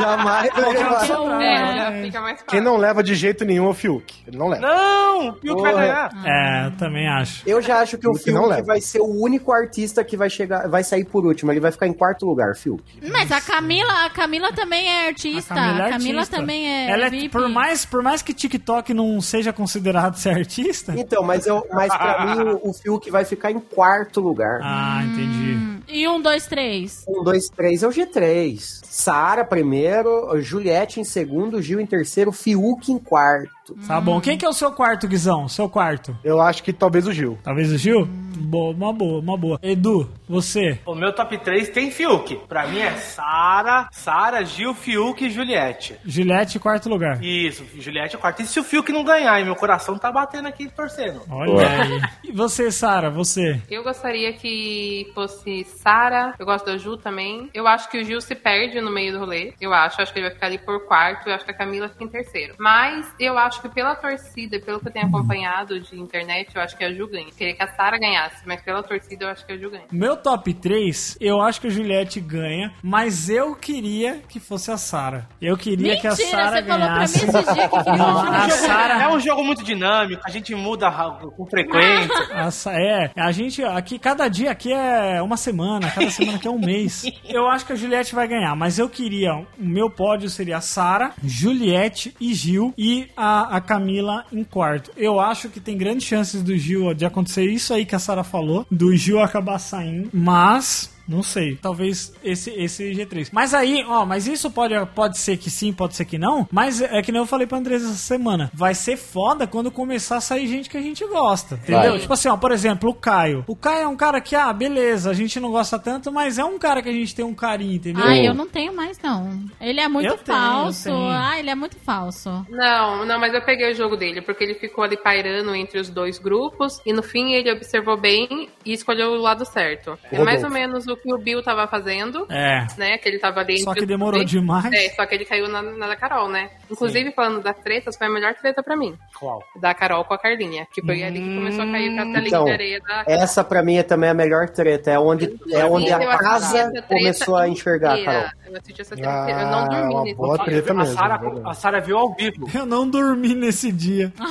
jamais 0.01 0.51
vai 0.53 0.65
um 0.65 0.73
que 0.73 0.79
levar. 0.83 1.07
sobrar. 1.07 1.43
É, 1.43 2.03
fica 2.03 2.21
mais 2.21 2.33
fácil. 2.35 2.47
Quem 2.49 2.61
não 2.61 2.77
leva 2.77 3.03
de 3.03 3.15
jeito 3.15 3.45
nenhum 3.45 3.67
é 3.67 3.71
o 3.71 3.75
Fiuk. 3.75 4.15
Ele 4.27 4.37
não 4.37 4.49
leva. 4.49 4.63
Não, 4.67 5.29
o 5.29 5.33
Pio 5.35 5.55
que 5.57 5.63
vai 5.63 5.73
Porra. 5.73 5.83
ganhar. 5.87 6.11
É, 6.25 6.67
eu 6.67 6.71
também 6.73 7.09
acho. 7.09 7.43
Eu 7.49 7.63
já 7.63 7.81
acho 7.81 7.97
que 7.99 8.09
o 8.09 8.15
Fiuk 8.15 8.31
não 8.33 8.43
Fiuk 8.43 8.51
leva. 8.55 8.67
vai 8.67 8.81
ser 8.81 9.01
o 9.01 9.07
único 9.23 9.53
artista 9.53 10.03
que 10.05 10.17
vai 10.17 10.29
chegar, 10.29 10.69
vai 10.69 10.83
sair 10.83 11.05
por 11.05 11.25
último. 11.25 11.53
Ele 11.53 11.61
vai 11.61 11.71
ficar 11.71 11.87
em 11.87 11.93
quarto 11.93 12.27
lugar, 12.27 12.55
Fiuk. 12.57 12.83
Mas 13.11 13.31
a 13.31 13.41
Camila, 13.41 14.07
a 14.07 14.11
Camila 14.11 14.53
também 14.53 14.87
é 14.89 15.07
artista. 15.09 15.55
A 15.55 15.57
Camila, 15.57 15.89
é 15.89 15.93
artista. 15.93 16.37
também 16.37 16.67
é 16.69 16.91
Ela 16.91 17.07
é 17.07 17.11
VIP. 17.11 17.29
por 17.31 17.49
mais, 17.49 17.85
por 17.87 18.03
mais 18.03 18.23
que 18.23 18.35
TikTok 18.53 18.93
não 18.93 19.21
seja 19.21 19.53
considerado 19.53 20.17
ser 20.17 20.31
artista. 20.31 20.95
Então, 20.97 21.23
mas 21.23 21.47
eu, 21.47 21.67
mas 21.73 21.95
pra 21.97 22.27
mim 22.27 22.43
o, 22.43 22.69
o 22.71 22.75
Fiuk 22.75 23.11
vai 23.11 23.25
ficar 23.25 23.51
em 23.51 23.59
quarto 23.59 24.21
lugar. 24.21 24.61
Ah, 24.63 25.03
entendi. 25.05 25.83
E 25.89 26.07
um, 26.09 26.21
dois, 26.21 26.47
três. 26.47 27.05
Um, 27.09 27.23
dois, 27.23 27.49
três 27.49 27.83
é 27.83 27.87
o 27.87 27.91
G3. 27.91 28.59
Sara 28.85 29.45
primeiro, 29.45 30.41
Juliette 30.41 31.01
em 31.01 31.05
segundo, 31.05 31.63
Gil 31.63 31.81
em 31.81 31.87
terceiro, 31.87 32.33
Fiuk 32.33 32.93
em 32.93 32.99
quarto. 32.99 33.53
Tá 33.87 34.01
bom. 34.01 34.21
Quem 34.21 34.37
que 34.37 34.45
é 34.45 34.49
o 34.49 34.53
seu 34.53 34.73
quarto, 34.73 35.07
Guizão? 35.07 35.49
Seu 35.49 35.69
quarto? 35.69 36.17
Eu 36.25 36.41
acho 36.41 36.63
que 36.63 36.73
talvez 36.73 37.07
o 37.07 37.13
Gil. 37.13 37.39
Talvez 37.43 37.73
o 37.73 37.79
Gil? 37.79 38.07
Boa, 38.07 38.75
uma 38.75 38.93
boa, 38.93 39.21
uma 39.21 39.37
boa. 39.37 39.59
Edu, 39.63 40.11
você? 40.29 40.79
O 40.85 40.95
meu 40.95 41.13
top 41.13 41.39
3 41.39 41.69
tem 41.71 41.91
Fiuk. 41.91 42.37
Pra 42.49 42.67
mim 42.67 42.81
é 42.81 42.93
Sara, 42.93 43.89
Sara, 43.93 44.45
Gil, 44.45 44.75
Fiuk 44.75 45.25
e 45.25 45.31
Juliette. 45.31 45.97
Juliette, 46.05 46.59
quarto 46.59 46.89
lugar. 46.89 47.23
Isso, 47.23 47.65
Juliette 47.79 48.17
quarto. 48.17 48.43
E 48.43 48.47
se 48.47 48.59
o 48.59 48.65
Fiuk 48.65 48.91
não 48.93 49.05
ganhar, 49.05 49.41
e 49.41 49.45
meu 49.45 49.55
coração 49.55 49.97
tá 49.97 50.11
batendo 50.11 50.49
aqui 50.49 50.69
torcendo. 50.69 51.23
Olha 51.31 51.69
aí. 51.69 52.01
E 52.25 52.33
você, 52.33 52.71
Sara, 52.71 53.11
você? 53.11 53.61
Eu 53.71 53.83
gostaria 53.83 54.33
que 54.33 55.11
fosse 55.15 55.65
Sara. 55.65 56.35
Eu 56.39 56.47
gosto 56.47 56.67
da 56.67 56.77
Ju 56.77 56.97
também. 56.97 57.49
Eu 57.55 57.67
acho 57.67 57.89
que 57.91 57.99
o 58.01 58.05
Gil 58.05 58.21
se 58.21 58.35
perde 58.35 58.81
no 58.81 58.91
meio 58.91 59.13
do 59.13 59.19
rolê. 59.19 59.53
Eu 59.61 59.73
acho. 59.73 60.01
Acho 60.01 60.13
que 60.13 60.19
ele 60.19 60.27
vai 60.27 60.35
ficar 60.35 60.47
ali 60.47 60.59
por 60.59 60.87
quarto. 60.87 61.29
Eu 61.29 61.35
acho 61.35 61.45
que 61.45 61.51
a 61.51 61.55
Camila 61.57 61.89
fica 61.89 62.05
em 62.05 62.09
terceiro. 62.09 62.55
Mas 62.59 63.07
eu 63.21 63.39
acho 63.39 63.52
que 63.61 63.69
pela 63.69 63.95
torcida, 63.95 64.59
pelo 64.61 64.81
que 64.81 64.89
eu 64.89 64.93
tenho 64.93 65.07
acompanhado 65.07 65.79
de 65.81 65.99
internet, 65.99 66.55
eu 66.55 66.63
acho 66.63 66.77
que 66.77 66.85
a 66.85 66.93
Ju 66.93 67.07
ganha. 67.09 67.27
Eu 67.29 67.33
queria 67.35 67.55
que 67.55 67.63
a 67.63 67.69
Sara 67.75 67.99
ganhasse, 67.99 68.43
mas 68.47 68.63
pela 68.63 68.83
torcida 68.83 69.25
eu 69.25 69.29
acho 69.29 69.45
que 69.45 69.53
a 69.53 69.57
Ju 69.59 69.71
ganha. 69.71 69.85
Meu 69.93 70.17
top 70.17 70.55
3, 70.55 71.19
eu 71.21 71.41
acho 71.43 71.61
que 71.61 71.67
a 71.67 71.71
Juliette 71.71 72.21
ganha, 72.21 72.73
mas 72.83 73.29
eu 73.29 73.55
queria 73.55 74.21
que 74.29 74.39
fosse 74.41 74.71
a 74.71 74.77
Sara. 74.77 75.29
Eu 75.41 75.57
queria 75.57 76.01
que 76.01 76.07
a 76.07 76.11
Mentira, 76.11 76.31
Sara 76.31 76.63
você 76.63 76.63
falou 76.69 76.87
pra 76.87 76.89
mim 76.89 76.95
ganhasse. 76.95 77.17
esse 77.25 77.55
dia 77.55 77.69
que 77.69 77.91
Não, 77.99 78.19
a 78.21 79.03
É 79.03 79.09
um 79.09 79.21
jogo 79.21 79.45
muito 79.45 79.63
dinâmico, 79.65 80.23
a 80.25 80.31
gente 80.31 80.55
muda 80.55 80.91
com 81.37 81.47
frequência. 81.47 82.13
A 82.33 82.51
Sa- 82.51 82.73
é, 82.75 83.11
a 83.17 83.31
gente 83.33 83.63
aqui, 83.63 83.99
cada 83.99 84.29
dia 84.29 84.51
aqui 84.51 84.73
é 84.73 85.21
uma 85.23 85.37
semana, 85.37 85.91
cada 85.91 86.11
semana 86.11 86.37
aqui 86.39 86.47
é 86.47 86.51
um 86.51 86.59
mês. 86.59 87.05
Eu 87.29 87.49
acho 87.49 87.65
que 87.67 87.73
a 87.73 87.77
Juliette 87.77 88.15
vai 88.15 88.27
ganhar, 88.29 88.55
mas 88.55 88.79
eu 88.79 88.89
queria, 88.89 89.33
o 89.35 89.47
meu 89.59 89.89
pódio 89.91 90.29
seria 90.29 90.59
a 90.59 90.61
Sara, 90.61 91.13
Juliette 91.23 92.15
e 92.21 92.35
Gil 92.35 92.73
e 92.77 93.09
a, 93.17 93.42
a 93.45 93.61
Camila 93.61 94.25
em 94.33 94.45
quarto. 94.45 94.91
Eu 94.97 95.21
acho 95.21 95.49
que 95.49 95.61
tem 95.61 95.77
grandes 95.77 96.07
chances 96.07 96.43
do 96.43 96.57
Gil 96.57 96.93
de 96.95 97.05
acontecer 97.05 97.45
isso 97.45 97.73
aí 97.73 97.85
que 97.85 97.95
a 97.95 97.99
Sara 97.99 98.25
falou, 98.25 98.67
do 98.71 98.95
Gil 98.97 99.21
acabar 99.21 99.59
saindo, 99.59 100.09
mas 100.13 100.91
não 101.09 101.23
sei, 101.23 101.57
talvez 101.57 102.13
esse, 102.23 102.51
esse 102.51 102.91
G3. 102.93 103.29
Mas 103.33 103.55
aí, 103.55 103.85
ó, 103.87 104.05
mas 104.05 104.27
isso 104.27 104.51
pode, 104.51 104.75
pode 104.95 105.19
ser 105.19 105.37
que 105.37 105.51
sim, 105.51 105.73
pode 105.73 105.95
ser 105.97 106.05
que 106.05 106.19
não. 106.19 106.49
Mas 106.51 106.81
é 106.81 107.03
que 107.03 107.13
nem 107.13 107.21
eu 107.21 107.27
falei 107.27 107.47
pra 107.47 107.59
Andresa 107.59 107.87
essa 107.87 107.97
semana. 107.97 108.51
Vai 108.55 108.75
ser 108.75 108.97
foda 108.97 109.47
quando 109.47 109.71
começar 109.71 110.17
a 110.17 110.21
sair 110.21 110.47
gente 110.47 110.69
que 110.71 110.77
a 110.77 110.83
gente 110.83 111.05
gosta. 111.07 111.57
Entendeu? 111.57 111.93
Vai. 111.93 111.99
Tipo 111.99 112.13
assim, 112.13 112.29
ó, 112.29 112.37
por 112.37 112.53
exemplo, 112.53 112.91
o 112.91 112.95
Caio. 112.95 113.45
O 113.47 113.57
Caio 113.57 113.83
é 113.83 113.89
um 113.89 113.97
cara 113.97 114.21
que, 114.21 114.35
ah, 114.37 114.53
beleza, 114.53 115.11
a 115.11 115.15
gente 115.15 115.39
não 115.41 115.51
gosta 115.51 115.79
tanto, 115.79 116.11
mas 116.13 116.39
é 116.39 116.45
um 116.45 116.59
cara 116.59 116.83
que 116.83 116.89
a 116.89 116.93
gente 116.93 117.15
tem 117.15 117.25
um 117.25 117.35
carinho, 117.35 117.75
entendeu? 117.75 118.05
Ai, 118.05 118.27
eu 118.27 118.35
não 118.35 118.47
tenho 118.49 118.75
mais, 118.75 118.99
não. 119.01 119.41
Ele 119.61 119.81
é 119.81 119.89
muito 119.89 120.09
Eu 120.09 120.19
falso. 120.19 120.85
tenho. 120.85 121.09
Ah, 121.09 121.39
ele 121.39 121.51
é 121.51 121.55
muito 121.55 121.77
falso. 121.79 122.47
Não, 122.49 123.05
não, 123.05 123.19
mas 123.19 123.35
eu 123.35 123.43
peguei 123.43 123.73
o 123.73 123.75
jogo 123.75 123.97
dele, 123.97 124.21
porque 124.23 124.45
ele 124.45 124.55
ficou 124.55 124.85
ali 124.85 124.97
pairando 124.97 125.55
entre 125.55 125.79
os 125.79 125.89
dois 125.91 126.19
grupos, 126.19 126.81
e 126.87 126.93
no 126.93 127.03
fim 127.03 127.33
ele 127.33 127.51
observou 127.51 127.97
bem 127.97 128.49
e 128.65 128.73
escolheu 128.73 129.11
o 129.13 129.17
lado 129.21 129.45
certo. 129.45 129.99
É 130.11 130.23
mais 130.23 130.43
ou 130.45 130.51
menos 130.51 130.87
o 130.87 130.92
que 130.97 131.13
o 131.13 131.19
Bill 131.19 131.43
tava 131.43 131.67
fazendo. 131.67 132.27
É. 132.31 132.67
Né, 132.79 132.99
que 132.99 133.09
ele 133.09 133.19
tava 133.19 133.41
ali 133.41 133.59
Só 133.61 133.75
que 133.75 133.87
demorou 133.87 134.21
dois. 134.21 134.31
demais. 134.31 134.73
É, 134.73 134.89
só 134.91 135.05
que 135.07 135.15
ele 135.15 135.25
caiu 135.25 135.49
na, 135.49 135.63
na 135.63 135.87
da 135.89 135.97
Carol, 135.97 136.29
né? 136.29 136.51
Inclusive, 136.71 137.13
falando 137.13 137.41
das 137.43 137.57
tretas, 137.59 137.97
foi 137.97 138.07
a 138.07 138.11
melhor 138.11 138.35
treta 138.35 138.63
pra 138.63 138.77
mim. 138.77 138.97
Qual? 139.19 139.43
Da 139.61 139.75
Carol 139.75 140.05
com 140.05 140.15
a 140.15 140.19
Carlinha. 140.19 140.67
Que 140.73 140.81
foi 140.83 141.03
ali 141.03 141.21
que 141.21 141.35
começou 141.35 141.63
a 141.65 141.71
cair 141.71 141.93
o 141.93 141.97
castelinho 141.97 142.27
Então, 142.29 142.45
de 142.45 142.51
areia 142.51 142.81
da. 142.81 143.05
Essa 143.07 143.45
pra 143.45 143.63
mim 143.63 143.77
é 143.77 143.83
também 143.83 144.11
a 144.11 144.15
melhor 144.15 144.49
treta. 144.51 144.91
É 144.91 144.99
onde, 144.99 145.39
é 145.51 145.65
onde 145.65 145.93
a 145.93 146.17
casa 146.19 146.73
começou 146.89 147.37
a 147.37 147.49
enxergar 147.49 147.93
a 147.93 148.01
inteira. 148.01 148.13
Carol. 148.23 148.31
Eu 148.53 148.57
assisti 148.59 148.81
essa 148.83 148.97
treta 148.97 149.11
inteira. 149.23 149.41
Eu 149.43 149.47
não 149.49 149.69
dormi 149.69 149.95
Ah, 149.97 150.03
nesse 150.05 150.17
boa 150.17 150.37
dia. 150.37 150.45
treta 150.45 150.71
A 150.73 150.75
mesmo. 150.75 150.97
Verdade. 150.99 151.41
a 151.45 151.55
Sara 151.55 151.81
viu 151.81 151.99
ao 151.99 152.15
vivo. 152.15 152.49
Eu 152.55 152.67
não 152.67 152.89
dormi 152.89 153.35
nesse 153.35 153.71
dia. 153.73 154.13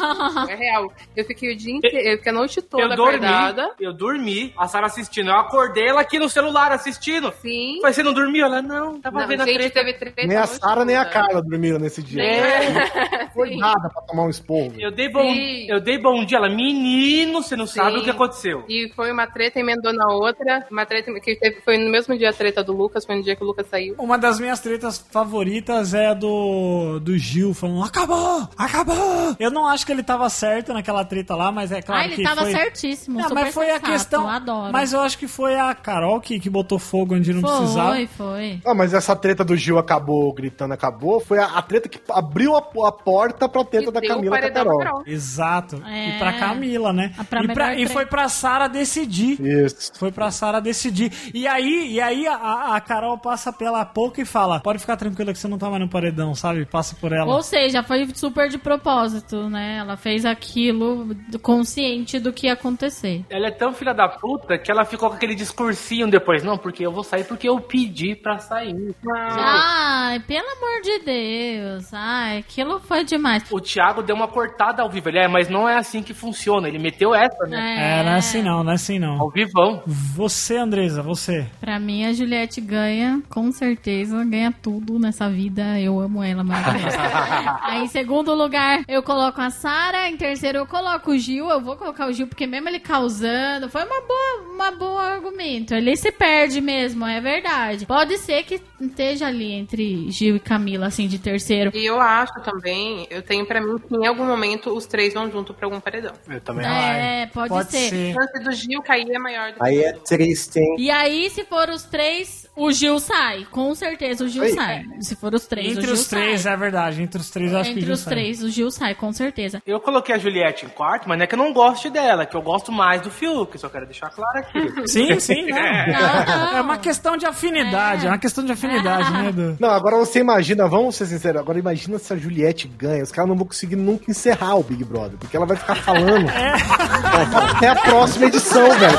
É 0.49 0.55
real. 0.55 0.91
Eu 1.15 1.25
fiquei 1.25 1.53
o 1.53 1.57
dia 1.57 1.73
inteiro, 1.75 1.97
eu 1.97 2.17
fiquei 2.17 2.31
a 2.31 2.35
noite 2.35 2.61
toda 2.61 2.83
Eu 2.83 2.95
dormi, 2.95 3.25
acordada. 3.25 3.71
eu 3.79 3.93
dormi, 3.93 4.53
a 4.57 4.67
Sara 4.67 4.85
assistindo. 4.87 5.29
Eu 5.29 5.35
acordei 5.37 5.87
ela 5.87 6.01
aqui 6.01 6.17
no 6.19 6.27
celular 6.29 6.50
assistindo. 6.57 7.33
Sim. 7.41 7.79
Mas 7.81 7.95
você 7.95 8.03
não 8.03 8.13
dormiu? 8.13 8.45
Ela, 8.45 8.61
não, 8.61 8.99
tava 8.99 9.21
Não, 9.21 9.27
vendo 9.27 9.41
a 9.41 9.45
gente, 9.45 9.55
treta. 9.55 9.79
teve 9.79 9.93
treta 9.93 10.27
Nem 10.27 10.37
a 10.37 10.47
Sara 10.47 10.85
nem 10.85 10.95
a. 10.95 11.11
Carla 11.11 11.41
dormiram 11.41 11.77
nesse 11.77 12.01
dia. 12.01 12.23
É. 12.23 13.29
Foi 13.33 13.49
Sim. 13.51 13.57
nada 13.57 13.89
pra 13.89 14.01
tomar 14.03 14.23
um 14.23 14.29
esporro. 14.29 14.73
Eu 14.79 14.91
dei 14.91 15.09
bom, 15.09 15.33
Sim. 15.33 15.67
eu 15.69 15.79
dei 15.79 15.97
bom 15.97 16.23
dia. 16.23 16.37
Ela, 16.37 16.49
menino, 16.49 17.43
você 17.43 17.55
não 17.55 17.67
sabe 17.67 17.95
Sim. 17.95 17.97
o 17.99 18.03
que 18.03 18.09
aconteceu. 18.09 18.63
E 18.69 18.91
foi 18.95 19.11
uma 19.11 19.27
treta 19.27 19.59
emendou 19.59 19.93
na 19.93 20.07
outra. 20.13 20.65
Uma 20.71 20.85
treta 20.85 21.11
que 21.19 21.35
teve, 21.35 21.61
foi 21.61 21.77
no 21.77 21.91
mesmo 21.91 22.17
dia 22.17 22.29
a 22.29 22.33
treta 22.33 22.63
do 22.63 22.73
Lucas, 22.73 23.05
foi 23.05 23.15
no 23.15 23.23
dia 23.23 23.35
que 23.35 23.43
o 23.43 23.45
Lucas 23.45 23.67
saiu. 23.67 23.95
Uma 23.97 24.17
das 24.17 24.39
minhas 24.39 24.59
tretas 24.59 24.97
favoritas 25.11 25.93
é 25.93 26.07
a 26.07 26.13
do, 26.13 26.99
do 26.99 27.17
Gil 27.17 27.53
falando: 27.53 27.83
acabou! 27.83 28.47
Acabou! 28.57 29.35
Eu 29.39 29.51
não 29.51 29.67
acho 29.67 29.85
que 29.85 29.91
ele 29.91 30.03
tava 30.03 30.29
certo 30.29 30.73
naquela 30.73 31.03
treta 31.03 31.35
lá, 31.35 31.51
mas 31.51 31.71
é 31.71 31.81
claro 31.81 32.01
ah, 32.01 32.05
ele 32.05 32.15
que. 32.15 32.23
tava 32.23 32.41
foi... 32.41 32.51
certíssimo. 32.51 33.19
Não, 33.19 33.29
mas 33.29 33.53
foi 33.53 33.69
a 33.69 33.73
sensato, 33.73 33.91
questão. 33.91 34.29
Adoro. 34.29 34.71
Mas 34.71 34.93
eu 34.93 35.01
acho 35.01 35.17
que 35.17 35.27
foi 35.27 35.55
a 35.55 35.73
Carol 35.73 36.19
que, 36.21 36.39
que 36.41 36.49
botou 36.49 36.77
fogo 36.79 37.15
onde 37.15 37.33
não 37.33 37.41
precisava. 37.41 37.93
Foi, 37.93 38.07
foi. 38.07 38.59
Ah, 38.65 38.73
mas 38.73 38.93
essa 38.93 39.15
treta 39.15 39.43
do 39.45 39.55
Gil 39.55 39.77
acabou 39.77 40.31
gritando, 40.33 40.73
acabou, 40.73 41.19
foi 41.19 41.39
a, 41.39 41.45
a 41.45 41.61
treta 41.61 41.87
que 41.87 41.99
abriu 42.09 42.55
a, 42.55 42.59
a 42.59 42.91
porta 42.91 43.47
pra 43.47 43.63
treta 43.63 43.89
E 43.89 43.91
da 43.93 44.01
Camila 44.01 44.39
com 44.39 44.45
a 44.45 44.51
Carol. 44.51 44.77
Carol. 44.79 45.03
Exato. 45.05 45.81
É. 45.87 46.09
E 46.09 46.19
pra 46.19 46.33
Camila, 46.33 46.91
né? 46.91 47.13
A 47.17 47.23
pra 47.23 47.43
e, 47.43 47.47
pra- 47.47 47.75
e 47.75 47.87
foi 47.87 48.05
pra 48.05 48.27
Sara 48.27 48.67
decidir. 48.67 49.39
Isso. 49.39 49.91
Foi 49.97 50.11
pra 50.11 50.31
Sara 50.31 50.59
decidir. 50.59 51.11
E 51.33 51.47
aí, 51.47 51.91
e 51.93 52.01
aí 52.01 52.27
a, 52.27 52.75
a 52.75 52.81
Carol 52.81 53.17
passa 53.17 53.53
pela 53.53 53.85
pouco 53.85 54.19
e 54.21 54.25
fala: 54.25 54.59
Pode 54.59 54.79
ficar 54.79 54.97
tranquila 54.97 55.31
que 55.33 55.39
você 55.39 55.47
não 55.47 55.57
tá 55.57 55.69
mais 55.69 55.81
no 55.81 55.89
paredão, 55.89 56.33
sabe? 56.33 56.65
Passa 56.65 56.95
por 56.95 57.11
ela. 57.11 57.33
Ou 57.33 57.41
seja, 57.43 57.83
foi 57.83 58.07
super 58.15 58.49
de 58.49 58.57
propósito, 58.57 59.49
né? 59.49 59.77
Ela 59.77 59.97
fez 59.97 60.25
aquilo 60.25 61.15
consciente 61.41 62.19
do 62.19 62.31
que 62.31 62.47
ia 62.47 62.53
acontecer. 62.53 63.25
Ela 63.29 63.47
é 63.47 63.51
tão 63.51 63.73
filha 63.73 63.93
da 63.93 64.07
puta 64.07 64.57
que 64.57 64.71
ela 64.71 64.85
ficou 64.85 65.09
com 65.09 65.15
aquele 65.15 65.35
discursinho 65.35 66.09
depois. 66.09 66.30
Não, 66.43 66.57
porque 66.57 66.85
eu 66.85 66.91
vou 66.91 67.03
sair 67.03 67.23
porque 67.25 67.47
eu 67.47 67.59
pedi 67.59 68.15
pra 68.15 68.39
sair. 68.39 68.75
Ai, 69.07 70.19
pelo 70.21 70.47
amor 70.47 70.81
de 70.81 70.99
Deus. 70.99 71.93
Ai, 71.93 72.39
aquilo 72.39 72.79
foi 72.79 73.03
demais. 73.03 73.43
O 73.51 73.59
Thiago 73.59 74.01
deu 74.01 74.15
uma 74.15 74.27
cortada 74.27 74.81
ao 74.81 74.89
vivo. 74.89 75.09
Ele 75.09 75.19
é, 75.19 75.27
mas 75.27 75.49
não 75.49 75.67
é 75.67 75.77
assim 75.77 76.01
que 76.01 76.13
funciona. 76.13 76.67
Ele 76.67 76.79
meteu 76.79 77.13
essa, 77.13 77.45
né? 77.47 77.99
É, 77.99 78.03
não 78.03 78.11
é 78.11 78.17
assim 78.17 78.41
não, 78.41 78.63
não 78.63 78.71
é 78.71 78.75
assim 78.75 78.99
não. 78.99 79.19
Ao 79.19 79.29
vivão. 79.29 79.83
Você, 79.85 80.57
Andresa, 80.57 81.01
você. 81.01 81.47
Pra 81.59 81.79
mim, 81.79 82.05
a 82.05 82.13
Juliette 82.13 82.61
ganha, 82.61 83.21
com 83.29 83.51
certeza, 83.51 84.23
ganha 84.25 84.53
tudo 84.61 84.99
nessa 84.99 85.29
vida. 85.29 85.79
Eu 85.79 85.99
amo 85.99 86.23
ela 86.23 86.43
maravilhosa. 86.43 86.97
Aí, 87.63 87.83
em 87.83 87.87
segundo 87.87 88.33
lugar, 88.33 88.83
eu 88.87 89.03
coloco 89.03 89.41
a 89.41 89.49
Sara. 89.49 90.09
Em 90.09 90.17
terceiro, 90.17 90.59
eu 90.59 90.65
coloco 90.65 91.11
o 91.11 91.17
Gil. 91.17 91.49
Eu 91.49 91.61
vou 91.61 91.75
colocar 91.75 92.07
o 92.07 92.13
Gil, 92.13 92.27
porque 92.27 92.47
mesmo 92.47 92.69
ele 92.69 92.79
causando, 92.79 93.69
foi 93.69 93.83
uma 93.83 94.01
boa, 94.01 94.53
uma 94.53 94.71
boa 94.71 95.01
argumento. 95.01 95.73
Ele 95.73 95.95
se 95.95 96.11
perde 96.21 96.61
mesmo, 96.61 97.03
é 97.05 97.19
verdade. 97.19 97.85
Pode 97.87 98.15
ser 98.19 98.43
que 98.43 98.61
esteja 98.79 99.25
ali 99.25 99.51
entre 99.51 100.11
Gil 100.11 100.35
e 100.35 100.39
Camila, 100.39 100.85
assim, 100.85 101.07
de 101.07 101.17
terceiro. 101.17 101.71
E 101.73 101.83
eu 101.83 101.99
acho 101.99 102.33
também, 102.43 103.07
eu 103.09 103.23
tenho 103.23 103.43
pra 103.43 103.59
mim 103.59 103.79
que 103.79 103.95
em 103.95 104.05
algum 104.05 104.25
momento 104.25 104.69
os 104.75 104.85
três 104.85 105.15
vão 105.15 105.31
junto 105.31 105.51
pra 105.51 105.65
algum 105.65 105.79
paredão. 105.79 106.13
Eu 106.29 106.39
também 106.39 106.65
É, 106.67 107.25
pode, 107.33 107.49
Pode 107.49 107.71
ser. 107.71 107.89
ser. 107.89 108.11
A 108.11 108.13
chance 108.21 108.43
do 108.43 108.51
Gil 108.51 108.81
cair 108.83 109.09
é 109.11 109.17
maior 109.17 109.51
do 109.51 109.55
que 109.59 109.65
Aí 109.65 109.83
é 109.83 109.93
triste, 109.93 110.59
hein? 110.59 110.75
E 110.77 110.91
aí, 110.91 111.27
se 111.31 111.43
for 111.43 111.69
os 111.69 111.83
três, 111.83 112.47
o 112.63 112.71
Gil 112.71 112.99
sai. 112.99 113.45
Com 113.49 113.73
certeza 113.75 114.23
o 114.23 114.27
Gil 114.27 114.43
Aí, 114.43 114.53
sai. 114.53 114.85
Se 114.99 115.15
for 115.15 115.33
os 115.33 115.45
três, 115.45 115.67
o 115.67 115.71
Entre 115.71 115.83
Gil 115.83 115.93
os 115.93 116.07
três, 116.07 116.41
sai. 116.41 116.53
é 116.53 116.57
verdade. 116.57 117.01
Entre 117.01 117.19
os 117.19 117.29
três, 117.29 117.51
eu 117.51 117.57
acho 117.59 117.69
que 117.71 117.79
Entre 117.79 117.83
o 117.83 117.85
Gil 117.87 117.93
os 117.95 117.99
sai. 118.01 118.13
três, 118.13 118.43
o 118.43 118.49
Gil 118.49 118.71
sai, 118.71 118.95
com 118.95 119.11
certeza. 119.13 119.61
Eu 119.65 119.79
coloquei 119.79 120.15
a 120.15 120.17
Juliette 120.17 120.65
em 120.65 120.69
quarto, 120.69 121.07
mas 121.09 121.17
não 121.17 121.23
é 121.23 121.27
que 121.27 121.35
eu 121.35 121.39
não 121.39 121.51
goste 121.53 121.89
dela, 121.89 122.23
é 122.23 122.25
que 122.25 122.35
eu 122.35 122.41
gosto 122.41 122.71
mais 122.71 123.01
do 123.01 123.09
Fiuk, 123.11 123.57
só 123.57 123.69
quero 123.69 123.85
deixar 123.85 124.09
claro 124.09 124.39
aqui. 124.39 124.61
Sim, 124.91 125.19
sim. 125.19 125.47
Não, 125.47 125.55
não. 125.57 126.57
É 126.57 126.61
uma 126.61 126.77
questão 126.77 127.15
de 127.17 127.25
afinidade, 127.25 128.05
é, 128.05 128.09
uma 128.09 128.17
questão 128.17 128.43
de 128.43 128.51
afinidade, 128.51 129.11
né, 129.11 129.29
Edu? 129.29 129.57
Não, 129.59 129.69
agora 129.69 129.97
você 129.97 130.19
imagina, 130.19 130.67
vamos 130.67 130.95
ser 130.95 131.05
sinceros, 131.05 131.39
agora 131.41 131.57
imagina 131.59 131.97
se 131.97 132.11
a 132.13 132.17
Juliette 132.17 132.67
ganha. 132.67 133.03
Os 133.03 133.11
caras 133.11 133.29
não 133.29 133.37
vão 133.37 133.47
conseguir 133.47 133.75
nunca 133.75 134.09
encerrar 134.09 134.55
o 134.55 134.63
Big 134.63 134.83
Brother, 134.83 135.17
porque 135.17 135.35
ela 135.37 135.45
vai 135.45 135.57
ficar 135.57 135.75
falando 135.75 136.27
até 137.55 137.67
a 137.69 137.75
próxima 137.75 138.25
edição, 138.27 138.69
velho. 138.77 138.97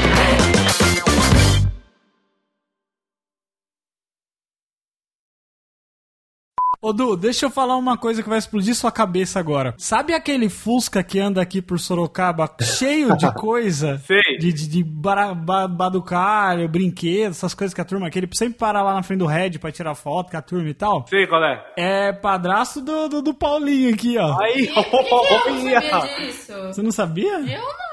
Ô, 6.84 6.92
Du, 6.92 7.16
deixa 7.16 7.46
eu 7.46 7.52
falar 7.52 7.78
uma 7.78 7.96
coisa 7.96 8.24
que 8.24 8.30
vai 8.30 8.40
explodir 8.40 8.74
sua 8.74 8.92
cabeça 8.92 9.40
agora. 9.40 9.76
Sabe 9.78 10.16
aquele 10.16 10.50
Fusca 10.50 11.04
que 11.04 11.20
anda 11.20 11.40
aqui 11.40 11.62
por 11.62 11.80
Sorocaba 11.80 12.50
cheio 12.60 13.16
de 13.16 13.32
coisa? 13.36 14.00
Sei. 14.00 14.38
De, 14.40 14.52
de, 14.52 14.68
de 14.68 14.84
bara- 14.84 15.36
ba- 15.36 15.68
baducalho, 15.68 16.68
brinquedos, 16.68 17.38
essas 17.38 17.54
coisas 17.54 17.72
que 17.76 17.82
a 17.82 17.86
turma, 17.86 18.10
que 18.10 18.18
ele 18.18 18.28
sempre 18.34 18.58
para 18.58 18.82
lá 18.82 18.96
na 18.96 19.04
frente 19.04 19.20
do 19.20 19.28
Red 19.28 19.60
pra 19.60 19.72
tirar 19.72 19.94
foto 19.94 20.32
com 20.32 20.38
a 20.38 20.42
turma 20.42 20.70
e 20.70 20.74
tal? 20.74 21.06
Sei 21.08 21.28
qual 21.28 21.44
é. 21.44 21.64
É 21.78 22.12
padrasto 22.14 22.82
do, 22.82 23.08
do, 23.08 23.22
do 23.22 23.34
Paulinho 23.36 23.94
aqui, 23.94 24.18
ó. 24.18 24.42
Aí, 24.42 24.68
olha. 24.76 26.26
disso? 26.26 26.52
Você 26.74 26.82
não 26.82 26.92
sabia? 26.92 27.42
Eu 27.42 27.62
não. 27.62 27.91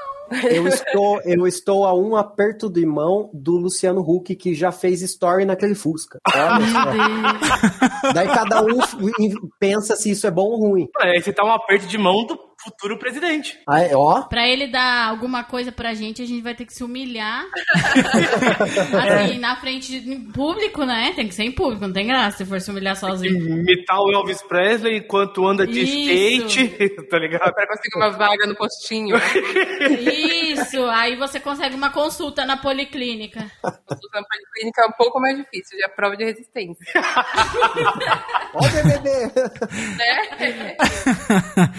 Eu 0.51 0.67
estou, 0.67 1.21
eu 1.23 1.47
estou 1.47 1.85
a 1.85 1.93
um 1.93 2.15
aperto 2.15 2.69
de 2.69 2.85
mão 2.85 3.29
do 3.33 3.57
Luciano 3.57 4.01
Huck, 4.01 4.35
que 4.35 4.53
já 4.53 4.71
fez 4.71 5.01
story 5.01 5.45
naquele 5.45 5.75
Fusca. 5.75 6.19
Daí 8.13 8.27
cada 8.27 8.61
um 8.61 8.79
pensa 9.59 9.95
se 9.95 10.11
isso 10.11 10.27
é 10.27 10.31
bom 10.31 10.45
ou 10.45 10.69
ruim. 10.69 10.87
Aí 10.99 11.21
você 11.21 11.33
tá 11.33 11.43
um 11.43 11.51
aperto 11.51 11.87
de 11.87 11.97
mão 11.97 12.25
do 12.25 12.48
futuro 12.63 12.97
presidente. 12.97 13.59
Aí, 13.67 13.93
ó, 13.93 14.23
Pra 14.23 14.47
ele 14.47 14.67
dar 14.67 15.07
alguma 15.09 15.43
coisa 15.43 15.71
pra 15.71 15.93
gente, 15.93 16.21
a 16.21 16.25
gente 16.25 16.41
vai 16.41 16.55
ter 16.55 16.65
que 16.65 16.73
se 16.73 16.83
humilhar. 16.83 17.45
assim, 19.25 19.39
na 19.39 19.55
frente 19.55 19.99
de 19.99 20.09
em 20.11 20.31
público, 20.31 20.85
né? 20.85 21.13
Tem 21.15 21.27
que 21.27 21.33
ser 21.33 21.43
em 21.43 21.51
público, 21.51 21.85
não 21.85 21.93
tem 21.93 22.07
graça 22.07 22.39
se 22.39 22.45
for 22.45 22.59
se 22.59 22.69
humilhar 22.71 22.95
sozinho. 22.95 23.37
Imitar 23.37 23.99
o 23.99 24.11
Elvis 24.11 24.41
Presley 24.41 24.97
enquanto 24.97 25.47
anda 25.47 25.65
de 25.65 25.81
Isso. 25.81 26.49
skate, 26.49 27.05
tá 27.09 27.19
ligado? 27.19 27.53
Pra 27.53 27.67
conseguir 27.67 27.97
uma 27.97 28.09
vaga 28.09 28.45
no 28.47 28.55
postinho. 28.55 29.15
Isso, 30.01 30.83
aí 30.85 31.15
você 31.15 31.39
consegue 31.39 31.75
uma 31.75 31.91
consulta 31.91 32.45
na 32.45 32.57
policlínica. 32.57 33.39
Usando 33.63 34.25
policlínica 34.27 34.81
é 34.81 34.85
um 34.87 34.93
pouco 34.97 35.19
mais 35.19 35.37
difícil, 35.37 35.77
já 35.79 35.85
é 35.85 35.89
prova 35.89 36.17
de 36.17 36.25
resistência. 36.25 36.85
ó 38.53 38.59
o 38.59 38.69
BBB. 38.69 39.09
né? 39.97 40.75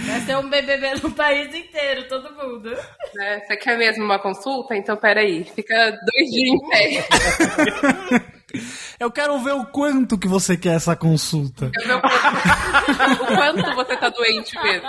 Vai 0.07 0.21
ser 0.21 0.37
um 0.37 0.49
BBB 0.71 1.01
no 1.03 1.11
país 1.13 1.53
inteiro, 1.55 2.07
todo 2.09 2.33
mundo. 2.35 2.71
Né? 3.15 3.41
Você 3.41 3.57
quer 3.57 3.77
mesmo 3.77 4.05
uma 4.05 4.19
consulta? 4.19 4.77
Então 4.77 4.97
peraí, 4.97 5.45
fica 5.45 5.75
dois 5.91 6.31
dias 6.31 6.49
em 6.49 6.69
pé. 6.69 7.07
Eu 8.99 9.13
quero 9.13 9.39
ver 9.39 9.53
o 9.53 9.65
quanto 9.67 10.19
que 10.19 10.27
você 10.27 10.57
quer 10.57 10.75
essa 10.75 10.97
consulta. 10.97 11.71
Ver 11.85 11.95
o 11.95 12.01
quanto, 12.01 13.23
o 13.23 13.27
quanto 13.27 13.75
você 13.77 13.97
tá 13.97 14.09
doente 14.09 14.61
mesmo. 14.61 14.89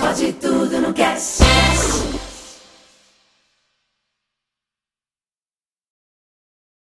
Pode 0.00 0.32
tudo 0.34 0.80
no 0.80 0.94
cast. 0.94 1.42